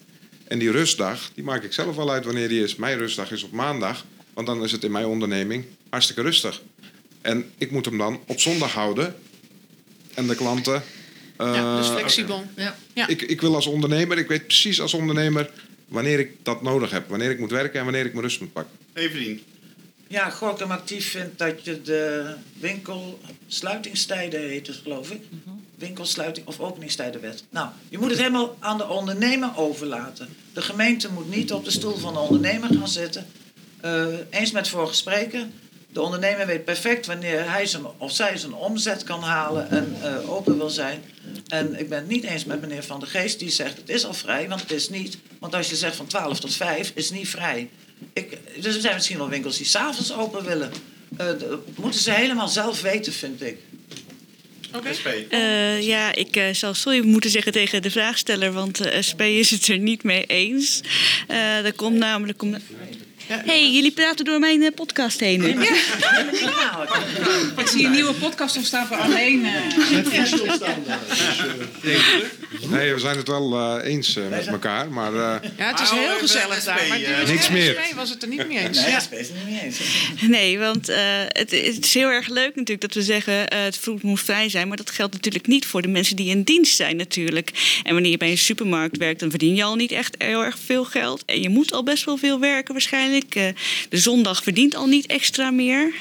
En 0.47 0.59
die 0.59 0.71
rustdag, 0.71 1.31
die 1.33 1.43
maak 1.43 1.63
ik 1.63 1.73
zelf 1.73 1.95
wel 1.95 2.11
uit 2.11 2.25
wanneer 2.25 2.47
die 2.47 2.63
is. 2.63 2.75
Mijn 2.75 2.97
rustdag 2.97 3.31
is 3.31 3.43
op 3.43 3.51
maandag, 3.51 4.05
want 4.33 4.47
dan 4.47 4.63
is 4.63 4.71
het 4.71 4.83
in 4.83 4.91
mijn 4.91 5.05
onderneming 5.05 5.65
hartstikke 5.89 6.21
rustig. 6.21 6.61
En 7.21 7.51
ik 7.57 7.71
moet 7.71 7.85
hem 7.85 7.97
dan 7.97 8.19
op 8.27 8.39
zondag 8.39 8.73
houden. 8.73 9.15
En 10.13 10.27
de 10.27 10.35
klanten. 10.35 10.83
Ja, 11.37 11.77
dus 11.77 11.87
eh, 11.87 11.95
flexibel. 11.95 12.43
Ja. 12.55 12.77
Ja. 12.93 13.07
ik, 13.07 13.21
ik 13.21 13.41
wil 13.41 13.55
als 13.55 13.65
ondernemer, 13.65 14.17
ik 14.17 14.27
weet 14.27 14.45
precies 14.45 14.81
als 14.81 14.93
ondernemer 14.93 15.49
wanneer 15.87 16.19
ik 16.19 16.31
dat 16.43 16.61
nodig 16.61 16.91
heb. 16.91 17.09
Wanneer 17.09 17.29
ik 17.29 17.39
moet 17.39 17.51
werken 17.51 17.79
en 17.79 17.83
wanneer 17.83 18.05
ik 18.05 18.11
mijn 18.11 18.23
rust 18.23 18.39
moet 18.39 18.53
pakken. 18.53 18.77
Evelien. 18.93 19.41
Ja, 20.11 20.29
Gorkum 20.29 20.71
Actief 20.71 21.11
vindt 21.11 21.37
dat 21.37 21.65
je 21.65 21.81
de 21.81 22.33
winkelsluitingstijden 22.59 24.39
heet 24.39 24.67
het 24.67 24.75
geloof 24.83 25.11
ik. 25.11 25.21
Winkelsluiting 25.75 26.47
of 26.47 26.59
openingstijdenwet. 26.59 27.43
Nou, 27.49 27.69
je 27.89 27.97
moet 27.97 28.09
het 28.09 28.19
helemaal 28.19 28.55
aan 28.59 28.77
de 28.77 28.87
ondernemer 28.87 29.57
overlaten. 29.57 30.27
De 30.53 30.61
gemeente 30.61 31.11
moet 31.11 31.29
niet 31.29 31.53
op 31.53 31.65
de 31.65 31.71
stoel 31.71 31.97
van 31.97 32.13
de 32.13 32.19
ondernemer 32.19 32.69
gaan 32.73 32.87
zitten. 32.87 33.25
Eh, 33.81 34.05
eens 34.29 34.51
met 34.51 34.67
vorige 34.67 34.93
spreker. 34.93 35.45
De 35.91 36.01
ondernemer 36.01 36.45
weet 36.45 36.65
perfect 36.65 37.05
wanneer 37.05 37.51
hij 37.51 37.65
zijn, 37.65 37.83
of 37.97 38.11
zij 38.11 38.37
zijn 38.37 38.53
omzet 38.53 39.03
kan 39.03 39.21
halen 39.21 39.69
en 39.69 39.95
eh, 40.01 40.29
open 40.29 40.57
wil 40.57 40.69
zijn. 40.69 41.03
En 41.47 41.79
ik 41.79 41.89
ben 41.89 41.97
het 41.97 42.07
niet 42.07 42.23
eens 42.23 42.45
met 42.45 42.61
meneer 42.61 42.83
Van 42.83 42.99
der 42.99 43.09
Geest 43.09 43.39
die 43.39 43.49
zegt 43.49 43.77
het 43.77 43.89
is 43.89 44.05
al 44.05 44.13
vrij, 44.13 44.47
want 44.49 44.61
het 44.61 44.71
is 44.71 44.89
niet. 44.89 45.17
Want 45.39 45.55
als 45.55 45.69
je 45.69 45.75
zegt 45.75 45.95
van 45.95 46.07
12 46.07 46.39
tot 46.39 46.55
5 46.55 46.91
is 46.95 47.11
niet 47.11 47.29
vrij. 47.29 47.69
Ik, 48.13 48.37
dus 48.61 48.75
er 48.75 48.81
zijn 48.81 48.93
misschien 48.93 49.17
wel 49.17 49.29
winkels 49.29 49.57
die 49.57 49.65
s'avonds 49.65 50.13
open 50.13 50.45
willen. 50.45 50.71
Eh, 51.17 51.25
dat 51.25 51.59
moeten 51.75 52.01
ze 52.01 52.11
helemaal 52.11 52.47
zelf 52.47 52.81
weten, 52.81 53.13
vind 53.13 53.41
ik. 53.41 53.57
SP. 54.97 55.07
Eh, 55.29 55.81
ja, 55.81 56.15
ik 56.15 56.35
eh, 56.35 56.53
zal 56.53 56.73
sorry 56.73 57.05
moeten 57.05 57.29
zeggen 57.29 57.51
tegen 57.51 57.81
de 57.81 57.91
vraagsteller, 57.91 58.51
want 58.51 58.77
de 58.77 59.01
SP 59.09 59.21
is 59.21 59.51
het 59.51 59.67
er 59.67 59.77
niet 59.77 60.03
mee 60.03 60.25
eens. 60.25 60.81
Eh 61.27 61.65
er 61.65 61.73
komt 61.73 61.97
namelijk 61.97 62.41
om. 62.41 62.57
Hey, 63.45 63.71
jullie 63.71 63.91
praten 63.91 64.25
door 64.25 64.39
mijn 64.39 64.61
eh, 64.61 64.69
podcast 64.75 65.19
heen 65.19 65.39
nu. 65.41 65.47
Ik 67.57 67.67
zie 67.67 67.85
een 67.85 67.91
nieuwe 67.91 68.13
podcast 68.13 68.57
ontstaan 68.57 68.87
voor 68.87 68.97
alleen. 68.97 69.45
eh, 69.45 69.51
Nee, 72.69 72.93
we 72.93 72.99
zijn 72.99 73.17
het 73.17 73.27
wel 73.27 73.53
eh, 73.79 73.91
eens 73.91 74.15
eh, 74.15 74.27
met 74.29 74.47
elkaar, 74.47 74.91
maar 74.91 75.13
eh, 75.13 75.49
Ja, 75.57 75.67
het 75.67 75.79
is 75.79 75.89
heel 75.89 76.17
gezellig 76.19 76.63
daar. 76.63 76.85
Maar 76.89 77.01
eh, 77.01 77.27
Niks 77.27 77.49
meer. 77.49 77.81
was 77.95 78.09
het 78.09 78.21
er 78.21 78.27
niet 78.29 78.47
mee 78.47 78.57
eens. 78.57 78.77
Nee, 78.81 78.89
Ja. 78.91 78.99
SP 79.05 79.13
is 79.13 79.27
het 79.27 79.37
niet 79.47 79.61
eens. 79.61 79.77
Nee, 80.27 80.59
want 80.59 80.89
eh, 80.89 80.97
het, 81.27 81.51
het 81.51 81.85
is 81.85 81.93
heel 81.93 82.07
erg 82.07 82.27
leuk 82.27 82.55
natuurlijk 82.55 82.81
dat 82.81 82.93
we 82.93 83.01
zeggen 83.01 83.47
eh, 83.47 83.63
het 83.63 83.77
vroeg 83.77 84.01
moet 84.01 84.19
vrij 84.21 84.49
zijn. 84.49 84.67
Maar 84.67 84.77
dat 84.77 84.89
geldt 84.89 85.13
natuurlijk 85.13 85.47
niet 85.47 85.65
voor 85.65 85.81
de 85.81 85.87
mensen 85.87 86.15
die 86.15 86.29
in 86.29 86.43
dienst 86.43 86.75
zijn 86.75 86.95
natuurlijk. 86.95 87.51
En 87.83 87.93
wanneer 87.93 88.11
je 88.11 88.17
bij 88.17 88.29
een 88.31 88.37
supermarkt 88.37 88.97
werkt, 88.97 89.19
dan 89.19 89.29
verdien 89.29 89.55
je 89.55 89.63
al 89.63 89.75
niet 89.75 89.91
echt 89.91 90.15
heel 90.17 90.43
erg 90.43 90.57
veel 90.65 90.83
geld. 90.83 91.23
En 91.25 91.41
je 91.41 91.49
moet 91.49 91.73
al 91.73 91.83
best 91.83 92.03
wel 92.05 92.17
veel 92.17 92.39
werken 92.39 92.73
waarschijnlijk. 92.73 93.20
Eh, 93.29 93.47
de 93.89 93.97
zondag 93.97 94.43
verdient 94.43 94.75
al 94.75 94.87
niet 94.87 95.05
extra 95.05 95.51
meer. 95.51 95.93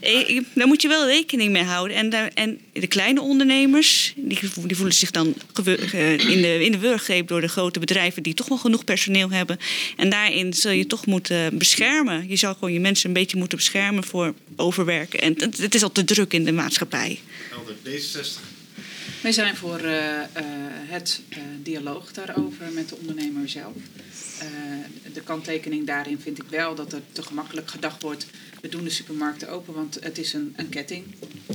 Eh, 0.00 0.40
Daar 0.54 0.66
moet 0.66 0.82
je 0.82 0.88
wel 0.88 1.06
rekening 1.06 1.52
mee 1.52 1.62
houden. 1.62 1.96
En, 1.96 2.10
daar, 2.10 2.30
en 2.34 2.60
de 2.72 2.86
kleine 2.86 3.20
ondernemers, 3.20 4.12
die, 4.16 4.38
die 4.66 4.76
voelen 4.76 4.94
zich 4.94 5.10
dan 5.10 5.34
eh, 5.64 6.12
in 6.18 6.42
de, 6.42 6.64
in 6.64 6.72
de 6.72 6.78
wurggreep 6.78 7.28
door 7.28 7.40
de 7.40 7.48
grote 7.48 7.78
bedrijven 7.78 8.22
die 8.22 8.34
toch 8.34 8.48
wel 8.48 8.58
genoeg 8.58 8.84
personeel 8.84 9.30
hebben. 9.30 9.58
En 9.96 10.10
daarin 10.10 10.54
zul 10.54 10.70
je 10.70 10.86
toch 10.86 11.06
moeten 11.06 11.58
beschermen. 11.58 12.28
Je 12.28 12.36
zou 12.36 12.54
gewoon 12.54 12.72
je 12.72 12.80
mensen 12.80 13.08
een 13.08 13.14
beetje 13.14 13.36
moeten 13.36 13.58
beschermen 13.58 14.04
voor 14.04 14.34
overwerken. 14.56 15.20
En 15.20 15.34
het, 15.38 15.58
het 15.58 15.74
is 15.74 15.82
al 15.82 15.92
te 15.92 16.04
druk 16.04 16.32
in 16.32 16.44
de 16.44 16.52
maatschappij. 16.52 17.18
Helder. 17.50 17.74
D66. 17.84 18.56
Wij 19.20 19.32
zijn 19.32 19.56
voor 19.56 19.78
eh, 19.78 20.20
eh, 20.20 20.44
het 20.86 21.20
eh, 21.28 21.38
dialoog 21.62 22.12
daarover 22.12 22.72
met 22.72 22.88
de 22.88 22.96
ondernemer 22.96 23.48
zelf. 23.48 23.76
Eh, 24.38 25.12
de 25.12 25.20
kanttekening 25.20 25.86
daarin 25.86 26.20
vind 26.20 26.38
ik 26.38 26.48
wel 26.48 26.74
dat 26.74 26.92
er 26.92 27.02
te 27.12 27.22
gemakkelijk 27.22 27.70
gedacht 27.70 28.02
wordt. 28.02 28.26
We 28.60 28.68
doen 28.68 28.84
de 28.84 28.90
supermarkten 28.90 29.48
open, 29.48 29.74
want 29.74 29.98
het 30.00 30.18
is 30.18 30.32
een, 30.32 30.54
een 30.56 30.68
ketting 30.68 31.04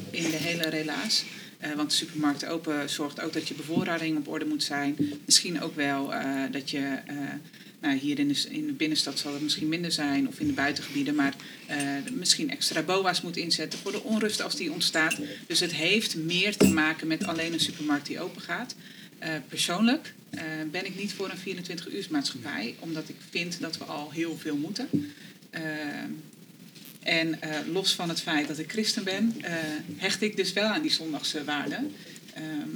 in 0.10 0.24
de 0.24 0.38
hele 0.38 0.70
relaas. 0.70 1.24
Eh, 1.58 1.72
want 1.72 1.90
de 1.90 1.96
supermarkten 1.96 2.50
open 2.50 2.90
zorgt 2.90 3.22
ook 3.22 3.34
dat 3.34 3.48
je 3.48 3.54
bevoorrading 3.54 4.18
op 4.18 4.28
orde 4.28 4.46
moet 4.46 4.64
zijn. 4.64 4.96
Misschien 5.26 5.62
ook 5.62 5.76
wel 5.76 6.14
eh, 6.14 6.52
dat 6.52 6.70
je 6.70 6.98
Nou, 7.80 7.98
hier 7.98 8.20
in 8.20 8.28
de, 8.28 8.46
in 8.50 8.66
de 8.66 8.74
binnenstad 8.74 9.20
zal 9.20 9.34
het 9.34 9.42
misschien 9.42 9.68
minder 9.68 9.92
zijn 9.92 10.28
of 10.28 10.40
in 10.40 10.48
de 10.48 10.54
buitengebieden, 10.54 11.16
maar 11.16 11.34
misschien 12.12 12.50
extra 12.50 12.82
BOA's 12.82 13.22
moet 13.22 13.38
inzetten 13.38 13.80
voor 13.80 13.92
de 13.92 14.04
onrust 14.04 14.42
als 14.42 14.56
die 14.56 14.72
ontstaat. 14.72 15.18
Dus 15.48 15.60
het 15.60 15.74
heeft 15.74 16.16
meer 16.16 16.58
te 16.58 16.68
maken 16.68 17.08
met 17.08 17.26
alleen 17.26 17.54
een 17.54 17.60
supermarkt 17.60 18.08
die 18.08 18.20
open 18.20 18.42
gaat. 18.42 18.76
Persoonlijk 19.48 20.14
eh, 20.36 20.44
ben 20.72 20.86
ik 20.86 20.96
niet 20.96 21.14
voor 21.14 21.30
een 21.30 21.58
24-uursmaatschappij, 21.58 22.76
omdat 22.80 23.10
ik 23.10 23.16
vind 23.30 23.60
dat 23.60 23.78
we 23.78 23.84
al 23.84 24.12
heel 24.12 24.38
veel 24.38 24.58
moeten. 24.58 25.14
Eh, 25.50 25.62
en 27.00 27.42
eh, 27.42 27.60
los 27.72 27.94
van 27.94 28.10
het 28.10 28.22
feit 28.22 28.48
dat 28.48 28.58
ik 28.58 28.72
christen 28.72 29.04
ben, 29.04 29.36
hecht 29.98 30.22
ik 30.22 30.36
dus 30.36 30.54
wel 30.54 30.68
aan 30.68 30.82
die 30.82 30.92
zondagse 30.92 31.44
waarden. 31.44 31.92
Ehm, 32.34 32.70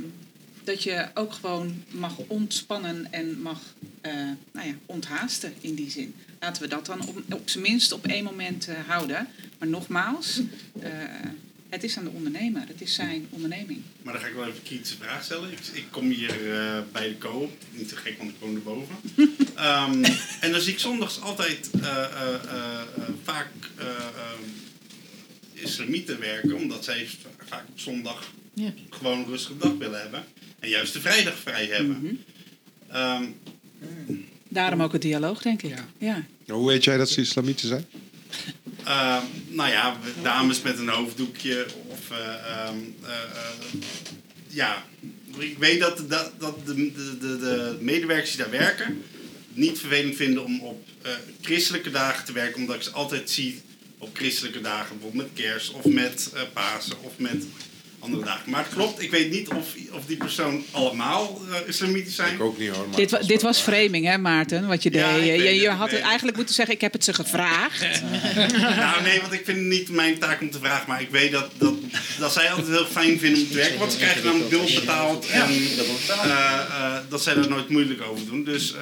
dat 0.64 0.84
je 0.84 1.08
ook 1.14 1.34
gewoon 1.34 1.84
mag 1.90 2.18
ontspannen 2.18 3.08
en 3.12 3.42
mag 3.42 3.62
nou 4.52 4.68
ja, 4.68 4.74
onthaasten 4.86 5.54
in 5.62 5.76
die 5.76 5.92
zin. 5.92 6.16
Laten 6.40 6.62
we 6.62 6.68
dat 6.68 6.86
dan 6.86 7.08
op, 7.08 7.34
op 7.34 7.50
zijn 7.50 7.64
minst 7.64 7.92
op 7.92 8.08
één 8.08 8.24
moment 8.24 8.68
houden. 8.88 9.28
Maar 9.58 9.68
nogmaals, 9.68 10.42
het 11.78 11.86
is 11.90 11.98
aan 11.98 12.04
de 12.04 12.10
ondernemer. 12.10 12.62
Het 12.68 12.82
is 12.82 12.94
zijn 12.94 13.28
onderneming. 13.30 13.82
Maar 14.02 14.14
dan 14.14 14.22
ga 14.22 14.28
ik 14.28 14.34
wel 14.34 14.44
even 14.44 14.56
een 14.56 14.64
kritische 14.64 14.96
vraag 14.98 15.24
stellen. 15.24 15.52
Ik, 15.52 15.60
ik 15.74 15.86
kom 15.92 16.10
hier 16.10 16.30
eh, 16.54 16.80
bij 16.92 17.08
de 17.08 17.18
co 17.18 17.52
Niet 17.72 17.88
te 17.88 17.96
gek, 17.96 18.18
want 18.18 18.30
ik 18.30 18.36
woon 18.40 18.56
erboven. 18.56 18.96
Ehm 19.56 20.04
en 20.42 20.52
dan 20.52 20.62
zie 20.62 20.74
ik 20.74 20.80
zondags 20.80 21.22
altijd 21.22 21.70
eh, 21.82 21.88
eh, 21.88 22.04
eh, 22.34 22.82
eh, 22.98 23.04
vaak 23.24 23.48
eh, 23.76 23.86
ehm, 23.88 24.44
islamieten 25.54 26.20
werken. 26.20 26.56
Omdat 26.56 26.84
zij 26.84 27.08
vaak 27.48 27.64
op 27.70 27.80
zondag 27.80 28.32
Ja. 28.54 28.74
gewoon 28.90 29.18
een 29.20 29.26
rustige 29.26 29.58
dag 29.58 29.74
willen 29.78 30.02
hebben. 30.02 30.24
En 30.60 30.70
juist 30.70 30.94
de 30.94 31.02
vrijdag 31.02 31.38
vrij 31.40 31.66
hebben. 31.66 32.24
Ehm, 32.92 33.24
Daarom 34.50 34.82
ook 34.82 34.92
het 34.94 35.02
dialoog, 35.02 35.42
denk 35.42 35.62
ik. 35.62 35.76
Ja. 35.98 36.26
Hoe 36.48 36.68
weet 36.68 36.84
jij 36.84 36.98
dat 36.98 37.10
ze 37.10 37.22
islamieten 37.22 37.68
zijn? 37.68 37.86
Ehm, 38.88 39.24
nou 39.48 39.70
ja, 39.70 39.98
dames 40.22 40.62
met 40.62 40.80
een 40.80 40.90
hoofddoekje 40.90 41.66
of 41.88 42.12
eh, 42.12 42.18
ehm, 42.18 42.78
eh, 43.04 43.12
eh, 43.12 43.82
ja, 44.48 44.86
ik 45.38 45.58
weet 45.58 45.80
dat, 45.80 46.10
dat, 46.10 46.32
dat 46.40 46.66
de, 46.66 46.74
de, 46.74 47.18
de, 47.18 47.38
de 47.38 47.78
medewerkers 47.80 48.30
die 48.30 48.40
daar 48.40 48.50
werken 48.50 49.04
niet 49.54 49.80
vervelend 49.80 50.16
vinden 50.16 50.44
om 50.44 50.60
op 50.62 50.88
christelijke 51.42 51.92
dagen 51.92 52.26
te 52.26 52.32
werken, 52.32 52.62
omdat 52.62 52.76
ik 52.76 52.82
ze 52.82 52.92
altijd 52.92 53.30
zie 53.30 53.62
op 53.98 54.10
christelijke 54.14 54.62
dagen, 54.62 54.98
bijvoorbeeld 55.00 55.36
met 55.36 55.46
kerst 55.46 55.72
of 55.72 55.86
met 55.86 56.32
Pasen 56.54 57.04
of 57.04 57.18
met 57.18 57.46
andere 58.08 58.26
dagen. 58.26 58.50
Maar 58.52 58.64
het 58.64 58.74
klopt, 58.74 59.02
ik 59.02 59.12
weet 59.12 59.32
niet 59.32 59.48
of, 59.48 59.66
of 59.92 60.06
die 60.06 60.18
persoon 60.18 60.64
allemaal 60.72 61.42
eh, 61.52 61.68
islamitisch 61.68 62.16
zijn. 62.16 62.34
Ik 62.34 62.42
ook 62.42 62.58
niet 62.58 62.70
hoor. 62.70 62.86
Dit, 62.96 63.12
wa- 63.12 63.20
dit 63.20 63.42
was 63.42 63.60
framing, 63.60 64.06
hè, 64.06 64.18
Maarten, 64.18 64.68
wat 64.68 64.84
je 64.84 64.92
Ja, 64.94 65.14
deed. 65.14 65.26
Je, 65.42 65.56
je 65.56 65.70
had 65.70 65.92
het. 65.92 66.00
eigenlijk 66.02 66.38
moeten 66.38 66.56
zeggen, 66.56 66.76
ik 66.76 66.82
heb 66.82 66.94
het 66.94 67.04
ze 67.04 67.14
gevraagd. 67.14 67.82
nou, 68.78 69.02
nee, 69.04 69.22
want 69.22 69.34
ik 69.34 69.42
vind 69.46 69.58
het 69.58 69.68
niet 69.68 69.90
mijn 69.90 70.18
taak 70.20 70.42
om 70.42 70.50
te 70.52 70.60
vragen. 70.60 70.86
Maar 70.88 71.02
ik 71.02 71.10
weet 71.10 71.32
dat, 71.32 71.50
dat, 71.58 71.74
dat 72.20 72.34
zij 72.34 72.50
altijd 72.50 72.68
heel 72.68 72.86
fijn 72.86 73.20
vinden 73.20 73.42
om 73.42 73.48
te 73.50 73.56
werken. 73.56 73.80
Want 73.80 73.92
ze 73.92 73.98
krijgen 73.98 74.24
namelijk 74.26 74.50
bills 74.50 74.74
betaald. 74.74 75.26
En 75.30 75.50
eh, 75.50 76.60
eh, 76.60 76.94
dat 77.10 77.24
zij 77.24 77.34
daar 77.34 77.50
nooit 77.50 77.70
moeilijk 77.70 78.02
over 78.02 78.26
doen. 78.26 78.44
Dus, 78.44 78.74
eh, 78.74 78.82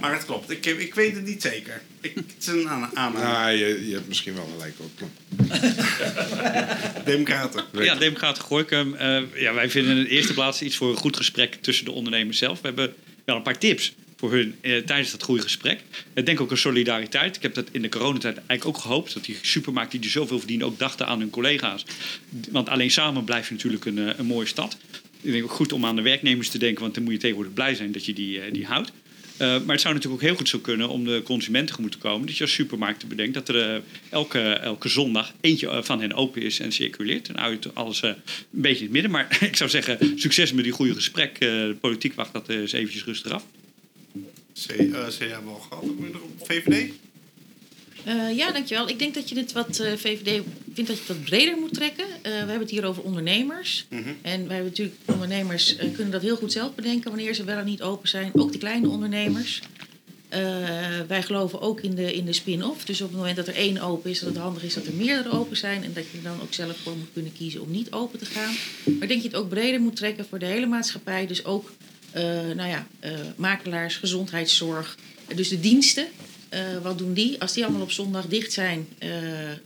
maar 0.00 0.12
het 0.12 0.24
klopt. 0.24 0.50
Ik, 0.50 0.66
ik 0.66 0.94
weet 0.94 1.14
het 1.14 1.24
niet 1.24 1.42
zeker. 1.42 1.82
Ik, 2.00 2.14
het 2.14 2.24
is 2.40 2.46
een 2.46 2.68
aan- 2.68 2.90
aanname. 2.94 3.24
Nou, 3.32 3.50
je, 3.50 3.86
je 3.88 3.94
hebt 3.94 4.08
misschien 4.08 4.34
wel 4.34 4.48
gelijk 4.56 4.74
ook. 4.80 5.08
Democraten. 7.04 7.64
Ja, 7.72 7.94
Democraten 7.94 8.42
Gorkum. 8.42 8.94
Eh, 8.94 9.20
ja, 9.34 9.54
wij 9.54 9.70
vinden 9.70 9.96
in 9.96 10.02
de 10.02 10.08
eerste 10.10 10.34
plaats 10.34 10.62
iets 10.62 10.76
voor 10.76 10.90
een 10.90 10.96
goed 10.96 11.16
gesprek 11.16 11.54
tussen 11.54 11.84
de 11.84 11.90
ondernemers 11.90 12.38
zelf. 12.38 12.60
We 12.60 12.66
hebben 12.66 12.94
wel 13.24 13.36
een 13.36 13.42
paar 13.42 13.58
tips 13.58 13.92
voor 14.16 14.32
hun 14.32 14.54
eh, 14.60 14.76
tijdens 14.78 15.10
dat 15.10 15.22
goede 15.22 15.42
gesprek. 15.42 15.80
Ik 16.14 16.26
denk 16.26 16.40
ook 16.40 16.50
een 16.50 16.56
solidariteit. 16.56 17.36
Ik 17.36 17.42
heb 17.42 17.54
dat 17.54 17.68
in 17.72 17.82
de 17.82 17.88
coronatijd 17.88 18.36
eigenlijk 18.36 18.66
ook 18.76 18.78
gehoopt. 18.82 19.14
Dat 19.14 19.24
die 19.24 19.36
supermarkten 19.42 19.98
die 20.00 20.08
er 20.08 20.14
zoveel 20.14 20.38
verdienen 20.38 20.66
ook 20.66 20.78
dachten 20.78 21.06
aan 21.06 21.18
hun 21.20 21.30
collega's. 21.30 21.84
Want 22.50 22.68
alleen 22.68 22.90
samen 22.90 23.24
blijf 23.24 23.48
je 23.48 23.54
natuurlijk 23.54 23.84
een, 23.84 23.98
eh, 23.98 24.18
een 24.18 24.26
mooie 24.26 24.46
stad. 24.46 24.76
Ik 25.22 25.32
denk 25.32 25.44
ook 25.44 25.50
goed 25.50 25.72
om 25.72 25.84
aan 25.86 25.96
de 25.96 26.02
werknemers 26.02 26.48
te 26.48 26.58
denken. 26.58 26.82
Want 26.82 26.94
dan 26.94 27.02
moet 27.02 27.12
je 27.12 27.18
tegenwoordig 27.18 27.52
blij 27.54 27.74
zijn 27.74 27.92
dat 27.92 28.04
je 28.06 28.12
die, 28.12 28.40
eh, 28.40 28.52
die 28.52 28.66
houdt. 28.66 28.92
Eh, 29.40 29.46
maar 29.46 29.74
het 29.74 29.80
zou 29.80 29.94
natuurlijk 29.94 30.22
ook 30.22 30.28
heel 30.28 30.36
goed 30.36 30.48
zo 30.48 30.58
kunnen 30.58 30.88
om 30.88 31.04
de 31.04 31.22
consument 31.24 31.66
tegemoet 31.66 31.92
te 31.92 31.98
komen. 31.98 32.26
Dat 32.26 32.36
je 32.36 32.42
als 32.42 32.52
supermarkt 32.52 33.08
bedenkt 33.08 33.34
dat 33.34 33.48
er 33.48 33.74
eh, 33.74 33.80
elke, 34.10 34.40
elke 34.40 34.88
zondag 34.88 35.32
eentje 35.40 35.68
eh, 35.68 35.82
van 35.82 36.00
hen 36.00 36.12
open 36.12 36.42
is 36.42 36.60
en 36.60 36.72
circuleert. 36.72 37.28
En 37.28 37.38
uit 37.38 37.74
alles 37.74 38.02
een 38.02 38.16
beetje 38.50 38.76
in 38.76 38.82
het 38.82 38.92
midden. 38.92 39.10
Maar 39.10 39.38
ik 39.50 39.56
zou 39.56 39.70
zeggen, 39.70 40.18
succes 40.18 40.52
met 40.52 40.64
die 40.64 40.72
goede 40.72 40.94
gesprek. 40.94 41.40
De 41.40 41.76
politiek 41.80 42.14
wacht 42.14 42.32
dat 42.32 42.48
eens 42.48 42.72
eventjes 42.72 43.04
rustig 43.04 43.32
af. 43.32 43.44
CDA 44.54 45.44
wel 45.44 45.54
gehad. 45.68 45.84
VVD? 46.42 46.92
Eh, 48.04 48.36
ja, 48.36 48.52
dankjewel. 48.52 48.88
Ik 48.88 48.98
denk 48.98 49.14
dat 49.14 49.28
je 49.28 49.34
dit 49.34 49.52
wat 49.52 49.78
eh, 49.78 49.92
VVD 49.92 50.42
vindt 50.72 50.86
dat 50.86 50.86
je 50.86 50.92
het 50.92 51.06
wat 51.06 51.24
breder 51.24 51.56
moet 51.56 51.74
trekken. 51.74 52.04
Eh, 52.04 52.22
we 52.22 52.30
hebben 52.30 52.60
het 52.60 52.70
hier 52.70 52.84
over 52.84 53.02
ondernemers. 53.02 53.86
Mhm. 53.88 54.08
En 54.22 54.46
wij 54.46 54.56
hebben 54.56 54.64
natuurlijk, 54.64 54.96
ondernemers 55.04 55.76
kunnen 55.76 56.10
dat 56.10 56.22
heel 56.22 56.36
goed 56.36 56.52
zelf 56.52 56.74
bedenken 56.74 57.10
wanneer 57.10 57.34
ze 57.34 57.44
wel 57.44 57.58
en 57.58 57.64
niet 57.64 57.82
open 57.82 58.08
zijn. 58.08 58.30
Ook 58.34 58.52
de 58.52 58.58
kleine 58.58 58.88
ondernemers. 58.88 59.60
Wij 61.06 61.22
geloven 61.22 61.60
ook 61.60 61.80
in 61.80 61.94
de, 61.94 62.14
in 62.14 62.24
de 62.24 62.32
spin-off. 62.32 62.84
Dus 62.84 63.00
op 63.00 63.08
het 63.08 63.16
moment 63.16 63.36
dat 63.36 63.46
er 63.46 63.54
één 63.54 63.78
open 63.78 64.10
is, 64.10 64.20
dat 64.20 64.28
het 64.28 64.38
handig 64.38 64.62
is 64.62 64.74
dat 64.74 64.86
er 64.86 64.94
meerdere 64.94 65.30
open 65.30 65.56
zijn. 65.56 65.84
En 65.84 65.92
dat 65.92 66.04
je 66.10 66.16
er 66.16 66.22
dan 66.22 66.40
ook 66.42 66.54
zelf 66.54 66.76
voor 66.76 66.96
moet 66.96 67.12
kunnen 67.12 67.32
kiezen 67.32 67.60
om 67.60 67.70
niet 67.70 67.92
open 67.92 68.18
te 68.18 68.24
gaan. 68.24 68.54
Maar 68.84 68.92
ik 68.92 69.08
denk 69.08 69.10
dat 69.10 69.22
je 69.22 69.28
het 69.28 69.36
ook 69.36 69.48
breder 69.48 69.80
moet 69.80 69.96
trekken 69.96 70.26
voor 70.26 70.38
de 70.38 70.46
hele 70.46 70.66
maatschappij. 70.66 71.26
Dus 71.26 71.44
ook 71.44 71.72
nou 72.54 72.68
ja, 72.68 72.86
makelaars, 73.36 73.96
gezondheidszorg. 73.96 74.96
Dus 75.34 75.48
de 75.48 75.60
diensten. 75.60 76.06
Eh, 76.50 76.60
wat 76.82 76.98
doen 76.98 77.12
die? 77.12 77.40
Als 77.40 77.52
die 77.52 77.64
allemaal 77.64 77.82
op 77.82 77.90
zondag 77.90 78.26
dicht 78.26 78.52
zijn, 78.52 78.88
eh, 78.98 79.10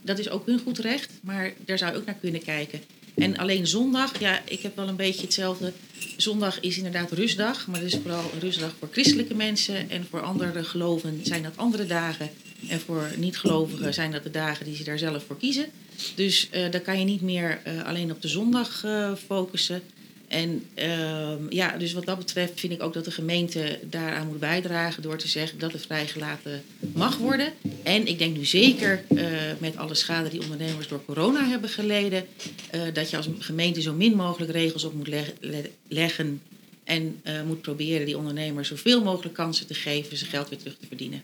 dat 0.02 0.18
is 0.18 0.28
ook 0.28 0.46
hun 0.46 0.58
goed 0.58 0.78
recht. 0.78 1.10
Maar 1.20 1.52
daar 1.64 1.78
zou 1.78 1.92
je 1.92 1.98
ook 1.98 2.06
naar 2.06 2.16
kunnen 2.20 2.42
kijken. 2.42 2.80
En 3.14 3.36
alleen 3.36 3.66
zondag, 3.66 4.20
ja, 4.20 4.40
ik 4.48 4.60
heb 4.60 4.76
wel 4.76 4.88
een 4.88 4.96
beetje 4.96 5.22
hetzelfde. 5.22 5.72
Zondag 6.16 6.60
is 6.60 6.76
inderdaad 6.76 7.12
rustdag, 7.12 7.66
maar 7.66 7.80
dat 7.80 7.88
is 7.88 7.98
vooral 8.02 8.30
een 8.32 8.40
rustdag 8.40 8.74
voor 8.78 8.88
christelijke 8.92 9.34
mensen. 9.34 9.90
En 9.90 10.06
voor 10.10 10.22
andere 10.22 10.64
geloven 10.64 11.20
zijn 11.22 11.42
dat 11.42 11.56
andere 11.56 11.86
dagen. 11.86 12.30
En 12.68 12.80
voor 12.80 13.10
niet-gelovigen 13.16 13.94
zijn 13.94 14.12
dat 14.12 14.22
de 14.22 14.30
dagen 14.30 14.64
die 14.64 14.76
ze 14.76 14.84
daar 14.84 14.98
zelf 14.98 15.24
voor 15.26 15.38
kiezen. 15.38 15.66
Dus 16.14 16.48
eh 16.50 16.70
dan 16.70 16.82
kan 16.82 16.98
je 16.98 17.04
niet 17.04 17.20
meer 17.20 17.60
alleen 17.84 18.10
op 18.10 18.22
de 18.22 18.28
zondag 18.28 18.84
focussen. 19.26 19.82
En 20.28 20.64
ehm, 20.74 21.38
ja, 21.48 21.76
dus 21.76 21.92
wat 21.92 22.06
dat 22.06 22.18
betreft 22.18 22.60
vind 22.60 22.72
ik 22.72 22.82
ook 22.82 22.92
dat 22.94 23.04
de 23.04 23.10
gemeente 23.10 23.78
daaraan 23.82 24.26
moet 24.26 24.38
bijdragen 24.40 25.02
door 25.02 25.16
te 25.18 25.28
zeggen 25.28 25.58
dat 25.58 25.72
het 25.72 25.86
vrijgelaten 25.86 26.62
mag 26.94 27.16
worden. 27.16 27.52
En 27.82 28.06
ik 28.06 28.18
denk 28.18 28.36
nu 28.36 28.44
zeker 28.44 29.04
eh, 29.08 29.26
met 29.58 29.76
alle 29.76 29.94
schade 29.94 30.28
die 30.28 30.40
ondernemers 30.42 30.88
door 30.88 31.04
corona 31.04 31.44
hebben 31.48 31.70
geleden, 31.70 32.26
eh, 32.70 32.80
dat 32.92 33.10
je 33.10 33.16
als 33.16 33.28
gemeente 33.38 33.80
zo 33.82 33.92
min 33.92 34.14
mogelijk 34.16 34.52
regels 34.52 34.84
op 34.84 34.94
moet 34.94 35.08
leg- 35.08 35.32
le- 35.40 35.70
leggen. 35.88 36.42
En 36.84 37.20
eh, 37.22 37.42
moet 37.42 37.62
proberen 37.62 38.06
die 38.06 38.18
ondernemers 38.18 38.68
zoveel 38.68 39.02
mogelijk 39.02 39.34
kansen 39.34 39.66
te 39.66 39.74
geven 39.74 40.16
zijn 40.16 40.30
geld 40.30 40.48
weer 40.48 40.58
terug 40.58 40.76
te 40.80 40.86
verdienen. 40.86 41.22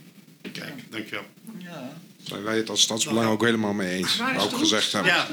Kijk, 0.53 0.75
dankjewel. 0.91 1.25
Zijn 2.25 2.43
wij 2.43 2.57
het 2.57 2.71
als 2.71 2.81
stadsbelang 2.81 3.31
ook 3.31 3.45
helemaal 3.45 3.73
mee 3.73 3.97
eens? 3.97 4.17
Waar 4.17 4.37
is 4.37 4.43
Ook 4.43 4.51
de 4.51 4.57
gezegd 4.57 4.93
hebben. 4.93 5.13
Ja, 5.13 5.27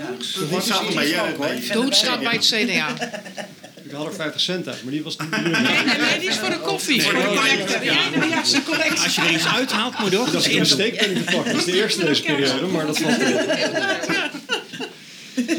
die 0.49 0.61
zaten 0.61 0.93
bij. 0.93 1.61
De 1.71 1.77
hoed 1.77 1.95
staat 1.95 2.19
bij 2.19 2.33
het 2.33 2.45
CDA. 2.45 2.87
Ik 3.87 3.93
haal 3.93 4.05
er 4.05 4.13
50 4.13 4.41
cent 4.41 4.67
uit, 4.67 4.83
maar 4.83 4.91
die 4.91 5.03
was 5.03 5.17
niet 5.17 5.31
Nee, 5.31 5.41
nee, 5.41 5.97
nee, 5.97 6.19
die 6.19 6.29
is 6.29 6.37
voor 6.37 6.49
de 6.49 6.59
koffie. 6.59 7.01
Voor 7.01 7.13
de 7.13 7.23
collector. 7.25 7.83
Ja, 7.83 8.43
zijn 8.43 8.63
collectie. 8.63 9.03
Als 9.03 9.15
je 9.15 9.21
er 9.21 9.31
iets 9.31 9.47
uithalt, 9.47 9.99
moet 9.99 10.11
je 10.11 10.17
ook 10.17 10.31
Dat 10.31 10.45
is 10.45 10.55
een 10.55 10.65
steekpenning 10.65 11.25
te 11.25 11.31
pakken. 11.31 11.51
Dat 11.51 11.59
is 11.61 11.65
de 11.65 11.81
eerste 11.81 12.05
deze 12.05 12.21
periode, 12.21 12.65
maar 12.65 12.85
dat 12.85 12.97
valt 12.97 13.17
mee. 13.23 13.33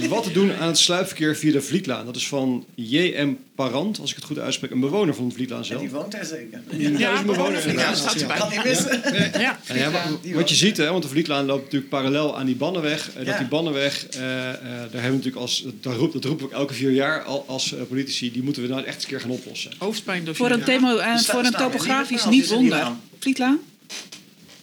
Wat 0.09 0.23
te 0.25 0.33
doen 0.33 0.53
aan 0.53 0.67
het 0.67 0.79
sluipverkeer 0.79 1.37
via 1.37 1.53
de 1.53 1.61
Vlietlaan? 1.63 2.07
Dat 2.07 2.17
is 2.17 2.29
van 2.29 2.65
J.M. 2.75 3.33
Parant, 3.55 4.01
als 4.01 4.11
ik 4.11 4.17
het 4.17 4.25
goed 4.25 4.39
uitspreek, 4.39 4.71
een 4.71 4.81
bewoner 4.81 5.15
van 5.15 5.29
de 5.29 5.35
Vlietlaan 5.35 5.65
zelf. 5.65 5.81
Die 5.81 5.91
woont 5.91 6.13
daar 6.13 6.25
zeker. 6.25 6.61
Ja, 6.71 6.91
dat 6.91 7.01
is 7.13 7.19
een 7.21 7.27
bewoner. 7.27 7.53
Ja, 7.59 7.65
inderdaad. 7.65 7.99
staat 7.99 8.21
erbij. 8.21 8.37
Kan 8.39 8.49
niet 8.51 8.65
missen. 8.65 9.01
Ja. 9.41 9.59
Ja, 9.75 9.91
wat, 9.91 10.33
wat 10.35 10.49
je 10.49 10.55
ziet, 10.55 10.77
hè, 10.77 10.91
want 10.91 11.03
de 11.03 11.09
Vlietlaan 11.09 11.47
loopt 11.47 11.63
natuurlijk 11.65 11.91
parallel 11.91 12.39
aan 12.39 12.47
die 12.47 12.57
Bannenweg. 12.57 13.11
eh, 13.17 13.27
Dat 13.27 13.39
die 13.39 13.47
Bannenweg, 13.47 14.07
eh, 14.07 14.19
eh, 14.21 14.55
daar 14.63 14.79
hebben 14.81 15.03
we 15.03 15.09
natuurlijk 15.09 15.37
als, 15.37 15.65
dat, 15.81 15.95
roep, 15.97 16.13
dat 16.13 16.25
roepen 16.25 16.49
we 16.49 16.55
elke 16.55 16.75
vier 16.75 16.91
jaar 16.91 17.23
al, 17.23 17.45
als 17.49 17.75
politici, 17.89 18.33
die 18.33 18.43
moeten 18.43 18.63
we 18.63 18.69
nou 18.69 18.85
echt 18.85 18.95
eens 18.95 19.03
een 19.05 19.11
keer 19.11 19.21
gaan 19.21 19.31
oplossen. 19.31 19.71
Hoofdpijndossier. 19.79 20.47
Voor 20.47 20.57
een, 20.57 20.65
demo, 20.65 20.97
Sta- 21.17 21.33
voor 21.33 21.45
een 21.45 21.53
topografisch 21.53 22.25
niet 22.25 22.51
er 22.51 22.55
wonder. 22.57 22.81
aan. 22.81 23.01
Vlietlaan? 23.19 23.59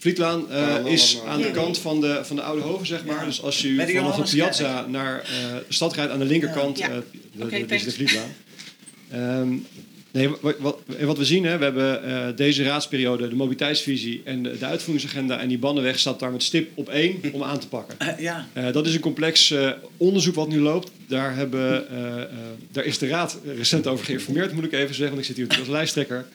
Vlietlaan 0.05 0.51
eh, 0.51 0.85
is 0.85 1.19
aan, 1.27 1.41
de 1.41 1.47
eh, 1.47 1.53
kant 1.53 1.77
van 1.77 2.01
de, 2.01 2.19
van 2.23 2.35
de 2.35 2.41
Oude 2.41 2.61
Hoven, 2.61 2.87
zeg 2.87 3.05
maar. 3.05 3.15
Ja. 3.19 3.25
Dus 3.25 3.41
als 3.41 3.61
de 3.61 3.75
vanaf 3.95 4.15
de. 4.29 4.35
Piazza 4.35 4.85
naar 4.87 5.19
eh, 5.21 5.27
de 5.67 5.73
stad 5.73 5.93
rijdt 5.95 6.11
aan 6.11 6.19
de 6.19 6.25
linkerkant, 6.25 6.77
Ja. 6.77 6.89
eh, 6.89 6.95
de- 7.31 7.37
dat 7.37 7.51
is 7.51 7.59
de 7.59 7.65
thanks. 7.65 7.93
Vlietlaan. 7.93 8.29
Ehm, 9.11 9.53
nee, 10.11 10.29
wat, 10.41 10.55
wat, 10.59 10.79
wat 11.01 11.17
we 11.17 11.25
zien, 11.25 11.43
hè, 11.45 11.57
we 11.57 11.63
hebben 11.63 12.03
eh, 12.03 12.35
deze 12.35 12.63
raadsperiode 12.63 13.27
de 13.29 13.35
mobiliteitsvisie 13.35 14.21
en 14.25 14.43
de, 14.43 14.57
de 14.57 14.65
uitvoeringsagenda. 14.65 15.39
En 15.39 15.47
die 15.47 15.57
Bannenweg 15.59 15.99
staat 15.99 16.19
daar 16.19 16.31
met 16.31 16.43
stip 16.43 16.69
op 16.73 16.89
één 16.89 17.19
om 17.31 17.43
aan 17.43 17.59
te 17.59 17.67
pakken. 17.67 17.95
Eh, 18.07 18.19
ja. 18.19 18.47
Eh, 18.53 18.71
dat 18.71 18.87
is 18.87 18.93
een 18.93 18.99
complex 18.99 19.51
eh, 19.51 19.71
onderzoek 19.97 20.35
wat 20.35 20.47
nu 20.47 20.59
loopt. 20.59 20.91
Daar, 21.07 21.35
hebben, 21.35 21.89
eh, 21.89 22.21
eh, 22.21 22.27
daar 22.71 22.83
is 22.85 22.97
de 22.97 23.07
Raad 23.07 23.37
recent 23.57 23.87
over 23.87 24.05
geïnformeerd, 24.05 24.53
moet 24.53 24.63
ik 24.63 24.73
even 24.73 24.87
zeggen. 24.95 25.07
Want 25.15 25.19
ik 25.19 25.25
zit 25.25 25.35
hier 25.35 25.45
natuurlijk 25.45 25.69
als 25.69 25.77
lijsttrekker. 25.77 26.25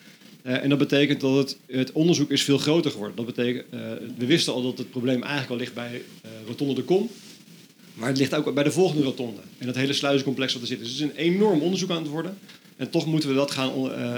Eh, 0.41 0.63
en 0.63 0.69
dat 0.69 0.77
betekent 0.77 1.21
dat 1.21 1.35
het, 1.35 1.57
het 1.67 1.91
onderzoek 1.91 2.31
is 2.31 2.43
veel 2.43 2.57
groter 2.57 2.91
geworden. 2.91 3.15
Dat 3.15 3.25
betekent, 3.25 3.65
eh, 3.69 3.79
we 4.17 4.25
wisten 4.25 4.53
al 4.53 4.61
dat 4.61 4.77
het 4.77 4.89
probleem 4.89 5.21
eigenlijk 5.21 5.51
al 5.51 5.57
ligt 5.57 5.73
bij 5.73 6.01
eh, 6.21 6.31
Rotonde 6.47 6.73
de 6.73 6.83
Kom. 6.83 7.09
Maar 7.93 8.07
het 8.07 8.17
ligt 8.17 8.35
ook 8.35 8.53
bij 8.53 8.63
de 8.63 8.71
volgende 8.71 9.03
rotonde. 9.03 9.41
En 9.57 9.65
dat 9.65 9.75
hele 9.75 9.93
sluizencomplex 9.93 10.53
wat 10.53 10.61
er 10.61 10.67
zit. 10.67 10.79
Dus 10.79 10.87
het 10.87 10.97
is 10.97 11.01
een 11.01 11.15
enorm 11.15 11.61
onderzoek 11.61 11.89
aan 11.89 12.01
het 12.01 12.11
worden. 12.11 12.37
En 12.75 12.89
toch 12.89 13.05
moeten 13.05 13.29
we 13.29 13.35
dat 13.35 13.51
gaan, 13.51 13.71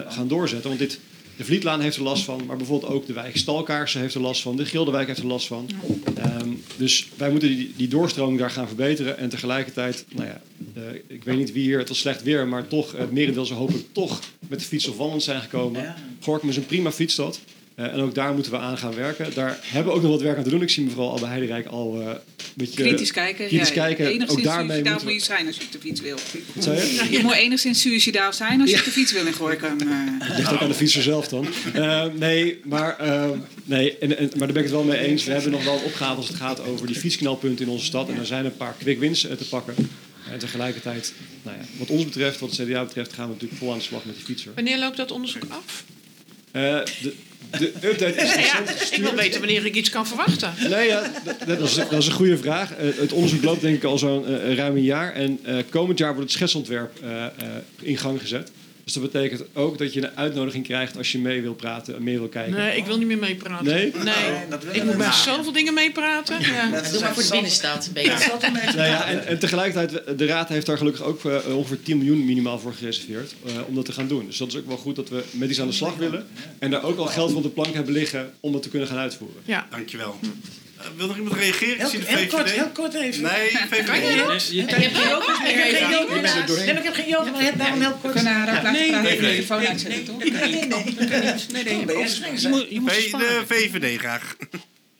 gaan 0.07 0.27
doorzetten. 0.27 0.67
Want 0.67 0.81
dit, 0.81 0.99
de 1.37 1.43
Vlietlaan 1.43 1.81
heeft 1.81 1.97
er 1.97 2.03
last 2.03 2.23
van. 2.23 2.45
Maar 2.45 2.57
bijvoorbeeld 2.57 2.91
ook 2.91 3.07
de 3.07 3.13
wijk 3.13 3.37
Stalkaarsen 3.37 4.01
heeft 4.01 4.15
er 4.15 4.21
last 4.21 4.41
van. 4.41 4.55
De 4.55 4.65
Gildewijk 4.65 5.07
heeft 5.07 5.19
er 5.19 5.25
last 5.25 5.47
van. 5.47 5.69
Ehm, 6.15 6.49
dus 6.77 7.07
wij 7.17 7.31
moeten 7.31 7.49
die, 7.49 7.73
die 7.75 7.87
doorstroming 7.87 8.39
daar 8.39 8.51
gaan 8.51 8.67
verbeteren. 8.67 9.17
En 9.17 9.29
tegelijkertijd, 9.29 10.05
nou 10.09 10.27
ja, 10.27 10.41
eh, 10.73 10.81
ik 11.07 11.23
weet 11.23 11.37
niet 11.37 11.51
wie 11.51 11.63
hier, 11.63 11.79
het 11.79 11.89
was 11.89 11.99
slecht 11.99 12.23
weer. 12.23 12.47
Maar 12.47 12.67
toch, 12.67 12.91
het 12.91 13.11
merendeel 13.11 13.45
zou 13.45 13.59
hopelijk 13.59 13.85
toch 13.91 14.19
met 14.47 14.59
de 14.59 14.65
fiets 14.65 14.87
of 14.87 14.97
wandeld 14.97 15.23
zijn 15.23 15.41
gekomen. 15.41 15.95
Gorkum 16.19 16.49
is 16.49 16.57
een 16.57 16.65
prima 16.65 16.91
fietsstad. 16.91 17.39
Eh, 17.75 17.85
en 17.85 17.99
ook 17.99 18.15
daar 18.15 18.33
moeten 18.33 18.51
we 18.51 18.57
aan 18.57 18.77
gaan 18.77 18.95
werken. 18.95 19.33
Daar 19.33 19.59
hebben 19.61 19.91
we 19.91 19.97
ook 19.97 20.03
nog 20.03 20.11
wat 20.11 20.21
werk 20.21 20.37
aan 20.37 20.43
te 20.43 20.49
doen. 20.49 20.61
Ik 20.61 20.69
zie 20.69 20.83
mevrouw 20.83 21.07
Albe 21.07 21.25
Heiderijk 21.25 21.65
al 21.65 22.01
eh, 22.01 22.07
een 22.07 22.15
beetje... 22.55 22.83
Kritisch 22.83 23.11
kijken. 23.11 23.47
Kritisch 23.47 23.67
ja, 23.67 23.73
kijken. 23.73 24.05
Enigszins 24.05 24.39
Ook 24.39 24.43
daarmee 24.43 24.67
suicidaal 24.67 24.93
moet 24.93 25.03
we... 25.03 25.13
je 25.13 25.19
zijn 25.19 25.47
als 25.47 25.55
je 25.55 25.63
op 25.63 25.71
de 25.71 25.79
fiets 25.79 26.01
wil. 26.01 26.17
Wat 26.53 26.63
zei 26.63 26.77
je? 26.77 27.07
Je 27.11 27.19
moet 27.19 27.33
enigszins 27.33 27.81
suicidaal 27.81 28.33
zijn 28.33 28.61
als 28.61 28.69
je 28.69 28.77
op 28.77 28.83
de 28.83 28.91
fiets 28.91 29.11
wil 29.11 29.25
in 29.25 29.33
Gorkum. 29.33 29.79
eh. 29.79 29.87
Het 30.19 30.37
ligt 30.37 30.53
ook 30.53 30.61
aan 30.61 30.67
de 30.67 30.73
fietser 30.73 31.01
zelf 31.01 31.27
dan. 31.27 31.47
Eh, 31.73 32.05
nee, 32.13 32.59
maar, 32.63 32.97
eh, 32.97 33.29
nee 33.63 33.97
en, 33.97 34.17
en, 34.17 34.29
maar 34.37 34.37
daar 34.37 34.47
ben 34.47 34.55
ik 34.57 34.63
het 34.63 34.71
wel 34.71 34.83
mee 34.83 34.99
eens. 34.99 35.23
We 35.23 35.31
hebben 35.31 35.51
nog 35.51 35.63
wel 35.63 35.75
een 35.77 35.83
opgave 35.83 36.15
als 36.15 36.27
het 36.27 36.37
gaat 36.37 36.65
over 36.65 36.87
die 36.87 36.95
fietsknelpunten 36.95 37.65
in 37.65 37.71
onze 37.71 37.85
stad. 37.85 38.09
En 38.09 38.17
er 38.17 38.25
zijn 38.25 38.45
een 38.45 38.57
paar 38.57 38.75
quick 38.79 38.99
wins 38.99 39.21
te 39.21 39.47
pakken. 39.49 39.75
En 40.31 40.39
tegelijkertijd, 40.39 41.13
nou 41.43 41.57
ja, 41.57 41.63
wat 41.77 41.89
ons 41.89 42.03
betreft, 42.03 42.39
wat 42.39 42.57
het 42.57 42.67
CDA 42.67 42.83
betreft, 42.83 43.13
gaan 43.13 43.25
we 43.25 43.33
natuurlijk 43.33 43.59
vol 43.59 43.71
aan 43.71 43.77
de 43.77 43.83
slag 43.83 44.05
met 44.05 44.15
die 44.15 44.23
fietser. 44.23 44.51
Wanneer 44.55 44.79
loopt 44.79 44.97
dat 44.97 45.11
onderzoek 45.11 45.43
af? 45.49 45.83
Eh, 46.51 46.61
de, 47.01 47.13
de 47.59 47.71
update 47.83 48.15
is 48.15 48.33
Ja, 48.33 48.39
recent 48.41 48.91
ik 48.91 49.01
wil 49.01 49.13
weten 49.13 49.39
wanneer 49.39 49.65
ik 49.65 49.75
iets 49.75 49.89
kan 49.89 50.07
verwachten. 50.07 50.53
Nee, 50.69 50.87
ja, 50.87 51.11
dat, 51.23 51.35
dat, 51.47 51.59
is, 51.59 51.75
dat 51.75 51.93
is 51.93 52.07
een 52.07 52.13
goede 52.13 52.37
vraag. 52.37 52.73
Eh, 52.73 52.87
het 52.95 53.11
onderzoek 53.11 53.43
loopt 53.43 53.61
denk 53.61 53.75
ik 53.75 53.83
al 53.83 53.97
zo'n 53.97 54.27
eh, 54.27 54.55
ruim 54.55 54.75
een 54.75 54.83
jaar. 54.83 55.13
En 55.13 55.39
eh, 55.43 55.57
komend 55.69 55.99
jaar 55.99 56.13
wordt 56.13 56.23
het 56.23 56.31
schetsontwerp 56.31 56.99
in 57.81 57.97
gang 57.97 58.21
gezet. 58.21 58.51
Dus 58.83 58.93
dat 58.93 59.03
betekent 59.03 59.43
ook 59.53 59.77
dat 59.77 59.93
je 59.93 60.01
een 60.01 60.15
uitnodiging 60.15 60.63
krijgt 60.63 60.97
als 60.97 61.11
je 61.11 61.19
mee 61.19 61.41
wil 61.41 61.53
praten 61.53 61.95
en 61.95 62.03
mee 62.03 62.17
wil 62.17 62.27
kijken. 62.27 62.53
Nee, 62.53 62.77
ik 62.77 62.85
wil 62.85 62.97
niet 62.97 63.07
meer 63.07 63.17
meepraten. 63.17 63.65
Nee? 63.65 63.93
Nee, 64.03 64.13
ik 64.71 64.83
moet 64.83 64.97
bij 64.97 65.11
zoveel 65.11 65.51
dingen 65.51 65.73
meepraten. 65.73 66.41
Ja. 66.41 66.69
Doe 66.91 66.99
maar 66.99 67.13
voor 67.13 67.23
de 67.23 67.29
binnenstad. 67.29 67.85
een 67.87 67.93
beetje. 67.93 68.31
Nou 68.75 68.87
ja, 68.87 69.05
en, 69.05 69.27
en 69.27 69.39
tegelijkertijd, 69.39 70.17
de 70.17 70.25
Raad 70.25 70.49
heeft 70.49 70.65
daar 70.65 70.77
gelukkig 70.77 71.03
ook 71.03 71.25
eh, 71.25 71.55
ongeveer 71.55 71.83
10 71.83 71.97
miljoen 71.97 72.25
minimaal 72.25 72.59
voor 72.59 72.73
gereserveerd 72.73 73.35
eh, 73.45 73.51
om 73.67 73.75
dat 73.75 73.85
te 73.85 73.91
gaan 73.91 74.07
doen. 74.07 74.25
Dus 74.25 74.37
dat 74.37 74.47
is 74.47 74.55
ook 74.55 74.67
wel 74.67 74.77
goed 74.77 74.95
dat 74.95 75.09
we 75.09 75.23
met 75.31 75.49
iets 75.49 75.61
aan 75.61 75.67
de 75.67 75.73
slag 75.73 75.95
willen. 75.95 76.25
En 76.59 76.71
daar 76.71 76.83
ook 76.83 76.97
al 76.97 77.05
geld 77.05 77.29
voor 77.29 77.37
op 77.37 77.43
de 77.43 77.49
plank 77.49 77.73
hebben 77.73 77.93
liggen 77.93 78.33
om 78.39 78.51
dat 78.51 78.63
te 78.63 78.69
kunnen 78.69 78.87
gaan 78.87 78.97
uitvoeren. 78.97 79.41
Ja. 79.45 79.67
Dankjewel. 79.69 80.15
Eh, 80.21 80.29
wil 80.95 81.07
nog 81.07 81.17
iemand 81.17 81.35
reageren? 81.35 81.77
Heel, 81.77 81.89
heel 81.89 82.01
VVD. 82.17 82.29
kort, 82.29 82.51
heel 82.51 82.69
kort 82.69 82.93
even. 82.93 83.21
Nee, 83.23 83.49
VVD. 83.49 83.85
Kan 83.85 83.99
je 84.01 84.23
dat? 84.27 84.47
Je- 84.51 84.61
Ik 84.61 84.69
heb 84.69 84.93
geen 84.93 85.09
jokers 85.09 85.39
meer. 85.39 85.49
Ik 85.67 85.75
heb 85.75 85.79
geen 85.81 85.89
jokers 85.89 86.33
meer. 86.33 86.45
doorheen. 86.45 86.65
Nee, 86.65 86.73
maar 86.73 86.83
ik 86.83 86.89
heb 86.89 86.93
geen 86.93 87.07
jokers 87.09 87.37
meer. 87.41 87.57
Daarom 87.57 87.81
heel 87.81 87.97
kort. 88.01 88.13
Kunnen 88.13 88.33
haar 88.33 88.47
ook 88.47 88.53
laten 88.63 88.71
Nee, 88.71 88.87
praten 88.89 89.03
nee, 89.03 89.15
de 89.19 89.25
nee, 89.87 90.03
toch? 90.03 90.17
Nee, 91.51 91.63
nee, 91.63 91.85
nee. 91.85 91.85
De 91.85 93.43
VVD 93.47 93.99
graag. 93.99 94.35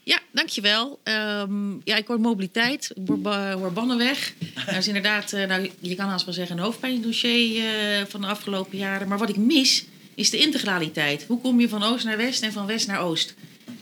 Ja, 0.04 0.20
dankjewel. 0.32 1.00
Ehm 1.04 1.72
ja, 1.84 1.96
ik 1.96 2.08
hoor 2.08 2.20
mobiliteit, 2.20 2.92
ik 2.96 3.02
hoor, 3.08 3.20
ba- 3.20 3.54
hoor 3.54 3.72
Bannenweg. 3.74 4.34
Dat 4.66 4.76
is 4.76 4.88
inderdaad, 4.88 5.34
eh, 5.34 5.48
nou, 5.48 5.70
je 5.80 5.96
kan 5.96 6.08
haast 6.08 6.26
wel 6.26 6.34
zeggen, 6.34 6.58
een 6.58 6.64
hoofdpijndossier 6.64 7.64
eh, 7.66 8.06
van 8.10 8.22
de 8.22 8.28
afgelopen 8.28 8.78
jaren. 8.78 9.08
Maar 9.08 9.18
wat 9.18 9.30
ik 9.30 9.36
mis, 9.38 9.86
is 10.16 10.30
de 10.30 10.38
integraliteit. 10.38 11.24
Hoe 11.28 11.42
kom 11.42 11.60
je 11.60 11.70
van 11.70 11.84
oost 11.84 12.06
naar 12.06 12.18
west 12.18 12.44
en 12.44 12.52
van 12.52 12.66
west 12.66 12.88
naar 12.88 13.02
oost? 13.02 13.34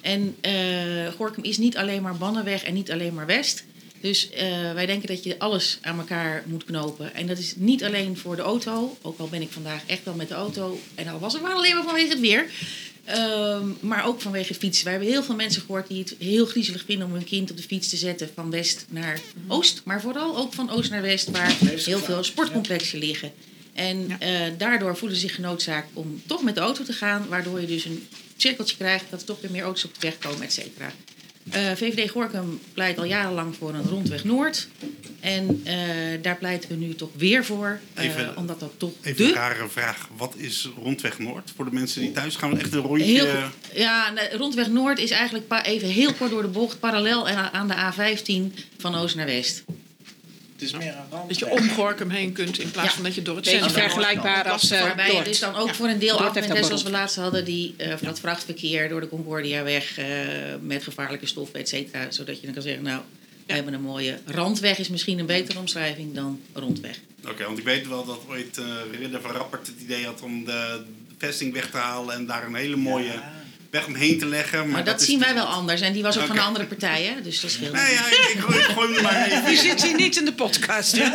En 0.02 0.36
eh 0.42 1.08
Gorkum 1.16 1.44
is 1.44 1.58
niet 1.58 1.78
alleen 1.78 2.02
maar 2.02 2.18
Bannenweg 2.18 2.64
en 2.64 2.74
niet 2.74 2.92
alleen 2.92 3.14
maar 3.14 3.26
west. 3.26 3.64
Dus 4.02 4.30
eh, 4.30 4.74
wij 4.74 4.86
denken 4.86 5.08
dat 5.08 5.24
je 5.24 5.40
alles 5.40 5.78
aan 5.82 6.00
elkaar 6.00 6.44
moet 6.46 6.64
knopen. 6.64 7.14
En 7.14 7.28
dat 7.28 7.38
is 7.38 7.54
niet 7.56 7.84
alleen 7.84 8.18
voor 8.18 8.36
de 8.36 8.42
auto. 8.42 8.98
Ook 9.02 9.20
al 9.20 9.28
ben 9.28 9.42
ik 9.42 9.52
vandaag 9.52 9.82
echt 9.86 10.04
wel 10.04 10.14
met 10.14 10.28
de 10.28 10.34
auto. 10.34 10.80
En 10.96 11.08
al 11.08 11.20
was 11.20 11.34
het 11.34 11.42
maar 11.42 11.54
alleen 11.54 11.76
maar 11.76 11.84
vanwege 11.84 12.10
het 12.10 12.20
weer. 12.20 12.46
Ehm, 13.06 13.68
maar 13.80 14.06
ook 14.06 14.22
vanwege 14.22 14.54
fietsen. 14.54 14.84
Wij 14.84 14.94
hebben 14.94 15.12
heel 15.12 15.24
veel 15.24 15.36
mensen 15.36 15.62
gehoord 15.62 15.88
die 15.88 16.00
het 16.00 16.16
heel 16.20 16.46
griezelig 16.46 16.84
vinden 16.86 17.08
om 17.08 17.14
hun 17.14 17.24
kind 17.24 17.52
op 17.52 17.58
de 17.58 17.64
fiets 17.64 17.90
te 17.90 17.98
zetten 17.98 18.30
van 18.36 18.52
west 18.52 18.86
naar 18.90 19.20
oost. 19.48 19.82
Maar 19.86 20.02
vooral 20.02 20.38
ook 20.38 20.54
van 20.54 20.70
oost 20.70 20.90
naar 20.90 21.02
west, 21.02 21.32
waar 21.32 21.56
heel 21.60 22.00
veel 22.00 22.24
sportcomplexen 22.24 23.00
liggen. 23.00 23.32
En 23.74 24.20
eh, 24.20 24.42
daardoor 24.58 24.98
voelen 24.98 25.18
ze 25.18 25.28
zich 25.28 25.36
genoodzaakt 25.36 25.90
om 25.94 26.22
toch 26.26 26.44
met 26.44 26.56
de 26.56 26.62
auto 26.62 26.84
te 26.84 26.94
gaan. 26.94 27.28
Waardoor 27.30 27.62
je 27.62 27.68
dus 27.68 27.86
een 27.86 28.08
cirkeltje 28.42 28.76
krijgt 28.78 29.06
dat 29.10 29.20
er 29.20 29.26
toch 29.26 29.42
weer 29.42 29.52
meer 29.52 29.64
auto's 29.64 29.84
op 29.86 29.94
de 29.94 30.00
weg 30.08 30.18
komen, 30.18 30.42
et 30.42 30.54
cetera. 30.54 30.92
Eh, 31.50 31.72
VVD 31.72 32.10
Gorkum 32.10 32.60
pleit 32.74 32.98
al 32.98 33.04
jarenlang 33.04 33.56
voor 33.56 33.74
een 33.74 33.84
rondweg 33.90 34.24
Noord. 34.24 34.68
En 35.20 35.62
eh, 35.64 35.76
daar 36.22 36.38
pleiten 36.38 36.70
we 36.70 36.76
nu 36.76 36.96
toch 36.96 37.10
weer 37.18 37.46
voor. 37.46 37.80
eh, 37.94 38.06
Even- 38.06 38.38
omdat 38.38 38.60
dat 38.60 38.72
toch 38.78 38.92
Even 39.02 39.26
een 39.26 39.34
rare 39.34 39.70
vraag. 39.70 40.10
Wat 40.18 40.34
is 40.38 40.70
Rondweg 40.84 41.20
Noord? 41.20 41.52
Voor 41.56 41.66
de 41.66 41.72
mensen 41.72 42.02
die 42.02 42.12
thuis 42.12 42.36
gaan 42.36 42.50
we 42.52 42.58
echt 42.60 42.74
een 42.74 42.82
rondje... 42.82 43.06
Heel, 43.06 43.28
ja, 43.74 44.14
rondweg 44.32 44.68
Noord 44.68 45.00
is 45.00 45.12
eigenlijk 45.12 45.64
even 45.64 45.88
heel 45.88 46.14
kort 46.14 46.30
door 46.32 46.42
de 46.42 46.48
bocht, 46.48 46.80
parallel 46.80 47.28
aan 47.30 47.68
de 47.68 47.76
A15 47.76 48.60
van 48.78 48.96
oost 48.96 49.16
naar 49.16 49.26
west. 49.26 49.64
Het 50.62 50.70
is 50.70 50.78
meer 50.78 50.88
een 50.96 51.04
rand. 51.12 51.28
Dat 51.30 51.40
je 51.40 51.50
om 51.50 51.70
Gorkum 51.70 52.10
heen 52.10 52.32
kunt 52.32 52.60
in 52.60 52.72
plaats 52.72 52.88
Ja. 52.90 52.94
van 52.96 53.04
dat 53.04 53.16
je 53.16 53.22
door 53.22 53.36
het 53.36 53.44
Beetje 53.46 53.60
centrum 53.60 53.82
vergelijkbaar 53.82 54.36
loopt. 54.38 54.50
als, 54.50 54.72
eh, 54.72 54.82
Waarbij 54.82 55.06
je 55.08 55.12
Dort. 55.12 55.26
dus 55.26 55.40
dan 55.40 55.56
ook 55.56 55.68
Ja. 55.68 55.74
voor 55.74 55.88
een 55.88 56.00
deel 56.00 56.20
af 56.22 56.34
dat 56.34 56.48
net 56.48 56.66
zoals 56.66 56.84
we 56.84 56.90
laatst 56.90 57.16
hadden, 57.16 57.46
die 57.46 57.74
eh 57.78 57.94
van 57.98 58.08
het 58.08 58.20
vrachtverkeer 58.20 58.90
door 58.90 59.00
de 59.02 59.10
Concordiaweg 59.10 59.98
eh 59.98 60.06
met 60.62 60.84
gevaarlijke 60.84 61.26
stoffen, 61.26 61.60
et 61.60 61.70
cetera. 61.70 62.12
Zodat 62.12 62.36
je 62.40 62.46
dan 62.46 62.54
kan 62.54 62.64
zeggen, 62.64 62.84
nou, 62.84 63.02
we 63.46 63.54
hebben 63.54 63.74
een 63.74 63.82
mooie 63.82 64.18
randweg, 64.26 64.78
is 64.80 64.90
misschien 64.90 65.20
een 65.20 65.26
betere 65.26 65.60
omschrijving 65.60 66.14
dan 66.14 66.42
rondweg. 66.54 66.98
Oké, 67.28 67.44
want 67.46 67.58
ik 67.58 67.64
weet 67.66 67.88
wel 67.88 68.06
dat 68.06 68.20
ooit 68.30 68.58
eh 68.58 68.66
Ridder 69.00 69.22
van 69.22 69.32
Rappert 69.32 69.68
het 69.68 69.76
idee 69.84 70.06
had 70.06 70.22
om 70.22 70.46
de 70.46 70.84
vesting 71.18 71.54
weg 71.54 71.70
te 71.70 71.78
halen 71.78 72.16
en 72.16 72.26
daar 72.26 72.46
een 72.46 72.56
hele 72.56 72.76
mooie 72.76 73.22
weg 73.72 73.85
omheen 73.88 74.18
te 74.19 74.26
leggen. 74.26 74.60
Maar, 74.60 74.68
Maar, 74.68 74.84
dat, 74.84 75.02
zien 75.02 75.19
wij 75.19 75.34
wel 75.34 75.45
anders. 75.45 75.81
En 75.81 75.93
die 75.93 76.03
was 76.03 76.18
ook 76.18 76.26
van 76.27 76.38
een 76.38 76.43
andere 76.43 76.65
partij, 76.65 77.03
hè? 77.03 77.22
dus 77.22 77.41
dat 77.41 77.52
scheelt. 77.52 77.73
Nee, 77.73 77.93
ja, 77.93 78.06
ik, 78.07 78.31
ik, 78.34 78.39
gooi- 78.39 78.57
ik 78.60 78.64
gooi 78.65 78.88
hem 78.88 78.95
er 78.98 79.03
maar 79.03 79.26
even 79.26 79.45
Die 79.45 79.57
zit 79.57 79.84
hier 79.84 79.95
niet 79.95 80.18
in 80.18 80.26
de 80.26 80.34
podcast. 80.34 80.95
hè? 80.98 81.06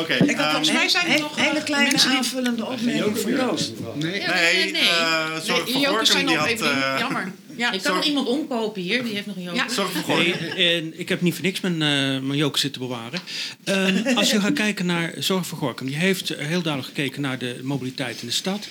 Oké, 0.00 0.14
Ik 0.14 0.36
had 0.36 0.38
ehm, 0.38 0.50
volgens 0.50 0.72
mij 0.72 0.88
zijn 0.88 1.06
er 1.06 1.20
nog 1.20 1.36
hele 1.36 1.62
kleine 1.62 1.90
mensen 1.90 2.08
die- 2.08 2.18
aanvullende 2.18 2.64
opmerking 2.66 3.18
voor 3.18 3.30
Joost. 3.30 3.72
Nee. 3.94 4.10
Nee, 4.26 4.70
nee. 4.70 4.82
eh, 4.82 5.26
Zorg 5.44 5.64
Nee, 5.74 5.84
Gorkum 5.86 6.04
zijn 6.06 6.26
die 6.26 6.36
had... 6.36 6.46
even. 6.48 6.82
eh, 6.82 6.96
Jammer. 6.98 7.32
Ja, 7.56 7.72
Ik 7.72 7.82
kan 7.82 7.94
nog 7.96 8.04
iemand 8.04 8.26
omkopen 8.28 8.82
hier, 8.82 9.04
die 9.04 9.14
heeft 9.14 9.26
nog 9.26 9.36
een 9.36 9.42
joker. 9.42 9.58
Ja. 9.64 9.68
Zorg 9.68 9.90
voor. 10.04 10.16
Nee, 10.18 10.34
en 10.80 10.98
ik 10.98 11.08
heb 11.08 11.20
niet 11.20 11.34
voor 11.34 11.42
niks 11.44 11.60
mijn, 11.60 11.74
eh 11.74 11.88
mijn 12.26 12.36
joker 12.38 12.60
zitten 12.60 12.80
bewaren. 12.80 13.20
Ehm, 13.64 14.16
als 14.16 14.30
je 14.30 14.40
gaat 14.40 14.52
kijken 14.52 14.86
naar 14.86 15.12
Zorg 15.18 15.46
voor 15.46 15.58
Gorkum, 15.58 15.86
die 15.86 15.96
heeft 15.96 16.30
eh, 16.30 16.46
heel 16.46 16.62
duidelijk 16.62 16.94
gekeken 16.94 17.22
naar 17.22 17.38
de 17.38 17.60
mobiliteit 17.62 18.20
in 18.20 18.26
de 18.26 18.32
stad. 18.32 18.66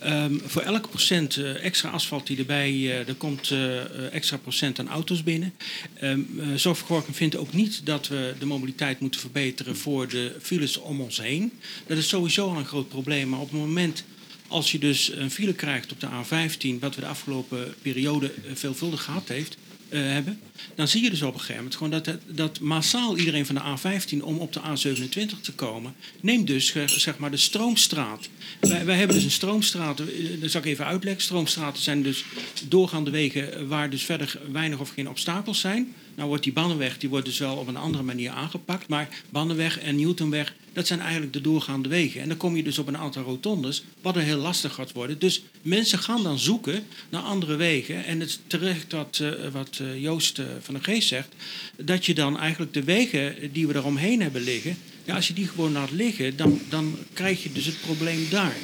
Ehm, 0.00 0.34
voor 0.44 0.62
elke 0.62 0.88
procent 0.88 1.36
eh, 1.36 1.64
extra 1.64 1.90
asfalt 1.90 2.26
die 2.26 2.38
erbij, 2.38 2.70
eh 2.70 3.08
er 3.08 3.14
komt 3.14 3.50
eh, 3.50 4.14
extra 4.14 4.36
procent 4.36 4.78
aan 4.78 4.88
auto's 4.88 5.22
binnen. 5.22 5.54
Ehm, 5.94 6.20
eh, 6.38 6.56
voor 6.56 6.76
Gorkum 6.76 7.14
vindt 7.14 7.36
ook 7.36 7.52
niet 7.52 7.86
dat 7.86 8.08
we 8.08 8.34
de 8.38 8.46
mobiliteit 8.46 9.00
moeten 9.00 9.20
verbeteren 9.20 9.76
voor 9.76 10.08
de 10.08 10.36
files 10.40 10.76
om 10.76 11.00
ons 11.00 11.20
heen. 11.20 11.52
Dat 11.86 11.98
is 11.98 12.08
sowieso 12.08 12.48
al 12.48 12.56
een 12.56 12.66
groot 12.66 12.88
probleem, 12.88 13.28
maar 13.28 13.40
op 13.40 13.50
het 13.50 13.60
moment 13.60 14.04
als 14.48 14.72
je 14.72 14.78
dus 14.78 15.12
een 15.14 15.30
file 15.30 15.54
krijgt 15.54 15.92
op 15.92 16.00
de 16.00 16.06
A15, 16.06 16.78
wat 16.80 16.94
we 16.94 17.00
de 17.00 17.06
afgelopen 17.06 17.74
periode 17.82 18.32
veelvuldig 18.54 19.02
gehad 19.02 19.28
heeft, 19.28 19.56
eh, 19.90 20.00
hebben, 20.00 20.40
dan 20.74 20.88
zie 20.88 21.02
je 21.02 21.10
dus 21.10 21.22
op 21.22 21.34
een 21.34 21.40
gegeven 21.40 21.56
moment 21.56 21.76
gewoon 21.76 21.90
dat, 22.02 22.18
dat 22.26 22.60
massaal 22.60 23.16
iedereen 23.16 23.46
van 23.46 23.54
de 23.54 23.60
A15 23.60 24.22
om 24.22 24.38
op 24.38 24.52
de 24.52 24.60
A27 24.60 25.40
te 25.40 25.52
komen, 25.54 25.94
neemt 26.20 26.46
dus 26.46 26.72
eh, 26.74 26.88
zeg 26.88 27.18
maar 27.18 27.30
de 27.30 27.36
stroomstraat. 27.36 28.28
Wij, 28.60 28.96
hebben 28.96 29.16
dus 29.16 29.24
een 29.24 29.30
stroomstraat, 29.30 29.96
dat 30.40 30.50
zal 30.50 30.60
ik 30.60 30.66
even 30.66 30.86
uitleggen. 30.86 31.22
Stroomstraten 31.22 31.82
zijn 31.82 32.02
dus 32.02 32.24
doorgaande 32.68 33.10
wegen 33.10 33.68
waar 33.68 33.90
dus 33.90 34.02
verder 34.02 34.40
weinig 34.52 34.78
of 34.78 34.90
geen 34.90 35.08
obstakels 35.08 35.60
zijn. 35.60 35.94
Nou 36.14 36.28
wordt 36.28 36.44
die 36.44 36.52
Bannenweg 36.52 36.98
die 36.98 37.08
wordt 37.08 37.26
dus 37.26 37.38
wel 37.38 37.56
op 37.56 37.66
een 37.66 37.76
andere 37.76 38.02
manier 38.02 38.30
aangepakt. 38.30 38.88
Maar 38.88 39.08
Bannenweg 39.30 39.78
en 39.78 39.96
Newtonweg, 39.96 40.54
dat 40.72 40.86
zijn 40.86 41.00
eigenlijk 41.00 41.32
de 41.32 41.40
doorgaande 41.40 41.88
wegen. 41.88 42.20
En 42.20 42.28
dan 42.28 42.36
kom 42.36 42.56
je 42.56 42.62
dus 42.62 42.78
op 42.78 42.86
een 42.86 42.96
aantal 42.96 43.22
rotondes, 43.22 43.84
wat 44.00 44.16
er 44.16 44.22
heel 44.22 44.38
lastig 44.38 44.74
gaat 44.74 44.92
worden. 44.92 45.18
Dus 45.18 45.42
mensen 45.62 45.98
gaan 45.98 46.22
dan 46.22 46.38
zoeken 46.38 46.84
naar 47.08 47.22
andere 47.22 47.56
wegen. 47.56 48.04
En 48.04 48.20
het 48.20 48.28
is 48.28 48.40
terecht 48.46 48.92
wat, 48.92 49.18
eh, 49.22 49.48
wat 49.52 49.78
eh, 49.80 50.02
Joost 50.02 50.38
eh, 50.38 50.46
van 50.60 50.74
der 50.74 50.82
Geest 50.82 51.08
zegt. 51.08 51.34
Dat 51.76 52.06
je 52.06 52.14
dan 52.14 52.38
eigenlijk 52.38 52.72
de 52.74 52.84
wegen 52.84 53.52
die 53.52 53.66
we 53.66 53.74
eromheen 53.74 54.22
hebben 54.22 54.42
liggen. 54.42 54.76
Ja, 55.04 55.14
als 55.14 55.28
je 55.28 55.34
die 55.34 55.48
gewoon 55.48 55.72
laat 55.72 55.90
liggen, 55.90 56.36
dan, 56.36 56.60
dan 56.68 56.96
krijg 57.12 57.42
je 57.42 57.52
dus 57.52 57.66
het 57.66 57.80
probleem 57.80 58.26
daar. 58.30 58.56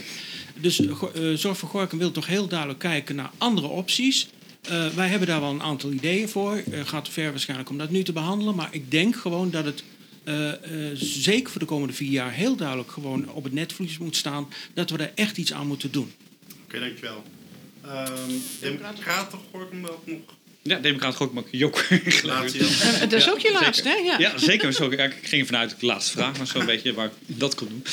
Dus 0.60 0.80
Zorg 1.34 1.58
voor 1.58 1.88
wil 1.90 2.10
toch 2.10 2.26
heel 2.26 2.48
duidelijk 2.48 2.78
kijken 2.78 3.16
naar 3.16 3.30
andere 3.38 3.66
opties. 3.66 4.28
Eh, 4.68 4.86
wij 4.88 5.08
hebben 5.08 5.28
daar 5.28 5.40
wel 5.40 5.50
een 5.50 5.62
aantal 5.62 5.92
ideeën 5.92 6.28
voor. 6.28 6.56
Eh 6.56 6.86
gaat 6.86 7.04
te 7.04 7.12
ver 7.12 7.30
waarschijnlijk 7.30 7.70
om 7.70 7.78
dat 7.78 7.90
nu 7.90 8.02
te 8.02 8.12
behandelen. 8.12 8.54
Maar 8.54 8.68
ik 8.70 8.90
denk 8.90 9.16
gewoon 9.16 9.50
dat 9.50 9.64
het 9.64 9.84
eh, 10.24 10.52
eh, 10.52 10.96
zeker 10.96 11.50
voor 11.50 11.60
de 11.60 11.66
komende 11.66 11.94
vier 11.94 12.10
jaar 12.10 12.32
heel 12.32 12.56
duidelijk 12.56 12.90
gewoon 12.90 13.30
op 13.30 13.44
het 13.44 13.52
netvlies 13.52 13.98
moet 13.98 14.16
staan. 14.16 14.48
Dat 14.74 14.90
we 14.90 14.98
er 14.98 15.12
echt 15.14 15.36
iets 15.36 15.52
aan 15.52 15.66
moeten 15.66 15.92
doen. 15.92 16.12
Oké, 16.64 16.80
dankjewel. 16.80 17.22
Ehm 17.84 18.30
Democraten 18.60 19.38
Gorkum 19.50 19.82
wel 19.82 20.02
nog. 20.04 20.20
Ja, 20.68 20.78
Democraat 20.78 21.14
Gorkum 21.14 21.38
ook 21.38 21.48
Jok. 21.50 21.84
Laatste, 22.22 22.58
ja. 22.58 22.92
Eh, 22.92 23.00
dat 23.00 23.12
is 23.12 23.30
ook 23.30 23.38
je 23.38 23.58
laatste, 23.60 23.88
hè? 23.88 23.94
Ja. 23.94 24.18
Ja, 24.18 24.38
zeker. 24.38 24.72
Zo, 24.72 24.90
ik 24.90 25.14
ging 25.22 25.42
ervan 25.42 25.56
uit 25.56 25.68
dat 25.68 25.72
ik 25.72 25.80
de 25.80 25.86
laatste 25.86 26.12
vraag 26.12 26.38
was, 26.38 26.50
zo'n 26.50 26.66
beetje 26.66 26.94
waar 26.94 27.06
ik 27.06 27.12
dat 27.26 27.54
kon 27.54 27.68
doen. 27.68 27.84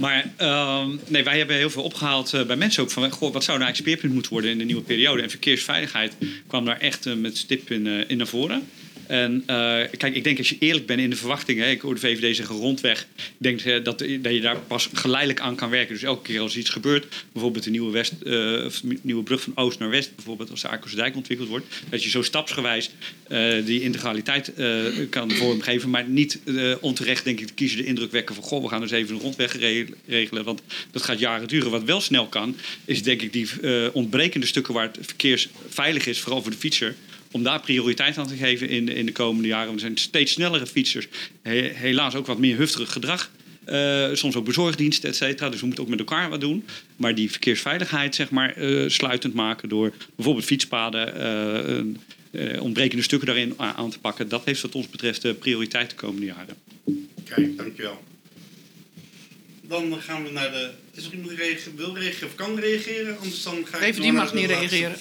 Maar 0.00 0.32
ehm, 0.36 0.88
nee, 1.06 1.24
wij 1.24 1.38
hebben 1.38 1.56
heel 1.56 1.70
veel 1.70 1.82
opgehaald 1.82 2.32
eh, 2.32 2.42
bij 2.42 2.56
mensen 2.56 2.82
ook 2.82 2.90
van, 2.90 3.10
goh, 3.10 3.32
wat 3.32 3.44
zou 3.44 3.58
nou 3.58 3.70
eigenlijk 3.70 3.76
speerpunt 3.76 4.12
moeten 4.12 4.32
worden 4.32 4.50
in 4.50 4.58
de 4.58 4.64
nieuwe 4.64 4.82
periode? 4.82 5.22
En 5.22 5.30
verkeersveiligheid 5.30 6.16
kwam 6.46 6.64
daar 6.64 6.78
echt 6.78 7.06
eh, 7.06 7.14
met 7.14 7.36
stip 7.36 7.70
in, 7.70 7.86
eh, 7.86 8.04
in 8.06 8.16
naar 8.16 8.26
voren. 8.26 8.68
En 9.12 9.42
eh, 9.46 9.56
kijk, 9.96 10.14
ik 10.14 10.24
denk 10.24 10.38
als 10.38 10.48
je 10.48 10.56
eerlijk 10.58 10.86
bent 10.86 11.00
in 11.00 11.10
de 11.10 11.16
verwachtingen, 11.16 11.70
ik 11.70 11.80
hoor 11.80 11.94
de 11.94 12.00
VVD 12.00 12.36
zeggen 12.36 12.56
rondweg, 12.56 13.06
ik 13.16 13.24
denk 13.38 13.60
eh, 13.60 13.84
dat, 13.84 13.98
dat 13.98 14.32
je 14.32 14.40
daar 14.40 14.56
pas 14.60 14.88
geleidelijk 14.92 15.40
aan 15.40 15.54
kan 15.56 15.70
werken. 15.70 15.94
Dus 15.94 16.02
elke 16.02 16.22
keer 16.22 16.40
als 16.40 16.56
iets 16.56 16.70
gebeurt, 16.70 17.06
bijvoorbeeld 17.32 17.64
de 17.64 17.70
nieuwe, 17.70 17.90
West, 17.90 18.12
eh, 18.24 18.66
nieuwe 19.02 19.22
brug 19.22 19.40
van 19.42 19.52
oost 19.56 19.78
naar 19.78 19.90
west, 19.90 20.14
bijvoorbeeld 20.14 20.50
als 20.50 20.60
de 20.60 20.68
Arkosse 20.68 20.96
dijk 20.96 21.16
ontwikkeld 21.16 21.48
wordt, 21.48 21.66
dat 21.88 22.02
je 22.02 22.10
zo 22.10 22.22
stapsgewijs 22.22 22.90
eh, 23.28 23.64
die 23.64 23.82
integraliteit 23.82 24.54
eh, 24.54 24.84
kan 25.10 25.30
vormgeven, 25.30 25.90
maar 25.90 26.08
niet 26.08 26.38
eh, 26.44 26.74
onterecht 26.80 27.24
denk 27.24 27.40
ik 27.40 27.46
de 27.48 27.54
kiezer 27.54 27.76
de 27.76 27.84
indruk 27.84 28.10
wekken 28.10 28.34
van 28.34 28.44
goh, 28.44 28.62
we 28.62 28.68
gaan 28.68 28.80
dus 28.80 28.90
even 28.90 29.14
een 29.14 29.20
rondweg 29.20 29.56
re- 29.58 29.86
regelen, 30.06 30.44
want 30.44 30.62
dat 30.90 31.02
gaat 31.02 31.18
jaren 31.18 31.48
duren. 31.48 31.70
Wat 31.70 31.84
wel 31.84 32.00
snel 32.00 32.26
kan, 32.26 32.56
is 32.84 33.02
denk 33.02 33.22
ik 33.22 33.32
die 33.32 33.48
eh, 33.62 33.86
ontbrekende 33.92 34.46
stukken 34.46 34.74
waar 34.74 34.90
het 34.92 34.98
verkeersveilig 35.06 36.06
is, 36.06 36.20
vooral 36.20 36.42
voor 36.42 36.50
de 36.50 36.56
fietser, 36.56 36.94
om 37.32 37.42
daar 37.42 37.60
prioriteit 37.60 38.18
aan 38.18 38.26
te 38.28 38.36
geven 38.36 38.68
in 38.68 38.86
de, 38.86 38.94
in 38.94 39.06
de 39.06 39.12
komende 39.12 39.48
jaren. 39.48 39.72
Er 39.72 39.80
zijn 39.80 39.96
steeds 39.96 40.32
snellere 40.32 40.66
fietsers. 40.66 41.08
He- 41.42 41.72
helaas 41.74 42.14
ook 42.14 42.26
wat 42.26 42.38
meer 42.38 42.56
hufterig 42.56 42.92
gedrag. 42.92 43.30
Eh, 43.64 44.08
soms 44.12 44.36
ook 44.36 44.44
bezorgdiensten, 44.44 45.08
et 45.08 45.16
cetera. 45.16 45.48
Dus 45.50 45.60
we 45.60 45.66
moeten 45.66 45.84
ook 45.84 45.90
met 45.90 45.98
elkaar 45.98 46.30
wat 46.30 46.40
doen. 46.40 46.64
Maar 46.96 47.14
die 47.14 47.30
verkeersveiligheid 47.30 48.14
zeg 48.14 48.30
maar, 48.30 48.56
eh, 48.56 48.88
sluitend 48.88 49.34
maken 49.34 49.68
door 49.68 49.92
bijvoorbeeld 50.16 50.46
fietspaden... 50.46 51.14
eh, 51.14 52.62
ontbrekende 52.62 53.02
stukken 53.02 53.26
daarin 53.28 53.54
aan 53.56 53.90
te 53.90 53.98
pakken. 53.98 54.28
Dat 54.28 54.44
heeft 54.44 54.60
wat 54.60 54.74
ons 54.74 54.88
betreft 54.88 55.22
de 55.22 55.34
prioriteit 55.34 55.90
de 55.90 55.96
komende 55.96 56.26
jaren. 56.26 56.56
Kijk, 57.24 57.56
dankjewel. 57.56 58.02
Dan 59.62 60.00
gaan 60.00 60.24
we 60.24 60.30
naar 60.30 60.50
de... 60.50 60.70
Is 60.94 61.04
er 61.06 61.12
iemand 61.12 61.28
die 61.28 61.38
reage- 61.38 61.74
wil 61.74 61.96
reageren 61.96 62.28
of 62.28 62.34
kan 62.34 62.58
reageren? 62.58 63.18
Anders 63.18 63.42
dan 63.42 63.66
ga 63.70 63.76
ik 63.76 63.82
Even 63.82 64.02
die 64.02 64.12
mag 64.12 64.34
niet 64.34 64.46
reageren. 64.46 64.96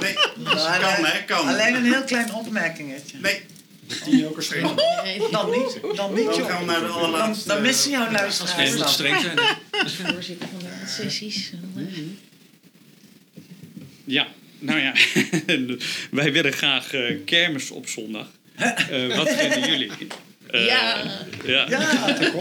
Nee, 0.00 0.14
Nou, 0.44 0.80
kan 0.80 1.04
hè, 1.04 1.24
kan. 1.24 1.46
Alleen 1.48 1.74
een 1.74 1.84
heel 1.84 2.04
klein 2.04 2.34
opmerkingetje. 2.34 3.18
Nee. 3.18 3.40
Dan 5.30 5.50
niet, 5.50 5.80
dan 5.96 6.14
niet, 6.14 6.24
Dan 6.24 6.46
gaan 6.46 6.60
we 6.60 6.64
naar 6.66 6.80
de 6.80 6.86
Dan, 6.86 6.94
allerlaatste... 6.96 7.48
dan 7.48 7.62
missen 7.62 7.90
jouw 7.90 8.10
luisteraars. 8.10 8.56
Nee, 8.56 8.74
moet 8.76 8.88
streng 8.88 9.20
zijn. 9.20 9.38
Voorzitter 10.14 10.48
van 10.48 10.58
de 10.58 10.88
sessies. 10.88 11.52
Ja, 14.04 14.26
nou 14.58 14.80
ja. 14.80 14.94
Wij 16.10 16.32
willen 16.32 16.52
graag 16.52 16.92
eh, 16.92 17.16
kermis 17.24 17.70
op 17.70 17.88
zondag. 17.88 18.26
Eh, 18.56 19.16
wat 19.16 19.28
vinden 19.28 19.70
jullie? 19.70 19.90
Eh, 20.50 20.66
Ja. 20.66 21.02
ja. 21.44 21.66
Ja, 21.68 21.80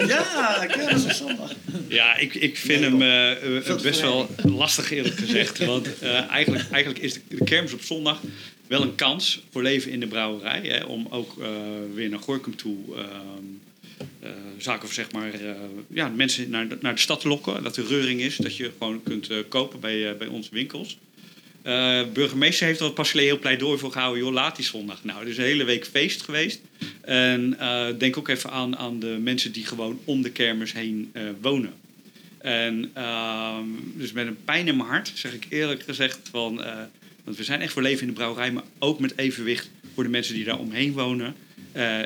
ja, 0.08 0.66
kermis 0.66 1.04
op 1.04 1.12
zondag. 1.12 1.52
Ja, 1.88 2.16
ik, 2.18 2.34
ik 2.34 2.58
vind 2.58 2.84
hem 2.84 3.02
eh, 3.02 3.58
eh, 3.70 3.82
best 3.82 4.02
wel 4.02 4.30
lastig 4.44 4.92
eerlijk 4.92 5.16
gezegd. 5.18 5.58
Want 5.66 6.00
eh, 6.00 6.30
eigenlijk, 6.30 6.66
eigenlijk 6.72 7.04
is 7.04 7.14
de, 7.14 7.22
de 7.28 7.44
kermis 7.44 7.74
op 7.74 7.82
zondag 7.82 8.22
wel 8.68 8.82
een 8.82 8.96
kans 8.96 9.44
voor 9.52 9.62
leven 9.62 9.92
in 9.92 10.00
de 10.00 10.08
brouwerij. 10.08 10.62
Hè, 10.64 10.84
om 10.84 11.08
ook 11.10 11.42
eh, 11.42 11.48
weer 11.94 12.10
naar 12.10 12.20
Gorkum 12.20 12.56
toe 12.56 12.78
ehm, 12.96 13.06
eh, 14.20 14.30
zaken 14.58 14.88
of 14.88 14.94
zeg 14.94 15.12
maar, 15.12 15.34
eh, 15.34 15.50
ja, 15.88 16.08
mensen 16.10 16.50
naar 16.50 16.68
de, 16.68 16.78
naar 16.82 16.94
de 16.96 17.02
stad 17.02 17.20
te 17.20 17.28
lokken. 17.28 17.64
Dat 17.64 17.78
er 17.78 17.88
reuring 17.88 18.22
is, 18.22 18.36
dat 18.38 18.58
je 18.58 18.72
gewoon 18.78 19.04
kunt 19.04 19.30
eh, 19.30 19.38
kopen 19.50 19.80
bij, 19.80 20.10
eh, 20.10 20.18
bij 20.18 20.28
onze 20.28 20.50
winkels. 20.52 20.98
Eh, 21.66 22.02
burgemeester 22.14 22.68
heeft 22.68 22.80
er 22.80 22.92
pas 22.92 23.12
heel 23.12 23.40
pleidooi 23.40 23.78
voor 23.78 23.92
gehouden. 23.92 24.24
Joh, 24.24 24.34
laat 24.34 24.56
die 24.56 24.66
zondag. 24.66 25.04
Nou, 25.04 25.20
het 25.20 25.28
is 25.28 25.38
een 25.38 25.44
hele 25.44 25.64
week 25.64 25.86
feest 25.86 26.22
geweest. 26.22 26.62
En 27.02 27.60
eh, 27.60 27.88
denk 27.98 28.18
ook 28.18 28.28
even 28.28 28.52
aan, 28.52 28.78
aan 28.78 29.00
de 29.00 29.18
mensen 29.22 29.52
die 29.52 29.66
gewoon 29.66 30.00
om 30.04 30.22
de 30.22 30.32
kermis 30.32 30.74
heen 30.74 31.10
eh, 31.14 31.24
wonen. 31.42 31.74
En 32.38 32.92
ehm, 32.94 33.66
dus 33.94 34.12
met 34.12 34.28
een 34.28 34.44
pijn 34.46 34.68
in 34.68 34.78
mijn 34.78 34.90
hart 34.90 35.12
zeg 35.16 35.34
ik 35.34 35.46
eerlijk 35.50 35.84
gezegd 35.84 36.20
van... 36.32 36.64
want 37.24 37.38
we 37.38 37.44
zijn 37.44 37.62
echt 37.62 37.74
voor 37.74 37.82
leven 37.82 38.02
in 38.02 38.08
de 38.08 38.14
brouwerij, 38.14 38.52
maar 38.52 38.64
ook 38.80 39.00
met 39.00 39.18
evenwicht 39.18 39.70
voor 39.94 40.04
de 40.04 40.10
mensen 40.10 40.34
die 40.34 40.44
daar 40.44 40.60
omheen 40.60 40.94
wonen. 40.94 41.36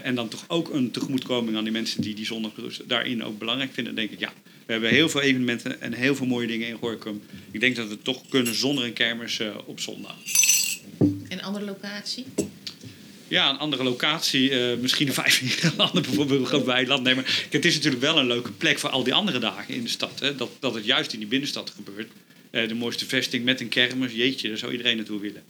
En 0.04 0.16
dan 0.16 0.28
toch 0.28 0.46
ook 0.48 0.74
een 0.74 0.92
tegemoetkoming 0.92 1.58
aan 1.58 1.64
die 1.64 1.74
mensen 1.74 2.02
die 2.02 2.16
die 2.16 2.26
zondagrust 2.26 2.90
daarin 2.90 3.24
ook 3.24 3.40
belangrijk 3.40 3.74
vinden. 3.74 3.96
Denk 3.96 4.12
ik, 4.12 4.20
ja, 4.20 4.34
we 4.70 4.76
hebben 4.76 4.94
heel 4.94 5.10
veel 5.10 5.22
evenementen 5.22 5.82
en 5.82 5.94
heel 5.94 6.16
veel 6.16 6.26
mooie 6.26 6.48
dingen 6.48 6.68
in 6.68 6.78
Gorkum. 6.78 7.22
Ik 7.52 7.60
denk 7.60 7.76
dat 7.76 7.88
we 7.88 7.92
het 7.92 8.04
toch 8.04 8.22
kunnen 8.30 8.56
zonder 8.56 8.84
een 8.84 8.94
kermis 8.94 9.40
eh, 9.40 9.56
op 9.66 9.80
zondag. 9.80 10.16
En 11.00 11.26
een 11.30 11.42
andere 11.42 11.66
locatie? 11.66 12.26
Ja, 13.28 13.50
een 13.50 13.58
andere 13.58 13.84
locatie, 13.84 14.50
eh, 14.50 14.78
misschien 14.78 15.08
een 15.08 15.14
vijf 15.14 15.64
landen 15.78 16.02
bijvoorbeeld, 16.02 16.40
een 16.40 16.46
groot 16.46 16.66
weiland. 16.66 17.04
Nee, 17.04 17.16
maar 17.16 17.24
kijk, 17.24 17.54
het 17.54 17.66
is 17.66 17.76
natuurlijk 17.76 18.02
wel 18.02 18.18
een 18.18 18.28
leuke 18.28 18.52
plek 18.52 18.80
voor 18.80 18.90
al 18.90 19.04
die 19.04 19.14
andere 19.14 19.40
dagen 19.40 19.74
in 19.74 19.84
de 19.84 19.90
stad. 19.90 20.20
Hè? 20.20 20.36
Dat, 20.36 20.50
dat 20.60 20.74
het 20.74 20.86
juist 20.86 21.14
in 21.14 21.20
die 21.20 21.28
binnenstad 21.28 21.70
gebeurt. 21.76 22.12
Eh, 22.50 22.68
de 22.68 22.76
mooiste 22.76 23.06
vesting 23.06 23.44
met 23.44 23.62
een 23.62 23.70
kermis, 23.70 24.14
jeetje, 24.14 24.48
daar 24.48 24.58
zou 24.58 24.72
iedereen 24.72 24.96
naartoe 24.96 25.20
willen. 25.20 25.44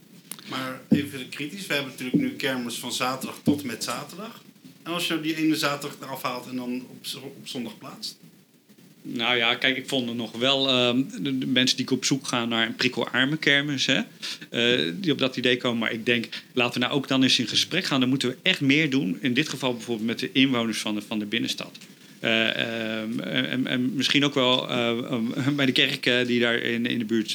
Maar 0.48 0.80
even 0.88 1.28
kritisch. 1.28 1.66
We 1.66 1.74
hebben 1.74 1.92
natuurlijk 1.92 2.22
nu 2.22 2.30
kermis 2.30 2.74
van 2.74 2.92
zaterdag 2.92 3.40
tot 3.42 3.60
en 3.60 3.66
met 3.66 3.84
zaterdag. 3.84 4.42
En 4.82 4.92
als 4.92 5.06
je 5.06 5.20
die 5.20 5.36
ene 5.36 5.56
zaterdag 5.56 5.98
eraf 6.00 6.22
haalt 6.22 6.48
en 6.48 6.56
dan 6.56 6.86
op, 6.88 7.22
op 7.22 7.48
zondag 7.48 7.78
plaatst. 7.78 8.16
Nou 9.02 9.36
ja, 9.36 9.54
kijk, 9.54 9.76
ik 9.76 9.88
vond 9.88 10.08
er 10.08 10.14
nog 10.14 10.32
wel 10.32 10.68
ehm, 10.68 11.02
de, 11.20 11.46
mensen 11.46 11.76
die 11.76 11.90
op 11.90 12.04
zoek 12.04 12.26
gaan 12.26 12.48
naar 12.48 12.66
een 12.66 12.74
prikkelarme 12.74 13.36
kermis, 13.36 13.86
hè, 13.86 14.00
eh, 14.50 14.92
die 14.94 15.12
op 15.12 15.18
dat 15.18 15.36
idee 15.36 15.56
komen. 15.56 15.78
Maar 15.78 15.92
ik 15.92 16.06
denk, 16.06 16.28
laten 16.52 16.80
we 16.80 16.86
nou 16.86 16.98
ook 16.98 17.08
dan 17.08 17.22
eens 17.22 17.38
in 17.38 17.46
gesprek 17.46 17.84
gaan. 17.84 18.00
Dan 18.00 18.08
moeten 18.08 18.28
we 18.28 18.36
echt 18.42 18.60
meer 18.60 18.90
doen. 18.90 19.18
In 19.20 19.34
dit 19.34 19.48
geval 19.48 19.72
bijvoorbeeld 19.72 20.06
met 20.06 20.18
de 20.18 20.30
inwoners 20.32 20.78
van 20.78 21.02
van 21.06 21.18
de 21.18 21.26
binnenstad. 21.26 21.78
Eh, 22.20 22.56
ehm, 22.56 23.20
en, 23.20 23.66
en 23.66 23.94
misschien 23.94 24.24
ook 24.24 24.34
wel 24.34 24.68
eh, 24.68 25.18
bij 25.56 25.66
de 25.66 25.72
kerk 25.72 26.06
eh, 26.06 26.26
die 26.26 26.40
daar 26.40 26.54
in, 26.54 26.86
in 26.86 26.98
de 26.98 27.04
buurt 27.04 27.34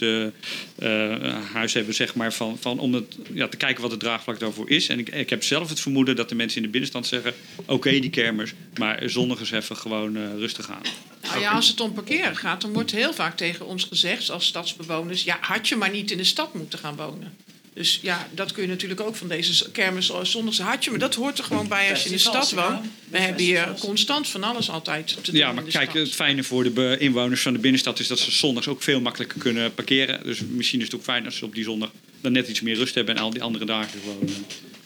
huis 1.53 1.73
hebben, 1.73 1.93
zeg 1.93 2.15
maar, 2.15 2.33
van, 2.33 2.57
van 2.61 2.79
om 2.79 2.93
het, 2.93 3.17
ja, 3.33 3.47
te 3.47 3.57
kijken 3.57 3.81
wat 3.81 3.91
het 3.91 3.99
draagvlak 3.99 4.39
daarvoor 4.39 4.69
is. 4.69 4.89
En 4.89 4.99
ik, 4.99 5.09
ik 5.09 5.29
heb 5.29 5.43
zelf 5.43 5.69
het 5.69 5.79
vermoeden 5.79 6.15
dat 6.15 6.29
de 6.29 6.35
mensen 6.35 6.57
in 6.57 6.63
de 6.63 6.69
binnenstand 6.69 7.07
zeggen: 7.07 7.33
oké, 7.65 7.89
die 7.89 8.09
kermis, 8.09 8.53
maar 8.77 9.01
zondag 9.05 9.39
eens 9.39 9.51
even 9.51 9.77
gewoon 9.77 10.37
rustig 10.37 10.69
aan. 10.69 10.81
Nou 11.21 11.39
ja, 11.39 11.51
als 11.51 11.67
het 11.67 11.79
om 11.79 11.93
parkeren 11.93 12.35
gaat, 12.35 12.61
dan 12.61 12.73
wordt 12.73 12.91
heel 12.91 13.13
vaak 13.13 13.37
tegen 13.37 13.65
ons 13.65 13.83
gezegd 13.83 14.29
als 14.29 14.45
stadsbewoners... 14.45 15.23
ja, 15.23 15.37
had 15.41 15.67
je 15.67 15.75
maar 15.75 15.91
niet 15.91 16.11
in 16.11 16.17
de 16.17 16.23
stad 16.23 16.53
moeten 16.53 16.79
gaan 16.79 16.95
wonen. 16.95 17.33
Dus 17.75 17.99
ja, 18.01 18.27
dat 18.33 18.51
kun 18.51 18.63
je 18.63 18.69
natuurlijk 18.69 19.01
ook 19.01 19.15
van 19.15 19.27
deze 19.27 19.71
kermis 19.71 20.11
zondags 20.21 20.59
had 20.59 20.83
je, 20.83 20.89
maar 20.89 20.99
dat 20.99 21.15
hoort 21.15 21.37
er 21.37 21.43
gewoon 21.43 21.67
bij 21.67 21.89
als 21.89 21.99
je 22.03 22.05
in 22.05 22.11
de 22.15 22.17
stad 22.21 22.51
woont. 22.51 22.85
We 23.09 23.19
hebben 23.19 23.43
hier 23.43 23.73
constant 23.79 24.27
van 24.27 24.43
alles 24.43 24.69
altijd 24.69 25.07
te 25.07 25.31
doen 25.31 25.39
Ja, 25.39 25.49
in 25.49 25.55
maar 25.55 25.63
de 25.65 25.71
kijk, 25.71 25.89
stad. 25.89 26.01
het 26.03 26.13
fijne 26.15 26.43
voor 26.43 26.73
de 26.73 26.95
inwoners 26.99 27.41
van 27.41 27.53
de 27.53 27.59
binnenstad 27.59 27.99
is 27.99 28.07
dat 28.07 28.19
ze 28.19 28.31
zondags 28.31 28.67
ook 28.67 28.83
veel 28.83 29.01
makkelijker 29.01 29.39
kunnen 29.39 29.73
parkeren. 29.73 30.23
Dus 30.23 30.39
misschien 30.49 30.79
is 30.79 30.85
het 30.85 30.95
ook 30.95 31.03
fijn 31.03 31.25
als 31.25 31.35
ze 31.35 31.45
op 31.45 31.55
die 31.55 31.63
zondag 31.63 31.91
dan 32.21 32.31
net 32.31 32.47
iets 32.47 32.61
meer 32.61 32.75
rust 32.75 32.95
hebben 32.95 33.15
en 33.15 33.21
al 33.21 33.29
die 33.29 33.43
andere 33.43 33.65
dagen 33.65 33.99
gewoon 33.99 34.27
eh, 34.29 34.33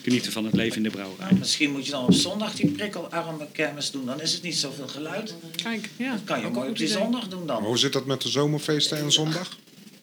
genieten 0.03 0.31
van 0.31 0.45
het 0.45 0.53
leven 0.55 0.77
in 0.77 0.83
de 0.83 0.89
brouwerij. 0.89 1.25
Nou, 1.27 1.39
misschien 1.39 1.71
moet 1.71 1.85
je 1.85 1.91
dan 1.91 2.03
op 2.05 2.13
zondag 2.13 2.55
die 2.55 2.71
prikkelarme 2.71 3.47
kermis 3.51 3.91
doen. 3.91 4.05
Dan 4.05 4.21
is 4.21 4.33
het 4.33 4.41
niet 4.41 4.55
zoveel 4.57 4.87
geluid. 4.87 5.33
Kijk, 5.63 5.89
ja. 5.97 6.11
Dat 6.11 6.23
kan 6.23 6.39
je 6.39 6.45
ook 6.45 6.53
mooi 6.53 6.69
op 6.69 6.77
die 6.77 6.87
idee. 6.87 6.97
zondag 7.01 7.27
doen 7.27 7.47
dan. 7.47 7.63
Hoe 7.63 7.77
zit 7.77 7.93
dat 7.93 8.05
met 8.05 8.21
de 8.21 8.29
zomerfeesten 8.29 8.97
en 8.97 9.11
zondag? 9.11 9.57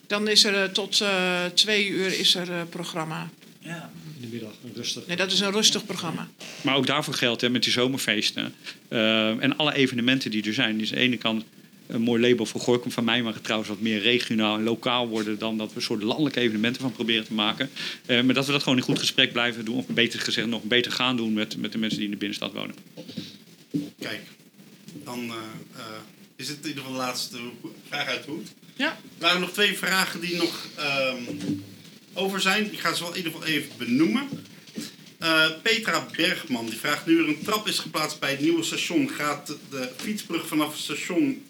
Dan 0.07 0.29
is 0.29 0.45
er 0.45 0.63
eh, 0.63 0.69
tot 0.69 1.01
eh, 1.01 1.45
twee 1.55 1.89
uur 1.89 2.19
is 2.19 2.35
er 2.35 2.51
eh, 2.51 2.61
programma. 2.71 3.31
Ja. 3.59 3.91
In 4.21 4.23
de 4.23 4.27
middag, 4.27 4.53
rustig. 4.75 5.07
Nee, 5.07 5.17
dat 5.17 5.33
is 5.33 5.41
een 5.41 5.53
rustig 5.53 5.87
programma. 5.87 6.29
Maar 6.61 6.77
ook 6.77 6.87
daarvoor 6.87 7.15
geldt 7.15 7.41
hè, 7.41 7.49
met 7.49 7.63
die 7.63 7.73
zomerfeesten 7.73 8.55
en 8.89 9.57
alle 9.57 9.75
evenementen 9.75 10.31
die 10.31 10.47
er 10.47 10.55
zijn. 10.55 10.81
Is 10.81 10.91
aan 10.91 10.97
de 10.97 11.03
ene 11.03 11.17
kant 11.17 11.45
een 11.87 12.01
mooi 12.01 12.21
label 12.21 12.47
voor 12.47 12.61
Gorkum 12.61 12.91
van 12.91 13.05
mij, 13.05 13.23
maar 13.23 13.41
trouwens 13.41 13.71
wat 13.71 13.81
meer 13.81 14.01
regionaal 14.01 14.57
en 14.57 14.63
lokaal 14.63 15.09
worden 15.09 15.39
dan 15.39 15.59
dat 15.59 15.69
we 15.69 15.77
een 15.77 15.83
soort 15.83 16.03
landelijke 16.03 16.41
evenementen 16.41 16.83
van 16.83 16.93
proberen 16.93 17.25
te 17.25 17.35
maken. 17.35 17.71
Eh, 18.07 18.23
maar 18.23 18.35
dat 18.35 18.47
we 18.47 18.53
dat 18.53 18.63
gewoon 18.63 18.79
in 18.79 18.85
goed 18.85 18.99
gesprek 18.99 19.33
blijven 19.33 19.65
doen, 19.65 19.77
of 19.77 19.87
beter 19.87 20.21
gezegd 20.21 20.47
nog 20.47 20.63
beter 20.63 20.93
gaan 20.93 21.17
doen 21.17 21.33
met, 21.33 21.57
met 21.57 21.73
de 21.73 21.79
mensen 21.79 21.99
die 21.99 22.07
in 22.07 22.13
de 22.13 22.19
binnenstad 22.19 22.53
wonen. 22.53 22.75
Kijk, 23.99 24.21
dan 25.05 25.31
eh, 25.31 25.37
eh, 25.77 25.85
is 26.37 26.49
het 26.49 26.59
in 26.63 26.69
ieder 26.69 26.83
geval 26.83 26.99
de 26.99 27.05
laatste 27.05 27.39
vraag 27.89 28.07
uit 28.07 28.25
de 28.25 28.31
hoed. 28.31 28.49
Ja. 28.75 28.89
Er 28.89 28.97
waren 29.19 29.41
nog 29.41 29.53
twee 29.53 29.79
vragen 29.79 30.21
die 30.21 30.37
nog 30.37 30.67
ehm, 30.77 31.23
over 32.13 32.41
zijn. 32.41 32.73
Ik 32.73 32.79
ga 32.79 32.95
ze 32.95 33.03
wel 33.03 33.11
in 33.11 33.17
ieder 33.17 33.33
geval 33.33 33.47
even 33.47 33.71
benoemen. 33.79 34.29
Eh, 35.19 35.51
Petra 35.63 36.07
Bergman 36.17 36.67
die 36.67 36.79
vraagt: 36.79 37.07
Nu 37.07 37.19
er 37.19 37.29
een 37.29 37.43
trap 37.45 37.69
is 37.69 37.79
geplaatst 37.79 38.21
bij 38.21 38.31
het 38.31 38.41
nieuwe 38.41 38.63
station, 38.63 39.11
gaat 39.11 39.47
de, 39.47 39.57
de 39.71 39.91
fietsbrug 39.97 40.47
vanaf 40.47 40.73
het 40.73 40.81
station 40.81 41.45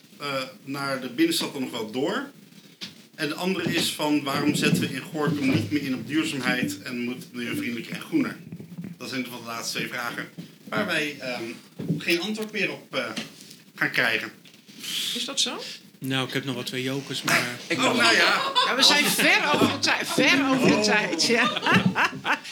naar 0.65 1.01
de 1.01 1.09
binnenstad 1.09 1.53
dan 1.53 1.63
nog 1.63 1.71
wel 1.71 1.91
door? 1.91 2.31
En 3.15 3.29
de 3.29 3.35
andere 3.35 3.75
is 3.75 3.93
van 3.93 4.23
waarom 4.23 4.55
zetten 4.55 4.81
we 4.81 4.93
in 4.93 5.01
Gorkum 5.01 5.51
niet 5.51 5.71
meer 5.71 5.83
in 5.83 5.95
op 5.95 6.07
duurzaamheid 6.07 6.83
en 6.83 6.99
moet 6.99 7.23
het 7.23 7.33
milieuvriendelijker 7.33 7.95
en 7.95 8.01
groener? 8.01 8.37
Dat 8.99 9.09
zijn 9.09 9.21
in 9.21 9.27
ieder 9.27 9.33
geval 9.33 9.41
de 9.41 9.47
laatste 9.47 9.77
twee 9.77 9.89
vragen 9.89 10.29
waar 10.69 10.87
wij 10.87 11.17
ehm, 11.19 11.43
geen 11.99 12.21
antwoord 12.21 12.53
meer 12.53 12.73
op 12.73 12.95
eh, 12.95 13.05
gaan 13.77 13.91
krijgen. 13.91 14.33
Is 15.15 15.25
dat 15.25 15.41
zo? 15.41 15.63
Nou, 15.99 16.27
ik 16.29 16.33
heb 16.35 16.45
nog 16.45 16.55
wel 16.55 16.65
twee 16.65 16.83
jokers, 16.83 17.23
maar... 17.23 17.45
Oh, 17.77 17.83
nou 17.83 17.97
ja. 18.15 18.41
Ja, 18.67 18.75
we 18.77 18.83
zijn 18.83 19.05
ver 19.05 19.51
over 19.55 19.67
de 19.73 19.79
tijd. 19.79 20.09
Ver 20.09 20.49
over 20.51 20.69
de 20.69 20.81
tijd, 20.81 21.25
ja. 21.27 21.51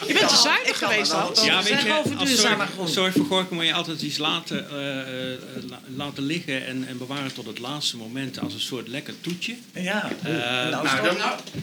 Je 0.07 0.13
bent 0.13 0.29
te 0.29 0.35
zuinig 0.35 0.77
geweest, 0.77 1.11
Hans. 1.11 1.43
Ja, 1.43 1.63
weet 1.63 1.81
je, 1.81 1.93
over 1.99 2.17
als 2.17 2.29
duurzame 2.29 2.55
zorg, 2.57 2.69
grond. 2.71 2.89
zorg 2.89 3.13
voor 3.13 3.25
Gorkum 3.25 3.55
moet 3.57 3.65
je 3.65 3.73
altijd 3.73 4.01
iets 4.01 4.17
laten, 4.17 4.69
eh, 4.69 5.31
eh, 5.31 5.37
la- 5.69 5.79
laten 5.95 6.23
liggen 6.23 6.65
en, 6.65 6.85
en 6.87 6.97
bewaren 6.97 7.33
tot 7.33 7.45
het 7.45 7.59
laatste 7.59 7.97
moment 7.97 8.39
als 8.39 8.53
een 8.53 8.59
soort 8.59 8.87
lekker 8.87 9.13
toetje. 9.21 9.55
Ja. 9.73 10.09
Eh, 10.23 10.31
Nou, 10.31 10.71
dan, 10.71 11.15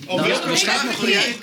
op 0.07 0.17
Nou, 0.17 0.29
welke 0.29 0.47
nou, 0.47 0.59
vraag 0.59 0.85
nou, 0.85 0.97
wil 1.01 1.09
jij, 1.11 1.37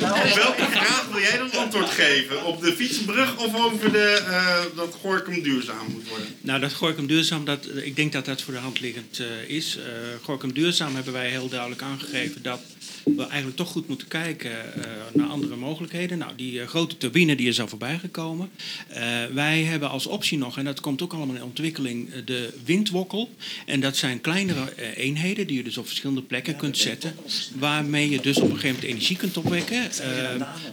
nou, 0.00 0.12
op 0.28 0.34
welke 0.34 0.64
vraag 0.70 1.06
wil 1.12 1.20
jij 1.20 1.36
dan 1.38 1.52
antwoord 1.52 1.90
geven? 1.90 2.44
Op 2.44 2.60
de 2.62 2.72
fietsenbrug 2.72 3.36
of 3.36 3.54
over 3.64 3.92
de, 3.92 4.22
eh, 4.28 4.76
dat 4.76 4.96
Gorkum 5.00 5.42
duurzaam 5.42 5.86
moet 5.88 6.08
worden? 6.08 6.26
Nou, 6.40 6.60
dat 6.60 6.72
Gorkum 6.72 7.06
Duurzaam, 7.06 7.44
dat, 7.44 7.66
ik 7.82 7.96
denk 7.96 8.12
dat 8.12 8.24
dat 8.24 8.42
voor 8.42 8.52
de 8.54 8.58
hand 8.60 8.80
liggend 8.80 9.18
eh, 9.18 9.26
is. 9.56 9.78
Eh 9.86 10.24
Gorkum 10.24 10.52
Duurzaam 10.52 10.94
hebben 10.94 11.12
wij 11.12 11.30
heel 11.30 11.48
duidelijk 11.48 11.82
aangegeven 11.82 12.42
dat 12.42 12.60
we 13.04 13.26
eigenlijk 13.26 13.56
toch 13.56 13.68
goed 13.68 13.88
moeten 13.88 14.08
kijken 14.08 14.50
eh, 14.50 14.90
naar 15.12 15.28
andere 15.28 15.56
mogelijkheden. 15.56 16.18
Nou, 16.18 16.32
die 16.36 16.60
eh, 16.60 16.66
grote 16.66 16.96
turbine 16.96 17.36
die 17.36 17.48
is 17.48 17.60
al 17.60 17.68
voorbij 17.68 17.98
gekomen. 17.98 18.50
Eh, 18.88 19.02
wij 19.32 19.62
hebben 19.62 19.90
als 19.90 20.06
optie 20.06 20.38
nog, 20.38 20.58
en 20.58 20.64
dat 20.64 20.80
komt 20.80 21.02
ook 21.02 21.12
allemaal 21.12 21.36
in 21.36 21.42
ontwikkeling, 21.42 22.24
de 22.24 22.52
windwokkel. 22.64 23.30
En 23.66 23.80
dat 23.80 23.96
zijn 23.96 24.20
kleinere 24.20 24.94
eenheden 24.94 25.46
die 25.46 25.56
je 25.56 25.62
dus 25.62 25.78
op 25.78 25.86
verschillende 25.86 26.22
plekken 26.22 26.56
kunt 26.56 26.76
zetten. 26.76 27.14
Waarmee 27.58 28.10
je 28.10 28.20
dus 28.20 28.36
op 28.36 28.42
een 28.42 28.50
gegeven 28.50 28.74
moment 28.74 28.92
energie 28.92 29.16
kunt 29.16 29.36
opwekken. 29.36 29.90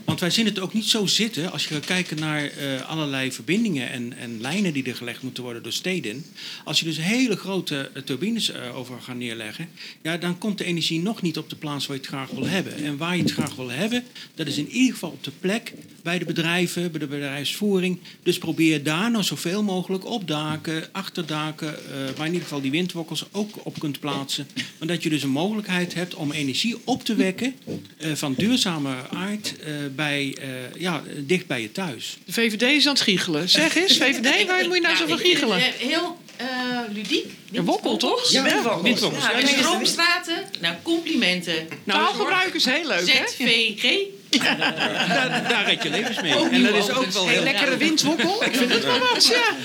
Want 0.04 0.20
wij 0.20 0.30
zien 0.30 0.44
het 0.46 0.58
ook 0.58 0.72
niet 0.72 0.84
zo 0.84 1.06
zitten 1.06 1.52
als 1.52 1.66
je 1.66 1.74
gaat 1.74 1.84
kijken 1.84 2.18
naar 2.18 2.50
allerlei 2.86 3.32
verbindingen 3.32 3.90
en, 3.90 4.12
en 4.18 4.40
lijnen 4.40 4.72
die 4.72 4.84
er 4.84 4.96
gelegd 4.96 5.22
moeten 5.22 5.42
worden 5.42 5.62
door 5.62 5.72
steden. 5.72 6.24
Als 6.64 6.78
je 6.78 6.84
dus 6.84 6.98
hele 6.98 7.36
grote 7.36 7.90
turbines 8.04 8.54
over 8.54 9.00
gaat 9.00 9.16
neerleggen, 9.16 9.68
ja, 10.02 10.16
dan 10.16 10.38
komt 10.38 10.58
de 10.58 10.64
energie 10.64 11.00
nog 11.00 11.22
niet 11.22 11.38
op 11.38 11.50
de 11.50 11.56
plaats 11.56 11.86
waar 11.86 11.96
je 11.96 12.02
het 12.02 12.10
graag 12.18 12.38
wil 12.38 12.48
hebben. 12.48 12.76
En 12.76 12.96
waar 12.96 13.16
je 13.16 13.22
het 13.22 13.32
graag 13.32 13.54
wil 13.54 13.70
hebben, 13.70 14.04
dat 14.34 14.46
is 14.46 14.58
in 14.58 14.68
ieder 14.68 14.92
geval 14.92 15.10
op 15.10 15.24
de 15.24 15.30
plek 15.40 15.72
bij 16.02 16.18
de 16.18 16.24
bedrijven, 16.24 16.90
bij 16.90 17.00
de 17.00 17.06
bedrijfsvoering. 17.06 17.98
Dus 18.22 18.38
probeer 18.38 18.82
daar 18.82 19.10
nou 19.10 19.24
zoveel 19.24 19.62
mogelijk 19.62 20.06
op 20.06 20.28
daken, 20.28 20.88
achterdaken, 20.92 21.74
eh, 21.74 22.16
waar 22.16 22.26
in 22.26 22.32
ieder 22.32 22.42
geval 22.48 22.60
die 22.60 22.70
windwokkels 22.70 23.24
ook 23.32 23.66
op 23.66 23.78
kunt 23.78 24.00
plaatsen. 24.00 24.46
Maar 24.78 24.88
dat 24.88 25.02
je 25.02 25.08
dus 25.08 25.22
een 25.22 25.30
mogelijkheid 25.30 25.94
hebt 25.94 26.14
om 26.14 26.32
energie 26.32 26.76
op 26.84 27.04
te 27.04 27.14
wekken 27.14 27.54
eh, 27.98 28.12
van 28.14 28.34
duurzame 28.36 28.94
aard 29.10 29.54
eh, 29.58 29.72
bij, 29.94 30.36
eh, 30.40 30.80
ja, 30.80 31.02
dicht 31.26 31.46
bij 31.46 31.60
je 31.60 31.72
thuis. 31.72 32.18
De 32.24 32.32
VVD 32.32 32.62
is 32.62 32.86
aan 32.86 32.92
het 32.92 33.02
giechelen. 33.02 33.48
Zeg 33.48 33.74
eens, 33.74 33.96
VVD, 33.96 34.46
waar 34.46 34.66
moet 34.66 34.74
je 34.74 34.80
nou 34.80 34.96
zo 34.96 35.06
van 35.06 35.18
ik 35.18 35.24
vind 35.24 35.38
giechelen? 35.38 35.60
Heel 35.78 36.18
eh, 36.38 36.46
ludiek. 36.92 37.32
Een 37.52 37.64
wokkel, 37.64 37.96
toch? 37.96 38.30
Ja, 38.30 38.42
windwokkels. 38.82 39.22
Ja, 39.24 39.30
Ja, 39.30 39.36
is- 39.38 39.50
stroomstraten. 39.50 40.44
Nou, 40.60 40.74
complimenten. 40.82 41.68
Taalgebruik 41.86 42.54
is 42.54 42.64
heel 42.64 42.86
leuk, 42.86 44.17
Daar, 44.30 45.44
daar 45.48 45.64
red 45.66 45.82
je 45.82 45.90
levens 45.90 46.20
mee. 46.20 46.32
En 46.50 46.62
dat 46.62 46.74
is 46.74 46.90
ook 46.90 47.10
wel 47.10 47.28
heel 47.28 47.42
lekkere 47.42 47.76
windwokkel. 47.76 48.44
Ik 48.44 48.54
vind 48.56 48.72
het 48.72 48.84
wel 48.84 48.98
wat, 48.98 49.26
ja. 49.26 49.56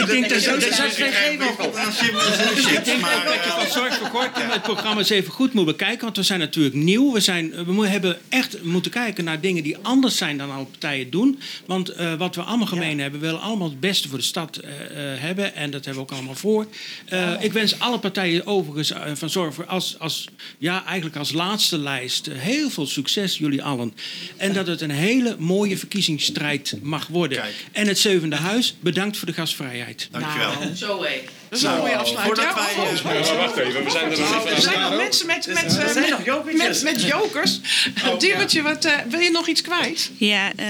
Ik 0.00 0.06
denk 0.06 0.28
dat 0.28 0.44
dat- 0.44 0.62
is 0.62 0.94
geen 0.96 1.38
wokkel. 1.38 1.78
Aan 1.78 1.92
chips 1.92 2.26
en 2.26 2.46
chips, 2.56 2.66
Ik 2.72 2.84
denk 2.84 3.00
dat 3.00 3.44
je 3.44 3.50
van 3.58 3.70
Zorg 3.72 3.94
voor 3.96 4.06
Gorkum 4.06 4.48
het 4.50 4.62
programma 4.62 4.98
eens 4.98 5.10
even 5.10 5.32
goed 5.32 5.52
moet 5.52 5.64
bekijken. 5.64 6.00
Want 6.04 6.16
we 6.16 6.22
zijn 6.22 6.38
natuurlijk 6.38 6.74
nieuw. 6.74 7.12
We, 7.12 7.20
zijn, 7.20 7.64
we 7.76 7.86
hebben 7.88 8.18
echt 8.28 8.62
moeten 8.62 8.90
kijken 8.90 9.24
naar 9.24 9.40
dingen 9.40 9.62
die 9.62 9.76
anders 9.82 10.16
zijn 10.16 10.38
dan 10.38 10.50
alle 10.52 10.64
partijen 10.64 11.10
doen. 11.10 11.40
Want 11.66 11.88
eh, 11.88 12.14
wat 12.14 12.34
we 12.34 12.42
allemaal 12.42 12.66
gemeen 12.66 13.00
hebben, 13.00 13.20
we 13.20 13.26
willen 13.26 13.40
allemaal 13.40 13.68
het 13.68 13.80
beste 13.80 14.08
voor 14.08 14.18
de 14.18 14.24
stad 14.24 14.56
eh, 14.56 14.70
eh, 14.70 15.20
hebben. 15.20 15.54
En 15.54 15.70
dat 15.70 15.84
hebben 15.84 16.04
we 16.04 16.08
ook 16.10 16.16
allemaal 16.16 16.34
voor. 16.34 16.66
Eh, 17.08 17.32
Ik 17.40 17.52
wens 17.52 17.78
alle 17.78 17.98
partijen 17.98 18.46
overigens 18.46 18.92
van 19.14 19.30
Zorg 19.30 19.54
voor 19.54 19.66
als, 19.66 19.96
als, 19.98 20.28
ja, 20.58 20.84
eigenlijk 20.84 21.16
als 21.16 21.32
laatste 21.32 21.78
lijst 21.78 22.26
heel 22.32 22.70
veel 22.70 22.86
succes, 22.86 23.38
jullie 23.38 23.62
allen. 23.62 23.94
En 24.36 24.52
dat 24.52 24.66
het 24.66 24.80
een 24.80 24.90
hele 24.90 25.36
mooie 25.38 25.78
verkiezingsstrijd 25.78 26.74
mag 26.82 27.06
worden. 27.06 27.38
Kijk. 27.38 27.54
En 27.72 27.86
het 27.86 27.98
zevende 27.98 28.36
huis, 28.36 28.74
bedankt 28.80 29.16
voor 29.16 29.26
de 29.26 29.34
gastvrijheid. 29.34 30.08
Dankjewel. 30.10 30.76
Zo 30.76 31.02
hé. 31.02 31.22
Dat 31.54 31.62
is 31.62 31.68
een 31.68 31.78
mooie 31.78 31.96
afsluiting. 31.96 32.38
Ja, 32.38 32.48
eh, 32.50 33.36
wacht 33.36 33.56
even, 33.56 33.84
we 33.84 33.90
zijn 33.90 34.10
er 34.10 34.18
nog 34.20 34.44
Er 34.44 34.54
niet 34.54 34.62
zijn 34.62 34.74
van. 34.74 34.82
nog 34.82 34.96
mensen 34.96 35.26
met, 35.26 35.46
met, 35.46 35.78
eh, 35.78 36.44
met, 36.44 36.56
met, 36.56 36.82
met 36.82 37.02
jokers. 37.02 37.60
Diewertje, 38.18 38.62
wat, 38.62 38.84
eh, 38.84 38.92
wil 39.08 39.20
je 39.20 39.30
nog 39.30 39.48
iets 39.48 39.60
kwijt? 39.60 40.10
Ja, 40.16 40.52
eh, 40.56 40.66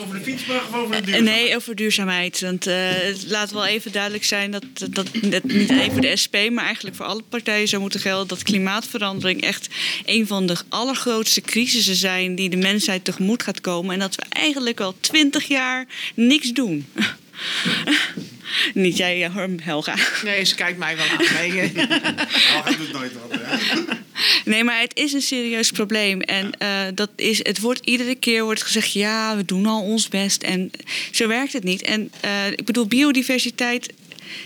Over 0.00 0.18
de, 0.18 0.24
fietsbrug 0.24 0.68
of 0.68 0.74
over 0.74 0.90
de 0.90 0.96
Eh, 0.96 1.04
duurzaam? 1.04 1.24
Nee, 1.24 1.56
over 1.56 1.74
duurzaamheid. 1.74 2.40
Want 2.40 2.66
eh, 2.66 2.74
het 2.90 3.24
laat 3.28 3.50
wel 3.50 3.66
even 3.66 3.92
duidelijk 3.92 4.24
zijn 4.24 4.50
dat, 4.50 4.64
dat, 4.90 5.06
dat 5.22 5.44
niet 5.44 5.70
alleen 5.70 5.92
voor 5.92 6.00
de 6.00 6.16
SP, 6.22 6.36
maar 6.50 6.64
eigenlijk 6.64 6.96
voor 6.96 7.06
alle 7.06 7.22
partijen 7.28 7.68
zou 7.68 7.82
moeten 7.82 8.00
gelden 8.00 8.28
dat 8.28 8.42
klimaatverandering 8.42 9.42
echt 9.42 9.68
een 10.04 10.26
van 10.26 10.46
de 10.46 10.56
allergrootste 10.68 11.40
crisissen 11.40 11.96
zijn 11.96 12.34
die 12.34 12.50
de 12.50 12.56
mensheid 12.56 13.04
tegemoet 13.04 13.42
gaat 13.42 13.60
komen. 13.60 13.94
En 13.94 14.00
dat 14.00 14.14
we 14.14 14.22
eigenlijk 14.28 14.80
al 14.80 14.94
twintig 15.00 15.44
jaar 15.48 15.86
niks 16.14 16.52
doen. 16.52 16.86
niet 18.74 18.96
jij, 18.96 19.30
hoor, 19.30 19.48
Helga. 19.62 19.94
Nee, 20.24 20.44
ze 20.44 20.54
kijkt 20.54 20.78
mij 20.78 20.96
wel 20.96 21.06
aan. 21.06 21.48
Nee, 21.48 21.60
eh. 21.60 21.82
Oh, 22.56 22.64
hij 22.64 22.76
doet 22.76 22.92
nooit 22.92 23.12
wat, 23.12 23.38
hè? 23.40 23.80
Nee, 24.44 24.64
maar 24.64 24.80
het 24.80 24.96
is 24.96 25.12
een 25.12 25.22
serieus 25.22 25.70
probleem. 25.70 26.20
En 26.20 26.52
eh, 26.58 26.68
dat 26.94 27.10
is, 27.16 27.38
het 27.38 27.60
wordt 27.60 27.80
iedere 27.84 28.14
keer 28.14 28.44
wordt 28.44 28.62
gezegd: 28.62 28.92
ja, 28.92 29.36
we 29.36 29.44
doen 29.44 29.66
al 29.66 29.82
ons 29.82 30.08
best. 30.08 30.42
En 30.42 30.70
zo 31.10 31.28
werkt 31.28 31.52
het 31.52 31.64
niet. 31.64 31.82
En 31.82 32.12
eh, 32.20 32.46
ik 32.46 32.64
bedoel, 32.64 32.86
biodiversiteit. 32.86 33.92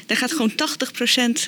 Daar 0.07 0.17
gaat 0.17 0.31
gewoon 0.33 0.53
80% 0.53 0.55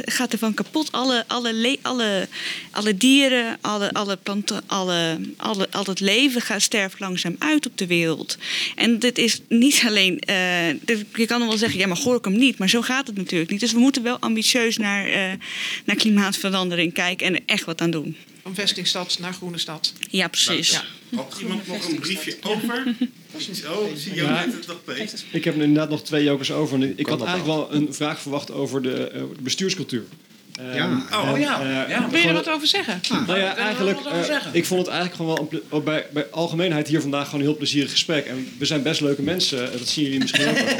gaat 0.04 0.32
ervan 0.32 0.54
kapot. 0.54 0.92
Alle, 0.92 1.24
alle, 1.26 1.52
le- 1.54 1.76
alle, 1.82 2.28
alle 2.70 2.96
dieren, 2.96 3.58
alle, 3.60 3.92
alle 3.92 4.16
planten, 4.16 4.62
alle, 4.66 5.20
alle, 5.36 5.68
al 5.70 5.84
het 5.84 6.00
leven 6.00 6.40
gaat 6.40 6.62
sterft 6.62 7.00
langzaam 7.00 7.36
uit 7.38 7.66
op 7.66 7.78
de 7.78 7.86
wereld. 7.86 8.36
En 8.76 8.98
dit 8.98 9.18
is 9.18 9.40
niet 9.48 9.82
alleen. 9.86 10.18
eh, 10.18 10.36
dit- 10.80 11.04
je 11.14 11.26
kan 11.26 11.40
wel 11.46 11.58
zeggen, 11.58 11.78
ja, 11.78 11.86
maar 11.86 11.96
Gorkum 11.96 12.38
niet. 12.38 12.58
Maar 12.58 12.68
zo 12.68 12.80
gaat 12.82 13.06
het 13.06 13.16
natuurlijk 13.16 13.50
niet. 13.50 13.60
Dus 13.60 13.72
we 13.72 13.78
moeten 13.78 14.02
wel 14.02 14.18
ambitieus 14.18 14.76
naar, 14.76 15.06
eh, 15.06 15.32
naar 15.84 15.96
klimaatverandering 15.96 16.92
kijken 16.92 17.26
en 17.26 17.34
er 17.34 17.42
echt 17.46 17.64
wat 17.64 17.80
aan 17.80 17.90
doen. 17.90 18.16
Van 18.42 18.54
vestingstad 18.54 19.16
naar 19.20 19.32
groene 19.32 19.58
stad. 19.58 19.92
Ja, 20.10 20.28
precies. 20.28 20.70
Ja. 20.70 20.84
Had 21.16 21.36
iemand 21.40 21.66
nog 21.66 21.88
een 21.88 21.98
briefje 21.98 22.36
over? 22.42 22.82
Oh, 23.70 23.88
ik 23.90 23.96
zie 23.98 24.14
jou 24.14 24.28
Ja. 24.28 24.44
net 24.44 24.54
het 24.54 24.66
nog 24.66 24.84
bezig. 24.84 25.22
Ik 25.30 25.44
heb 25.44 25.54
inderdaad 25.54 25.90
nog 25.90 26.02
twee 26.02 26.24
jokers 26.24 26.52
over. 26.52 26.82
Ik 26.82 27.04
Kan 27.04 27.18
had 27.18 27.28
eigenlijk 27.28 27.58
wel 27.58 27.74
een 27.74 27.94
vraag 27.94 28.20
verwacht 28.20 28.50
over 28.52 28.82
de 28.82 29.08
eh, 29.08 29.22
bestuurscultuur. 29.40 30.02
Eh, 30.54 30.74
Ja. 30.74 31.02
Oh, 31.12 31.28
en, 31.28 31.40
ja. 31.40 31.60
eh, 31.60 31.68
Ja. 31.68 31.86
Wil 31.86 31.96
je 31.96 32.14
er 32.14 32.18
gewoon- 32.20 32.34
wat 32.34 32.48
over 32.48 32.66
zeggen? 32.66 33.00
Nou 33.26 33.38
ja, 33.38 33.56
eigenlijk, 33.56 33.98
eh, 34.00 34.22
zeggen? 34.22 34.50
ik 34.54 34.64
vond 34.66 34.80
het 34.86 34.88
eigenlijk 34.94 35.16
gewoon 35.16 35.48
wel 35.50 35.60
ook 35.70 35.84
bij, 35.84 36.06
bij 36.12 36.26
algemeenheid 36.30 36.88
hier 36.88 37.00
vandaag 37.00 37.24
gewoon 37.24 37.40
een 37.40 37.46
heel 37.46 37.56
plezierig 37.56 37.90
gesprek. 37.90 38.26
En 38.26 38.48
we 38.58 38.64
zijn 38.64 38.82
best 38.82 39.00
leuke 39.00 39.22
mensen, 39.22 39.72
eh, 39.72 39.78
dat 39.78 39.88
zien 39.88 40.04
jullie 40.04 40.20
misschien 40.20 40.48
ook 40.48 40.58
wel. 40.58 40.66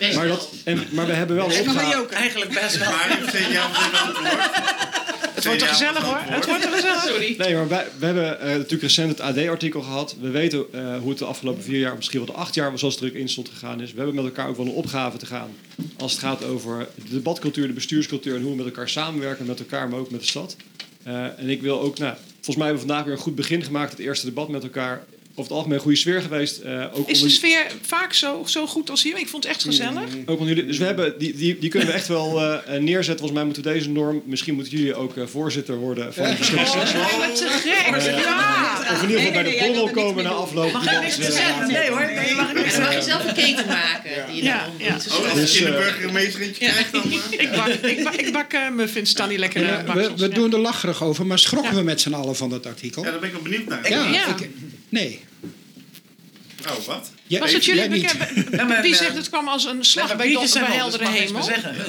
Eh, 0.00 0.16
maar, 0.16 0.26
dat, 0.28 0.48
en, 0.64 0.82
maar 0.90 1.06
we 1.06 1.12
hebben 1.12 1.36
wel 1.36 1.52
een 1.52 1.60
opgave. 1.60 2.06
Eigenlijk 2.14 2.60
best 2.60 2.78
wel. 2.78 2.90
Maar 2.90 3.18
wel 3.32 3.64
een 3.64 3.98
antwoord? 4.06 4.50
Het 5.50 5.62
wordt 5.62 5.70
er 5.70 5.78
gezellig 5.78 6.02
hoor. 6.02 6.34
Het 6.34 6.46
wordt 6.46 6.64
er 6.64 6.70
gezellig. 6.70 7.02
Sorry. 7.02 7.34
Nee, 7.38 7.54
maar 7.54 7.68
wij, 7.68 7.86
we 7.98 8.04
hebben 8.04 8.40
eh, 8.40 8.46
natuurlijk 8.46 8.82
recent 8.82 9.08
het 9.08 9.20
AD-artikel 9.20 9.82
gehad. 9.82 10.16
We 10.20 10.30
weten 10.30 10.64
eh, 10.72 10.98
hoe 10.98 11.08
het 11.08 11.18
de 11.18 11.24
afgelopen 11.24 11.62
vier 11.62 11.78
jaar, 11.78 11.96
misschien 11.96 12.18
wel 12.18 12.34
de 12.34 12.40
acht 12.40 12.54
jaar, 12.54 12.78
zoals 12.78 12.94
het 12.94 13.02
er 13.04 13.10
ook 13.10 13.16
in 13.16 13.28
stond 13.28 13.48
gegaan 13.48 13.80
is. 13.80 13.90
We 13.90 13.96
hebben 13.96 14.14
met 14.14 14.24
elkaar 14.24 14.48
ook 14.48 14.56
wel 14.56 14.66
een 14.66 14.72
opgave 14.72 15.16
te 15.16 15.26
gaan. 15.26 15.50
Als 15.96 16.12
het 16.12 16.20
gaat 16.20 16.44
over 16.44 16.88
de 16.94 17.10
debatcultuur, 17.10 17.66
de 17.66 17.72
bestuurscultuur 17.72 18.34
en 18.34 18.42
hoe 18.42 18.50
we 18.50 18.56
met 18.56 18.66
elkaar 18.66 18.88
samenwerken, 18.88 19.46
met 19.46 19.58
elkaar, 19.58 19.88
maar 19.88 19.98
ook 19.98 20.10
met 20.10 20.20
de 20.20 20.26
stad. 20.26 20.56
Eh, 21.02 21.38
en 21.38 21.48
ik 21.48 21.62
wil 21.62 21.80
ook, 21.80 21.98
nou, 21.98 22.14
volgens 22.34 22.56
mij 22.56 22.66
hebben 22.66 22.82
we 22.82 22.88
vandaag 22.88 23.04
weer 23.04 23.14
een 23.14 23.22
goed 23.22 23.34
begin 23.34 23.62
gemaakt. 23.62 23.90
Het 23.90 24.00
eerste 24.00 24.26
debat 24.26 24.48
met 24.48 24.62
elkaar. 24.62 25.04
Over 25.36 25.42
het 25.50 25.52
algemeen 25.52 25.76
een 25.76 25.82
goede 25.82 25.96
sfeer 25.98 26.22
geweest. 26.22 26.58
eh, 26.58 26.84
ook 26.92 27.08
Is 27.08 27.20
de 27.20 27.28
sfeer 27.28 27.66
vaak 27.82 28.12
zo, 28.12 28.42
zo 28.46 28.66
goed 28.66 28.90
als 28.90 29.02
hier? 29.02 29.18
Ik 29.18 29.28
vond 29.28 29.42
het 29.44 29.52
echt 29.52 29.62
gezellig. 29.64 30.02
ook 30.26 30.38
onder 30.38 30.48
jullie. 30.54 30.66
Dus 30.66 30.78
we 30.78 30.84
hebben, 30.84 31.18
die, 31.18 31.34
die, 31.36 31.58
die 31.58 31.70
kunnen 31.70 31.88
we 31.88 31.94
echt 31.94 32.08
wel 32.08 32.40
eh, 32.40 32.76
eh, 32.76 32.82
neerzetten. 32.82 33.16
Volgens 33.18 33.32
mij 33.32 33.44
moeten 33.44 33.62
we 33.62 33.72
deze 33.72 33.90
norm. 33.90 34.22
Misschien 34.26 34.54
moeten 34.54 34.72
jullie 34.76 34.94
ook 34.94 35.12
voorzitter 35.24 35.76
worden 35.76 36.14
van 36.14 36.24
de 36.24 36.36
verschillende 36.36 36.70
secties. 36.70 36.92
Wat 36.92 37.36
te 37.36 37.48
gek. 37.48 38.16
Ja. 38.24 38.78
Of 38.92 39.02
in 39.02 39.08
ieder 39.08 39.24
geval 39.24 39.42
bij 39.42 39.52
de 39.52 39.64
borrel 39.66 39.90
komen 39.90 40.24
na 40.24 40.30
afloop. 40.30 40.72
Mag 40.72 40.92
ik 40.92 41.00
niks 41.00 41.14
te 41.16 41.22
zeggen? 41.32 41.72
Nee 41.72 41.88
hoor, 41.90 42.10
nee, 42.14 42.34
mag 42.34 42.52
ik 42.52 42.78
mag 42.78 42.94
je 42.94 43.02
zelf 43.02 43.24
een 43.28 43.34
keten 43.34 43.66
maken. 43.66 44.10
Die 44.26 44.36
je 44.36 44.42
Ja, 44.42 44.64
dan 44.78 44.86
ja. 44.86 44.96
Oh, 45.18 45.24
als 45.30 45.34
Dus, 45.34 45.58
je 45.58 45.64
de 45.64 45.70
eh, 45.70 45.76
burgemeester 45.78 46.40
eentje 46.42 46.64
krijgt, 46.66 46.92
dan... 46.92 47.02
Ik 47.44 47.50
bak, 47.56 47.68
ik 47.68 48.04
bak, 48.04 48.14
ik 48.14 48.32
bak 48.32 48.52
eh, 48.52 48.70
muffins, 48.70 49.10
staan 49.10 49.28
die 49.28 49.38
lekker 49.38 49.66
Ja, 49.66 49.78
in 49.94 50.16
we, 50.16 50.28
doen 50.28 50.52
er 50.52 50.58
lacherig 50.58 51.02
over, 51.02 51.26
maar 51.26 51.38
schrokken 51.38 51.74
we 51.74 51.82
met 51.82 52.00
z'n 52.00 52.12
allen 52.12 52.36
van 52.36 52.50
dat 52.50 52.66
artikel? 52.66 53.04
Ja, 53.04 53.10
daar 53.10 53.18
ben 53.20 53.28
ik 53.28 53.34
wel 53.34 53.42
benieuwd 53.44 53.66
naar. 53.68 53.90
Ja, 53.90 54.04
Ja. 54.10 54.26
ik- 54.36 54.48
nee. 54.94 55.20
Oh, 56.68 56.84
wat? 56.86 57.10
Jij- 57.26 57.40
Was 57.40 57.52
het 57.52 57.64
jullie 57.64 57.88
niet. 57.88 58.02
bekend? 58.02 58.50
Ja, 58.50 58.66
Wie 58.66 58.90
maar- 58.90 58.94
zegt 58.94 59.16
het 59.16 59.28
kwam 59.28 59.48
als 59.48 59.64
een 59.64 59.84
slag 59.84 60.16
bij, 60.16 60.28
dus 60.28 60.54
heldere 60.54 61.08
hemel? 61.08 61.42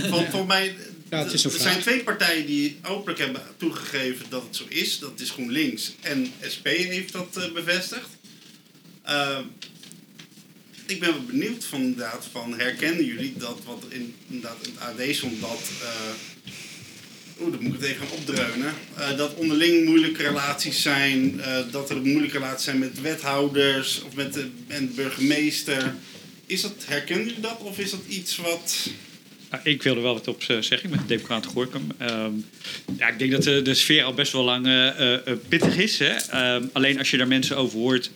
Volgens 0.09 0.47
mij... 0.47 0.75
Ja, 1.09 1.17
het 1.23 1.33
is 1.33 1.43
er 1.45 1.51
zijn 1.51 1.79
twee 1.81 2.03
partijen 2.03 2.45
die 2.45 2.79
openlijk 2.83 3.19
hebben 3.19 3.41
toegegeven 3.57 4.25
dat 4.29 4.43
het 4.43 4.55
zo 4.55 4.63
is. 4.69 4.99
Dat 4.99 5.19
is 5.19 5.29
GroenLinks 5.29 5.91
en 6.01 6.31
SP 6.53 6.65
heeft 6.67 7.11
dat 7.11 7.37
eh, 7.37 7.51
bevestigd. 7.51 8.07
Eh, 9.03 9.39
ik 10.85 10.99
ben 10.99 11.09
wel 11.11 11.23
benieuwd 11.23 11.65
van, 11.65 11.81
inderdaad, 11.81 12.27
van 12.31 12.59
herkennen 12.59 13.05
jullie 13.05 13.33
dat 13.37 13.59
wat 13.65 13.83
in, 13.89 14.15
inderdaad 14.27 14.57
in 14.67 14.73
het 14.77 14.99
AD 15.09 15.15
stond, 15.15 15.41
dat 15.41 15.61
eh, 15.81 15.87
Oeh, 17.41 17.51
dan 17.51 17.63
moet 17.63 17.75
ik 17.75 17.81
even 17.81 18.07
gaan 18.07 18.17
opdreunen. 18.17 18.73
Eh, 18.97 19.17
dat 19.17 19.33
onderling 19.33 19.85
moeilijke 19.85 20.23
relaties 20.23 20.81
zijn. 20.81 21.41
eh, 21.41 21.57
dat 21.71 21.89
er 21.89 22.01
moeilijke 22.01 22.37
relaties 22.37 22.63
zijn 22.63 22.79
met 22.79 23.01
wethouders 23.01 24.01
of 24.01 24.15
met 24.15 24.33
de, 24.33 24.47
burgemeester. 24.95 25.95
Is 26.45 26.61
dat, 26.61 26.73
herkennen 26.85 27.25
jullie 27.25 27.41
dat? 27.41 27.57
Of 27.61 27.79
is 27.79 27.91
dat 27.91 28.01
iets 28.07 28.37
wat... 28.37 28.89
Nou, 29.49 29.63
ik 29.63 29.83
wilde 29.83 30.01
wel 30.01 30.13
wat 30.13 30.27
op 30.27 30.43
eh, 30.47 30.57
zeggen 30.59 30.89
met 30.89 30.99
de 30.99 31.05
Democraten 31.05 31.51
Gorkum. 31.51 31.87
Ehm, 31.97 32.31
ja, 32.97 33.07
ik 33.07 33.19
denk 33.19 33.31
dat 33.31 33.43
de, 33.43 33.73
sfeer 33.73 34.03
al 34.03 34.13
best 34.13 34.31
wel 34.31 34.43
lang 34.43 34.67
pittig 35.47 35.77
is. 35.77 35.99
Hè? 35.99 36.15
Ehm, 36.15 36.63
alleen 36.73 36.97
als 36.97 37.11
je 37.11 37.17
daar 37.17 37.27
mensen 37.27 37.57
over 37.57 37.79
hoort, 37.79 38.11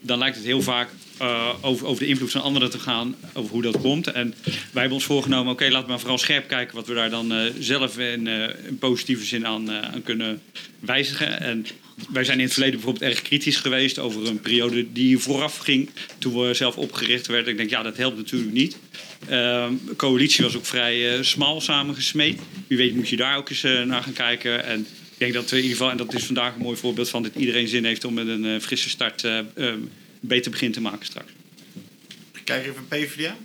dan 0.00 0.18
lijkt 0.18 0.36
het 0.36 0.44
heel 0.44 0.62
vaak 0.62 0.88
eh, 1.18 1.54
over, 1.60 1.86
over 1.86 2.02
de 2.02 2.08
invloed 2.08 2.30
van 2.30 2.42
anderen 2.42 2.70
te 2.70 2.78
gaan, 2.78 3.14
over 3.32 3.50
hoe 3.50 3.62
dat 3.62 3.80
komt. 3.80 4.06
En 4.06 4.34
wij 4.44 4.54
hebben 4.72 4.92
ons 4.92 5.04
voorgenomen, 5.04 5.52
oké, 5.52 5.64
laten 5.64 5.82
we 5.82 5.88
maar 5.88 5.98
vooral 5.98 6.18
scherp 6.18 6.48
kijken 6.48 6.76
wat 6.76 6.86
we 6.86 6.94
daar 6.94 7.10
dan 7.10 7.32
eh, 7.32 7.38
zelf 7.58 7.98
in, 7.98 8.26
eh, 8.26 8.66
in 8.66 8.78
positieve 8.78 9.24
zin 9.24 9.46
aan, 9.46 9.70
kunnen 10.04 10.42
wijzigen. 10.80 11.40
En 11.40 11.66
wij 12.12 12.24
zijn 12.24 12.38
in 12.38 12.44
het 12.44 12.52
verleden 12.52 12.74
bijvoorbeeld 12.74 13.10
erg 13.10 13.22
kritisch 13.22 13.56
geweest 13.56 13.98
over 13.98 14.26
een 14.26 14.40
periode 14.40 14.92
die 14.92 15.18
vooraf 15.18 15.56
ging 15.56 15.90
toen 16.18 16.46
we 16.46 16.54
zelf 16.54 16.76
opgericht 16.76 17.26
werden. 17.26 17.50
Ik 17.50 17.56
denk, 17.56 17.70
ja, 17.70 17.82
dat 17.82 17.96
helpt 17.96 18.16
natuurlijk 18.16 18.52
niet. 18.52 18.76
Ehm, 19.28 19.72
de 19.86 19.96
coalitie 19.96 20.44
was 20.44 20.56
ook 20.56 20.66
vrij 20.66 21.22
smal 21.22 21.60
samengesmeed. 21.60 22.40
Wie 22.66 22.78
weet 22.78 22.94
moet 22.94 23.08
je 23.08 23.16
daar 23.16 23.36
ook 23.36 23.50
eens 23.50 23.62
naar 23.62 24.02
gaan 24.02 24.12
kijken. 24.12 24.64
En 24.64 24.86
ik 25.14 25.20
denk 25.20 25.32
dat 25.32 25.50
we 25.50 25.56
in 25.56 25.62
ieder 25.62 25.76
geval, 25.76 25.92
en 25.92 25.96
dat 25.96 26.14
is 26.14 26.24
vandaag 26.24 26.54
een 26.54 26.62
mooi 26.62 26.76
voorbeeld 26.76 27.10
van, 27.10 27.22
dat 27.22 27.34
iedereen 27.34 27.68
zin 27.68 27.84
heeft 27.84 28.04
om 28.04 28.14
met 28.14 28.28
een 28.28 28.60
frisse 28.60 28.88
start 28.88 29.24
eh, 29.24 29.38
eh, 29.38 29.44
een 29.54 29.90
beter 30.28 30.50
begin 30.50 30.72
te 30.72 30.80
maken 30.80 31.06
straks. 31.06 31.32
Ik 32.34 32.44
kijk 32.44 32.66
even 32.66 32.88
PvdA. 32.88 33.36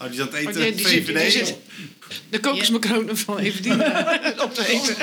Oh, 0.00 0.10
die 0.10 0.12
is 0.12 0.20
aan 0.20 0.26
het 0.26 0.34
eten. 0.36 0.48
Oh, 0.48 0.62
die- 0.62 0.74
die 0.74 0.86
zit- 0.86 1.04
VVD. 1.04 1.20
die 1.20 1.30
zit- 1.30 1.56
De 2.28 2.40
kokosmacronen 2.40 3.16
van 3.16 3.38
even 3.38 3.62
die 3.62 3.72
op 4.44 4.54
te 4.54 4.66
eten. 4.66 4.96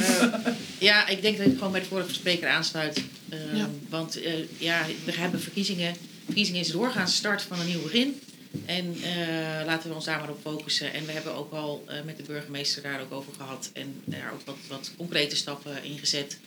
Eh, 0.00 0.52
ja, 0.78 1.06
ik 1.08 1.22
denk 1.22 1.38
dat 1.38 1.46
ik 1.46 1.52
gewoon 1.56 1.72
bij 1.72 1.80
de 1.80 1.86
vorige 1.86 2.14
spreker 2.14 2.48
aansluit. 2.48 3.02
Eh, 3.28 3.56
Ja. 3.56 3.68
Want 3.88 4.20
eh, 4.22 4.32
ja, 4.58 4.86
we 5.04 5.12
hebben 5.12 5.40
verkiezingen. 5.40 5.94
Verkiezingen 6.24 6.60
is 6.60 6.70
doorgaans 6.70 7.16
start 7.16 7.42
van 7.42 7.60
een 7.60 7.66
nieuw 7.66 7.82
begin. 7.82 8.20
En 8.66 8.96
eh, 9.02 9.66
laten 9.66 9.88
we 9.88 9.94
ons 9.94 10.04
daar 10.04 10.18
maar 10.20 10.30
op 10.30 10.40
focussen. 10.42 10.92
En 10.92 11.06
we 11.06 11.12
hebben 11.12 11.34
ook 11.34 11.52
al 11.52 11.84
eh, 11.88 11.96
met 12.04 12.16
de 12.16 12.22
burgemeester 12.22 12.82
daar 12.82 13.00
ook 13.00 13.12
over 13.12 13.32
gehad. 13.36 13.70
En 13.72 14.00
daar 14.04 14.30
ook 14.32 14.40
wat, 14.44 14.56
wat 14.68 14.90
concrete 14.96 15.36
stappen 15.36 15.84
in 15.84 15.98
gezet. 15.98 16.38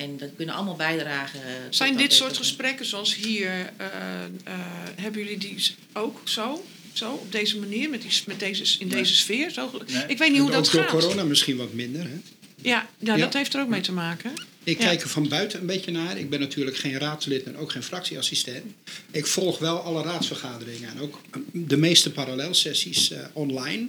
En 0.00 0.16
dat 0.16 0.28
kunnen 0.36 0.54
allemaal 0.54 0.76
bijdragen. 0.76 1.40
tot 1.64 1.76
Zijn 1.76 1.96
dit 1.96 2.12
soort 2.12 2.36
gesprekken 2.36 2.86
zoals 2.86 3.14
hier, 3.14 3.50
eh, 3.76 3.86
eh, 4.44 4.58
hebben 4.96 5.22
jullie 5.22 5.38
die 5.38 5.74
ook 5.92 6.20
zo? 6.24 6.64
Zo, 6.92 7.12
op 7.12 7.32
deze 7.32 7.58
manier, 7.58 7.90
met 7.90 8.02
die, 8.02 8.10
met 8.26 8.40
deze, 8.40 8.78
in 8.78 8.88
deze 8.88 9.14
sfeer? 9.14 9.50
Zo? 9.50 9.82
Ik 10.08 10.18
weet 10.18 10.30
niet 10.30 10.40
hoe 10.40 10.50
dat 10.50 10.66
ook 10.66 10.72
door 10.72 10.82
gaat. 10.82 10.90
corona 10.90 11.24
misschien 11.24 11.56
wat 11.56 11.72
minder. 11.72 12.02
Hè? 12.02 12.20
Ja, 12.62 12.88
ja, 12.98 13.14
Ja. 13.14 13.16
dat 13.16 13.32
heeft 13.34 13.54
er 13.54 13.60
ook 13.60 13.68
mee 13.68 13.80
te 13.80 13.92
maken. 13.92 14.32
Ik 14.64 14.78
Ja. 14.78 14.84
kijk 14.84 15.02
er 15.02 15.08
van 15.08 15.28
buiten 15.28 15.60
een 15.60 15.66
beetje 15.66 15.90
naar. 15.90 16.18
Ik 16.18 16.30
ben 16.30 16.40
natuurlijk 16.40 16.76
geen 16.76 16.98
raadslid 16.98 17.42
en 17.44 17.56
ook 17.56 17.72
geen 17.72 17.82
fractieassistent. 17.82 18.64
Ik 19.10 19.26
volg 19.26 19.58
wel 19.58 19.78
alle 19.78 20.02
raadsvergaderingen 20.02 20.88
en 20.90 21.00
ook 21.00 21.20
de 21.52 21.76
meeste 21.76 22.10
parallelsessies 22.12 23.10
eh, 23.10 23.18
online. 23.32 23.86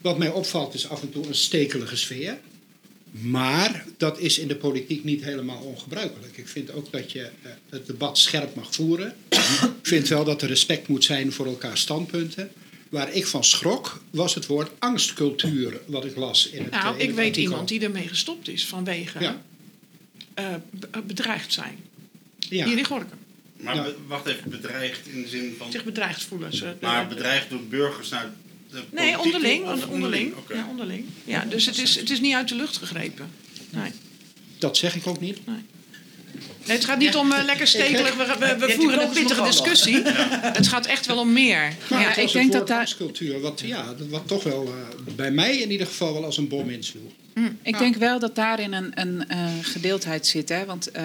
Wat 0.00 0.18
mij 0.18 0.28
opvalt 0.28 0.74
is 0.74 0.88
af 0.88 1.02
en 1.02 1.10
toe 1.10 1.26
een 1.26 1.34
stekelige 1.34 1.96
sfeer. 1.96 2.38
Maar 3.20 3.84
dat 3.96 4.18
is 4.18 4.38
in 4.38 4.48
de 4.48 4.56
politiek 4.56 5.04
niet 5.04 5.24
helemaal 5.24 5.62
ongebruikelijk. 5.62 6.36
Ik 6.36 6.48
vind 6.48 6.70
ook 6.72 6.92
dat 6.92 7.12
je 7.12 7.22
eh, 7.22 7.50
het 7.70 7.86
debat 7.86 8.18
scherp 8.18 8.54
mag 8.54 8.74
voeren. 8.74 9.14
ik 9.28 9.70
vind 9.82 10.08
wel 10.08 10.24
dat 10.24 10.42
er 10.42 10.48
respect 10.48 10.88
moet 10.88 11.04
zijn 11.04 11.32
voor 11.32 11.46
elkaar 11.46 11.78
standpunten. 11.78 12.50
Waar 12.88 13.12
ik 13.12 13.26
van 13.26 13.44
schrok 13.44 14.02
was 14.10 14.34
het 14.34 14.46
woord 14.46 14.70
angstcultuur 14.78 15.80
wat 15.86 16.04
ik 16.04 16.16
las 16.16 16.48
in 16.48 16.62
het 16.64 16.72
eh, 16.72 16.82
Nou, 16.82 16.94
in 16.94 17.00
ik 17.00 17.06
het 17.06 17.16
weet 17.16 17.26
artikel. 17.26 17.50
iemand 17.50 17.68
die 17.68 17.80
ermee 17.80 18.08
gestopt 18.08 18.48
is 18.48 18.66
vanwege 18.66 19.20
Ja. 19.20 19.42
eh, 20.34 20.54
be- 20.70 21.02
bedreigd 21.06 21.52
zijn. 21.52 21.78
Ja. 22.38 22.66
Hier 22.66 22.78
in 22.78 22.84
Gorkum. 22.84 23.18
Maar 23.56 23.88
wacht 24.06 24.26
even, 24.26 24.50
bedreigd 24.50 25.06
in 25.06 25.22
de 25.22 25.28
zin 25.28 25.54
van... 25.58 25.72
Zich 25.72 25.84
bedreigd 25.84 26.22
voelen. 26.22 26.56
Ze, 26.56 26.74
Maar 26.80 27.08
bedreigd 27.08 27.50
door 27.50 27.62
burgers 27.64 28.08
naar 28.08 28.30
de 28.72 28.82
Nee, 28.90 29.18
onderling. 29.20 29.64
of 29.70 29.86
onderling. 29.86 30.34
Ja, 30.48 30.66
onderling. 30.70 31.04
Ja, 31.24 31.44
dus 31.48 31.66
het 31.66 31.78
is, 31.78 31.94
het 31.96 32.10
is 32.10 32.20
niet 32.20 32.34
uit 32.34 32.48
de 32.48 32.54
lucht 32.54 32.76
gegrepen. 32.76 33.30
Nee. 33.70 33.90
Dat 34.58 34.76
zeg 34.76 34.94
ik 34.96 35.06
ook 35.06 35.20
niet. 35.20 35.38
Nee, 35.46 36.76
het 36.76 36.84
gaat 36.84 36.98
niet 36.98 37.16
om 37.16 37.32
eh, 37.32 37.44
lekker 37.44 37.66
stekelig, 37.66 38.14
we, 38.16 38.24
we, 38.38 38.56
we 38.58 38.66
Ja, 38.68 38.74
voeren 38.74 39.02
een 39.02 39.10
pittige 39.12 39.42
discussie. 39.42 40.02
Het 40.58 40.68
gaat 40.68 40.86
echt 40.86 41.06
wel 41.06 41.18
om 41.18 41.32
meer. 41.32 41.72
Maar 41.90 42.00
Ja, 42.00 42.08
het 42.08 42.16
ik 42.16 42.32
denk 42.32 42.52
dat 42.52 42.66
daar- 42.66 42.96
wat, 43.40 43.60
ja, 43.64 43.94
wat 44.08 44.26
toch 44.28 44.42
wel 44.42 44.66
eh, 44.66 45.14
bij 45.16 45.30
mij 45.30 45.56
in 45.56 45.70
ieder 45.70 45.86
geval 45.86 46.12
wel 46.12 46.24
als 46.24 46.36
een 46.36 46.48
bom 46.48 46.70
insloeg. 46.70 47.10
Ik 47.62 47.78
denk 47.78 47.96
wel 47.96 48.18
dat 48.18 48.34
daarin 48.34 48.72
een, 48.72 48.90
een 48.94 49.28
eh, 49.28 49.46
gedeeldheid 49.62 50.26
zit. 50.26 50.48
Hè? 50.48 50.64
Want 50.64 50.90
eh, 50.90 51.04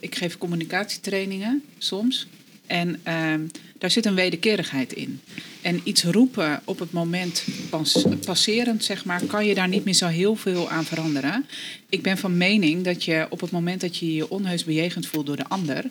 ik 0.00 0.14
geef 0.14 0.38
communicatietrainingen 0.38 1.62
soms. 1.78 2.26
En 2.72 3.00
ehm, 3.02 3.40
daar 3.78 3.90
zit 3.90 4.06
een 4.06 4.14
wederkerigheid 4.14 4.92
in. 4.92 5.20
En 5.62 5.80
iets 5.84 6.04
roepen 6.04 6.60
op 6.64 6.78
het 6.78 6.92
moment 6.92 7.44
pas, 7.70 8.04
passerend, 8.24 8.84
zeg 8.84 9.04
maar, 9.04 9.24
kan 9.24 9.46
je 9.46 9.54
daar 9.54 9.68
niet 9.68 9.84
meer 9.84 9.94
zo 9.94 10.06
heel 10.06 10.36
veel 10.36 10.70
aan 10.70 10.84
veranderen. 10.84 11.46
Ik 11.88 12.02
ben 12.02 12.18
van 12.18 12.36
mening 12.36 12.84
dat 12.84 13.04
je 13.04 13.26
op 13.30 13.40
het 13.40 13.50
moment 13.50 13.80
dat 13.80 13.96
je 13.96 14.14
je 14.14 14.30
onheus 14.30 14.64
bejegend 14.64 15.06
voelt 15.06 15.26
door 15.26 15.36
de 15.36 15.48
ander, 15.48 15.84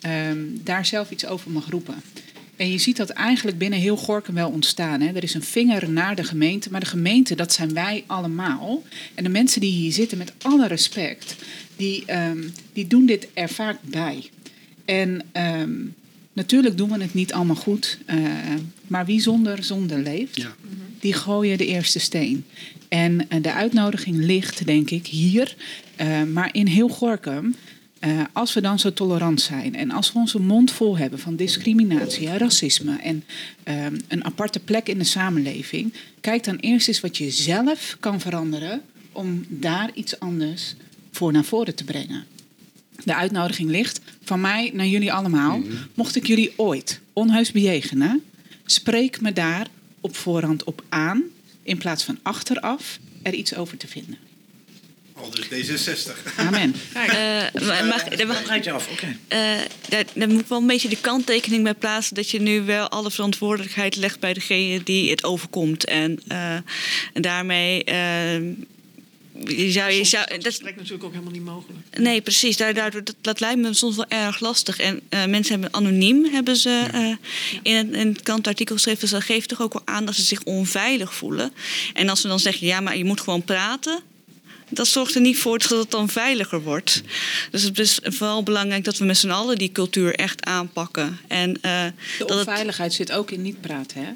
ehm, 0.00 0.38
daar 0.62 0.86
zelf 0.86 1.10
iets 1.10 1.26
over 1.26 1.50
mag 1.50 1.70
roepen. 1.70 2.02
En 2.56 2.70
je 2.70 2.78
ziet 2.78 2.96
dat 2.96 3.10
eigenlijk 3.10 3.58
binnen 3.58 3.78
heel 3.78 3.96
Gorkum 3.96 4.34
wel 4.34 4.50
ontstaan. 4.50 5.00
Hè. 5.00 5.12
Er 5.12 5.22
is 5.22 5.34
een 5.34 5.42
vinger 5.42 5.90
naar 5.90 6.16
de 6.16 6.24
gemeente, 6.24 6.70
maar 6.70 6.80
de 6.80 6.86
gemeente, 6.86 7.34
dat 7.34 7.52
zijn 7.52 7.74
wij 7.74 8.04
allemaal. 8.06 8.82
En 9.14 9.24
de 9.24 9.30
mensen 9.30 9.60
die 9.60 9.72
hier 9.72 9.92
zitten, 9.92 10.18
met 10.18 10.32
alle 10.42 10.66
respect, 10.66 11.36
die, 11.76 12.04
ehm, 12.06 12.48
die 12.72 12.86
doen 12.86 13.06
dit 13.06 13.28
er 13.34 13.48
vaak 13.48 13.78
bij. 13.82 14.30
En 14.84 15.24
natuurlijk 16.36 16.76
doen 16.76 16.88
we 16.88 17.02
het 17.02 17.14
niet 17.14 17.32
allemaal 17.32 17.56
goed, 17.56 17.98
eh, 18.06 18.18
maar 18.86 19.06
wie 19.06 19.20
zonder 19.20 19.64
zonde 19.64 19.98
leeft, 19.98 20.46
die 21.00 21.12
gooien 21.12 21.58
de 21.58 21.66
eerste 21.66 21.98
steen. 21.98 22.44
En 22.88 23.28
eh, 23.28 23.42
de 23.42 23.52
uitnodiging 23.52 24.16
ligt, 24.16 24.66
denk 24.66 24.90
ik, 24.90 25.06
hier, 25.06 25.56
eh, 25.96 26.22
maar 26.22 26.48
in 26.52 26.66
heel 26.66 26.88
Gorkum. 26.88 27.54
Als 28.32 28.54
we 28.54 28.60
dan 28.60 28.78
zo 28.78 28.92
tolerant 28.92 29.40
zijn 29.40 29.76
en 29.76 29.90
als 29.90 30.12
we 30.12 30.18
onze 30.18 30.40
mond 30.40 30.70
vol 30.70 30.98
hebben 30.98 31.18
van 31.18 31.36
discriminatie 31.36 32.28
en 32.28 32.38
racisme 32.38 32.96
en 32.96 33.24
een 34.08 34.24
aparte 34.24 34.60
plek 34.60 34.88
in 34.88 34.98
de 34.98 35.04
samenleving, 35.04 35.92
kijk 36.20 36.44
dan 36.44 36.56
eerst 36.56 36.88
eens 36.88 37.00
wat 37.00 37.16
je 37.16 37.30
zelf 37.30 37.96
kan 38.00 38.20
veranderen 38.20 38.82
om 39.12 39.44
daar 39.48 39.90
iets 39.94 40.20
anders 40.20 40.74
voor 41.10 41.32
naar 41.32 41.44
voren 41.44 41.74
te 41.74 41.84
brengen. 41.84 42.24
De 43.04 43.14
uitnodiging 43.14 43.70
ligt 43.70 44.00
van 44.24 44.40
mij 44.40 44.70
naar 44.74 44.86
jullie 44.86 45.12
allemaal. 45.12 45.62
Mocht 45.94 46.16
ik 46.16 46.26
jullie 46.26 46.52
ooit 46.56 47.00
onheus 47.12 47.52
bejegenen, 47.52 48.24
spreek 48.66 49.20
me 49.20 49.32
daar 49.32 49.66
op 50.00 50.16
voorhand 50.16 50.64
op 50.64 50.82
aan, 50.88 51.22
in 51.62 51.78
plaats 51.78 52.04
van 52.04 52.18
achteraf 52.22 52.98
er 53.22 53.34
iets 53.34 53.54
over 53.54 53.76
te 53.76 53.88
vinden. 53.88 54.18
Al 55.12 55.30
dus 55.30 55.46
D66. 55.46 56.36
Amen. 56.36 56.74
Eh, 56.94 57.62
maar- 57.66 57.84
mag, 57.84 58.04
daar 58.04 58.26
mag- 58.26 58.46
Rijd 58.46 58.64
je 58.64 58.70
af, 58.70 58.88
oké. 58.90 59.16
Eh, 59.28 59.38
daar, 59.88 60.04
daar 60.14 60.28
moet 60.28 60.40
ik 60.40 60.46
wel 60.46 60.58
een 60.60 60.66
beetje 60.66 60.88
de 60.88 61.00
kanttekening 61.00 61.62
bij 61.62 61.74
plaatsen 61.74 62.14
dat 62.14 62.30
je 62.30 62.40
nu 62.40 62.62
wel 62.62 62.88
alle 62.88 63.10
verantwoordelijkheid 63.10 63.96
legt 63.96 64.20
bij 64.20 64.32
degene 64.32 64.82
die 64.82 65.10
het 65.10 65.24
overkomt. 65.24 65.84
En, 65.84 66.20
eh, 66.28 66.54
en 67.12 67.22
daarmee. 67.22 67.84
Eh, 69.44 69.58
je 69.58 69.70
zou, 69.70 69.92
je 69.92 70.04
zou, 70.04 70.26
dat, 70.28 70.42
Dat 70.42 70.52
is 70.52 70.60
natuurlijk 70.60 71.04
ook 71.04 71.10
helemaal 71.12 71.32
niet 71.32 71.44
mogelijk. 71.44 71.78
Nee, 71.98 72.20
precies. 72.20 72.56
Daar- 72.56 72.74
Daardoor, 72.74 73.04
dat, 73.04 73.14
dat 73.20 73.40
lijkt 73.40 73.60
me 73.60 73.74
soms 73.74 73.96
wel 73.96 74.08
erg 74.08 74.40
lastig. 74.40 74.78
En 74.78 75.00
eh, 75.08 75.24
mensen 75.26 75.52
hebben 75.60 75.74
anoniem 75.74 76.24
hebben 76.24 76.56
ze 76.56 76.84
eh, 76.92 77.00
in, 77.62 77.74
het, 77.76 77.90
in 77.92 78.08
het 78.08 78.22
krantartikel 78.22 78.74
geschreven. 78.74 79.00
Dus 79.00 79.10
dat 79.10 79.22
geeft 79.22 79.48
toch 79.48 79.60
ook 79.60 79.72
wel 79.72 79.82
aan 79.84 80.04
dat 80.06 80.14
ze 80.14 80.22
zich 80.22 80.42
onveilig 80.42 81.14
voelen. 81.14 81.52
En 81.94 82.08
als 82.08 82.22
we 82.22 82.28
dan 82.28 82.40
zeggen, 82.40 82.66
ja, 82.66 82.80
maar 82.80 82.96
je 82.96 83.04
moet 83.04 83.20
gewoon 83.20 83.42
praten. 83.44 84.00
Dat 84.70 84.86
zorgt 84.86 85.14
er 85.14 85.20
niet 85.20 85.38
voor 85.38 85.58
dat 85.58 85.68
het 85.70 85.90
dan 85.90 86.08
veiliger 86.08 86.62
wordt. 86.62 87.02
Dus 87.50 87.62
het 87.62 87.78
is 87.78 87.98
vooral 88.02 88.42
belangrijk 88.42 88.84
dat 88.84 88.98
we 88.98 89.04
met 89.04 89.16
z'n 89.18 89.30
allen 89.30 89.58
die 89.58 89.72
cultuur 89.72 90.14
echt 90.14 90.44
aanpakken. 90.44 91.18
En, 91.28 91.58
eh, 91.60 91.84
De 91.84 91.92
dat 92.18 92.28
het- 92.28 92.38
onveiligheid 92.48 92.92
zit 92.94 93.12
ook 93.12 93.30
in 93.30 93.42
niet 93.42 93.60
praten, 93.60 94.04
hè? 94.04 94.10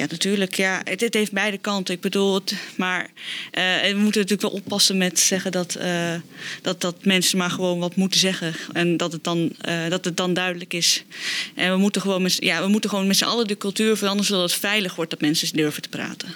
Ja, 0.00 0.06
natuurlijk. 0.10 0.54
Ja, 0.54 0.80
het, 0.84 1.00
het 1.00 1.14
heeft 1.14 1.32
beide 1.32 1.58
kanten. 1.58 1.94
Ik 1.94 2.00
bedoel, 2.00 2.34
het, 2.34 2.54
maar 2.76 3.10
eh, 3.50 3.62
we 3.80 3.98
moeten 3.98 4.20
natuurlijk 4.20 4.52
wel 4.52 4.60
oppassen 4.60 4.96
met 4.96 5.18
zeggen 5.18 5.52
dat, 5.52 5.74
eh, 5.74 6.14
dat, 6.62 6.80
dat 6.80 7.04
mensen 7.04 7.38
maar 7.38 7.50
gewoon 7.50 7.78
wat 7.78 7.96
moeten 7.96 8.20
zeggen. 8.20 8.54
En 8.72 8.96
dat 8.96 9.12
het 9.12 9.24
dan, 9.24 9.52
eh, 9.60 9.88
dat 9.88 10.04
het 10.04 10.16
dan 10.16 10.34
duidelijk 10.34 10.72
is. 10.72 11.04
En 11.54 11.72
we 11.72 11.76
moeten 11.76 12.00
gewoon 12.02 12.22
met, 12.22 12.36
ja, 12.38 12.62
we 12.62 12.68
moeten 12.68 12.90
gewoon 12.90 13.06
met 13.06 13.16
z'n 13.16 13.24
allen 13.24 13.46
de 13.46 13.56
cultuur 13.56 13.96
veranderen 13.96 14.26
zodat 14.26 14.50
het 14.50 14.60
veilig 14.60 14.94
wordt 14.94 15.10
dat 15.10 15.20
mensen 15.20 15.56
durven 15.56 15.82
te 15.82 15.88
praten. 15.88 16.34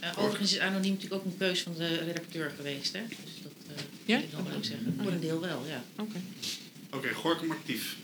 Eh, 0.00 0.10
overigens 0.18 0.52
is 0.52 0.58
anoniem 0.58 0.92
natuurlijk 0.92 1.20
ook 1.20 1.24
een 1.24 1.38
keus 1.38 1.60
van 1.60 1.74
de 1.78 1.98
redacteur 2.06 2.52
geweest. 2.56 2.92
Hè? 2.92 3.00
Dus 3.08 3.42
dat 3.42 3.52
eh 3.76 3.82
Ja? 4.04 4.16
wil 4.16 4.24
ik 4.24 4.32
dan 4.32 4.56
ook 4.56 4.64
zeggen. 4.64 4.96
Voor 5.02 5.12
een 5.12 5.20
deel 5.20 5.40
wel, 5.40 5.62
ja. 5.68 5.84
Oké. 5.98 6.20
Oké, 6.90 7.12
Gorkum 7.12 7.50
actief. 7.50 7.96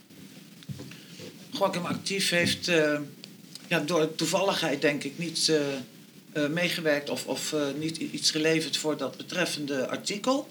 Gorkum 1.53 1.85
Actief 1.85 2.29
heeft 2.29 2.67
eh, 2.67 2.99
ja, 3.69 3.79
door 3.79 4.15
toevalligheid 4.15 4.81
denk 4.81 5.03
ik 5.03 5.17
niet 5.17 5.49
eh, 5.49 5.57
eh, 6.43 6.49
meegewerkt 6.49 7.09
of, 7.09 7.27
of 7.27 7.53
eh, 7.53 7.61
niet 7.77 7.97
iets 7.97 8.31
geleverd 8.31 8.77
voor 8.77 8.97
dat 8.97 9.17
betreffende 9.17 9.87
artikel. 9.87 10.49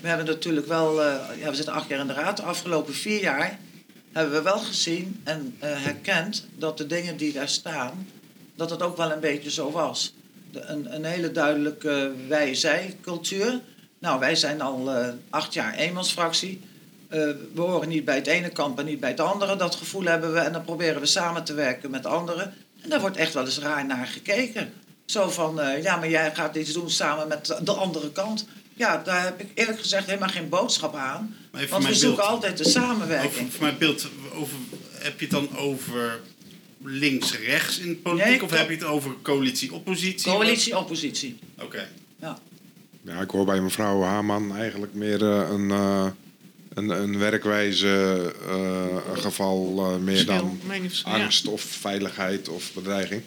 We 0.00 0.08
hebben 0.08 0.26
natuurlijk 0.26 0.66
wel, 0.66 1.02
ja, 1.38 1.48
we 1.50 1.54
zitten 1.54 1.74
acht 1.74 1.88
jaar 1.88 2.00
in 2.00 2.06
de 2.06 2.12
raad. 2.12 2.36
De 2.36 2.42
afgelopen 2.42 2.94
vier 2.94 3.20
jaar 3.20 3.58
hebben 4.12 4.32
we 4.32 4.42
wel 4.42 4.58
gezien 4.58 5.20
en 5.24 5.56
herkend 5.58 6.46
dat 6.56 6.78
de 6.78 6.86
dingen 6.86 7.16
die 7.16 7.32
daar 7.32 7.48
staan, 7.48 8.08
dat 8.54 8.70
het 8.70 8.82
ook 8.82 8.96
wel 8.96 9.12
een 9.12 9.20
beetje 9.20 9.50
zo 9.50 9.70
was. 9.70 10.14
De, 10.52 10.60
een, 10.60 10.94
een 10.94 11.04
hele 11.04 11.32
duidelijke 11.32 12.12
wij-zij-cultuur. 12.28 13.60
Nou, 13.98 14.20
wij 14.20 14.34
zijn 14.34 14.60
al 14.60 14.90
acht 15.30 15.54
jaar 15.54 15.74
eenmansfractie. 15.74 16.60
Eh, 17.10 17.18
we 17.54 17.60
horen 17.60 17.88
niet 17.88 18.04
bij 18.04 18.14
het 18.14 18.26
ene 18.26 18.48
kamp 18.48 18.78
en 18.78 18.84
niet 18.84 19.00
bij 19.00 19.10
het 19.10 19.20
andere. 19.20 19.56
Dat 19.56 19.74
gevoel 19.74 20.04
hebben 20.04 20.32
we 20.32 20.38
en 20.38 20.52
dan 20.52 20.64
proberen 20.64 21.00
we 21.00 21.06
samen 21.06 21.44
te 21.44 21.54
werken 21.54 21.90
met 21.90 22.06
anderen. 22.06 22.54
En 22.82 22.90
daar 22.90 23.00
wordt 23.00 23.16
echt 23.16 23.34
wel 23.34 23.44
eens 23.44 23.58
raar 23.58 23.86
naar 23.86 24.06
gekeken. 24.06 24.72
Zo 25.04 25.30
van, 25.30 25.60
eh, 25.60 25.82
ja, 25.82 25.96
maar 25.96 26.10
jij 26.10 26.34
gaat 26.34 26.56
iets 26.56 26.72
doen 26.72 26.90
samen 26.90 27.28
met 27.28 27.60
de 27.62 27.72
andere 27.72 28.12
kant. 28.12 28.46
Ja, 28.74 29.02
daar 29.04 29.24
heb 29.24 29.40
ik 29.40 29.48
eerlijk 29.54 29.78
gezegd 29.78 30.06
helemaal 30.06 30.28
geen 30.28 30.48
boodschap 30.48 30.94
aan. 30.94 31.36
Want 31.68 31.86
we 31.86 31.94
zoeken 31.94 32.16
beeld. 32.16 32.28
altijd 32.28 32.58
de 32.58 32.68
samenwerking. 32.68 33.32
Over, 33.32 33.52
voor 33.52 33.62
mijn 33.62 33.78
beeld, 33.78 34.08
over, 34.34 34.56
heb 34.92 35.20
je 35.20 35.26
het 35.26 35.34
dan 35.34 35.56
over 35.56 36.20
links-rechts 36.84 37.78
in 37.78 37.88
de 37.88 37.96
politiek? 37.96 38.26
Nee, 38.26 38.42
of 38.42 38.50
heb 38.50 38.68
je 38.68 38.74
het 38.74 38.84
over 38.84 39.14
coalitie-oppositie? 39.22 40.32
Coalitie-oppositie. 40.32 41.38
Oké. 41.58 41.88
Ja. 42.20 42.38
Ja, 43.02 43.20
ik 43.20 43.30
hoor 43.30 43.44
bij 43.44 43.60
mevrouw 43.60 44.02
Haman 44.02 44.56
eigenlijk 44.56 44.94
meer 44.94 45.22
eh, 45.22 45.50
een, 45.50 45.70
eh, 45.70 46.06
een, 46.74 46.88
een 46.88 47.18
werkwijze 47.18 47.88
een 49.12 49.20
geval 49.20 49.74
eh, 49.78 49.96
meer 49.96 50.26
dan 50.26 50.60
ja. 50.68 51.00
angst 51.02 51.46
of 51.46 51.60
veiligheid 51.60 52.48
of 52.48 52.72
bedreiging. 52.72 53.22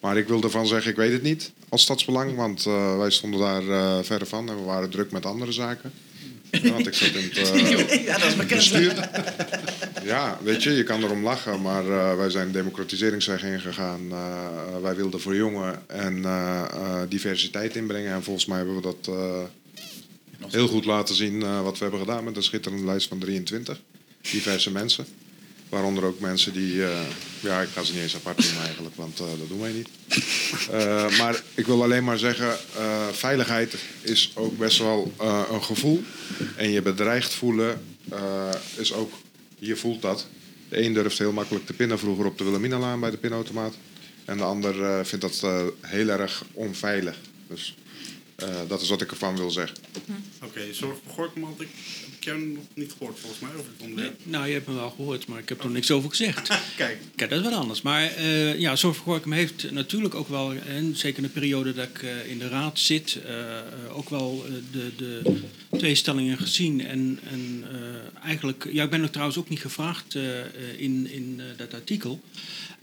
Maar 0.00 0.16
ik 0.16 0.28
wil 0.28 0.42
ervan 0.42 0.66
zeggen, 0.66 0.90
ik 0.90 0.96
weet 0.96 1.12
het 1.12 1.22
niet 1.22 1.52
als 1.68 1.82
stadsbelang, 1.82 2.36
want 2.36 2.66
eh, 2.66 2.98
wij 2.98 3.10
stonden 3.10 3.40
daar 3.40 4.04
verre 4.04 4.26
van 4.26 4.48
en 4.48 4.56
we 4.56 4.62
waren 4.62 4.90
druk 4.90 5.10
met 5.10 5.26
andere 5.26 5.52
zaken. 5.52 5.92
Ja, 6.62 6.72
want 6.72 6.86
ik 6.86 6.94
zat 6.94 7.08
in 7.08 7.30
het 7.32 8.04
Ja, 8.06 8.18
dat 8.18 8.28
is 8.28 8.46
bestuur. 8.46 9.08
Ja, 10.04 10.38
weet 10.42 10.62
je, 10.62 10.70
je 10.70 10.82
kan 10.82 11.02
erom 11.02 11.22
lachen, 11.22 11.62
maar 11.62 12.16
wij 12.16 12.30
zijn 12.30 12.52
democratiseringsweg 12.52 13.42
ingegaan. 13.42 14.08
Wij 14.82 14.94
wilden 14.94 15.20
verjongen 15.20 15.88
en 15.88 16.24
eh, 16.24 16.62
eh, 16.62 17.00
diversiteit 17.08 17.76
inbrengen. 17.76 18.12
En 18.12 18.22
volgens 18.22 18.46
mij 18.46 18.56
hebben 18.56 18.74
we 18.74 18.80
dat 18.80 19.10
heel 20.50 20.68
goed 20.68 20.84
laten 20.84 21.14
zien 21.14 21.42
eh, 21.42 21.62
wat 21.62 21.78
we 21.78 21.82
hebben 21.82 22.00
gedaan 22.00 22.24
met 22.24 22.36
een 22.36 22.42
schitterende 22.42 22.84
lijst 22.84 23.08
van 23.08 23.18
23. 23.18 23.80
Diverse 24.30 24.70
mensen. 24.70 25.06
Waaronder 25.68 26.04
ook 26.04 26.20
mensen 26.20 26.52
die, 26.52 26.84
eh, 26.84 27.00
ja, 27.40 27.60
ik 27.60 27.68
ga 27.68 27.82
ze 27.82 27.92
niet 27.92 28.02
eens 28.02 28.14
apart 28.14 28.38
noemen 28.38 28.62
eigenlijk, 28.62 28.96
want 28.96 29.20
eh, 29.20 29.26
dat 29.38 29.48
doen 29.48 29.60
wij 29.60 29.72
niet. 29.72 29.88
Maar 31.18 31.42
ik 31.54 31.66
wil 31.66 31.82
alleen 31.82 32.04
maar 32.04 32.18
zeggen, 32.18 32.56
veiligheid 33.12 33.74
is 34.00 34.32
ook 34.34 34.58
best 34.58 34.78
wel 34.78 35.12
een 35.50 35.62
gevoel. 35.62 36.02
En 36.56 36.70
je 36.70 36.82
bedreigd 36.82 37.34
voelen 37.34 37.80
is 38.76 38.92
ook, 38.92 39.12
je 39.58 39.76
voelt 39.76 40.02
dat. 40.02 40.26
De 40.68 40.82
een 40.82 40.92
durft 40.94 41.18
heel 41.18 41.32
makkelijk 41.32 41.66
te 41.66 41.72
pinnen 41.72 41.98
vroeger 41.98 42.26
op 42.26 42.38
de 42.38 42.44
Wilhelminalaan 42.44 43.00
bij 43.00 43.10
de 43.10 43.16
pinautomaat. 43.16 43.74
En 44.24 44.36
de 44.36 44.42
ander 44.42 45.06
vindt 45.06 45.24
dat 45.24 45.66
heel 45.80 46.08
erg 46.08 46.44
onveilig. 46.52 47.16
Dus 47.48 47.74
eh, 48.36 48.48
dat 48.68 48.80
is 48.80 48.88
wat 48.88 49.00
ik 49.00 49.10
ervan 49.10 49.36
wil 49.36 49.50
zeggen. 49.50 49.76
Oké, 50.42 50.60
zorg 50.72 50.96
voor 51.04 51.14
Gorkum 51.14 51.44
had 51.44 51.60
ik, 51.60 51.68
jou 52.20 52.40
nog 52.40 52.64
niet 52.74 52.92
gehoord 52.98 53.18
volgens 53.20 53.40
mij 53.40 53.50
over 53.50 53.70
het 53.76 53.82
onderwerp. 53.82 54.20
Nou, 54.22 54.46
je 54.46 54.52
hebt 54.52 54.66
me 54.66 54.74
wel 54.74 54.90
gehoord, 54.90 55.26
maar 55.26 55.38
ik 55.38 55.48
heb 55.48 55.64
er 55.64 55.70
niks 55.70 55.90
over 55.90 56.10
gezegd. 56.10 56.48
Kijk. 56.76 56.98
Kijk, 57.16 57.30
dat 57.30 57.38
is 57.38 57.44
wat 57.44 57.54
anders. 57.54 57.82
Maar 57.82 58.02
eh, 58.02 58.58
ja, 58.58 58.76
Zorg 58.76 58.96
voor 58.96 59.04
Gorkum 59.04 59.32
heeft 59.32 59.70
natuurlijk 59.70 60.14
ook 60.14 60.28
wel, 60.28 60.52
en 60.52 60.96
zeker 60.96 61.16
in 61.22 61.28
de 61.28 61.40
periode 61.40 61.74
dat 61.74 61.88
ik 61.88 62.02
eh, 62.02 62.30
in 62.30 62.38
de 62.38 62.48
raad 62.48 62.78
zit, 62.78 63.18
eh, 63.26 63.58
eh, 63.58 63.96
ook 63.96 64.08
wel 64.08 64.44
eh, 64.46 64.52
de, 64.72 64.90
de 64.96 65.40
tweestellingen 65.78 66.38
gezien. 66.38 66.86
En, 66.86 67.18
en 67.30 67.64
eh, 67.72 68.24
eigenlijk, 68.24 68.68
ja, 68.72 68.84
ik 68.84 68.90
ben 68.90 69.02
er 69.02 69.10
trouwens 69.10 69.38
ook 69.38 69.48
niet 69.48 69.60
gevraagd 69.60 70.14
eh, 70.14 70.40
eh, 70.40 70.46
in, 70.76 71.10
in 71.10 71.36
eh, 71.38 71.44
dat 71.56 71.74
artikel. 71.74 72.20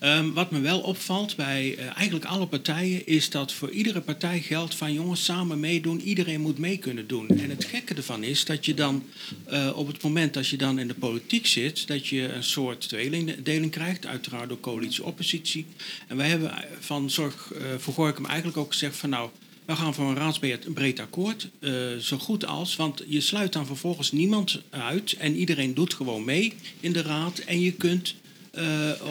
Ehm, 0.01 0.31
wat 0.31 0.51
me 0.51 0.59
wel 0.59 0.79
opvalt 0.79 1.35
bij 1.35 1.75
eh, 1.77 1.85
eigenlijk 1.85 2.25
alle 2.25 2.47
partijen 2.47 3.07
is 3.07 3.29
dat 3.29 3.53
voor 3.53 3.69
iedere 3.69 4.01
partij 4.01 4.39
geldt 4.39 4.75
van 4.75 4.93
jongens 4.93 5.23
samen 5.23 5.59
meedoen, 5.59 6.01
iedereen 6.01 6.41
moet 6.41 6.57
mee 6.57 6.77
kunnen 6.77 7.07
doen. 7.07 7.27
En 7.27 7.49
het 7.49 7.65
gekke 7.65 7.93
ervan 7.93 8.23
is 8.23 8.45
dat 8.45 8.65
je 8.65 8.73
dan 8.73 9.03
eh, 9.45 9.71
op 9.75 9.87
het 9.87 10.01
moment 10.01 10.33
dat 10.33 10.47
je 10.47 10.57
dan 10.57 10.79
in 10.79 10.87
de 10.87 10.93
politiek 10.93 11.47
zit, 11.47 11.87
dat 11.87 12.07
je 12.07 12.33
een 12.33 12.43
soort 12.43 12.87
tweedeling 12.89 13.71
krijgt, 13.71 14.05
uiteraard 14.05 14.49
door 14.49 14.59
coalitie-oppositie. 14.59 15.65
En 16.07 16.17
wij 16.17 16.29
hebben 16.29 16.53
van 16.79 17.09
Zorg 17.09 17.51
eh, 17.51 17.61
voor 17.77 17.93
Gorkum 17.93 18.25
eigenlijk 18.25 18.57
ook 18.57 18.71
gezegd 18.71 18.95
van 18.95 19.09
nou, 19.09 19.29
we 19.65 19.75
gaan 19.75 19.93
voor 19.93 20.09
een 20.09 20.15
raadsbreed 20.15 20.99
akkoord, 20.99 21.49
eh, 21.59 21.73
zo 21.99 22.17
goed 22.17 22.45
als, 22.45 22.75
want 22.75 23.03
je 23.07 23.21
sluit 23.21 23.53
dan 23.53 23.65
vervolgens 23.65 24.11
niemand 24.11 24.61
uit 24.69 25.13
en 25.13 25.35
iedereen 25.35 25.73
doet 25.73 25.93
gewoon 25.93 26.25
mee 26.25 26.53
in 26.79 26.93
de 26.93 27.01
raad 27.01 27.37
en 27.37 27.61
je 27.61 27.71
kunt 27.71 28.07
eh, 28.09 28.20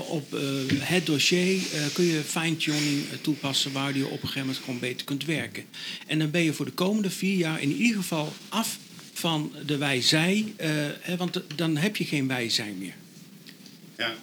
op 0.08 0.34
eh, 0.34 0.40
het 0.78 1.06
dossier 1.06 1.56
eh, 1.72 1.82
kun 1.92 2.04
je 2.04 2.22
fine-tuning 2.22 3.10
eh, 3.10 3.18
toepassen 3.20 3.72
waar 3.72 3.96
je 3.96 4.04
op 4.04 4.12
een 4.12 4.18
gegeven 4.18 4.40
moment 4.40 4.58
gewoon 4.58 4.80
beter 4.80 5.06
kunt 5.06 5.24
werken. 5.24 5.64
En 6.06 6.18
dan 6.18 6.30
ben 6.30 6.42
je 6.42 6.52
voor 6.52 6.64
de 6.64 6.72
komende 6.72 7.10
vier 7.10 7.36
jaar 7.36 7.60
in 7.60 7.72
ieder 7.72 7.96
geval 7.96 8.32
af 8.48 8.78
van 9.12 9.52
de 9.66 9.76
wij-zij, 9.76 10.52
eh, 10.56 11.14
want 11.16 11.42
dan 11.54 11.76
heb 11.76 11.96
je 11.96 12.04
geen 12.04 12.26
wij-zij 12.26 12.74
meer. 12.78 12.94
Ja. 13.96 14.14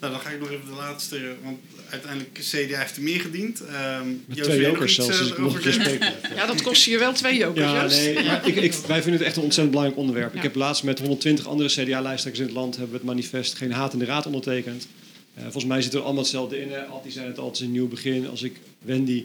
Nou, 0.00 0.12
dan 0.12 0.20
ga 0.20 0.30
ik 0.30 0.40
nog 0.40 0.50
even 0.50 0.66
de 0.66 0.72
laatste, 0.72 1.36
want 1.42 1.58
uiteindelijk 2.02 2.38
CDA 2.40 2.78
heeft 2.78 2.96
er 2.96 3.02
meer 3.02 3.20
gediend. 3.20 3.60
Ehm 3.60 4.08
Met 4.26 4.36
Joost, 4.36 4.50
twee 4.50 4.60
jokers 4.60 4.98
iets, 4.98 5.06
zelfs, 5.06 5.18
eh, 5.18 5.24
dus 5.24 5.32
ik 5.32 5.38
nog 5.38 5.54
een 5.54 5.60
keer 5.60 5.72
spreken. 5.72 6.12
Ja, 6.36 6.46
dat 6.46 6.62
kost 6.62 6.84
je 6.84 6.98
wel 6.98 7.12
twee 7.12 7.36
jokers. 7.36 7.64
Ja, 7.64 7.86
nee, 7.86 8.24
maar 8.24 8.46
ik, 8.48 8.56
ik, 8.56 8.72
wij 8.72 9.02
vinden 9.02 9.12
het 9.12 9.28
echt 9.28 9.36
een 9.36 9.42
ontzettend 9.42 9.70
belangrijk 9.70 9.98
onderwerp. 9.98 10.32
Ja. 10.32 10.36
Ik 10.36 10.42
heb 10.42 10.54
laatst 10.54 10.82
met 10.82 10.98
120 10.98 11.46
andere 11.46 11.68
CDA-lijsttrekkers 11.68 12.38
in 12.38 12.46
het 12.46 12.54
land 12.54 12.76
hebben 12.76 12.92
we 12.92 12.98
het 12.98 13.06
manifest 13.06 13.54
Geen 13.54 13.72
Haat 13.72 13.92
in 13.92 13.98
de 13.98 14.04
Raad 14.04 14.26
ondertekend. 14.26 14.86
Eh, 15.34 15.42
volgens 15.42 15.64
mij 15.64 15.82
zit 15.82 15.94
er 15.94 16.00
allemaal 16.00 16.22
hetzelfde 16.22 16.60
in. 16.60 16.70
Hè. 16.70 16.84
Altijd 16.84 17.12
zijn 17.12 17.26
het 17.26 17.38
altijd 17.38 17.64
een 17.64 17.72
nieuw 17.72 17.88
begin. 17.88 18.28
Als 18.28 18.42
ik 18.42 18.56
Wendy 18.78 19.24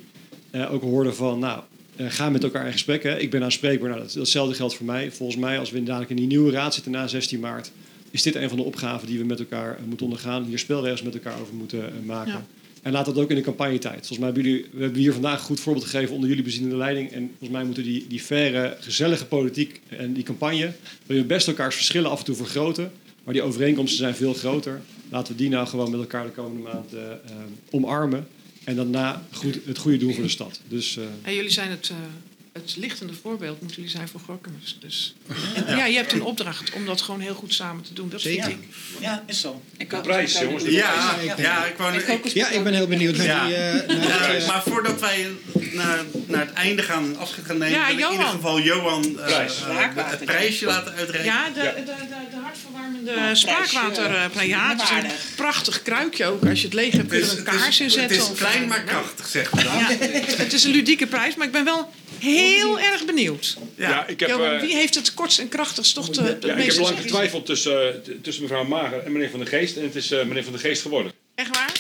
eh, 0.52 0.74
ook 0.74 0.82
hoorde 0.82 1.14
van, 1.14 1.40
nou, 1.40 1.62
eh, 1.96 2.06
ga 2.10 2.30
met 2.30 2.44
elkaar 2.44 2.66
in 2.66 2.72
gesprek. 2.72 3.04
Hè. 3.04 3.20
Ik 3.20 3.30
ben 3.30 3.44
aanspreekbaar. 3.44 3.90
Nou, 3.90 4.02
dat, 4.02 4.14
datzelfde 4.14 4.56
geldt 4.56 4.76
voor 4.76 4.86
mij. 4.86 5.12
Volgens 5.12 5.40
mij, 5.40 5.60
als 5.60 5.72
we 5.72 5.84
dadelijk 5.84 6.10
in 6.10 6.16
die 6.16 6.28
nieuwe 6.28 6.52
raad 6.52 6.74
zitten 6.74 6.92
na 6.92 7.08
16 7.08 7.40
maart, 7.40 7.72
is 8.12 8.22
dit 8.22 8.36
een 8.36 8.50
van 8.50 8.58
de 8.58 8.64
opgaven 8.64 9.08
die 9.08 9.20
we 9.20 9.26
met 9.26 9.40
elkaar 9.40 9.78
eh, 9.78 9.84
moeten 9.84 10.06
ondergaan. 10.06 10.44
Hier 10.44 10.60
spelregels 10.60 11.02
met 11.02 11.14
elkaar 11.14 11.42
over 11.42 11.54
moeten 11.54 11.86
eh, 11.86 12.06
maken. 12.06 12.32
Ja. 12.32 12.46
En 12.82 12.92
laat 12.92 13.06
dat 13.06 13.18
ook 13.18 13.30
in 13.30 13.36
de 13.36 13.42
campagnetijd. 13.42 14.08
Volgens 14.08 14.18
mij 14.18 14.28
hebben 14.28 14.44
jullie, 14.44 14.66
we 14.72 14.82
hebben 14.82 15.02
hier 15.02 15.14
vandaag 15.14 15.40
een 15.40 15.46
goed 15.46 15.60
voorbeeld 15.60 15.86
gegeven 15.86 16.14
onder 16.14 16.30
jullie 16.30 16.44
bezienende 16.44 16.76
leiding. 16.76 17.12
En 17.12 17.28
volgens 17.28 17.50
mij 17.50 17.64
moeten 17.64 17.84
die, 17.84 18.08
die 18.08 18.22
faire, 18.22 18.78
gezellige 18.80 19.26
politiek 19.26 19.82
en 19.88 20.14
die 20.14 20.24
campagne, 20.24 20.72
wil 21.06 21.18
je 21.18 21.24
best 21.24 21.48
elkaars 21.48 21.76
verschillen 21.76 22.10
af 22.10 22.20
en 22.20 22.26
toe 22.26 22.36
vergroten. 22.36 22.92
Maar 23.24 23.34
die 23.34 23.44
overeenkomsten 23.44 23.98
zijn 23.98 24.16
veel 24.16 24.34
groter. 24.34 24.82
Laten 25.10 25.34
we 25.34 25.40
die 25.40 25.50
nou 25.50 25.68
gewoon 25.68 25.92
met 25.92 26.00
elkaar 26.00 26.26
de 26.26 26.32
komende 26.32 26.62
maand 26.62 26.94
eh, 26.94 27.12
eh, 27.12 27.18
omarmen. 27.70 28.28
En 28.64 28.76
daarna 28.76 29.24
goed, 29.32 29.60
het 29.66 29.78
goede 29.78 29.98
doen 29.98 30.14
voor 30.14 30.24
de 30.24 30.30
stad. 30.30 30.60
Dus 30.68 30.98
eh, 30.98 31.04
En 31.22 31.36
jullie 31.36 31.50
zijn 31.50 31.70
het, 31.70 31.92
het 32.54 32.74
lichtende 32.78 33.14
voorbeeld, 33.22 33.60
moeten 33.60 33.78
jullie 33.78 33.92
zijn 33.92 34.08
voor 34.08 34.20
Gorkumers. 34.26 34.78
Dus 34.80 35.14
ja. 35.68 35.86
je 35.86 35.96
hebt 35.96 36.12
een 36.12 36.24
opdracht 36.24 36.72
om 36.74 36.86
dat 36.86 37.02
gewoon 37.02 37.20
heel 37.20 37.34
goed 37.34 37.54
samen 37.54 37.84
te 37.84 37.94
doen. 37.94 38.10
Dat 38.10 38.22
vind 38.22 38.44
Zeker. 38.44 38.60
ik. 38.60 38.68
Ja, 39.00 39.24
is 39.28 39.40
zo. 39.42 39.62
Ik 39.78 39.94
ook. 39.94 40.02
prijs, 40.04 40.40
jongens. 40.40 40.64
Ja, 40.64 41.16
ja, 41.38 41.66
ik 41.66 41.78
wou 41.78 41.96
Ik 41.98 42.28
Ja, 42.34 42.50
ik 42.50 42.64
ben 42.64 42.74
heel 42.74 42.88
benieuwd 42.88 43.16
naar 43.18 43.26
Ja. 43.26 43.46
die... 43.46 43.56
eh, 43.56 43.88
naar 43.88 44.08
Ja, 44.08 44.26
het, 44.34 44.42
eh, 44.44 44.48
maar 44.48 44.64
voordat 44.64 45.00
wij 45.00 45.28
naar, 45.72 46.00
naar 46.28 46.46
het 46.46 46.54
einde 46.54 46.82
gaan 46.84 47.18
afscheid 47.18 47.46
gaan 47.46 47.58
nemen, 47.58 47.80
Ja, 47.80 47.86
wil 47.88 47.98
ik 47.98 48.06
in 48.06 48.12
ieder 48.12 48.26
geval 48.28 48.60
Johan 48.60 49.04
eh, 49.20 49.26
Prijs. 49.26 49.54
het 49.96 50.26
prijsje 50.26 50.66
laten 50.66 50.94
uitreiken. 50.94 51.34
Ja, 51.34 51.50
de, 51.50 51.60
de, 51.60 51.84
de, 51.86 51.94
de 52.32 52.38
hartverwarmende 52.42 53.36
spraakwater. 53.36 54.16
eh, 54.36 54.48
ja, 54.48 54.70
het 54.70 54.82
is 54.82 54.90
een 54.90 55.10
prachtig 55.36 55.82
kruikje 55.82 56.26
ook. 56.26 56.46
Als 56.46 56.60
je 56.60 56.66
het 56.66 56.74
leeg 56.76 56.92
hebt, 56.94 57.08
kun 57.10 57.18
je 57.20 57.26
er 57.26 57.38
een 57.38 57.44
kaars 57.44 57.80
in 57.80 57.86
het 57.86 57.94
zetten. 57.94 58.18
is 58.18 58.30
of, 58.30 58.38
klein 58.38 58.68
maar 58.68 58.84
krachtig, 58.84 59.28
zeg 59.28 59.54
maar 59.54 59.88
het 60.38 60.54
is 60.54 60.64
een 60.64 60.72
ludieke 60.72 61.08
prijs, 61.08 61.36
maar 61.36 61.46
ik 61.46 61.52
ben 61.54 61.64
wel 61.64 61.92
heel 62.22 62.80
erg 62.80 63.06
benieuwd. 63.06 63.58
Ja, 63.76 64.08
ik 64.08 64.20
heb, 64.20 64.30
Johan, 64.30 64.52
eh, 64.54 64.62
wie 64.62 64.76
heeft 64.76 64.96
het 64.96 65.14
kortst 65.14 65.40
en 65.40 65.50
krachtigst 65.50 65.94
toch 65.94 66.10
de, 66.10 66.22
het 66.22 66.44
ja, 66.44 66.54
ik 66.56 66.66
heb 66.72 66.78
lang 66.80 66.98
getwijfeld 67.00 67.46
tussen, 67.46 67.94
eh, 68.06 68.12
tussen 68.22 68.44
mevrouw 68.44 68.64
Mager 68.64 69.04
en 69.06 69.12
meneer 69.12 69.30
Van 69.30 69.40
der 69.40 69.48
Geest. 69.48 69.76
En 69.78 69.84
het 69.84 69.96
is 69.96 70.12
eh, 70.12 70.24
meneer 70.26 70.44
Van 70.44 70.52
der 70.52 70.62
Geest 70.62 70.82
geworden. 70.82 71.12
Echt 71.36 71.50
waar? 71.56 71.72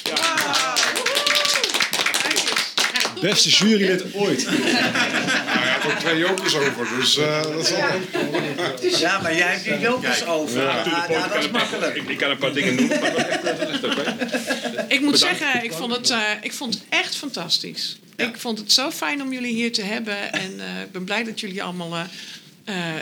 beste 3.21 3.49
jurylid 3.49 4.03
ooit. 4.13 4.45
Nou, 4.49 5.63
hij 5.63 5.69
had 5.79 5.91
ook 5.91 5.99
twee 5.99 6.17
jokers 6.17 6.55
over, 6.55 6.87
dus 6.99 7.17
eh, 7.17 7.41
dat 7.43 7.63
is 7.67 7.71
al 7.73 8.99
Ja, 8.99 9.19
maar 9.21 9.35
jij 9.35 9.47
hebt 9.47 9.63
die 9.63 9.79
jokers 9.79 10.25
over. 10.25 10.61
Ja, 10.61 10.83
ja, 10.85 11.07
dat 11.07 11.17
is 11.17 11.25
Ik 11.25 11.29
kan 11.31 11.43
een 11.43 11.49
paar- 11.51 11.61
makkelijk. 11.61 11.95
Ik, 11.95 12.09
ik 12.09 12.17
kan 12.17 12.29
een 12.31 12.37
paar 12.37 12.53
dingen 12.53 12.75
noemen, 12.75 12.99
maar 12.99 13.11
dat 13.11 13.27
is- 13.29 13.59
dat 13.59 13.69
is 13.69 13.97
oké. 13.97 14.15
Ik 14.91 15.01
moet 15.01 15.19
zeggen, 15.19 15.63
ik 15.63 15.71
vond, 15.71 15.95
het, 15.95 16.09
eh, 16.09 16.31
ik 16.41 16.53
vond 16.53 16.73
het 16.73 16.83
echt 16.89 17.15
fantastisch. 17.15 17.97
Ik 18.15 18.37
vond 18.37 18.57
het 18.57 18.71
zo 18.71 18.91
fijn 18.91 19.21
om 19.21 19.33
jullie 19.33 19.53
hier 19.53 19.71
te 19.73 19.81
hebben. 19.81 20.33
En 20.33 20.59
eh, 20.59 20.81
ik 20.81 20.91
ben 20.91 21.03
blij 21.03 21.23
dat 21.23 21.39
jullie 21.39 21.63
allemaal 21.63 22.07
eh, 22.63 22.95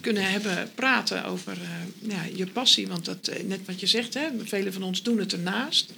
kunnen 0.00 0.30
hebben 0.30 0.70
praten 0.74 1.24
over 1.24 1.58
ja, 1.98 2.22
je 2.34 2.46
passie. 2.46 2.88
Want 2.88 3.04
dat, 3.04 3.30
net 3.44 3.60
wat 3.66 3.80
je 3.80 3.86
zegt, 3.86 4.14
hè, 4.14 4.28
velen 4.44 4.72
van 4.72 4.82
ons 4.82 5.02
doen 5.02 5.18
het 5.18 5.32
ernaast. 5.32 5.92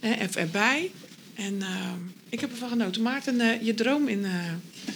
Hè, 0.00 0.12
erbij. 0.40 0.90
En 1.34 1.62
eh, 1.62 1.92
Ik 2.30 2.40
heb 2.40 2.50
ervan 2.50 2.68
genoten. 2.68 3.02
Maarten, 3.02 3.40
eh, 3.40 3.62
je 3.62 3.74
droom 3.74 4.08
in... 4.08 4.24
eh, 4.24 4.30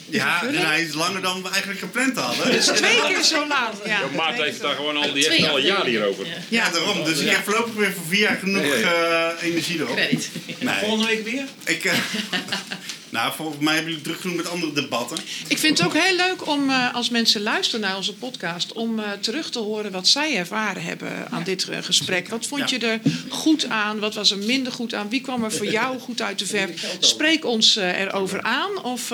Ja, 0.08 0.42
en 0.46 0.66
hij 0.66 0.82
is 0.82 0.94
langer 0.94 1.22
dan 1.22 1.42
we 1.42 1.48
eigenlijk 1.48 1.80
gepland 1.80 2.16
hadden. 2.16 2.46
Het 2.46 2.54
is 2.54 2.66
twee 2.66 3.00
keer 3.06 3.22
zo 3.22 3.46
laat. 3.46 3.76
Ja, 3.84 3.90
Ja, 4.00 4.06
Maarten 4.16 4.44
heeft 4.44 4.60
daar 4.60 4.74
gewoon 4.74 4.96
al, 4.96 5.12
die 5.12 5.24
Twee 5.24 5.38
heeft 5.38 5.50
al 5.50 5.58
een 5.58 5.64
jaar 5.64 5.84
hierover. 5.86 6.26
Ja. 6.26 6.32
Ja, 6.48 6.70
daarom. 6.70 7.04
Dus 7.04 7.18
ik 7.18 7.30
heb 7.30 7.44
voorlopig 7.44 7.74
weer 7.74 7.92
voor 7.92 8.04
vier 8.08 8.20
jaar 8.20 8.36
genoeg 8.36 8.62
eh, 8.74 9.28
energie 9.42 9.78
erop. 9.78 9.96
Credit. 9.96 10.28
Nee, 10.60 10.74
Volgende 10.80 11.06
week 11.06 11.24
weer? 11.24 11.44
ik, 11.64 11.84
eh, 11.84 11.92
nou, 13.10 13.32
volgens 13.36 13.58
mij 13.58 13.74
hebben 13.74 13.90
jullie 13.90 14.06
druk 14.06 14.20
genoeg 14.20 14.36
met 14.36 14.48
andere 14.48 14.72
debatten. 14.72 15.16
Ik 15.48 15.58
vind 15.58 15.78
het 15.78 15.86
ook 15.86 15.94
heel 15.94 16.16
leuk 16.16 16.46
om, 16.46 16.70
eh, 16.70 16.94
als 16.94 17.10
mensen 17.10 17.42
luisteren 17.42 17.80
naar 17.80 17.96
onze 17.96 18.14
podcast, 18.14 18.72
om 18.72 18.98
eh, 18.98 19.10
terug 19.12 19.50
te 19.50 19.58
horen 19.58 19.90
wat 19.92 20.08
zij 20.08 20.36
ervaren 20.36 20.82
hebben 20.82 21.30
aan 21.30 21.42
dit 21.42 21.68
eh, 21.68 21.78
gesprek. 21.82 22.28
Wat 22.28 22.46
vond 22.46 22.70
Ja. 22.70 22.76
je 22.78 22.86
er 22.86 23.00
goed 23.28 23.66
aan? 23.68 23.98
Wat 23.98 24.14
was 24.14 24.30
er 24.30 24.38
minder 24.38 24.72
goed 24.72 24.94
aan? 24.94 25.08
Wie 25.08 25.20
kwam 25.20 25.44
er 25.44 25.52
voor 25.52 25.66
jou 25.70 25.98
goed 25.98 26.22
uit 26.22 26.38
de 26.38 26.46
verf? 26.46 26.70
Spreek 27.00 27.44
ons 27.44 27.76
erover 27.76 28.42
aan 28.42 28.82
of 28.82 29.12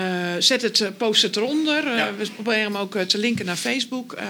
eh, 0.00 0.02
zet 0.38 0.62
het, 0.62 0.80
eh, 0.80 0.88
post 0.96 1.22
het 1.22 1.36
eronder. 1.36 1.86
Eh, 1.86 1.96
Ja. 1.96 2.14
We 2.18 2.30
proberen 2.34 2.62
hem 2.62 2.76
ook 2.76 2.94
eh, 2.94 3.02
te 3.02 3.18
linken 3.18 3.46
naar 3.46 3.56
Facebook. 3.56 4.12
Eh, 4.12 4.24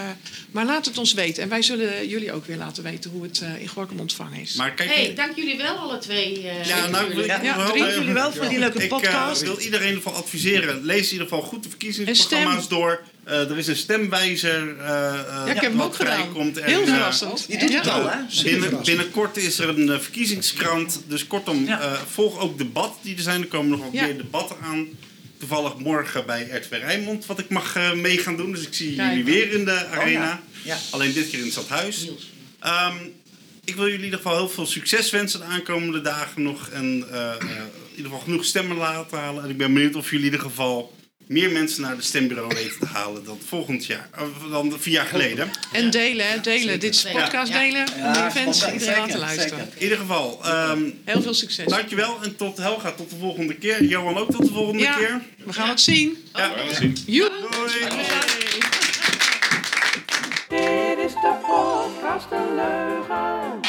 maar 0.51 0.65
laat 0.65 0.85
het 0.87 0.99
ons 0.99 1.13
weten. 1.15 1.43
En 1.43 1.49
wij 1.49 1.63
zullen 1.63 2.09
jullie 2.09 2.33
ook 2.33 2.47
weer 2.47 2.57
laten 2.57 2.83
weten 2.83 3.11
hoe 3.11 3.23
het 3.23 3.43
in 3.61 3.69
Gorkum 3.69 4.01
ontvangen 4.01 4.41
is. 4.41 4.55
Maar 4.55 4.73
kijk, 4.75 4.95
hey, 4.95 5.15
dank 5.15 5.37
jullie 5.37 5.57
wel, 5.57 5.77
alle 5.77 5.99
twee. 5.99 6.49
eh, 6.49 6.65
Ja, 6.65 6.87
nou, 6.89 7.11
ik 7.11 7.19
ik 7.19 7.27
Ja, 7.27 7.57
wel, 7.57 7.77
dank 7.77 7.91
jullie 7.91 8.13
wel 8.13 8.33
voor 8.33 8.49
die 8.49 8.59
leuke 8.59 8.83
ik, 8.83 8.89
podcast. 8.89 9.43
wil 9.43 9.59
iedereen 9.59 9.87
in 9.89 9.95
ieder 9.95 10.03
geval 10.03 10.19
adviseren. 10.23 10.85
Lees 10.85 11.07
in 11.07 11.13
ieder 11.13 11.27
geval 11.29 11.43
goed 11.43 11.63
de 11.63 11.69
verkiezingsprogramma's 11.69 12.69
door. 12.69 13.03
Eh, 13.25 13.51
er 13.51 13.59
is 13.59 13.67
een 13.67 13.77
stemwijzer. 13.77 14.79
eh, 14.79 15.09
eh, 15.09 15.15
ja, 15.27 15.47
ik 15.47 15.61
heb 15.61 15.73
hem 15.73 15.83
ook 15.83 15.95
gedaan. 15.95 16.29
Heel 16.55 16.87
verrassend. 16.87 17.45
Je 17.49 17.59
doet 17.59 17.75
het 17.75 17.89
al, 17.89 18.11
hè? 18.11 18.19
Binnen, 18.43 18.79
binnenkort 18.85 19.37
is 19.37 19.59
er 19.59 19.69
een 19.69 20.01
verkiezingskrant. 20.03 21.03
Dus 21.09 21.27
kortom, 21.27 21.65
Ja. 21.67 21.81
eh, 21.81 21.93
volg 22.11 22.39
ook 22.41 22.59
debatten 22.59 23.01
die 23.03 23.17
er 23.17 23.23
zijn. 23.23 23.41
Er 23.41 23.47
komen 23.47 23.71
nog 23.71 23.81
wat 23.81 23.89
Ja. 23.93 24.03
meer 24.05 24.17
debatten 24.17 24.57
aan. 24.63 24.89
Toevallig 25.39 25.79
morgen 25.79 26.27
bij 26.27 26.43
RTV 26.43 26.71
Rijnmond, 26.71 27.27
wat 27.27 27.39
ik 27.39 27.49
mag 27.49 27.77
eh, 27.77 27.93
mee 27.93 28.19
gaan 28.19 28.37
doen. 28.37 28.53
Dus 28.53 28.67
ik 28.67 28.75
zie 28.75 28.97
Kijk. 28.97 29.09
jullie 29.09 29.25
weer 29.25 29.53
in 29.53 29.65
de 29.65 29.87
arena. 29.87 30.25
ja. 30.25 30.43
Ja. 30.65 30.79
Alleen 30.91 31.13
dit 31.13 31.29
keer 31.29 31.39
in 31.39 31.45
het 31.45 31.53
stadhuis. 31.53 32.11
Ehm, 32.61 32.97
ik 33.65 33.75
wil 33.75 33.85
jullie 33.85 33.99
in 33.99 34.05
ieder 34.05 34.19
geval 34.19 34.37
heel 34.37 34.49
veel 34.49 34.67
succes 34.67 35.11
wensen 35.11 35.41
de 35.41 35.47
aankomende 35.47 36.01
dagen 36.01 36.43
nog. 36.43 36.69
En 36.69 37.05
eh, 37.11 37.31
eh, 37.31 37.37
in 37.41 37.97
ieder 37.97 38.05
geval 38.11 38.19
genoeg 38.19 38.45
stemmen 38.45 38.77
laten 38.77 39.19
halen. 39.19 39.45
En 39.45 39.51
ik 39.51 39.57
ben 39.57 39.75
benieuwd 39.75 39.95
of 39.97 40.11
jullie 40.11 40.27
in 40.27 40.33
ieder 40.33 40.47
geval 40.49 40.96
meer 41.27 41.51
mensen 41.51 41.83
naar 41.83 41.97
de 41.97 42.03
stembureau 42.03 42.55
weten 42.55 42.79
te 42.79 42.87
halen 42.87 43.25
dan 43.25 43.39
volgend 43.47 43.87
jaar. 43.87 44.09
Of 44.21 44.51
dan 44.51 44.75
vier 44.79 44.93
jaar 44.93 45.07
geleden. 45.07 45.51
En 45.73 45.91
delen, 45.91 46.29
hè, 46.31 46.41
delen. 46.41 46.81
Dit 46.81 46.95
is 46.95 47.03
Ja. 47.03 47.13
podcast 47.13 47.53
Ja. 47.53 47.59
delen. 47.59 47.87
om 47.95 48.11
meer 48.11 48.31
fans 48.31 48.73
iedereen 48.73 48.99
laten 48.99 49.19
luisteren. 49.19 49.49
zeker. 49.59 49.73
In 49.77 49.83
ieder 49.83 49.99
geval, 49.99 50.41
ehm, 50.45 50.91
Heel 51.05 51.23
veel 51.23 51.35
succes. 51.35 51.67
dankjewel. 51.67 52.19
En 52.23 52.37
tot 52.37 52.57
Helga, 52.59 52.93
tot 52.93 53.11
de 53.11 53.17
volgende 53.17 53.55
keer. 53.55 53.85
Johan 53.85 54.17
ook 54.17 54.31
tot 54.31 54.47
de 54.47 54.53
volgende 54.53 54.83
Ja, 54.83 54.97
keer. 54.97 55.21
we 55.45 55.53
gaan 55.53 55.69
het 55.69 55.81
zien. 55.81 56.17
Ja. 56.35 56.51
We 56.53 56.59
gaan 56.59 56.67
het 56.67 56.77
zien. 56.77 56.97
Doei. 57.07 57.31
Dit 60.49 60.99
is 61.07 61.13
de 61.13 61.35
podcast 61.47 62.29
De 62.31 62.53
Leugen. 62.55 63.61